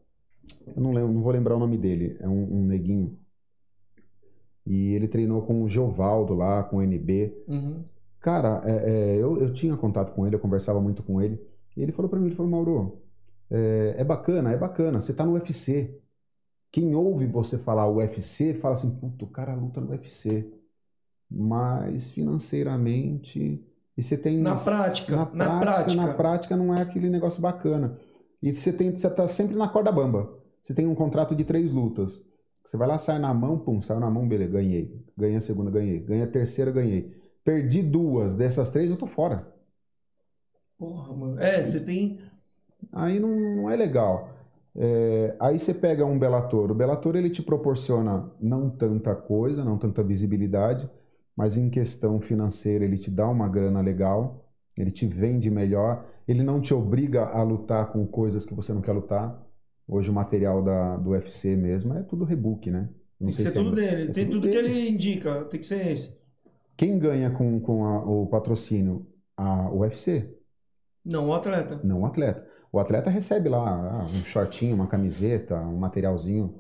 eu 0.67 0.83
não, 0.83 0.91
lembro, 0.91 1.13
não 1.13 1.23
vou 1.23 1.33
lembrar 1.33 1.57
o 1.57 1.59
nome 1.59 1.77
dele, 1.77 2.17
é 2.21 2.29
um, 2.29 2.61
um 2.61 2.65
neguinho. 2.65 3.19
E 4.67 4.95
ele 4.95 5.09
treinou 5.09 5.43
com 5.43 5.63
o 5.63 5.69
Geovaldo 5.69 6.35
lá, 6.35 6.63
com 6.63 6.79
o 6.79 6.83
NB. 6.83 7.45
Uhum. 7.47 7.85
Cara, 8.21 8.63
é, 8.65 8.71
é, 8.71 9.17
eu, 9.17 9.37
eu 9.39 9.53
tinha 9.53 9.77
contato 9.77 10.13
com 10.15 10.27
ele, 10.27 10.35
eu 10.35 10.41
conversava 10.41 10.81
muito 10.81 11.03
com 11.03 11.21
ele. 11.21 11.39
E 11.77 11.83
ele 11.83 11.93
falou 11.93 12.09
pra 12.09 12.19
mim, 12.19 12.27
ele 12.27 12.35
falou, 12.35 12.51
Mauro, 12.51 13.03
é, 13.51 13.97
é 13.99 14.05
bacana, 14.05 14.53
é 14.53 14.57
bacana, 14.57 15.01
você 15.01 15.13
tá 15.13 15.27
no 15.27 15.33
UFC. 15.33 16.01
Quem 16.73 16.95
ouve 16.95 17.27
você 17.27 17.59
falar 17.59 17.89
UFC, 17.89 18.55
fala 18.55 18.73
assim, 18.73 18.91
puto, 18.91 19.27
o 19.27 19.29
cara 19.29 19.55
luta 19.55 19.81
no 19.81 19.91
UFC. 19.91 20.51
Mas 21.31 22.11
financeiramente... 22.11 23.63
E 23.97 24.03
você 24.03 24.17
tem... 24.17 24.39
Na 24.39 24.57
prática, 24.57 25.15
na 25.15 25.19
na 25.19 25.61
prática, 25.61 25.61
prática. 25.61 25.95
na 25.95 26.15
prática 26.15 26.57
não 26.57 26.75
é 26.75 26.83
aquele 26.83 27.09
negócio 27.09 27.41
bacana. 27.41 27.97
E 28.43 28.51
você, 28.53 28.73
tem, 28.73 28.93
você 28.93 29.09
tá 29.09 29.27
sempre 29.27 29.55
na 29.55 29.69
corda 29.69 29.93
bamba. 29.93 30.37
Você 30.63 30.75
tem 30.75 30.87
um 30.87 30.95
contrato 30.95 31.37
de 31.37 31.45
três 31.45 31.71
lutas. 31.71 32.21
Você 32.65 32.77
vai 32.77 32.89
lá, 32.89 32.97
sai 32.99 33.19
na 33.19 33.35
mão, 33.35 33.59
pum, 33.59 33.81
saiu 33.81 34.01
na 34.01 34.11
mão, 34.11 34.27
beleza, 34.27 34.53
ganhei. 34.53 35.05
Ganhei 35.17 35.37
a 35.37 35.41
segunda, 35.41 35.71
ganhei. 35.71 36.01
Ganhei 36.01 36.25
a 36.25 36.27
terceira, 36.27 36.73
ganhei. 36.73 37.15
Perdi 37.45 37.83
duas 37.83 38.35
dessas 38.35 38.71
três, 38.71 38.91
eu 38.91 38.97
tô 38.97 39.07
fora. 39.07 39.47
Porra, 40.79 41.15
mano. 41.15 41.41
É, 41.41 41.63
você 41.63 41.85
tem. 41.85 42.21
Aí 42.93 43.21
não, 43.21 43.29
não 43.29 43.71
é 43.71 43.77
legal. 43.77 44.31
É, 44.77 45.37
aí 45.39 45.59
você 45.59 45.75
pega 45.75 46.05
um 46.05 46.19
Bellator. 46.19 46.71
O 46.71 46.75
Bellator 46.75 47.17
ele 47.17 47.31
te 47.31 47.43
proporciona 47.43 48.31
não 48.41 48.71
tanta 48.71 49.15
coisa, 49.15 49.65
não 49.65 49.79
tanta 49.79 50.03
visibilidade, 50.03 50.91
mas 51.37 51.57
em 51.57 51.71
questão 51.71 52.21
financeira 52.21 52.85
ele 52.85 52.99
te 52.99 53.11
dá 53.11 53.29
uma 53.29 53.49
grana 53.49 53.81
legal, 53.81 54.49
ele 54.77 54.91
te 54.91 55.07
vende 55.07 55.51
melhor, 55.51 56.05
ele 56.27 56.43
não 56.43 56.61
te 56.61 56.75
obriga 56.75 57.25
a 57.27 57.43
lutar 57.43 57.93
com 57.93 58.07
coisas 58.07 58.45
que 58.47 58.55
você 58.55 58.73
não 58.73 58.81
quer 58.81 58.93
lutar. 58.93 59.44
Hoje 59.87 60.11
o 60.11 60.13
material 60.13 60.63
da, 60.63 60.97
do 60.97 61.11
UFC 61.11 61.57
mesmo 61.57 61.95
é 61.95 62.03
tudo 62.03 62.25
rebook, 62.25 62.71
né? 62.71 62.89
Não 63.21 63.29
Tem 63.29 63.37
que 63.37 63.43
ser 63.43 63.51
se 63.51 63.59
é- 63.59 63.63
tudo 63.63 63.75
dele. 63.75 64.03
é 64.03 64.13
tem 64.13 64.25
tudo 64.27 64.41
tudo 64.43 64.51
que 64.51 64.57
ele 64.57 64.89
indica. 64.89 65.45
Tem 65.45 65.61
que 65.61 65.67
ser 65.67 65.87
esse. 65.93 66.17
Quem 66.77 66.99
ganha 66.99 67.31
com, 67.31 67.61
com 67.61 67.85
a- 67.85 68.05
o 68.05 68.27
patrocínio? 68.27 69.07
A 69.37 69.71
UFC. 69.73 70.37
Não, 71.05 71.29
o 71.29 71.35
atleta. 71.35 71.81
Não 71.85 72.03
o 72.03 72.07
atleta. 72.07 72.47
O 72.73 72.79
atleta 72.81 73.11
recebe 73.11 73.49
lá 73.49 73.91
ah, 73.93 74.05
um 74.05 74.25
shortinho, 74.25 74.75
uma 74.75 74.87
camiseta, 74.87 75.57
um 75.61 75.77
materialzinho, 75.77 76.55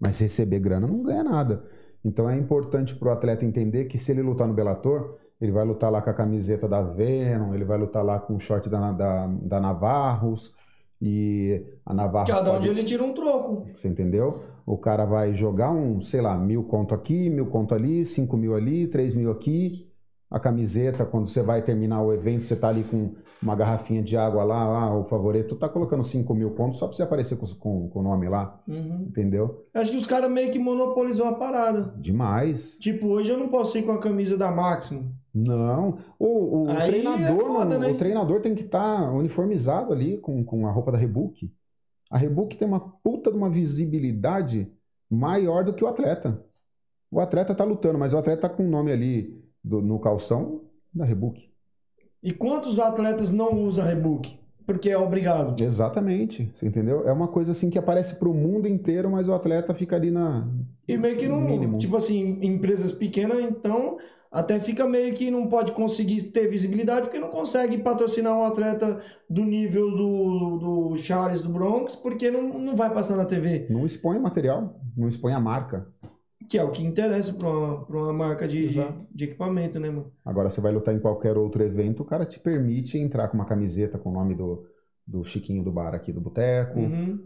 mas 0.00 0.18
receber 0.20 0.58
grana 0.60 0.86
não 0.86 1.02
ganha 1.02 1.22
nada. 1.22 1.62
Então 2.02 2.28
é 2.30 2.36
importante 2.36 2.94
para 2.94 3.08
o 3.08 3.12
atleta 3.12 3.44
entender 3.44 3.84
que 3.84 3.98
se 3.98 4.10
ele 4.10 4.22
lutar 4.22 4.48
no 4.48 4.54
Bellator, 4.54 5.18
ele 5.38 5.52
vai 5.52 5.64
lutar 5.66 5.90
lá 5.92 6.00
com 6.00 6.08
a 6.08 6.14
camiseta 6.14 6.66
da 6.66 6.82
Venom, 6.82 7.52
ele 7.52 7.64
vai 7.64 7.76
lutar 7.76 8.02
lá 8.02 8.18
com 8.18 8.34
o 8.34 8.40
short 8.40 8.68
da, 8.70 8.90
da, 8.92 9.26
da 9.26 9.60
Navarros, 9.60 10.52
e 11.00 11.64
a 11.86 11.94
Navarros 11.94 12.30
Cada 12.30 12.50
pode- 12.50 12.68
onde 12.68 12.78
ele 12.78 12.84
tira 12.84 13.02
um 13.02 13.12
troco. 13.14 13.64
você 13.66 13.88
entendeu? 13.88 14.42
O 14.66 14.76
cara 14.76 15.04
vai 15.04 15.34
jogar 15.34 15.72
um, 15.72 16.00
sei 16.00 16.20
lá, 16.20 16.36
mil 16.36 16.62
conto 16.64 16.94
aqui, 16.94 17.30
mil 17.30 17.46
conto 17.46 17.74
ali, 17.74 18.04
cinco 18.04 18.36
mil 18.36 18.54
ali, 18.54 18.86
três 18.86 19.14
mil 19.14 19.30
aqui. 19.30 19.88
A 20.30 20.38
camiseta, 20.38 21.04
quando 21.04 21.26
você 21.26 21.42
vai 21.42 21.60
terminar 21.62 22.02
o 22.02 22.12
evento, 22.12 22.42
você 22.44 22.54
tá 22.54 22.68
ali 22.68 22.84
com 22.84 23.14
uma 23.42 23.54
garrafinha 23.54 24.02
de 24.02 24.16
água 24.16 24.44
lá, 24.44 24.68
lá 24.68 24.94
o 24.98 25.04
favorito, 25.04 25.56
tá 25.56 25.68
colocando 25.68 26.02
cinco 26.04 26.34
mil 26.34 26.50
conto 26.50 26.76
só 26.76 26.86
pra 26.86 26.94
você 26.96 27.02
aparecer 27.02 27.36
com, 27.36 27.46
com, 27.58 27.88
com 27.88 28.00
o 28.00 28.02
nome 28.02 28.28
lá, 28.28 28.60
Uhum. 28.68 28.98
entendeu? 29.02 29.66
Acho 29.72 29.90
que 29.92 29.96
os 29.96 30.06
caras 30.06 30.30
meio 30.30 30.50
que 30.50 30.58
monopolizou 30.58 31.26
a 31.26 31.34
parada. 31.34 31.94
Demais. 31.98 32.78
Tipo, 32.78 33.06
hoje 33.08 33.30
eu 33.30 33.38
não 33.38 33.48
posso 33.48 33.78
ir 33.78 33.82
com 33.84 33.92
a 33.92 33.98
camisa 33.98 34.36
da 34.36 34.50
Máximo. 34.50 35.14
Não. 35.32 35.96
O, 36.18 36.64
o 36.64 36.70
Aí 36.70 36.88
treinador, 36.90 37.20
é 37.24 37.36
foda, 37.36 37.52
mano, 37.64 37.78
né? 37.78 37.88
o 37.88 37.96
treinador 37.96 38.40
tem 38.40 38.54
que 38.54 38.62
estar 38.62 39.12
uniformizado 39.12 39.92
ali 39.92 40.18
com, 40.18 40.44
com 40.44 40.66
a 40.66 40.70
roupa 40.70 40.92
da 40.92 40.98
Rebook. 40.98 41.50
A 42.10 42.18
Rebook 42.18 42.56
tem 42.56 42.66
uma 42.68 42.80
puta 42.80 43.30
de 43.30 43.36
uma 43.38 43.48
visibilidade 43.48 44.70
maior 45.08 45.64
do 45.64 45.72
que 45.72 45.84
o 45.84 45.86
atleta. 45.86 46.44
O 47.10 47.20
atleta 47.20 47.54
tá 47.54 47.64
lutando, 47.64 47.98
mas 47.98 48.12
o 48.12 48.18
atleta 48.18 48.42
tá 48.42 48.48
com 48.48 48.64
o 48.66 48.68
nome 48.70 48.92
ali 48.92 49.40
do- 49.62 49.80
no 49.82 49.98
calção 49.98 50.62
da 50.92 51.04
Rebook. 51.04 51.48
E 52.22 52.32
quantos 52.32 52.78
atletas 52.78 53.30
não 53.30 53.64
usam 53.64 53.84
rebook? 53.84 54.38
Porque 54.66 54.90
é 54.90 54.96
obrigado. 54.96 55.60
Exatamente, 55.60 56.50
você 56.54 56.66
entendeu? 56.66 57.08
É 57.08 57.12
uma 57.12 57.26
coisa 57.26 57.50
assim 57.50 57.70
que 57.70 57.78
aparece 57.78 58.16
pro 58.16 58.32
mundo 58.32 58.68
inteiro, 58.68 59.10
mas 59.10 59.26
o 59.26 59.34
atleta 59.34 59.74
fica 59.74 59.96
ali 59.96 60.10
na. 60.10 60.46
E 60.86 60.96
meio 60.96 61.16
que 61.16 61.26
não. 61.26 61.40
Mínimo. 61.40 61.78
Tipo 61.78 61.96
assim, 61.96 62.38
empresas 62.42 62.92
pequenas, 62.92 63.40
então, 63.40 63.96
até 64.30 64.60
fica 64.60 64.86
meio 64.86 65.12
que 65.12 65.28
não 65.28 65.48
pode 65.48 65.72
conseguir 65.72 66.22
ter 66.24 66.46
visibilidade 66.46 67.06
porque 67.06 67.18
não 67.18 67.30
consegue 67.30 67.78
patrocinar 67.78 68.36
um 68.38 68.44
atleta 68.44 69.00
do 69.28 69.44
nível 69.44 69.90
do, 69.90 70.58
do 70.90 70.96
Charles 70.98 71.42
do 71.42 71.48
Bronx, 71.48 71.96
porque 71.96 72.30
não, 72.30 72.56
não 72.56 72.76
vai 72.76 72.94
passar 72.94 73.16
na 73.16 73.24
TV. 73.24 73.66
Não 73.70 73.84
expõe 73.84 74.18
o 74.18 74.22
material, 74.22 74.78
não 74.96 75.08
expõe 75.08 75.32
a 75.32 75.40
marca. 75.40 75.88
Que 76.50 76.58
é 76.58 76.64
o 76.64 76.72
que 76.72 76.84
interessa 76.84 77.32
pra 77.32 77.48
uma, 77.48 77.84
pra 77.84 77.96
uma 77.96 78.12
marca 78.12 78.48
de, 78.48 78.66
de 79.14 79.24
equipamento, 79.24 79.78
né, 79.78 79.88
mano? 79.88 80.12
Agora, 80.24 80.50
você 80.50 80.60
vai 80.60 80.72
lutar 80.72 80.92
em 80.92 80.98
qualquer 80.98 81.38
outro 81.38 81.62
evento, 81.62 82.02
o 82.02 82.04
cara 82.04 82.26
te 82.26 82.40
permite 82.40 82.98
entrar 82.98 83.28
com 83.28 83.36
uma 83.36 83.44
camiseta 83.44 83.96
com 83.96 84.10
o 84.10 84.12
nome 84.12 84.34
do, 84.34 84.66
do 85.06 85.24
Chiquinho 85.24 85.64
do 85.64 85.72
bar 85.72 85.92
aqui 85.92 86.12
do 86.12 86.20
Boteco. 86.20 86.78
Uhum. 86.78 87.18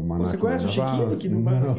uma 0.00 0.18
Você 0.18 0.36
conhece 0.36 0.64
o 0.66 0.68
Chiquinho 0.68 1.12
aqui 1.12 1.28
do 1.28 1.38
bar? 1.40 1.60
Não. 1.60 1.70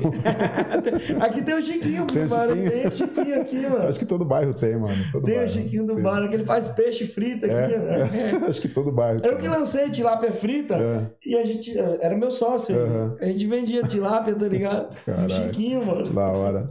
Aqui, 0.78 1.14
aqui 1.20 1.42
tem 1.42 1.56
o 1.56 1.62
Chiquinho 1.62 2.06
Tem 2.08 2.26
do 2.26 2.26
o 2.26 2.30
bar, 2.38 2.48
Chiquinho? 2.48 2.72
tem 2.72 2.88
o 2.88 2.92
Chiquinho 2.94 3.42
aqui, 3.42 3.62
mano. 3.68 3.88
Acho 3.90 4.00
que 4.00 4.06
todo 4.06 4.24
bairro 4.26 4.54
tem, 4.54 4.78
mano. 4.80 5.04
Todo 5.12 5.26
Tem 5.26 5.34
o 5.34 5.38
bairro. 5.38 5.52
Chiquinho 5.52 5.86
do 5.86 5.96
Tem. 5.96 6.04
bar, 6.04 6.30
que 6.30 6.36
ele 6.36 6.46
faz 6.46 6.68
peixe 6.70 7.06
frito 7.06 7.46
aqui. 7.46 7.54
É. 7.74 8.40
ó. 8.42 8.46
Acho 8.48 8.62
que 8.62 8.70
todo 8.70 8.92
bairro 8.94 9.20
Eu 9.24 9.32
tem. 9.32 9.38
que 9.40 9.48
lancei 9.50 9.90
tilápia 9.90 10.32
frita 10.32 10.76
É. 10.76 11.12
e 11.26 11.36
a 11.38 11.44
gente. 11.44 11.78
Era 11.78 12.16
meu 12.16 12.32
sócio. 12.32 12.74
Aham. 12.74 13.18
A 13.20 13.26
gente 13.26 13.46
vendia 13.46 13.84
tilápia, 13.84 14.36
tá 14.36 14.48
ligado? 14.48 14.96
Caralho. 15.06 15.28
Do 15.28 15.34
Chiquinho, 15.34 15.86
mano. 15.86 16.10
Da 16.14 16.28
hora. 16.30 16.70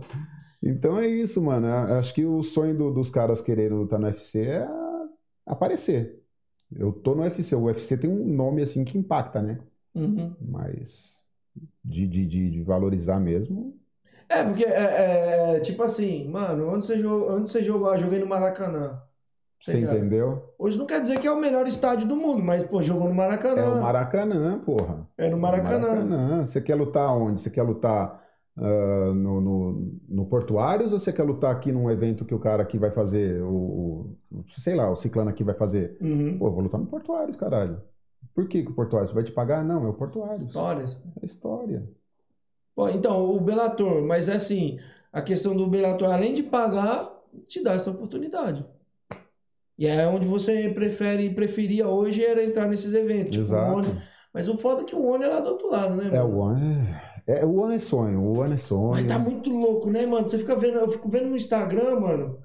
Então 0.63 0.97
é 0.99 1.07
isso, 1.07 1.43
mano. 1.43 1.67
Eu 1.67 1.97
Acho 1.99 2.15
que 2.15 2.25
o 2.25 2.43
sonho 2.43 2.75
do- 2.75 2.93
dos 2.95 3.11
caras 3.11 3.43
quererem 3.43 3.77
lutar 3.77 3.99
no 4.01 4.07
UFC 4.07 4.41
é 4.41 4.67
aparecer. 5.47 6.24
Eu 6.75 6.93
tô 6.93 7.15
no 7.15 7.23
UFC. 7.23 7.55
O 7.55 7.65
UFC 7.65 7.97
tem 7.99 8.11
um 8.11 8.25
nome 8.25 8.63
assim 8.63 8.85
que 8.85 8.99
impacta, 8.99 9.41
né? 9.41 9.61
Uhum. 9.95 10.35
Mas 10.41 11.25
de, 11.85 12.07
de, 12.07 12.27
de, 12.27 12.63
valorizar 12.63 13.21
mesmo. 13.21 13.79
É, 14.29 14.43
porque 14.43 14.65
é, 14.65 15.57
é, 15.57 15.61
tipo 15.61 15.83
assim, 15.83 16.29
mano, 16.29 16.69
onde 16.69 16.87
você 16.87 16.99
jogou, 16.99 17.37
onde 17.37 17.51
você 17.51 17.63
jogou? 17.63 17.89
Ah, 17.89 17.97
joguei 17.97 18.19
no 18.19 18.27
Maracanã. 18.27 19.01
Você 19.61 19.79
ligado? 19.79 19.97
entendeu? 19.97 20.55
Hoje 20.59 20.77
não 20.77 20.87
quer 20.87 21.01
dizer 21.01 21.19
que 21.19 21.27
é 21.27 21.33
o 21.33 21.41
melhor 21.41 21.67
estádio 21.67 22.07
do 22.07 22.17
mundo, 22.17 22.43
mas, 22.43 22.63
pô, 22.63 22.83
jogou 22.83 23.09
no 23.09 23.15
Maracanã. 23.15 23.63
É 23.63 23.69
o 23.69 23.83
Maracanã, 23.83 24.59
porra. 24.59 25.09
É 25.17 25.29
no 25.29 25.39
Maracanã. 25.39 25.89
Maracanã. 25.89 26.45
Você 26.45 26.61
quer 26.61 26.75
lutar 26.75 27.11
onde? 27.17 27.41
Você 27.41 27.51
quer 27.51 27.63
lutar 27.63 28.23
ah, 28.57 29.13
no, 29.15 29.41
no, 29.41 29.93
no 30.09 30.27
Portuários 30.29 30.93
ou 30.93 30.99
você 30.99 31.13
quer 31.13 31.23
lutar 31.25 31.53
aqui 31.55 31.73
num 31.73 31.91
evento 31.91 32.25
que 32.25 32.35
o 32.35 32.39
cara 32.39 32.63
aqui 32.63 32.79
vai 32.79 32.91
fazer, 32.91 33.43
o, 33.43 34.17
o- 34.33 34.45
sei 34.47 34.75
lá, 34.75 34.91
o 34.91 34.97
Ciclano 34.97 35.31
aqui 35.31 35.43
vai 35.43 35.55
fazer? 35.55 35.97
Uhum. 36.01 36.39
Pô, 36.39 36.51
vou 36.51 36.61
lutar 36.63 36.81
no 36.81 36.87
Portuários, 36.87 37.37
caralho. 37.37 37.81
Por 38.35 38.49
que, 38.49 38.63
que 38.63 38.71
o 38.71 38.75
Portuários 38.75 39.13
vai 39.13 39.23
te 39.23 39.33
pagar? 39.33 39.65
Não, 39.65 39.85
é 39.85 39.89
o 39.89 39.95
Portuários. 39.95 40.41
Histórias. 40.41 40.99
É 41.21 41.25
história. 41.25 41.89
Bom, 42.77 42.89
então, 42.89 43.25
o 43.31 43.41
Bellator, 43.41 44.03
mas 44.03 44.29
é 44.29 44.35
assim, 44.35 44.79
a 45.13 45.23
questão 45.23 45.57
do 45.57 45.67
Bellator, 45.69 46.11
além 46.13 46.35
de 46.35 46.43
pagar, 46.43 47.09
te 47.47 47.63
dá 47.63 47.75
essa 47.75 47.91
oportunidade. 47.91 48.65
E 49.79 49.87
é 49.87 50.07
onde 50.09 50.27
você 50.27 50.69
prefere, 50.71 51.31
preferia 51.35 51.89
hoje 51.89 52.25
era 52.25 52.45
entrar 52.45 52.69
nesses 52.69 52.95
eventos. 52.95 53.31
tipo, 53.31 53.43
Exato. 53.43 53.77
One. 53.77 54.03
Mas 54.33 54.49
o 54.49 54.57
foda 54.57 54.83
é 54.83 54.85
que 54.85 54.95
o 54.95 55.05
One 55.05 55.25
é 55.25 55.29
lá 55.29 55.41
do 55.41 55.51
outro 55.51 55.69
lado, 55.71 55.95
né? 55.97 56.09
É, 56.17 56.23
o 56.23 56.37
One 56.39 56.61
é, 57.27 57.41
é. 57.41 57.45
O 57.45 57.55
One 57.61 57.75
é 57.77 57.79
sonho, 57.79 58.21
o 58.21 58.39
One 58.39 58.55
é 58.55 58.59
sonho. 58.59 58.91
Mas 58.93 59.07
tá 59.07 59.19
muito 59.19 59.51
louco, 59.51 59.91
né, 59.91 60.07
mano? 60.07 60.27
Você 60.27 60.39
fica 60.39 60.55
vendo, 60.57 60.79
eu 60.79 60.89
fico 60.89 61.09
vendo 61.09 61.27
no 61.29 61.37
Instagram, 61.37 62.01
mano. 62.01 62.39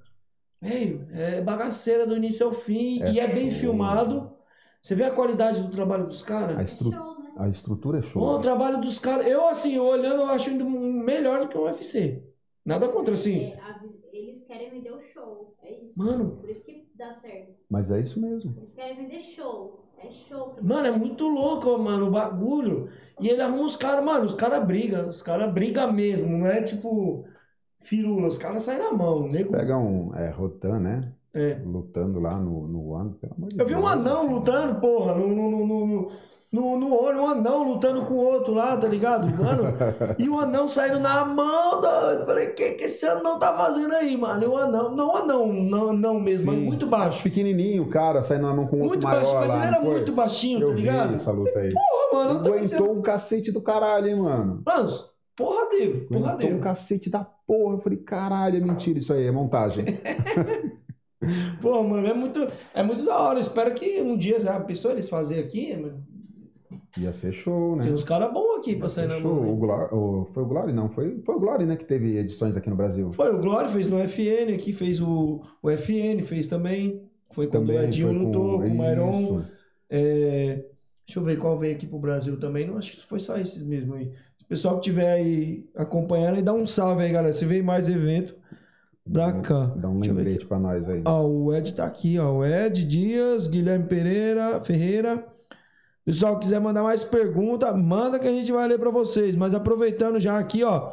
Velho, 0.62 1.08
é 1.12 1.42
bagaceira 1.42 2.06
do 2.06 2.18
início 2.18 2.46
ao 2.46 2.52
fim 2.52 3.02
É 3.02 3.12
e 3.12 3.20
é 3.20 3.28
bem 3.28 3.50
filmado. 3.50 4.32
Você 4.82 4.96
vê 4.96 5.04
a 5.06 5.12
qualidade 5.12 5.62
do 5.62 5.70
trabalho 5.70 6.04
dos 6.06 6.22
caras? 6.22 6.58
A, 6.58 6.62
estru- 6.62 6.92
Show, 6.92 7.20
né? 7.20 7.32
a 7.38 7.48
estrutura 7.50 8.00
é 8.00 8.02
show. 8.02 8.22
Pô, 8.22 8.36
o 8.36 8.40
trabalho 8.40 8.80
dos 8.80 9.00
caras, 9.00 9.28
eu 9.28 9.48
assim, 9.48 9.78
olhando, 9.78 10.22
eu 10.22 10.26
acho 10.28 10.50
ainda 10.50 10.64
melhor 10.66 11.42
do 11.42 11.48
que 11.50 11.58
o 11.58 11.64
UFC. 11.64 12.24
Nada 12.70 12.88
contra, 12.88 13.16
assim. 13.16 13.46
É, 13.46 13.60
eles 14.14 14.44
querem 14.44 14.70
vender 14.70 14.92
o 14.92 15.00
show. 15.00 15.56
É 15.64 15.74
isso. 15.84 15.98
Mano. 15.98 16.38
Por 16.38 16.48
isso 16.48 16.66
que 16.66 16.88
dá 16.96 17.12
certo. 17.12 17.56
Mas 17.68 17.90
é 17.90 18.00
isso 18.00 18.22
mesmo. 18.22 18.54
Eles 18.58 18.76
querem 18.76 18.96
vender 18.96 19.24
show. 19.24 19.86
É 19.98 20.12
show. 20.12 20.50
Mano, 20.62 20.88
é 20.88 20.92
muito 20.92 21.28
louco, 21.28 21.76
mano, 21.80 22.08
o 22.08 22.12
bagulho. 22.12 22.90
E 23.20 23.28
ele 23.28 23.42
arruma 23.42 23.66
os 23.66 23.76
caras, 23.76 24.06
mano, 24.06 24.24
os 24.24 24.36
caras 24.36 24.64
brigam, 24.66 25.10
os 25.10 25.24
caras 25.24 25.52
brigam 25.52 25.92
mesmo, 25.92 26.38
não 26.38 26.46
é 26.46 26.62
tipo 26.62 27.26
firula, 27.80 28.28
os 28.28 28.38
caras 28.38 28.64
saem 28.64 28.80
na 28.80 28.94
mão. 28.94 29.24
Você 29.24 29.40
Nego, 29.40 29.52
pega 29.52 29.78
um 29.78 30.14
é, 30.14 30.30
Rotan, 30.30 30.80
né? 30.80 31.16
É. 31.34 31.60
Lutando 31.64 32.20
lá 32.20 32.38
no, 32.38 32.68
no 32.68 32.90
One, 32.90 33.14
pelo 33.22 33.34
amor 33.38 33.50
de 33.50 33.60
Eu 33.60 33.66
vi 33.68 33.76
um 33.76 33.88
anão 33.88 34.20
assim. 34.22 34.34
lutando, 34.34 34.80
porra, 34.82 35.14
no, 35.16 35.28
no, 35.28 35.52
no, 35.52 35.66
no, 35.68 36.12
no, 36.52 36.80
no 36.80 37.00
olho, 37.04 37.22
um 37.22 37.28
anão 37.28 37.64
lutando 37.72 38.04
com 38.06 38.16
o 38.16 38.26
outro 38.26 38.54
lá, 38.56 38.76
tá 38.76 38.88
ligado? 38.88 39.28
Mano, 39.38 39.64
e 40.18 40.28
o 40.28 40.40
anão 40.40 40.68
saindo 40.68 41.00
na 41.00 41.24
mão, 41.24 41.80
doido. 41.80 42.26
Falei, 42.26 42.48
o 42.50 42.56
que, 42.56 42.72
que 42.72 42.86
esse 42.86 43.06
anão 43.06 43.38
tá 43.38 43.54
fazendo 43.56 43.94
aí, 43.94 44.18
mano? 44.18 44.44
E 44.44 44.48
o 44.48 44.58
anão, 44.58 44.96
não 44.96 45.16
anão, 45.16 45.54
não, 45.54 45.94
não 45.94 46.20
mesmo, 46.20 46.52
mas 46.52 46.60
Sim. 46.60 46.66
muito 46.66 46.88
baixo. 46.88 47.22
Pequenininho, 47.22 47.84
o 47.84 47.90
cara, 47.90 48.24
saindo 48.24 48.48
na 48.48 48.54
mão 48.56 48.66
com 48.66 48.78
outro 48.78 48.88
Muito 48.90 49.04
maior 49.06 49.22
baixo, 49.22 49.36
mas 49.36 49.50
lá, 49.50 49.56
ele 49.58 49.76
era 49.76 49.80
muito 49.86 50.12
baixinho, 50.14 50.62
Eu 50.62 50.70
tá 50.70 50.74
ligado? 50.74 51.14
essa 51.14 51.32
luta 51.32 51.60
aí. 51.60 51.72
Porra, 51.72 52.26
mano, 52.26 52.48
eu 52.48 52.54
Aguentou 52.56 52.92
um 52.98 53.02
cacete 53.04 53.52
do 53.52 53.62
caralho, 53.62 54.08
hein, 54.08 54.16
mano. 54.16 54.64
Mano, 54.66 54.90
porradeiro, 55.36 55.92
Aguentou 55.98 56.18
um 56.18 56.22
porradeiro. 56.24 56.60
cacete 56.60 57.10
da 57.10 57.24
porra. 57.24 57.76
Eu 57.76 57.80
falei, 57.80 58.00
caralho, 58.00 58.58
é 58.58 58.60
mentira 58.60 58.98
isso 58.98 59.14
aí, 59.14 59.28
é 59.28 59.32
montagem. 59.32 59.86
Pô, 61.62 61.84
mano, 61.84 62.08
é 62.08 62.14
muito, 62.14 62.40
é 62.74 62.82
muito 62.84 63.06
da 63.06 63.18
hora. 63.20 63.40
Espero 63.40 63.74
que 63.74 64.02
um 64.02 64.18
dia 64.18 64.40
já 64.40 64.56
a 64.56 64.60
pessoa 64.62 64.94
eles 64.94 65.10
fazerem 65.10 65.44
aqui, 65.44 65.76
mano. 65.76 66.04
Ia 66.98 67.12
ser 67.12 67.32
show, 67.32 67.76
né? 67.76 67.84
Tem 67.84 67.94
uns 67.94 68.04
caras 68.04 68.32
bons 68.34 68.58
aqui 68.60 68.76
pra 68.76 68.86
Ia 68.86 68.90
sair 68.90 69.08
ser 69.10 69.16
na 69.16 69.22
show. 69.22 69.52
O? 69.52 69.56
Glória, 69.58 69.94
o- 69.96 70.26
foi 70.26 70.44
o 70.44 70.46
Glory, 70.46 70.74
não? 70.74 70.90
Foi, 70.90 71.22
foi 71.26 71.36
o 71.36 71.40
Glory, 71.40 71.66
né, 71.66 71.76
que 71.76 71.86
teve 71.86 72.18
edições 72.18 72.56
aqui 72.58 72.70
no 72.70 72.76
Brasil. 72.76 73.12
Foi, 73.14 73.34
o 73.34 73.40
Glória 73.40 73.70
fez 73.70 73.88
no 73.88 74.00
FN 74.00 74.54
aqui, 74.54 74.74
fez 74.74 75.00
o, 75.02 75.42
o 75.62 75.70
FN, 75.70 76.24
fez 76.24 76.48
também. 76.48 77.04
Foi 77.34 77.46
quando 77.48 77.68
Também 77.68 77.78
o 77.78 77.84
Edinho 77.84 78.08
foi 78.08 78.18
com... 78.18 78.24
lutou, 78.24 78.60
com 78.60 78.66
o. 78.66 79.10
Isso. 79.12 79.46
É, 79.88 80.66
deixa 81.06 81.20
eu 81.20 81.24
ver 81.24 81.38
qual 81.38 81.58
veio 81.58 81.76
aqui 81.76 81.86
pro 81.86 82.00
Brasil 82.00 82.40
também. 82.40 82.66
Não, 82.66 82.78
acho 82.78 82.92
que 82.92 83.06
foi 83.06 83.20
só 83.20 83.38
esses 83.38 83.62
mesmo 83.62 83.94
aí. 83.94 84.06
Se 84.38 84.44
o 84.46 84.48
pessoal 84.48 84.76
que 84.78 84.82
tiver 84.90 85.12
aí 85.12 85.70
acompanhando, 85.76 86.38
aí 86.38 86.42
dá 86.42 86.54
um 86.54 86.66
salve 86.66 87.04
aí, 87.04 87.12
galera. 87.12 87.34
Se 87.34 87.46
vem 87.46 87.62
mais 87.62 87.88
evento, 87.88 88.36
pra 89.12 89.34
cá. 89.42 89.74
Dá 89.76 89.90
um 89.90 90.00
lembrete 90.00 90.46
pra 90.46 90.60
nós 90.60 90.88
aí. 90.88 91.02
Ó, 91.06 91.26
o 91.26 91.54
Ed 91.54 91.74
tá 91.74 91.86
aqui, 91.86 92.18
ó. 92.20 92.38
O 92.38 92.46
Ed 92.46 92.86
Dias, 92.86 93.48
Guilherme 93.48 93.86
Pereira, 93.86 94.62
Ferreira. 94.62 95.26
Pessoal, 96.06 96.40
quiser 96.40 96.60
mandar 96.60 96.84
mais 96.84 97.04
pergunta, 97.04 97.72
manda 97.72 98.18
que 98.18 98.28
a 98.28 98.32
gente 98.32 98.52
vai 98.52 98.68
ler 98.68 98.80
pra 98.80 98.90
vocês. 98.90 99.36
Mas 99.36 99.54
aproveitando 99.54 100.20
já 100.20 100.38
aqui, 100.40 100.64
ó. 100.64 100.92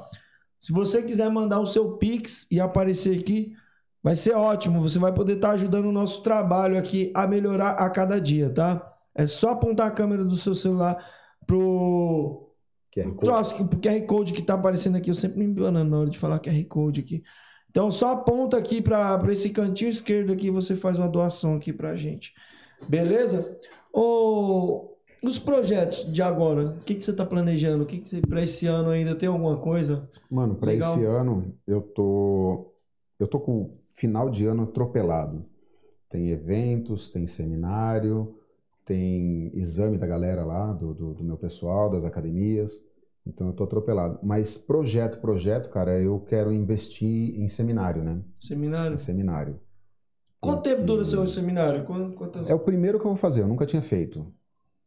Se 0.58 0.72
você 0.72 1.02
quiser 1.02 1.30
mandar 1.30 1.60
o 1.60 1.66
seu 1.66 1.96
Pix 1.96 2.46
e 2.50 2.60
aparecer 2.60 3.18
aqui, 3.18 3.54
vai 4.02 4.16
ser 4.16 4.34
ótimo. 4.34 4.80
Você 4.80 4.98
vai 4.98 5.12
poder 5.12 5.36
estar 5.36 5.50
ajudando 5.52 5.86
o 5.86 5.92
nosso 5.92 6.22
trabalho 6.22 6.78
aqui 6.78 7.12
a 7.14 7.26
melhorar 7.26 7.70
a 7.70 7.88
cada 7.88 8.20
dia, 8.20 8.50
tá? 8.50 8.94
É 9.14 9.26
só 9.26 9.50
apontar 9.50 9.86
a 9.86 9.90
câmera 9.90 10.24
do 10.24 10.36
seu 10.36 10.54
celular 10.54 11.02
pro 11.46 12.52
QR 12.94 13.04
Code. 13.04 13.20
troço, 13.20 13.62
o 13.62 13.68
QR 13.68 14.06
Code 14.06 14.32
que 14.32 14.42
tá 14.42 14.54
aparecendo 14.54 14.96
aqui, 14.96 15.10
eu 15.10 15.14
sempre 15.14 15.38
me 15.38 15.44
embanando 15.44 15.90
na 15.90 15.98
hora 15.98 16.10
de 16.10 16.18
falar 16.18 16.40
QR 16.40 16.64
Code 16.64 17.00
aqui. 17.00 17.22
Então 17.76 17.92
só 17.92 18.12
aponta 18.12 18.56
aqui 18.56 18.80
para 18.80 19.20
esse 19.30 19.50
cantinho 19.50 19.90
esquerdo 19.90 20.32
aqui, 20.32 20.50
você 20.50 20.74
faz 20.74 20.96
uma 20.96 21.06
doação 21.06 21.56
aqui 21.56 21.74
pra 21.74 21.94
gente. 21.94 22.32
Beleza? 22.88 23.60
Ô, 23.92 24.94
os 25.22 25.38
projetos 25.38 26.10
de 26.10 26.22
agora, 26.22 26.68
o 26.68 26.84
que, 26.84 26.94
que 26.94 27.04
você 27.04 27.12
tá 27.12 27.26
planejando? 27.26 27.84
O 27.84 27.86
que, 27.86 27.98
que 27.98 28.08
você, 28.08 28.22
pra 28.22 28.42
esse 28.42 28.66
ano 28.66 28.88
ainda 28.88 29.14
tem 29.14 29.28
alguma 29.28 29.58
coisa? 29.58 30.08
Mano, 30.30 30.58
Legal. 30.62 30.90
esse 30.90 31.04
ano, 31.04 31.54
eu 31.66 31.82
tô. 31.82 32.72
Eu 33.20 33.28
tô 33.28 33.38
com 33.38 33.64
o 33.64 33.72
final 33.92 34.30
de 34.30 34.46
ano 34.46 34.62
atropelado. 34.62 35.44
Tem 36.08 36.30
eventos, 36.30 37.10
tem 37.10 37.26
seminário, 37.26 38.38
tem 38.86 39.50
exame 39.52 39.98
da 39.98 40.06
galera 40.06 40.46
lá, 40.46 40.72
do, 40.72 40.94
do, 40.94 41.12
do 41.12 41.22
meu 41.22 41.36
pessoal, 41.36 41.90
das 41.90 42.04
academias. 42.04 42.82
Então 43.26 43.48
eu 43.48 43.52
tô 43.52 43.64
atropelado. 43.64 44.18
Mas 44.22 44.56
projeto, 44.56 45.20
projeto, 45.20 45.68
cara, 45.70 46.00
eu 46.00 46.20
quero 46.20 46.52
investir 46.52 47.38
em 47.40 47.48
seminário, 47.48 48.02
né? 48.04 48.22
Seminário? 48.38 48.94
Em 48.94 48.98
seminário. 48.98 49.60
Quanto 50.40 50.62
tempo 50.62 50.82
dura 50.82 51.04
seu 51.04 51.26
seminário? 51.26 51.84
Quanto, 51.84 52.16
quanto- 52.16 52.38
É 52.46 52.54
o 52.54 52.60
primeiro 52.60 52.98
que 52.98 53.04
eu 53.04 53.10
vou 53.10 53.16
fazer, 53.16 53.42
eu 53.42 53.48
nunca 53.48 53.66
tinha 53.66 53.82
feito. 53.82 54.32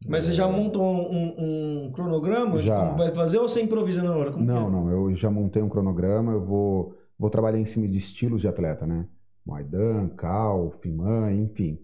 Mas 0.08 0.24
você 0.24 0.32
já 0.32 0.48
montou 0.48 0.82
um, 0.82 1.12
um- 1.12 1.86
um 1.86 1.92
cronograma 1.92 2.56
Já. 2.58 2.80
como 2.80 2.96
vai 2.96 3.12
fazer 3.12 3.38
ou 3.38 3.48
você 3.48 3.60
improvisa 3.60 4.02
na 4.02 4.16
hora? 4.16 4.32
Como 4.32 4.44
Não, 4.44 4.68
é? 4.68 4.70
não, 4.70 4.90
eu 4.90 5.14
já 5.14 5.30
montei 5.30 5.60
um 5.62 5.68
cronograma, 5.68 6.32
eu 6.32 6.42
vou, 6.42 6.94
vou 7.18 7.28
trabalhar 7.28 7.58
em 7.58 7.66
cima 7.66 7.86
de 7.86 7.98
estilos 7.98 8.40
de 8.40 8.48
atleta, 8.48 8.86
né? 8.86 9.06
Moedan, 9.44 10.08
Cal, 10.16 10.70
Fiman, 10.70 11.32
enfim. 11.34 11.78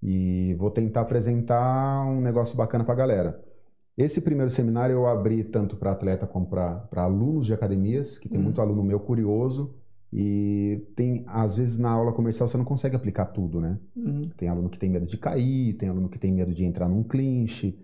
E 0.00 0.54
vou 0.58 0.70
tentar 0.70 1.00
apresentar 1.00 2.06
um 2.06 2.20
negócio 2.20 2.56
bacana 2.56 2.84
pra 2.84 2.94
galera. 2.94 3.44
Esse 3.98 4.20
primeiro 4.20 4.48
seminário 4.48 4.92
eu 4.94 5.08
abri 5.08 5.42
tanto 5.42 5.76
para 5.76 5.90
atleta 5.90 6.24
como 6.24 6.46
para 6.46 6.86
alunos 6.94 7.46
de 7.46 7.52
academias, 7.52 8.16
que 8.16 8.28
tem 8.28 8.38
Uhum. 8.38 8.44
muito 8.44 8.60
aluno 8.60 8.84
meu 8.84 9.00
curioso. 9.00 9.74
E 10.12 10.86
tem, 10.94 11.24
às 11.26 11.56
vezes, 11.56 11.76
na 11.76 11.90
aula 11.90 12.12
comercial 12.12 12.46
você 12.46 12.56
não 12.56 12.64
consegue 12.64 12.94
aplicar 12.94 13.26
tudo, 13.26 13.60
né? 13.60 13.76
Uhum. 13.96 14.22
Tem 14.36 14.48
aluno 14.48 14.70
que 14.70 14.78
tem 14.78 14.88
medo 14.88 15.04
de 15.04 15.18
cair, 15.18 15.74
tem 15.74 15.88
aluno 15.88 16.08
que 16.08 16.18
tem 16.18 16.32
medo 16.32 16.54
de 16.54 16.64
entrar 16.64 16.88
num 16.88 17.02
clinch. 17.02 17.76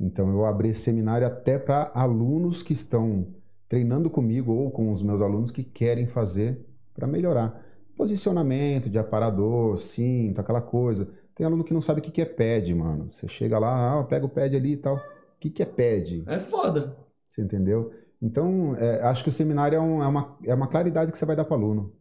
Então 0.00 0.30
eu 0.30 0.46
abri 0.46 0.70
esse 0.70 0.80
seminário 0.80 1.26
até 1.26 1.58
para 1.58 1.92
alunos 1.94 2.62
que 2.62 2.72
estão 2.72 3.26
treinando 3.68 4.08
comigo 4.08 4.52
ou 4.52 4.70
com 4.70 4.90
os 4.90 5.02
meus 5.02 5.20
alunos 5.20 5.50
que 5.50 5.62
querem 5.62 6.08
fazer 6.08 6.64
para 6.94 7.06
melhorar. 7.06 7.62
Posicionamento 7.94 8.88
de 8.88 8.98
aparador, 8.98 9.76
cinto, 9.76 10.40
aquela 10.40 10.62
coisa. 10.62 11.08
Tem 11.34 11.44
aluno 11.46 11.62
que 11.62 11.74
não 11.74 11.80
sabe 11.82 12.00
o 12.00 12.02
que 12.02 12.22
é 12.22 12.24
pad, 12.24 12.74
mano. 12.74 13.10
Você 13.10 13.28
chega 13.28 13.58
lá, 13.58 14.00
ah, 14.00 14.04
pega 14.04 14.24
o 14.24 14.28
pad 14.28 14.56
ali 14.56 14.72
e 14.72 14.76
tal. 14.78 14.98
O 15.38 15.40
que 15.40 15.50
que 15.50 15.62
é 15.62 15.66
pad? 15.66 16.24
É 16.26 16.40
foda. 16.40 16.96
Você 17.24 17.42
entendeu? 17.42 17.92
Então, 18.20 18.74
é, 18.76 19.02
acho 19.02 19.22
que 19.22 19.28
o 19.28 19.32
seminário 19.32 19.76
é, 19.76 19.80
um- 19.80 20.02
é 20.02 20.06
uma, 20.08 20.38
é 20.44 20.54
uma 20.54 20.66
claridade 20.66 21.12
que 21.12 21.18
você 21.18 21.24
vai 21.24 21.36
dar 21.36 21.44
para 21.44 21.56
o 21.56 21.58
aluno. 21.60 21.94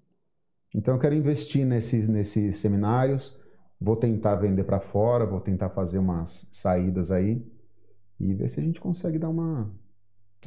Então, 0.76 0.96
eu 0.96 1.00
quero 1.00 1.16
investir 1.16 1.66
nesses, 1.66 2.08
nesses 2.08 2.58
seminários, 2.58 3.38
vou 3.80 3.96
tentar 3.96 4.36
vender 4.36 4.64
para 4.66 4.82
fora, 4.82 5.26
vou 5.26 5.40
tentar 5.42 5.70
fazer 5.70 6.00
umas 6.00 6.48
saídas 6.52 7.12
aí 7.12 7.46
e 8.20 8.34
ver 8.34 8.50
se 8.50 8.60
a 8.60 8.64
gente 8.64 8.80
consegue 8.82 9.20
dar 9.20 9.30
uma. 9.30 9.72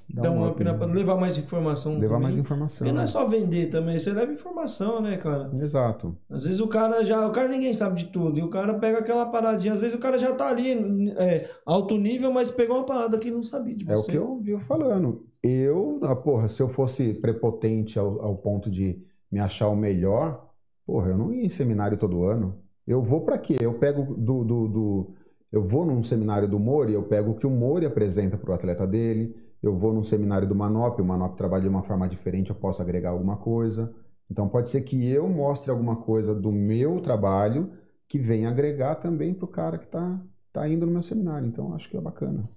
Dar 0.08 0.22
Dá 0.22 0.30
um 0.30 0.48
up, 0.48 0.62
né? 0.64 0.72
levar 0.86 1.16
mais 1.16 1.36
informação. 1.38 1.92
levar 1.94 2.06
também. 2.08 2.22
mais 2.22 2.36
informação. 2.38 2.84
Porque 2.84 2.96
não 2.96 3.02
é 3.02 3.06
só 3.06 3.26
vender 3.26 3.66
também, 3.66 3.98
você 3.98 4.12
leva 4.12 4.32
informação, 4.32 5.00
né, 5.00 5.16
cara? 5.16 5.50
Exato. 5.54 6.16
Às 6.28 6.44
vezes 6.44 6.60
o 6.60 6.66
cara 6.68 7.04
já. 7.04 7.26
O 7.26 7.32
cara 7.32 7.48
ninguém 7.48 7.72
sabe 7.72 7.96
de 8.04 8.06
tudo. 8.12 8.38
E 8.38 8.42
o 8.42 8.50
cara 8.50 8.74
pega 8.74 8.98
aquela 8.98 9.26
paradinha. 9.26 9.74
Às 9.74 9.80
vezes 9.80 9.94
o 9.94 9.98
cara 9.98 10.18
já 10.18 10.32
tá 10.32 10.48
ali, 10.48 11.10
é, 11.18 11.48
alto 11.66 11.96
nível, 11.96 12.32
mas 12.32 12.50
pegou 12.50 12.76
uma 12.76 12.86
parada 12.86 13.18
que 13.18 13.28
ele 13.28 13.36
não 13.36 13.42
sabia 13.42 13.74
de 13.74 13.90
É 13.90 13.94
o 13.94 13.98
você. 13.98 14.12
que 14.12 14.16
eu 14.18 14.36
vivo 14.38 14.58
falando. 14.60 15.24
Eu, 15.42 15.98
ah, 16.02 16.14
porra, 16.16 16.48
se 16.48 16.62
eu 16.62 16.68
fosse 16.68 17.14
prepotente 17.14 17.98
ao, 17.98 18.20
ao 18.22 18.36
ponto 18.36 18.70
de 18.70 19.02
me 19.30 19.38
achar 19.40 19.68
o 19.68 19.76
melhor, 19.76 20.48
porra, 20.84 21.10
eu 21.10 21.18
não 21.18 21.32
ia 21.32 21.44
em 21.44 21.48
seminário 21.48 21.96
todo 21.96 22.24
ano. 22.24 22.58
Eu 22.86 23.02
vou 23.02 23.20
pra 23.22 23.38
quê? 23.38 23.56
Eu 23.60 23.74
pego 23.74 24.14
do, 24.16 24.44
do, 24.44 24.68
do- 24.68 25.10
eu 25.52 25.62
vou 25.64 25.84
num 25.86 26.02
seminário 26.02 26.46
do 26.48 26.58
Mori, 26.58 26.92
eu 26.92 27.02
pego 27.04 27.30
o 27.32 27.34
que 27.34 27.46
o 27.46 27.50
Mori 27.50 27.86
apresenta 27.86 28.36
pro 28.36 28.52
atleta 28.52 28.86
dele. 28.86 29.34
Eu 29.62 29.76
vou 29.76 29.92
num 29.92 30.02
seminário 30.02 30.48
do 30.48 30.54
Manop, 30.54 31.00
o 31.00 31.04
Manop 31.04 31.36
trabalha 31.36 31.62
de 31.62 31.68
uma 31.68 31.82
forma 31.82 32.08
diferente, 32.08 32.50
eu 32.50 32.56
posso 32.56 32.80
agregar 32.80 33.10
alguma 33.10 33.36
coisa. 33.36 33.94
Então 34.30 34.48
pode 34.48 34.68
ser 34.70 34.82
que 34.82 35.08
eu 35.10 35.28
mostre 35.28 35.70
alguma 35.70 35.96
coisa 35.96 36.34
do 36.34 36.50
meu 36.50 37.00
trabalho 37.00 37.72
que 38.08 38.18
venha 38.18 38.48
agregar 38.48 38.94
também 38.96 39.34
pro 39.34 39.46
cara 39.46 39.76
que 39.76 39.86
tá, 39.86 40.20
tá 40.52 40.68
indo 40.68 40.86
no 40.86 40.92
meu 40.92 41.02
seminário. 41.02 41.46
Então 41.46 41.74
acho 41.74 41.88
que 41.90 41.96
é 41.96 42.00
bacana. 42.00 42.48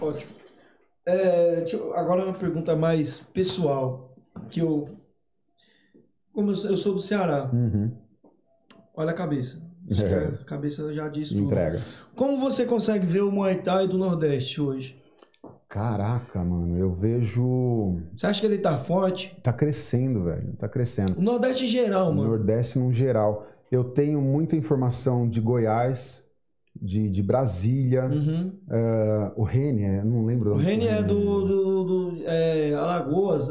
Ótimo. 0.00 0.32
É, 1.06 1.64
eu- 1.72 1.94
agora 1.94 2.24
uma 2.24 2.34
pergunta 2.34 2.76
mais 2.76 3.18
pessoal. 3.18 4.14
Que 4.50 4.60
eu. 4.60 4.86
Como 6.32 6.50
eu 6.50 6.56
sou, 6.56 6.70
eu 6.70 6.76
sou 6.76 6.94
do 6.94 7.00
Ceará, 7.00 7.50
Uhum. 7.52 7.90
olha 8.96 9.10
a 9.10 9.14
cabeça. 9.14 9.60
Que 9.88 10.04
a 10.04 10.44
cabeça 10.44 10.92
já 10.94 11.08
disse 11.08 11.34
tudo. 11.34 11.46
Entrega. 11.46 11.80
Como 12.14 12.38
você 12.38 12.64
consegue 12.66 13.06
ver 13.06 13.22
o 13.22 13.30
Muay 13.32 13.60
Thai 13.62 13.88
do 13.88 13.98
Nordeste 13.98 14.60
hoje? 14.60 14.99
Caraca, 15.70 16.42
mano, 16.44 16.76
eu 16.76 16.90
vejo. 16.92 18.00
Você 18.16 18.26
acha 18.26 18.40
que 18.40 18.46
ele 18.48 18.58
tá 18.58 18.76
forte? 18.76 19.36
Tá 19.40 19.52
crescendo, 19.52 20.24
velho. 20.24 20.52
Tá 20.56 20.68
crescendo. 20.68 21.16
O 21.16 21.22
Nordeste 21.22 21.64
em 21.64 21.68
geral, 21.68 22.12
mano. 22.12 22.28
Nordeste 22.28 22.76
no 22.76 22.92
geral. 22.92 23.46
Eu 23.70 23.84
tenho 23.84 24.20
muita 24.20 24.56
informação 24.56 25.28
de 25.28 25.40
Goiás, 25.40 26.24
de, 26.74 27.08
de 27.08 27.22
Brasília. 27.22 28.06
Uhum. 28.06 28.52
eh, 28.68 29.32
o 29.36 29.44
Rene, 29.44 29.84
é, 29.84 30.02
não 30.02 30.26
lembro. 30.26 30.56
O 30.56 30.58
que 30.58 30.88
é 30.88 31.00
do, 31.04 31.46
do, 31.46 31.84
do- 31.84 32.22
é, 32.26 32.74
Alagoas. 32.74 33.48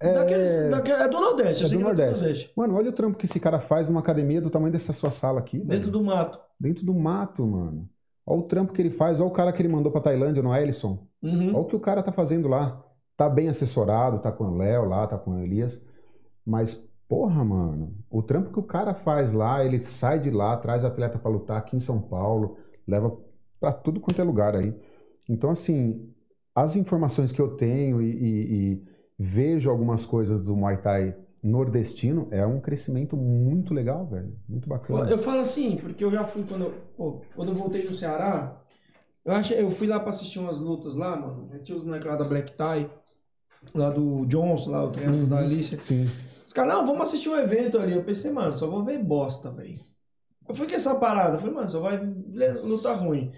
É, 0.00 0.14
daqueles, 0.14 0.70
daque- 0.70 0.92
é 0.92 1.08
do 1.08 1.20
Nordeste. 1.20 1.64
É 1.64 1.68
do 1.68 1.76
que 1.76 1.82
Nordeste. 1.82 2.52
Mano, 2.56 2.76
olha 2.76 2.90
o 2.90 2.92
trampo 2.92 3.18
que 3.18 3.26
esse 3.26 3.40
cara 3.40 3.58
faz 3.58 3.88
numa 3.88 3.98
academia 4.00 4.40
do 4.40 4.50
tamanho 4.50 4.70
dessa 4.72 4.92
sua 4.92 5.10
sala 5.10 5.40
aqui. 5.40 5.58
Dentro 5.58 5.90
do 5.90 6.00
mato. 6.00 6.38
Dentro 6.60 6.86
do 6.86 6.94
mato, 6.94 7.44
mano. 7.44 7.88
Olha 8.26 8.40
o 8.40 8.42
trampo 8.44 8.72
que 8.72 8.80
ele 8.80 8.90
faz, 8.90 9.20
olha 9.20 9.28
o 9.28 9.32
cara 9.32 9.52
que 9.52 9.60
ele 9.60 9.68
mandou 9.68 9.92
pra 9.92 10.00
Tailândia 10.00 10.42
no 10.42 10.54
Ellison. 10.54 11.06
Uhum. 11.22 11.48
Olha 11.50 11.58
o 11.58 11.66
que 11.66 11.76
o 11.76 11.80
cara 11.80 12.02
tá 12.02 12.10
fazendo 12.12 12.48
lá. 12.48 12.82
Tá 13.16 13.28
bem 13.28 13.48
assessorado, 13.48 14.18
tá 14.18 14.32
com 14.32 14.44
o 14.44 14.56
Léo 14.56 14.84
lá, 14.86 15.06
tá 15.06 15.18
com 15.18 15.32
o 15.32 15.38
Elias. 15.38 15.84
Mas, 16.44 16.74
porra, 17.08 17.44
mano, 17.44 17.94
o 18.10 18.22
trampo 18.22 18.50
que 18.50 18.58
o 18.58 18.62
cara 18.62 18.94
faz 18.94 19.32
lá, 19.32 19.64
ele 19.64 19.78
sai 19.78 20.18
de 20.18 20.30
lá, 20.30 20.56
traz 20.56 20.84
atleta 20.84 21.18
pra 21.18 21.30
lutar 21.30 21.58
aqui 21.58 21.76
em 21.76 21.80
São 21.80 22.00
Paulo, 22.00 22.56
leva 22.88 23.16
pra 23.60 23.72
tudo 23.72 24.00
quanto 24.00 24.20
é 24.20 24.24
lugar 24.24 24.56
aí. 24.56 24.74
Então, 25.28 25.50
assim, 25.50 26.10
as 26.54 26.76
informações 26.76 27.30
que 27.30 27.40
eu 27.40 27.56
tenho 27.56 28.00
e, 28.02 28.10
e- 28.10 28.72
e 28.74 28.82
vejo 29.18 29.70
algumas 29.70 30.04
coisas 30.04 30.44
do 30.44 30.56
Muay 30.56 30.76
Thai 30.78 31.16
nordestino, 31.44 32.26
é 32.30 32.46
um 32.46 32.58
crescimento 32.58 33.18
muito 33.18 33.74
legal, 33.74 34.06
velho. 34.06 34.34
Muito 34.48 34.66
bacana. 34.66 35.10
Eu 35.10 35.18
falo 35.18 35.40
assim, 35.40 35.76
porque 35.76 36.02
eu 36.02 36.10
já 36.10 36.24
fui 36.24 36.42
quando 36.42 36.64
eu, 36.64 36.74
pô, 36.96 37.20
quando 37.36 37.50
eu 37.50 37.54
voltei 37.54 37.86
do 37.86 37.94
Ceará, 37.94 38.64
eu 39.22 39.32
achei, 39.32 39.60
eu 39.60 39.70
fui 39.70 39.86
lá 39.86 40.00
pra 40.00 40.08
assistir 40.08 40.38
umas 40.38 40.58
lutas 40.58 40.94
lá, 40.94 41.14
mano. 41.14 41.50
Tinha 41.62 41.76
os 41.76 41.84
moleques 41.84 42.08
lá 42.08 42.16
da 42.16 42.24
Black 42.24 42.52
Tie, 42.52 42.90
lá 43.74 43.90
do 43.90 44.24
Johnson, 44.24 44.70
lá, 44.70 44.84
o 44.84 44.90
treinador 44.90 45.26
da 45.26 45.38
Alicia. 45.40 45.78
Sim. 45.78 46.04
Os 46.46 46.52
caras, 46.52 46.72
não, 46.72 46.86
vamos 46.86 47.02
assistir 47.02 47.28
um 47.28 47.36
evento 47.36 47.78
ali. 47.78 47.92
Eu 47.92 48.04
pensei, 48.04 48.32
mano, 48.32 48.56
só 48.56 48.66
vou 48.66 48.82
ver 48.82 48.98
bosta, 49.04 49.50
velho. 49.50 49.74
Eu 50.48 50.54
fui 50.54 50.66
com 50.66 50.74
essa 50.74 50.94
parada, 50.94 51.36
eu 51.36 51.40
falei, 51.40 51.54
mano, 51.54 51.68
só 51.68 51.80
vai 51.80 51.98
luta 52.62 52.94
ruim. 52.94 53.32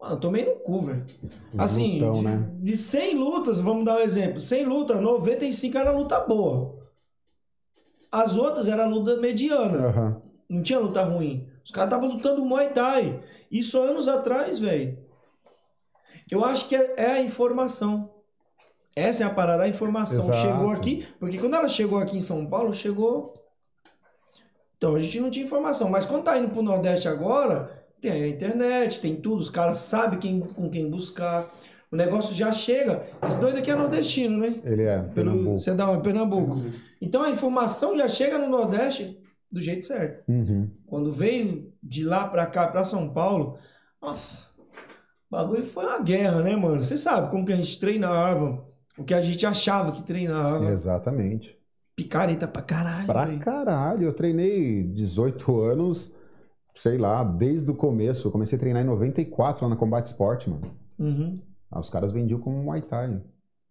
Mano, 0.00 0.14
eu 0.14 0.20
tomei 0.20 0.44
no 0.44 0.56
cu, 0.56 0.80
velho. 0.80 1.04
Assim, 1.56 2.00
Lutão, 2.00 2.14
de, 2.14 2.22
né? 2.22 2.50
de 2.60 2.76
100 2.76 3.14
lutas, 3.16 3.60
vamos 3.60 3.84
dar 3.84 3.98
um 3.98 4.00
exemplo. 4.00 4.40
100 4.40 4.64
lutas, 4.64 5.00
95 5.00 5.78
era 5.78 5.92
luta 5.92 6.18
boa. 6.20 6.81
As 8.12 8.36
outras 8.36 8.68
era 8.68 8.84
luta 8.84 9.16
mediana. 9.16 9.88
Aham. 9.88 10.22
Não 10.48 10.62
tinha 10.62 10.78
luta 10.78 11.02
ruim. 11.02 11.48
Os 11.64 11.70
caras 11.70 11.92
estavam 11.92 12.14
lutando 12.14 12.44
Muay 12.44 12.68
Thai. 12.68 13.22
Isso 13.50 13.80
anos 13.80 14.06
atrás, 14.06 14.58
velho. 14.58 14.98
Eu 16.30 16.44
acho 16.44 16.68
que 16.68 16.76
é, 16.76 16.94
é 16.96 17.10
a 17.12 17.22
informação. 17.22 18.10
Essa 18.94 19.24
é 19.24 19.26
a 19.26 19.30
parada, 19.30 19.62
a 19.62 19.68
informação. 19.68 20.18
Exato. 20.18 20.38
Chegou 20.38 20.70
aqui, 20.70 21.08
porque 21.18 21.38
quando 21.38 21.54
ela 21.54 21.68
chegou 21.68 21.98
aqui 21.98 22.16
em 22.16 22.20
São 22.20 22.44
Paulo, 22.46 22.74
chegou. 22.74 23.32
Então 24.76 24.94
a 24.94 25.00
gente 25.00 25.20
não 25.20 25.30
tinha 25.30 25.46
informação. 25.46 25.88
Mas 25.88 26.04
quando 26.04 26.24
tá 26.24 26.36
indo 26.36 26.50
pro 26.50 26.62
Nordeste 26.62 27.08
agora, 27.08 27.86
tem 28.00 28.10
a 28.10 28.28
internet, 28.28 29.00
tem 29.00 29.16
tudo, 29.16 29.40
os 29.40 29.48
caras 29.48 29.78
sabem 29.78 30.18
quem, 30.18 30.40
com 30.40 30.68
quem 30.68 30.90
buscar. 30.90 31.46
O 31.92 31.96
negócio 31.96 32.34
já 32.34 32.50
chega. 32.52 33.04
Esse 33.22 33.38
doido 33.38 33.58
aqui 33.58 33.70
é 33.70 33.74
nordestino, 33.74 34.38
né? 34.38 34.56
Ele 34.64 34.84
é, 34.84 34.96
Pelo 34.98 35.12
Pernambuco. 35.12 35.60
Você 35.60 35.74
dá 35.74 35.90
um 35.90 36.00
Pernambuco. 36.00 36.56
Então 37.02 37.22
a 37.22 37.30
informação 37.30 37.96
já 37.98 38.08
chega 38.08 38.38
no 38.38 38.48
Nordeste 38.48 39.20
do 39.50 39.60
jeito 39.60 39.84
certo. 39.84 40.24
Uhum. 40.26 40.70
Quando 40.86 41.12
veio 41.12 41.70
de 41.82 42.02
lá 42.02 42.26
pra 42.26 42.46
cá, 42.46 42.66
pra 42.66 42.82
São 42.82 43.10
Paulo, 43.10 43.58
nossa, 44.00 44.46
o 45.28 45.36
bagulho 45.36 45.66
foi 45.66 45.84
uma 45.84 46.00
guerra, 46.00 46.40
né, 46.40 46.56
mano? 46.56 46.82
Você 46.82 46.96
sabe 46.96 47.30
como 47.30 47.44
que 47.44 47.52
a 47.52 47.56
gente 47.56 47.78
treinava, 47.78 48.66
o 48.96 49.04
que 49.04 49.12
a 49.12 49.20
gente 49.20 49.44
achava 49.44 49.92
que 49.92 50.02
treinava. 50.02 50.64
Exatamente. 50.70 51.58
Picareta 51.94 52.48
pra 52.48 52.62
caralho. 52.62 53.06
Pra 53.06 53.26
velho. 53.26 53.38
caralho. 53.38 54.04
Eu 54.04 54.14
treinei 54.14 54.82
18 54.82 55.60
anos, 55.60 56.10
sei 56.74 56.96
lá, 56.96 57.22
desde 57.22 57.70
o 57.70 57.74
começo. 57.74 58.26
Eu 58.26 58.32
comecei 58.32 58.56
a 58.56 58.60
treinar 58.60 58.82
em 58.82 58.86
94 58.86 59.64
lá 59.64 59.68
na 59.68 59.76
Combat 59.76 60.06
Sport, 60.06 60.46
mano. 60.46 60.74
Uhum. 60.98 61.51
Ah, 61.72 61.80
os 61.80 61.88
caras 61.88 62.12
vendiam 62.12 62.38
como 62.38 62.62
Muay 62.62 62.82
Thai. 62.82 63.20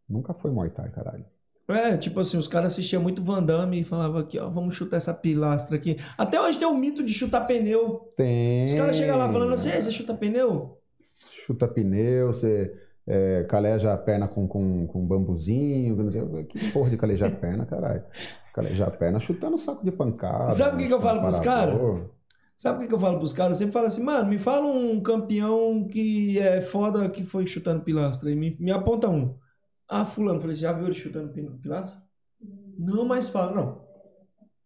Nunca 0.10 0.34
foi 0.34 0.50
Muay 0.52 0.72
Thai, 0.72 0.90
caralho. 0.90 1.24
É, 1.68 1.96
tipo 1.96 2.20
assim, 2.20 2.38
os 2.38 2.48
caras 2.48 2.74
assistiam 2.74 3.02
muito 3.02 3.24
Van 3.24 3.42
Damme 3.42 3.80
e 3.80 3.84
falavam 3.84 4.20
aqui, 4.20 4.38
ó, 4.38 4.50
vamos 4.50 4.76
chutar 4.76 4.98
essa 4.98 5.14
pilastra 5.14 5.78
aqui. 5.78 5.98
Até 6.18 6.42
hoje 6.42 6.60
tem 6.60 6.68
o 6.68 6.76
mito 6.76 7.04
de 7.04 7.14
chutar 7.14 7.46
pneu. 7.48 8.12
Tem. 8.16 8.68
Os 8.68 8.74
caras 8.74 8.96
chegam 8.96 9.18
lá 9.18 9.32
falando 9.32 9.54
assim, 9.54 9.70
"Ei, 9.70 9.82
você 9.82 9.92
chuta 9.92 10.14
pneu? 10.14 10.78
Chuta 11.14 11.68
pneu, 11.68 12.28
você 12.28 12.74
é, 13.08 13.44
caleja 13.44 13.94
a 13.94 13.98
perna 13.98 14.28
com, 14.28 14.48
com, 14.48 14.88
com 14.88 15.06
bambuzinho. 15.06 15.96
Que, 15.96 16.04
não 16.04 16.12
sei, 16.12 16.44
que 16.46 16.72
porra 16.72 16.90
de 16.90 16.98
calejar 16.98 17.32
a 17.32 17.36
perna, 17.36 17.66
caralho. 17.66 18.04
Calejar 18.54 18.88
a 18.88 18.92
perna 18.92 19.20
chutando 19.20 19.58
saco 19.58 19.86
de 19.86 19.92
pancada. 19.92 20.50
Sabe 20.52 20.76
o 20.76 20.80
que 20.80 20.88
que 20.88 20.94
eu 20.94 21.02
falo 21.02 21.22
pros 21.22 21.40
parador. 21.40 22.10
Sabe 22.62 22.86
o 22.86 22.88
que, 22.88 22.94
eu 22.94 23.00
falo 23.00 23.18
pros 23.18 23.34
caras? 23.34 23.58
Eu 23.58 23.62
sempre 23.62 23.74
falo 23.74 23.88
assim, 23.88 24.04
mano, 24.04 24.30
me 24.30 24.38
fala 24.38 24.68
um 24.68 25.02
campeão 25.02 25.84
que 25.88 26.38
é 26.38 26.62
foda 26.62 27.10
que 27.10 27.24
foi 27.24 27.48
chutando 27.48 27.82
pilastra. 27.84 28.30
E 28.30 28.36
me, 28.36 28.56
me 28.60 28.70
aponta 28.70 29.10
um. 29.10 29.36
Ah, 29.90 30.06
fulano. 30.06 30.40
Falei, 30.40 30.56
você 30.56 30.62
já 30.62 30.72
viu 30.72 30.86
ele 30.86 30.94
chutando 30.94 31.30
pi- 31.34 31.50
pilastra? 31.60 32.00
Não, 32.78 33.04
mas 33.04 33.30
fala, 33.30 33.56
não. 33.56 33.82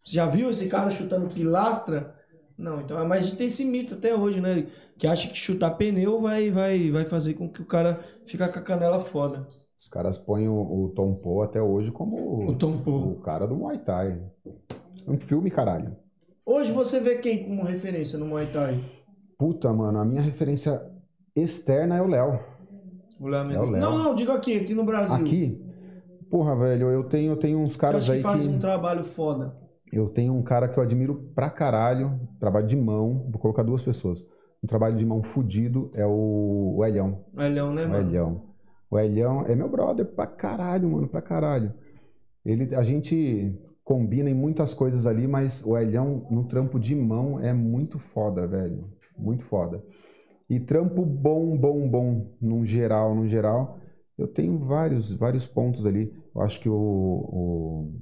Já 0.04 0.26
viu 0.26 0.50
esse 0.50 0.68
cara 0.68 0.90
chutando 0.90 1.32
pilastra? 1.32 2.14
Não, 2.58 2.82
então, 2.82 3.02
mas 3.08 3.24
a 3.24 3.28
gente 3.28 3.38
tem 3.38 3.46
esse 3.46 3.64
mito 3.64 3.94
até 3.94 4.14
hoje, 4.14 4.42
né? 4.42 4.66
Que 4.98 5.06
acha 5.06 5.28
que 5.28 5.34
chutar 5.34 5.70
pneu 5.70 6.20
vai, 6.20 6.50
vai, 6.50 6.90
vai 6.90 7.06
fazer 7.06 7.32
com 7.32 7.48
que 7.48 7.62
o 7.62 7.66
cara 7.66 7.98
fique 8.26 8.36
com 8.46 8.58
a 8.58 8.62
canela 8.62 9.00
foda. 9.00 9.48
Os 9.74 9.88
caras 9.88 10.18
põem 10.18 10.46
o, 10.48 10.54
o 10.54 10.90
Tom 10.90 11.14
Poe 11.14 11.46
até 11.46 11.62
hoje 11.62 11.90
como 11.90 12.46
O 12.46 13.12
o 13.12 13.20
cara 13.22 13.46
do 13.46 13.56
Muay 13.56 13.78
Thai. 13.78 14.22
Um 15.08 15.18
filme, 15.18 15.50
caralho. 15.50 15.96
Hoje 16.46 16.70
você 16.72 17.00
vê 17.00 17.16
quem 17.16 17.44
como 17.44 17.64
referência 17.64 18.16
no 18.18 18.24
Muay 18.26 18.46
Thai? 18.46 18.78
Puta, 19.36 19.72
mano, 19.72 19.98
a 19.98 20.04
minha 20.04 20.22
referência 20.22 20.80
externa 21.34 21.96
é 21.96 22.02
o 22.02 22.06
Léo. 22.06 22.38
O 23.18 23.26
Léo 23.28 23.40
É 23.40 23.44
o 23.58 23.66
Mendes. 23.66 23.70
Léo. 23.72 23.80
Não, 23.80 23.98
não, 23.98 24.14
digo 24.14 24.30
aqui, 24.32 24.56
aqui 24.58 24.72
no 24.74 24.84
Brasil. 24.84 25.14
Aqui, 25.16 25.60
porra, 26.30 26.54
velho, 26.56 26.88
eu 26.90 27.04
tenho, 27.04 27.32
eu 27.32 27.36
tenho 27.36 27.58
uns 27.58 27.72
Você 27.72 27.78
caras 27.78 28.04
acha 28.04 28.12
aí 28.12 28.18
que 28.18 28.22
faz 28.22 28.42
que. 28.42 28.48
um 28.48 28.58
trabalho 28.58 29.04
foda? 29.04 29.56
Eu 29.92 30.08
tenho 30.08 30.34
um 30.34 30.42
cara 30.42 30.68
que 30.68 30.78
eu 30.78 30.82
admiro 30.82 31.14
pra 31.34 31.50
caralho, 31.50 32.20
trabalho 32.38 32.66
de 32.66 32.76
mão, 32.76 33.26
vou 33.30 33.40
colocar 33.40 33.62
duas 33.62 33.82
pessoas. 33.82 34.24
Um 34.62 34.66
trabalho 34.66 34.96
de 34.96 35.04
mão 35.04 35.22
fudido 35.22 35.90
é 35.94 36.06
o, 36.06 36.74
o 36.76 36.84
Elhão. 36.84 37.24
O 37.36 37.42
Elhão, 37.42 37.72
né, 37.74 37.84
O 37.84 37.88
mano? 37.88 38.08
Elhão. 38.08 38.42
O 38.90 38.98
Elhão 38.98 39.42
é 39.46 39.54
meu 39.54 39.68
brother 39.68 40.06
pra 40.06 40.26
caralho, 40.26 40.90
mano, 40.90 41.08
pra 41.08 41.20
caralho. 41.22 41.72
Ele, 42.44 42.74
a 42.74 42.82
gente 42.82 43.58
combina 43.86 44.28
em 44.28 44.34
muitas 44.34 44.74
coisas 44.74 45.06
ali, 45.06 45.28
mas 45.28 45.62
o 45.64 45.78
Elhão 45.78 46.26
no 46.28 46.42
trampo 46.42 46.76
de 46.76 46.92
mão 46.92 47.38
é 47.38 47.52
muito 47.52 48.00
foda, 48.00 48.44
velho. 48.44 48.90
Muito 49.16 49.44
foda. 49.44 49.80
E 50.50 50.58
trampo 50.58 51.06
bom, 51.06 51.56
bom, 51.56 51.88
bom, 51.88 52.34
num 52.40 52.64
geral, 52.64 53.14
num 53.14 53.28
geral, 53.28 53.78
eu 54.18 54.26
tenho 54.26 54.58
vários, 54.58 55.12
vários 55.12 55.46
pontos 55.46 55.86
ali. 55.86 56.12
Eu 56.34 56.40
acho 56.42 56.58
que 56.60 56.68
o, 56.68 56.74
o 56.74 57.92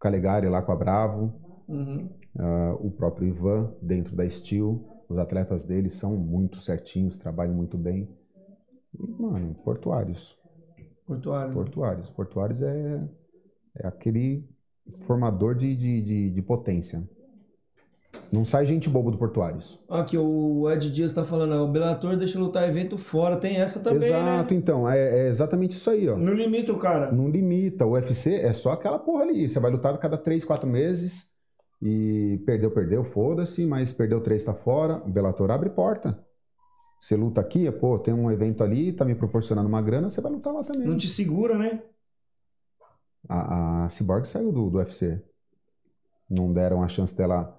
Calegari 0.00 0.48
lá 0.48 0.62
com 0.62 0.72
a 0.72 0.76
Bravo, 0.76 1.34
Uhum. 1.68 2.08
ah, 2.38 2.74
o 2.80 2.90
próprio 2.90 3.28
Ivan 3.28 3.74
dentro 3.82 4.16
da 4.16 4.26
Steel, 4.26 4.82
os 5.10 5.18
atletas 5.18 5.62
deles 5.62 5.92
são 5.92 6.16
muito 6.16 6.58
certinhos, 6.62 7.18
trabalham 7.18 7.54
muito 7.54 7.76
bem. 7.76 8.08
E, 8.98 9.22
mano, 9.22 9.54
portuários. 9.62 10.38
Portuário. 11.06 11.52
Portuários. 11.52 12.08
Portuários 12.08 12.62
é, 12.62 13.06
é 13.76 13.86
aquele 13.86 14.48
formador 15.06 15.54
de, 15.54 15.74
de, 15.74 16.02
de, 16.02 16.30
de 16.30 16.42
potência. 16.42 17.02
Não 18.32 18.44
sai 18.44 18.66
gente 18.66 18.88
bobo 18.88 19.10
do 19.10 19.18
Portuários. 19.18 19.78
Aqui, 19.88 20.16
o 20.18 20.70
Ed 20.70 20.90
Dias 20.90 21.12
tá 21.12 21.24
falando, 21.24 21.54
ó, 21.54 21.64
o 21.64 21.68
Bellator 21.68 22.16
deixa 22.16 22.38
lutar 22.38 22.68
evento 22.68 22.98
fora. 22.98 23.36
Tem 23.36 23.56
essa 23.56 23.80
também, 23.80 24.08
Exato, 24.08 24.54
né? 24.54 24.60
então. 24.60 24.88
É, 24.88 25.20
é 25.20 25.28
exatamente 25.28 25.76
isso 25.76 25.88
aí, 25.88 26.08
ó. 26.08 26.16
Não 26.16 26.34
limita 26.34 26.72
o 26.72 26.78
cara. 26.78 27.10
Não 27.10 27.28
limita. 27.28 27.86
O 27.86 27.92
UFC 27.92 28.34
é 28.34 28.52
só 28.52 28.72
aquela 28.72 28.98
porra 28.98 29.22
ali. 29.22 29.48
Você 29.48 29.58
vai 29.58 29.70
lutar 29.70 29.94
a 29.94 29.98
cada 29.98 30.18
3, 30.18 30.44
4 30.44 30.68
meses 30.68 31.28
e 31.80 32.42
perdeu, 32.44 32.70
perdeu, 32.70 33.04
foda-se, 33.04 33.64
mas 33.64 33.92
perdeu 33.92 34.20
3, 34.20 34.44
tá 34.44 34.54
fora. 34.54 35.02
O 35.06 35.10
Bellator 35.10 35.50
abre 35.50 35.70
porta. 35.70 36.18
Você 37.00 37.16
luta 37.16 37.40
aqui, 37.40 37.70
pô, 37.70 37.98
tem 37.98 38.12
um 38.12 38.30
evento 38.30 38.64
ali, 38.64 38.92
tá 38.92 39.04
me 39.04 39.14
proporcionando 39.14 39.68
uma 39.68 39.80
grana, 39.80 40.10
você 40.10 40.20
vai 40.20 40.32
lutar 40.32 40.52
lá 40.52 40.64
também. 40.64 40.86
Não 40.86 40.98
te 40.98 41.08
segura, 41.08 41.56
né? 41.56 41.80
A, 43.28 43.84
a 43.84 43.88
Cyborg 43.88 44.26
saiu 44.26 44.50
do, 44.52 44.70
do 44.70 44.78
UFC. 44.78 45.22
Não 46.28 46.52
deram 46.52 46.82
a 46.82 46.88
chance 46.88 47.14
dela 47.14 47.58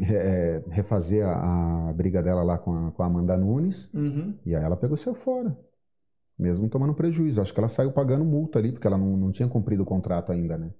é, 0.00 0.62
refazer 0.68 1.26
a, 1.26 1.88
a 1.88 1.92
briga 1.92 2.22
dela 2.22 2.42
lá 2.42 2.58
com 2.58 2.72
a, 2.72 2.90
com 2.90 3.02
a 3.02 3.06
Amanda 3.06 3.36
Nunes. 3.36 3.90
Uhum. 3.94 4.34
E 4.44 4.54
aí 4.54 4.62
ela 4.62 4.76
pegou 4.76 4.96
saiu 4.96 5.14
fora. 5.14 5.56
Mesmo 6.38 6.68
tomando 6.68 6.94
prejuízo. 6.94 7.40
Acho 7.40 7.52
que 7.52 7.60
ela 7.60 7.68
saiu 7.68 7.92
pagando 7.92 8.24
multa 8.24 8.58
ali, 8.58 8.72
porque 8.72 8.86
ela 8.86 8.98
não, 8.98 9.16
não 9.16 9.30
tinha 9.30 9.48
cumprido 9.48 9.84
o 9.84 9.86
contrato 9.86 10.32
ainda, 10.32 10.58
né? 10.58 10.72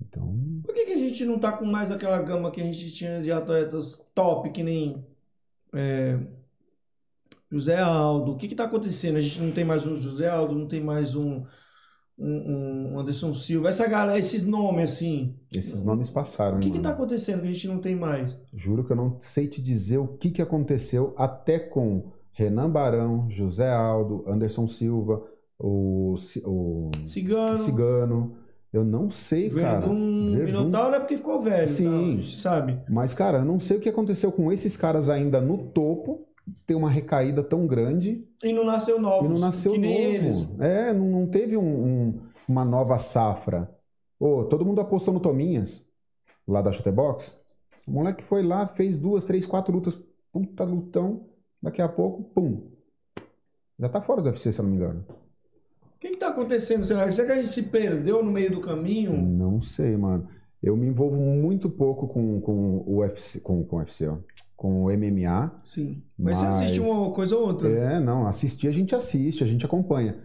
Então. 0.00 0.34
Por 0.62 0.74
que, 0.74 0.84
que 0.84 0.92
a 0.92 0.98
gente 0.98 1.24
não 1.24 1.38
tá 1.38 1.52
com 1.52 1.64
mais 1.64 1.90
aquela 1.90 2.20
gama 2.22 2.50
que 2.50 2.60
a 2.60 2.64
gente 2.64 2.90
tinha 2.92 3.22
de 3.22 3.32
atletas 3.32 4.00
top, 4.14 4.50
que 4.50 4.62
nem. 4.62 5.04
é, 5.72 6.18
José 7.50 7.78
Aldo. 7.78 8.32
O 8.32 8.36
que 8.36 8.48
que 8.48 8.54
tá 8.54 8.64
acontecendo? 8.64 9.16
A 9.16 9.20
gente 9.20 9.40
não 9.40 9.50
tem 9.50 9.64
mais 9.64 9.84
um 9.84 9.98
José 9.98 10.28
Aldo, 10.28 10.54
não 10.54 10.68
tem 10.68 10.80
mais 10.80 11.14
um, 11.14 11.42
um, 12.20 12.92
um 12.92 12.98
Anderson 13.00 13.34
Silva. 13.34 13.68
Essa 13.70 13.86
galera, 13.88 14.18
esses 14.18 14.44
nomes 14.44 14.92
assim. 14.92 15.34
Esses 15.56 15.82
nomes 15.82 16.10
passaram, 16.10 16.58
O 16.58 16.60
que 16.60 16.66
que 16.68 16.72
mano? 16.76 16.82
tá 16.82 16.90
acontecendo 16.90 17.40
que 17.42 17.48
a 17.48 17.52
gente 17.52 17.66
não 17.68 17.78
tem 17.78 17.96
mais? 17.96 18.36
Juro 18.54 18.84
que 18.84 18.92
eu 18.92 18.96
não 18.96 19.16
sei 19.18 19.48
te 19.48 19.60
dizer 19.62 19.98
o 19.98 20.06
que, 20.06 20.30
que 20.30 20.42
aconteceu 20.42 21.14
até 21.16 21.58
com 21.58 22.10
Renan 22.32 22.70
Barão, 22.70 23.26
José 23.30 23.72
Aldo, 23.72 24.22
Anderson 24.26 24.66
Silva, 24.66 25.22
o, 25.58 26.14
o 26.44 26.90
Cigano. 27.04 27.56
Cigano. 27.56 28.36
Eu 28.72 28.84
não 28.84 29.10
sei, 29.10 29.50
cara. 29.50 29.80
Verdun, 29.80 30.32
Verdun. 30.32 30.44
Minotauro 30.46 30.94
é 30.94 31.00
porque 31.00 31.16
ficou 31.16 31.42
velho, 31.42 31.66
Sim. 31.66 32.18
tá? 32.22 32.28
sabe? 32.38 32.78
Mas, 32.88 33.12
cara, 33.12 33.38
eu 33.38 33.44
não 33.44 33.58
sei 33.58 33.76
o 33.76 33.80
que 33.80 33.88
aconteceu 33.88 34.30
com 34.30 34.52
esses 34.52 34.76
caras 34.76 35.08
ainda 35.10 35.40
no 35.40 35.58
topo. 35.58 36.24
Tem 36.66 36.76
uma 36.76 36.90
recaída 36.90 37.42
tão 37.44 37.66
grande 37.66 38.26
E 38.42 38.52
não 38.52 38.64
nasceu 38.64 39.00
novo. 39.00 39.26
e 39.26 39.28
não 39.28 39.38
nasceu 39.38 39.74
eles. 39.76 40.46
novo. 40.46 40.62
É, 40.62 40.92
não, 40.92 41.06
não 41.06 41.26
teve 41.26 41.56
um- 41.56 41.84
um- 41.86 42.20
uma 42.48 42.64
nova 42.64 42.98
safra. 42.98 43.70
Ô, 44.18 44.44
todo 44.44 44.64
mundo 44.64 44.80
apostou 44.80 45.14
no 45.14 45.20
Tominhas, 45.20 45.86
lá 46.46 46.60
da 46.60 46.72
Chutebox. 46.72 47.36
O 47.86 47.92
moleque 47.92 48.22
foi 48.24 48.42
lá, 48.42 48.66
fez 48.66 48.98
duas, 48.98 49.24
três, 49.24 49.46
quatro 49.46 49.72
lutas. 49.74 50.00
Puta 50.32 50.64
lutão. 50.64 51.26
Daqui 51.62 51.80
a 51.82 51.88
pouco, 51.88 52.22
pum. 52.24 52.68
Já 53.78 53.88
tá 53.88 54.00
fora 54.02 54.20
do 54.20 54.26
UFC, 54.28 54.52
se 54.52 54.60
eu 54.60 54.64
não 54.64 54.70
me 54.70 54.76
engano. 54.76 55.04
O 55.08 55.98
que 56.00 56.10
que 56.10 56.16
tá 56.16 56.28
acontecendo? 56.28 56.84
Será, 56.84 57.10
será 57.12 57.26
que 57.26 57.32
a 57.32 57.36
gente 57.36 57.48
se 57.48 57.62
perdeu 57.62 58.22
no 58.24 58.30
meio 58.30 58.50
do 58.50 58.60
caminho? 58.60 59.12
Não 59.16 59.60
sei, 59.60 59.96
mano. 59.96 60.26
Eu 60.62 60.76
me 60.76 60.86
envolvo 60.86 61.18
muito 61.20 61.68
pouco 61.70 62.06
com, 62.08 62.40
com 62.40 62.78
o 62.86 62.96
UFC, 62.98 63.40
com, 63.40 63.64
com 63.64 63.76
o 63.76 63.78
UFC, 63.78 64.06
ó. 64.08 64.16
Com 64.60 64.84
o 64.84 64.90
MMA. 64.90 65.58
Sim. 65.64 66.02
Mas, 66.18 66.36
você 66.36 66.44
Mas- 66.44 66.56
assiste 66.56 66.80
uma 66.80 67.10
coisa 67.12 67.34
ou 67.34 67.46
outra? 67.46 67.66
É, 67.70 67.98
não, 67.98 68.26
assistir 68.26 68.68
a 68.68 68.70
gente 68.70 68.94
assiste, 68.94 69.42
a 69.42 69.46
gente 69.46 69.64
acompanha. 69.64 70.18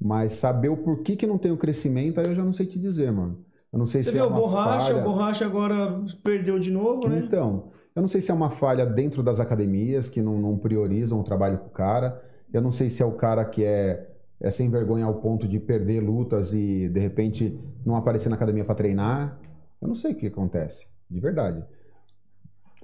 Mas 0.00 0.32
saber 0.32 0.70
o 0.70 0.78
porquê 0.78 1.14
que 1.14 1.26
não 1.26 1.36
tem 1.36 1.52
o 1.52 1.58
crescimento, 1.58 2.18
aí 2.18 2.24
eu 2.26 2.34
já 2.34 2.42
não 2.42 2.54
sei 2.54 2.64
te 2.64 2.80
dizer, 2.80 3.12
mano. 3.12 3.44
Eu 3.70 3.78
não 3.78 3.84
sei 3.84 4.02
Você 4.02 4.12
se 4.12 4.16
viu 4.16 4.24
é 4.24 4.28
uma 4.28 4.40
Borracha? 4.40 4.86
falha. 4.86 4.96
O 4.98 5.04
Borracha 5.04 5.44
agora 5.44 6.02
perdeu 6.24 6.58
de 6.58 6.70
novo, 6.70 7.06
né? 7.06 7.18
Então, 7.22 7.68
eu 7.94 8.00
não 8.00 8.08
sei 8.08 8.22
se 8.22 8.30
é 8.30 8.34
uma 8.34 8.48
falha 8.48 8.86
dentro 8.86 9.22
das 9.22 9.40
academias 9.40 10.08
que 10.08 10.22
não, 10.22 10.38
não 10.40 10.56
priorizam 10.56 11.20
o 11.20 11.22
trabalho 11.22 11.58
com 11.58 11.66
o 11.66 11.70
cara. 11.70 12.18
Eu 12.50 12.62
não 12.62 12.70
sei 12.70 12.88
se 12.88 13.02
é 13.02 13.04
o 13.06 13.12
cara 13.12 13.44
que 13.44 13.62
é, 13.62 14.08
é 14.40 14.48
sem 14.48 14.70
vergonha 14.70 15.04
ao 15.04 15.16
ponto 15.20 15.46
de 15.46 15.60
perder 15.60 16.00
lutas 16.00 16.54
e 16.54 16.88
de 16.88 16.98
repente 16.98 17.60
não 17.84 17.94
aparecer 17.96 18.30
na 18.30 18.36
academia 18.36 18.64
pra 18.64 18.74
treinar. 18.74 19.38
Eu 19.82 19.88
não 19.88 19.94
sei 19.94 20.12
o 20.12 20.16
que 20.16 20.28
acontece, 20.28 20.86
de 21.10 21.20
verdade. 21.20 21.62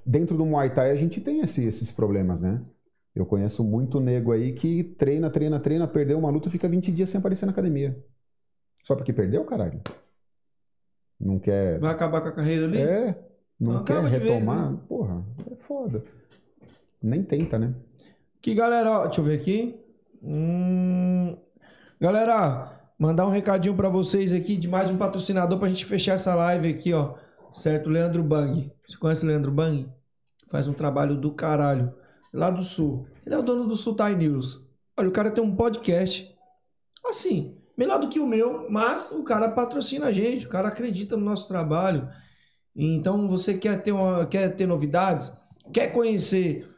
Dentro 0.09 0.35
do 0.35 0.43
Muay 0.43 0.71
Thai 0.73 0.89
a 0.89 0.95
gente 0.95 1.21
tem 1.21 1.39
esse- 1.39 1.63
esses 1.63 1.91
problemas, 1.91 2.41
né? 2.41 2.59
Eu 3.13 3.27
conheço 3.27 3.63
muito 3.63 3.99
nego 3.99 4.31
aí 4.31 4.53
que 4.53 4.83
treina, 4.83 5.29
treina, 5.29 5.59
treina, 5.59 5.87
perdeu 5.87 6.17
uma 6.17 6.31
luta, 6.31 6.49
fica 6.49 6.67
20 6.67 6.91
dias 6.91 7.11
sem 7.11 7.19
aparecer 7.19 7.45
na 7.45 7.51
academia. 7.51 7.95
Só 8.83 8.95
porque 8.95 9.13
perdeu, 9.13 9.45
caralho? 9.45 9.79
Não 11.19 11.37
quer 11.37 11.77
Vai 11.79 11.91
acabar 11.91 12.21
com 12.21 12.29
a 12.29 12.31
carreira 12.31 12.65
ali? 12.65 12.77
é, 12.81 13.19
não 13.59 13.73
Não 13.73 13.83
quer 13.83 13.93
acaba 13.97 14.09
de 14.09 14.17
vez, 14.17 14.31
retomar? 14.31 14.71
né? 14.71 14.79
Porra, 14.87 15.23
é 15.51 15.55
foda. 15.59 16.03
Nem 17.01 17.21
tenta, 17.21 17.59
né? 17.59 17.75
Que 18.41 18.55
galera, 18.55 18.89
ó, 19.01 19.05
deixa 19.05 19.21
eu 19.21 19.25
ver 19.25 19.39
aqui. 19.39 19.79
Hum, 20.23 21.37
galera, 22.01 22.71
mandar 22.97 23.27
um 23.27 23.31
recadinho 23.31 23.75
pra 23.75 23.89
vocês 23.89 24.33
aqui 24.33 24.57
de 24.57 24.67
mais 24.67 24.89
um 24.89 24.97
patrocinador 24.97 25.59
pra 25.59 25.67
gente 25.67 25.85
fechar 25.85 26.13
essa 26.13 26.33
live 26.33 26.67
aqui, 26.69 26.93
ó. 26.93 27.15
Certo? 27.51 27.89
Leandro 27.89 28.23
Bang. 28.23 28.71
Você 28.87 28.97
conhece 28.97 29.23
o 29.23 29.27
Leandro 29.27 29.51
Bang? 29.51 29.87
Faz 30.49 30.67
um 30.67 30.73
trabalho 30.73 31.15
do 31.15 31.31
caralho. 31.31 31.93
Lá 32.33 32.49
do 32.49 32.61
Sul. 32.61 33.07
Ele 33.25 33.35
é 33.35 33.37
o 33.37 33.43
dono 33.43 33.67
do 33.67 33.75
Sul 33.75 33.95
Thai 33.95 34.15
News. 34.15 34.61
Olha, 34.97 35.09
o 35.09 35.11
cara 35.11 35.31
tem 35.31 35.43
um 35.43 35.55
podcast. 35.55 36.29
Assim, 37.05 37.57
melhor 37.77 37.99
do 37.99 38.09
que 38.09 38.19
o 38.19 38.27
meu, 38.27 38.69
mas 38.69 39.11
o 39.11 39.23
cara 39.23 39.49
patrocina 39.49 40.07
a 40.07 40.11
gente, 40.11 40.45
o 40.45 40.49
cara 40.49 40.67
acredita 40.67 41.15
no 41.15 41.23
nosso 41.23 41.47
trabalho. 41.47 42.09
Então, 42.75 43.27
você 43.27 43.57
quer 43.57 43.81
ter, 43.81 43.91
uma, 43.91 44.25
quer 44.25 44.49
ter 44.49 44.67
novidades? 44.67 45.33
Quer 45.71 45.87
conhecer 45.87 46.69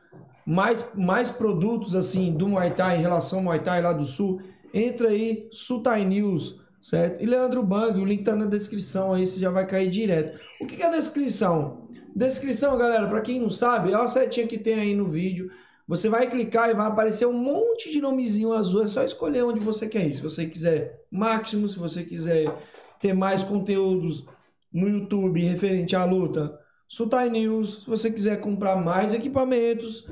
mais, 0.46 0.88
mais 0.96 1.30
produtos 1.30 1.96
assim 1.96 2.34
do 2.34 2.48
Muay 2.48 2.72
Thai 2.72 2.98
em 2.98 3.02
relação 3.02 3.40
ao 3.40 3.46
Muay 3.46 3.60
Thai 3.60 3.82
lá 3.82 3.94
do 3.94 4.06
Sul, 4.06 4.42
entra 4.74 5.10
aí, 5.10 5.48
Sul 5.52 5.82
Thai 5.82 6.06
News, 6.06 6.60
certo? 6.82 7.22
E 7.22 7.26
Leandro 7.26 7.64
Bang, 7.64 8.00
o 8.00 8.06
link 8.06 8.24
tá 8.24 8.36
na 8.36 8.46
descrição 8.46 9.14
aí, 9.14 9.26
você 9.26 9.40
já 9.40 9.50
vai 9.50 9.66
cair 9.66 9.90
direto. 9.90 10.40
O 10.60 10.66
que 10.66 10.78
que 10.78 10.84
é 10.84 10.88
a 10.88 10.92
descrição? 10.92 11.90
Descrição, 12.16 12.78
galera, 12.78 13.08
para 13.08 13.22
quem 13.22 13.40
não 13.40 13.50
sabe, 13.50 13.92
é 13.92 13.98
uma 13.98 14.08
setinha 14.08 14.48
que 14.48 14.58
tem 14.58 14.76
aí 14.76 14.96
no 14.96 15.08
vídeo. 15.08 15.52
Você 15.88 16.08
vai 16.08 16.30
clicar 16.30 16.70
e 16.70 16.74
vai 16.74 16.88
aparecer 16.88 17.26
um 17.26 17.34
monte 17.34 17.92
de 17.92 18.00
nomezinho 18.00 18.54
azul, 18.54 18.84
é 18.84 18.88
só 18.88 19.04
escolher 19.04 19.44
onde 19.44 19.60
você 19.60 19.88
quer 19.88 20.08
ir. 20.08 20.14
Se 20.14 20.22
você 20.22 20.46
quiser 20.46 21.04
máximo, 21.12 21.68
se 21.68 21.78
você 21.78 22.04
quiser 22.04 22.56
ter 23.00 23.14
mais 23.14 23.44
conteúdos 23.44 24.26
no 24.72 24.88
YouTube 24.88 25.42
referente 25.42 25.96
à 25.96 26.06
luta, 26.06 26.58
Sutai 26.88 27.30
News. 27.30 27.84
Se 27.84 27.90
você 27.90 28.12
quiser 28.12 28.40
comprar 28.42 28.76
mais 28.76 29.14
equipamentos, 29.14 30.08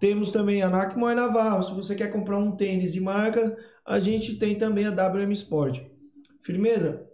temos 0.00 0.30
também 0.30 0.62
a 0.62 0.68
NAC 0.68 0.96
Moai 0.98 1.14
Navarro. 1.14 1.62
Se 1.62 1.72
você 1.72 1.94
quer 1.94 2.08
comprar 2.08 2.38
um 2.38 2.52
tênis 2.52 2.92
de 2.92 3.00
marca, 3.00 3.56
a 3.86 4.00
gente 4.00 4.36
tem 4.36 4.56
também 4.56 4.84
a 4.84 4.90
WM 4.90 5.32
Sport. 5.32 5.80
Firmeza? 6.40 7.06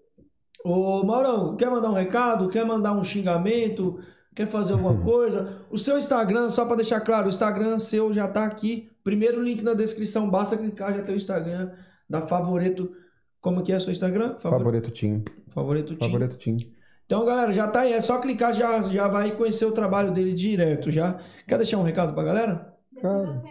Ô 0.65 1.05
Maurão, 1.05 1.57
quer 1.57 1.71
mandar 1.71 1.91
um 1.91 1.95
recado? 1.95 2.49
Quer 2.49 2.65
mandar 2.65 2.93
um 2.93 3.05
xingamento? 3.05 4.01
Quer 4.35 4.47
fazer 4.47 4.73
alguma 4.75 4.99
coisa? 5.03 5.65
O 5.71 5.79
seu 5.79 5.99
Instagram, 5.99 6.49
só 6.49 6.65
para 6.65 6.77
deixar 6.77 7.01
claro, 7.01 7.27
o 7.27 7.29
Instagram 7.29 7.79
seu 7.79 8.13
já 8.13 8.29
tá 8.29 8.45
aqui. 8.45 8.91
Primeiro 9.03 9.43
link 9.43 9.63
na 9.63 9.75
descrição, 9.75 10.31
basta 10.31 10.57
clicar, 10.57 10.97
já 10.97 11.03
tem 11.03 11.15
o 11.15 11.17
Instagram 11.17 11.73
da 12.09 12.27
Favoreto. 12.27 12.93
Como 13.41 13.63
que 13.63 13.73
é 13.73 13.77
o 13.77 13.81
seu 13.81 13.91
Instagram? 13.91 14.37
Favorito 14.39 14.91
Team. 14.91 15.25
Favorito 15.49 15.97
Team. 15.97 16.11
Favorito 16.11 16.37
Team. 16.37 16.59
Então, 17.07 17.25
galera, 17.25 17.53
já 17.53 17.67
tá 17.67 17.81
aí. 17.81 17.93
É 17.93 18.01
só 18.01 18.19
clicar, 18.19 18.53
já, 18.55 18.83
já 18.83 19.09
vai 19.09 19.33
conhecer 19.33 19.65
o 19.65 19.73
trabalho 19.73 20.13
dele 20.13 20.35
direto 20.35 20.93
já. 20.93 21.19
Quer 21.49 21.57
deixar 21.57 21.79
um 21.79 21.83
recado 21.83 22.13
pra 22.15 22.23
galera? 22.23 22.73
Cara. 23.01 23.43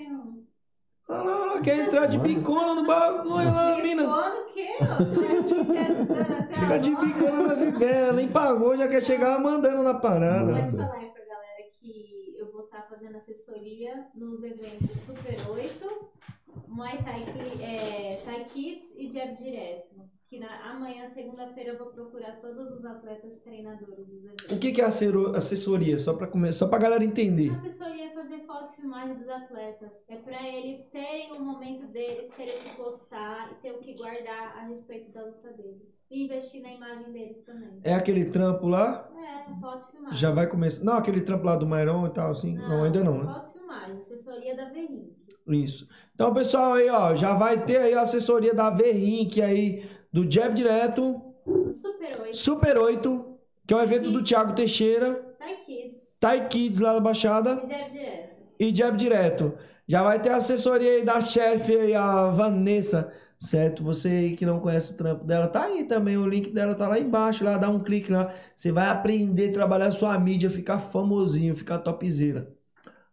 Olha 1.09 1.23
lá, 1.23 1.48
quer 1.61 1.79
entrar 1.79 2.05
de 2.07 2.17
bicona 2.19 2.75
no 2.75 2.85
bagulho 2.85 3.53
lá, 3.53 3.77
mina. 3.77 4.03
Quando 4.05 4.39
o 4.49 4.53
quê? 4.53 4.69
ó? 4.81 4.85
Já 4.85 5.43
te- 5.43 5.43
te 5.65 5.77
ajudando 5.77 6.33
até 6.33 6.53
Chega 6.55 6.79
de 6.79 6.95
bicona 6.95 7.47
nas 7.47 7.61
ideias, 7.61 8.15
nem 8.15 8.27
pagou, 8.27 8.75
já 8.77 8.87
quer 8.87 9.03
chegar 9.03 9.39
mandando 9.39 9.83
na 9.83 9.93
parada. 9.93 10.53
Pode 10.53 10.71
falar 10.71 10.95
aí 10.97 11.09
pra 11.09 11.25
galera 11.25 11.63
que 11.79 12.35
eu 12.37 12.51
vou 12.51 12.63
estar 12.65 12.81
fazendo 12.89 13.17
assessoria 13.17 14.05
nos 14.15 14.43
eventos 14.43 14.89
Super 15.05 15.35
8, 15.51 16.09
Muay 16.67 16.97
Thai, 17.03 17.25
é, 17.61 18.21
Thai 18.25 18.45
Kids 18.53 18.95
e 18.97 19.09
Jab 19.11 19.35
Direto. 19.35 19.95
Que 20.29 20.39
na, 20.39 20.69
amanhã, 20.69 21.07
segunda-feira, 21.07 21.71
eu 21.71 21.77
vou 21.79 21.87
procurar 21.87 22.39
todos 22.39 22.71
os 22.77 22.85
atletas 22.85 23.39
treinadores 23.39 24.05
dos 24.05 24.23
eventos. 24.23 24.51
O 24.51 24.59
que, 24.59 24.71
que 24.71 24.79
é 24.79 24.85
assessoria? 24.85 25.97
Só 25.97 26.13
pra, 26.13 26.27
come- 26.27 26.53
só 26.53 26.67
pra 26.67 26.77
galera 26.77 27.03
entender. 27.03 27.49
A 27.49 27.53
assessoria 27.53 28.05
é 28.05 28.13
fazer 28.13 28.45
foto 28.45 28.73
e 28.73 28.75
filmagem 28.81 29.15
dos 29.15 29.27
atletas. 29.27 29.89
É 30.07 30.17
pra 30.17 30.47
eles 30.47 30.85
terem 30.91 31.31
o 31.31 31.41
momento 31.41 31.87
deles, 31.87 32.27
terem 32.37 32.53
o 32.53 32.59
que 32.59 32.75
postar 32.75 33.51
e 33.51 33.55
ter 33.55 33.71
o 33.71 33.79
que 33.79 33.95
guardar 33.95 34.55
a 34.57 34.67
respeito 34.67 35.11
da 35.11 35.25
luta 35.25 35.49
deles. 35.53 35.81
E 36.11 36.25
investir 36.25 36.61
na 36.61 36.73
imagem 36.73 37.11
deles 37.11 37.39
também. 37.43 37.79
É 37.83 37.95
aquele 37.95 38.25
trampo 38.25 38.67
lá? 38.67 39.09
É, 39.47 39.59
foto 39.59 39.87
e 39.89 39.91
filmagem. 39.93 40.19
Já 40.19 40.31
vai 40.31 40.47
começar. 40.47 40.83
Não, 40.83 40.93
aquele 40.93 41.21
trampo 41.21 41.45
lá 41.45 41.55
do 41.55 41.65
Mairon 41.65 42.05
e 42.05 42.09
tal, 42.11 42.31
assim. 42.31 42.55
Não, 42.67 42.83
ainda 42.83 43.03
não, 43.03 43.23
né? 43.23 43.33
Foto 43.33 43.49
e 43.49 43.53
filmagem, 43.57 43.97
assessoria 43.97 44.55
da 44.55 44.65
Verrinque. 44.69 45.15
Isso. 45.47 45.87
Então, 46.13 46.31
pessoal, 46.33 46.73
aí, 46.73 46.87
ó, 46.89 47.15
já 47.15 47.33
vai 47.33 47.63
ter 47.65 47.77
aí 47.77 47.93
a 47.95 48.01
assessoria 48.01 48.53
da 48.53 48.69
Verrink 48.69 49.41
aí, 49.41 49.83
do 50.11 50.29
Jab 50.29 50.53
Direto, 50.55 51.21
Super 51.71 52.21
8, 52.21 52.37
Super 52.37 52.77
8, 52.77 53.25
que 53.67 53.73
é 53.73 53.77
o 53.77 53.81
evento 53.81 54.11
do 54.11 54.23
Thiago 54.23 54.53
Teixeira, 54.53 55.13
Thai 55.37 55.55
Kids 55.65 55.99
Thai 56.19 56.47
Kids 56.47 56.79
lá 56.79 56.93
da 56.93 56.99
Baixada. 56.99 57.61
e 57.63 57.67
Jab 57.69 57.91
Direto. 57.91 58.35
e 58.59 58.75
Jab 58.75 58.97
Direto. 58.97 59.53
Já 59.87 60.03
vai 60.03 60.21
ter 60.21 60.29
a 60.29 60.35
assessoria 60.37 60.91
aí 60.91 61.03
da 61.03 61.19
chefe 61.21 61.75
aí, 61.75 61.95
a 61.95 62.27
Vanessa, 62.27 63.11
certo? 63.39 63.83
Você 63.83 64.07
aí 64.07 64.35
que 64.35 64.45
não 64.45 64.59
conhece 64.59 64.93
o 64.93 64.95
trampo 64.97 65.23
dela, 65.25 65.47
tá 65.47 65.63
aí 65.63 65.83
também, 65.85 66.15
o 66.17 66.27
link 66.27 66.51
dela 66.51 66.75
tá 66.75 66.87
lá 66.87 66.99
embaixo, 66.99 67.43
lá, 67.43 67.57
dá 67.57 67.69
um 67.69 67.79
clique 67.79 68.11
lá. 68.11 68.31
Você 68.55 68.71
vai 68.71 68.87
aprender 68.89 69.49
a 69.49 69.53
trabalhar 69.53 69.91
sua 69.91 70.17
mídia, 70.19 70.49
ficar 70.49 70.77
famosinho, 70.77 71.55
ficar 71.55 71.79
topzera. 71.79 72.51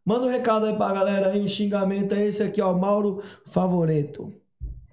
Manda 0.05 0.27
um 0.27 0.31
recado 0.31 0.66
aí 0.66 0.77
pra 0.77 0.93
galera 0.93 1.31
aí, 1.31 1.40
um 1.40 1.48
xingamento 1.48 2.14
é 2.14 2.27
esse 2.27 2.43
aqui, 2.43 2.60
ó, 2.60 2.73
Mauro 2.74 3.23
Favoreto. 3.47 4.32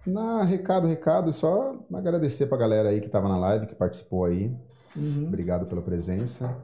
Na 0.05 0.43
recado, 0.43 0.85
recado, 0.85 1.31
só 1.31 1.79
agradecer 1.93 2.47
pra 2.47 2.57
galera 2.57 2.89
aí 2.89 2.99
que 2.99 3.09
tava 3.09 3.29
na 3.29 3.37
live, 3.37 3.67
que 3.67 3.75
participou 3.75 4.25
aí. 4.25 4.53
Uhum. 4.95 5.27
Obrigado 5.27 5.65
pela 5.65 5.81
presença. 5.81 6.55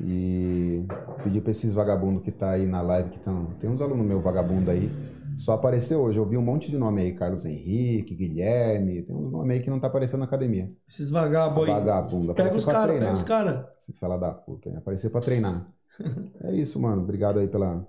E 0.00 0.84
pedir 1.22 1.40
pra 1.40 1.50
esses 1.50 1.74
vagabundos 1.74 2.22
que 2.22 2.30
tá 2.30 2.50
aí 2.50 2.66
na 2.66 2.82
live, 2.82 3.10
que 3.10 3.20
tão, 3.20 3.46
tem 3.58 3.70
uns 3.70 3.80
alunos 3.80 4.04
meu 4.04 4.20
vagabundo 4.20 4.70
aí, 4.70 4.90
só 5.36 5.52
apareceu 5.52 6.00
hoje. 6.00 6.18
Eu 6.18 6.26
vi 6.26 6.36
um 6.36 6.42
monte 6.42 6.70
de 6.70 6.76
nome 6.76 7.02
aí, 7.02 7.14
Carlos 7.14 7.44
Henrique, 7.44 8.14
Guilherme, 8.14 9.02
tem 9.02 9.14
uns 9.14 9.30
nomes 9.30 9.56
aí 9.56 9.60
que 9.62 9.70
não 9.70 9.78
tá 9.78 9.86
aparecendo 9.86 10.20
na 10.20 10.26
academia. 10.26 10.70
Esses 10.88 11.10
vagabos 11.10 11.64
aí. 11.64 11.70
Vagabundo, 11.70 12.34
Pega 12.34 12.48
apareceu 12.48 12.58
os 12.58 12.64
caras, 12.64 12.98
pega 12.98 13.12
os 13.12 13.22
caras. 13.22 13.64
Se 13.78 13.92
fala 13.92 14.18
da 14.18 14.32
puta, 14.32 14.68
hein? 14.68 14.76
Aparecer 14.76 15.10
pra 15.10 15.20
treinar. 15.20 15.66
é 16.42 16.52
isso, 16.52 16.80
mano. 16.80 17.02
Obrigado 17.02 17.38
aí 17.38 17.48
pela, 17.48 17.86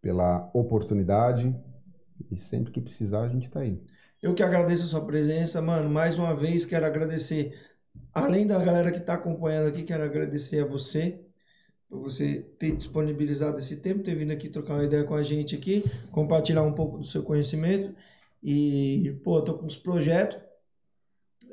pela 0.00 0.50
oportunidade. 0.54 1.54
E 2.30 2.36
sempre 2.36 2.72
que 2.72 2.80
precisar, 2.80 3.22
a 3.22 3.28
gente 3.28 3.50
tá 3.50 3.60
aí. 3.60 3.80
Eu 4.22 4.34
que 4.34 4.42
agradeço 4.42 4.84
a 4.84 4.86
sua 4.86 5.04
presença, 5.04 5.60
mano. 5.60 5.90
Mais 5.90 6.16
uma 6.16 6.34
vez 6.34 6.64
quero 6.64 6.86
agradecer, 6.86 7.58
além 8.12 8.46
da 8.46 8.58
galera 8.62 8.90
que 8.90 8.98
está 8.98 9.14
acompanhando 9.14 9.68
aqui, 9.68 9.82
quero 9.82 10.02
agradecer 10.02 10.60
a 10.60 10.66
você 10.66 11.20
por 11.88 12.00
você 12.00 12.44
ter 12.58 12.74
disponibilizado 12.74 13.58
esse 13.58 13.76
tempo, 13.76 14.02
ter 14.02 14.16
vindo 14.16 14.32
aqui 14.32 14.48
trocar 14.48 14.74
uma 14.74 14.84
ideia 14.84 15.04
com 15.04 15.14
a 15.14 15.22
gente 15.22 15.54
aqui, 15.54 15.84
compartilhar 16.10 16.62
um 16.62 16.72
pouco 16.72 16.98
do 16.98 17.04
seu 17.04 17.22
conhecimento. 17.22 17.94
E, 18.42 19.18
pô, 19.22 19.40
tô 19.40 19.54
com 19.54 19.66
uns 19.66 19.76
projetos 19.76 20.38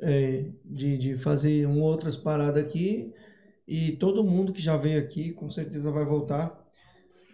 é, 0.00 0.46
de, 0.64 0.98
de 0.98 1.16
fazer 1.16 1.66
um 1.66 1.80
outras 1.80 2.16
paradas 2.16 2.64
aqui. 2.64 3.12
E 3.68 3.92
todo 3.92 4.24
mundo 4.24 4.52
que 4.52 4.60
já 4.60 4.76
veio 4.76 4.98
aqui, 4.98 5.32
com 5.32 5.48
certeza 5.48 5.90
vai 5.90 6.04
voltar. 6.04 6.58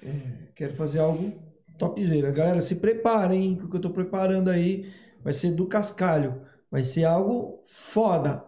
É, 0.03 0.49
quero 0.55 0.75
fazer 0.75 0.99
algo 0.99 1.33
topzera. 1.79 2.31
Galera, 2.31 2.61
se 2.61 2.77
preparem, 2.77 3.45
hein, 3.45 3.57
que 3.57 3.65
o 3.65 3.71
que 3.71 3.77
eu 3.77 3.81
tô 3.81 3.91
preparando 3.91 4.51
aí 4.51 4.91
vai 5.23 5.33
ser 5.33 5.53
do 5.53 5.67
cascalho. 5.67 6.43
Vai 6.71 6.85
ser 6.85 7.05
algo 7.05 7.63
foda. 7.67 8.45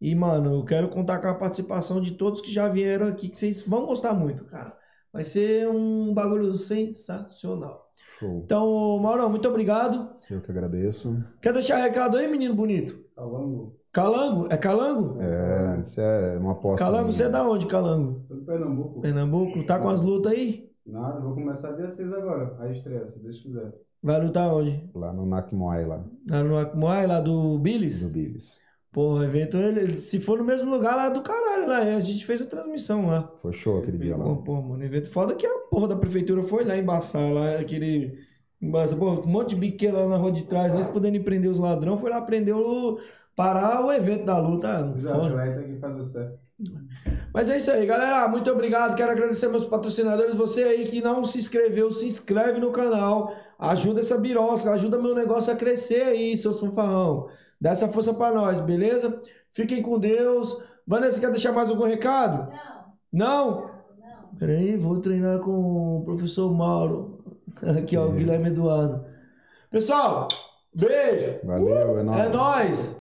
E, 0.00 0.14
mano, 0.14 0.56
eu 0.56 0.64
quero 0.64 0.88
contar 0.88 1.18
com 1.20 1.28
a 1.28 1.34
participação 1.34 2.00
de 2.00 2.12
todos 2.12 2.40
que 2.40 2.52
já 2.52 2.68
vieram 2.68 3.06
aqui, 3.06 3.28
que 3.28 3.38
vocês 3.38 3.62
vão 3.62 3.86
gostar 3.86 4.12
muito, 4.14 4.44
cara. 4.46 4.76
Vai 5.12 5.22
ser 5.22 5.68
um 5.68 6.12
bagulho 6.12 6.56
sensacional. 6.58 7.88
Show. 8.18 8.42
Então, 8.44 8.98
Maurão, 8.98 9.28
muito 9.30 9.46
obrigado. 9.48 10.08
Eu 10.28 10.40
que 10.40 10.50
agradeço. 10.50 11.22
Quer 11.40 11.52
deixar 11.52 11.76
recado 11.76 12.16
aí, 12.16 12.26
menino 12.26 12.54
bonito? 12.54 13.04
Calango. 13.14 13.76
Calango? 13.92 14.48
É 14.50 14.56
Calango? 14.56 15.18
É, 15.20 15.80
isso 15.80 16.00
é 16.00 16.38
uma 16.38 16.52
aposta. 16.52 16.84
Calango, 16.84 17.04
minha. 17.04 17.12
você 17.12 17.24
é 17.24 17.28
da 17.28 17.48
onde, 17.48 17.66
Calango? 17.66 18.24
Pernambuco. 18.46 19.00
Pernambuco? 19.02 19.62
Tá 19.64 19.78
com 19.78 19.88
as 19.88 20.00
lutas 20.00 20.32
aí? 20.32 20.71
Nada, 20.84 21.20
vou 21.20 21.34
começar 21.34 21.72
dia 21.72 21.88
6 21.88 22.12
agora. 22.12 22.56
A 22.60 22.68
estreia, 22.70 23.06
se 23.06 23.18
Deus 23.20 23.40
quiser. 23.40 23.72
Vai 24.02 24.20
lutar 24.20 24.52
onde? 24.52 24.90
Lá 24.94 25.12
no 25.12 25.24
Nakmoai, 25.24 25.84
lá, 25.84 26.04
Lá 26.28 26.42
no 26.42 26.56
Acmoai, 26.58 27.06
lá 27.06 27.20
do 27.20 27.52
do 27.54 27.58
Billis? 27.60 28.12
Billis. 28.12 28.60
Porra, 28.90 29.24
evento, 29.24 29.56
ele, 29.56 29.96
se 29.96 30.20
for 30.20 30.36
no 30.38 30.44
mesmo 30.44 30.68
lugar 30.70 30.94
lá 30.94 31.08
do 31.08 31.22
caralho, 31.22 31.66
lá, 31.66 31.78
a 31.78 32.00
gente 32.00 32.26
fez 32.26 32.42
a 32.42 32.46
transmissão 32.46 33.06
lá. 33.06 33.32
Foi 33.38 33.52
show 33.52 33.78
aquele 33.78 33.96
dia 33.96 34.16
lá. 34.16 34.24
pô, 34.36 34.60
mano, 34.60 34.84
evento 34.84 35.08
foda 35.08 35.34
que 35.34 35.46
a 35.46 35.58
porra 35.70 35.88
da 35.88 35.96
prefeitura 35.96 36.42
foi 36.42 36.64
lá 36.64 36.76
embaçar 36.76 37.32
lá, 37.32 37.58
aquele. 37.58 38.18
Embaça, 38.60 38.94
pô, 38.94 39.10
um 39.12 39.26
monte 39.26 39.50
de 39.50 39.56
biqueira 39.56 39.98
lá 39.98 40.08
na 40.08 40.16
rua 40.16 40.30
de 40.30 40.42
trás, 40.44 40.74
nós 40.74 40.88
podendo 40.88 41.22
prender 41.24 41.50
os 41.50 41.58
ladrão, 41.58 41.96
foi 41.96 42.10
lá 42.10 42.20
prender 42.20 42.54
o. 42.54 42.98
parar 43.34 43.84
o 43.84 43.90
evento 43.92 44.24
da 44.26 44.38
luta. 44.38 44.84
Os 44.94 45.02
foda. 45.02 45.18
atletas 45.28 45.66
que 45.66 45.76
faz 45.76 45.96
o 45.96 46.04
certo. 46.04 46.38
Mas 47.32 47.48
é 47.48 47.56
isso 47.56 47.70
aí, 47.70 47.86
galera. 47.86 48.28
Muito 48.28 48.50
obrigado. 48.50 48.94
Quero 48.94 49.10
agradecer 49.10 49.48
meus 49.48 49.64
patrocinadores. 49.64 50.34
Você 50.34 50.64
aí 50.64 50.84
que 50.84 51.00
não 51.00 51.24
se 51.24 51.38
inscreveu, 51.38 51.90
se 51.90 52.06
inscreve 52.06 52.60
no 52.60 52.70
canal. 52.70 53.34
Ajuda 53.58 54.00
essa 54.00 54.18
birosca, 54.18 54.72
ajuda 54.72 55.00
meu 55.00 55.14
negócio 55.14 55.52
a 55.52 55.56
crescer 55.56 56.02
aí, 56.02 56.36
seu 56.36 56.52
fanfarrão. 56.52 57.28
Dá 57.60 57.70
essa 57.70 57.88
força 57.88 58.12
pra 58.12 58.32
nós, 58.32 58.60
beleza? 58.60 59.20
Fiquem 59.50 59.80
com 59.80 59.98
Deus. 59.98 60.60
Vanessa, 60.86 61.20
quer 61.20 61.30
deixar 61.30 61.52
mais 61.52 61.70
algum 61.70 61.84
recado? 61.84 62.52
Não, 63.12 63.26
Não? 63.26 63.50
não. 63.60 64.38
Peraí, 64.38 64.76
vou 64.76 65.00
treinar 65.00 65.38
com 65.38 65.98
o 65.98 66.02
professor 66.04 66.52
Mauro. 66.52 67.22
Aqui, 67.78 67.96
ó, 67.96 68.06
o 68.06 68.12
Guilherme 68.12 68.48
Eduardo. 68.48 69.04
Pessoal, 69.70 70.26
beijo. 70.74 71.38
Valeu, 71.44 71.98
é 71.98 72.02
nóis. 72.02 72.20
É 72.20 72.28
nóis. 72.28 73.01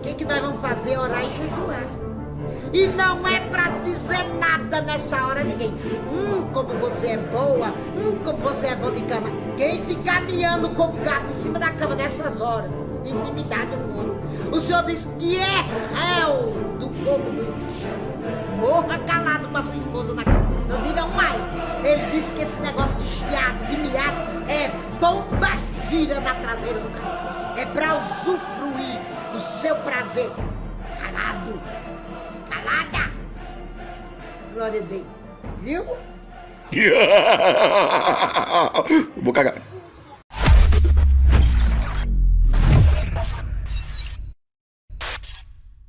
O 0.00 0.02
que, 0.02 0.14
que 0.14 0.24
nós 0.24 0.40
vamos 0.40 0.62
fazer? 0.62 0.98
Orar 0.98 1.22
e 1.22 1.30
jejuar. 1.30 1.84
E 2.72 2.86
não 2.86 3.28
é 3.28 3.38
pra 3.40 3.68
dizer 3.84 4.24
nada 4.40 4.80
nessa 4.80 5.22
hora 5.26 5.44
ninguém. 5.44 5.74
Hum, 6.10 6.48
como 6.54 6.72
você 6.78 7.08
é 7.08 7.16
boa. 7.18 7.68
Hum, 7.68 8.18
como 8.24 8.38
você 8.38 8.68
é 8.68 8.76
bom 8.76 8.90
de 8.90 9.02
cama. 9.02 9.28
Quem 9.58 9.84
ficar 9.84 10.22
miando 10.22 10.70
com 10.70 10.84
o 10.84 10.92
gato 11.04 11.28
em 11.28 11.34
cima 11.34 11.58
da 11.58 11.70
cama 11.72 11.94
nessas 11.94 12.40
horas, 12.40 12.70
de 13.04 13.10
intimidade 13.10 13.76
com 13.76 14.56
o 14.56 14.60
Senhor 14.60 14.82
diz 14.84 15.06
que 15.18 15.36
é 15.36 15.64
réu 15.94 16.46
do 16.78 16.88
fogo 17.04 17.30
do 17.30 17.42
inferno. 17.42 18.56
Morra 18.58 18.98
calado 19.00 19.48
com 19.48 19.58
a 19.58 19.62
sua 19.62 19.74
esposa 19.74 20.14
na 20.14 20.24
cama. 20.24 20.50
Não 20.66 20.80
diga 20.82 21.02
ai. 21.02 21.84
Ele 21.84 22.10
disse 22.10 22.32
que 22.32 22.42
esse 22.42 22.58
negócio 22.62 22.96
de 22.96 23.06
chiado, 23.06 23.66
de 23.68 23.76
miado, 23.76 24.50
é 24.50 24.70
bomba 24.98 25.50
gira 25.90 26.20
na 26.20 26.34
traseira 26.34 26.80
do 26.80 26.88
carro. 26.88 27.58
É 27.58 27.66
pra 27.66 27.98
usufruir 27.98 28.59
seu 29.50 29.76
prazer. 29.76 30.30
Calado. 31.00 31.60
Calada. 32.48 33.10
Glória 34.54 34.80
a 34.80 34.84
Deus. 34.84 35.04
Viu? 35.62 35.84
Vou 39.22 39.32
cagar. 39.32 39.54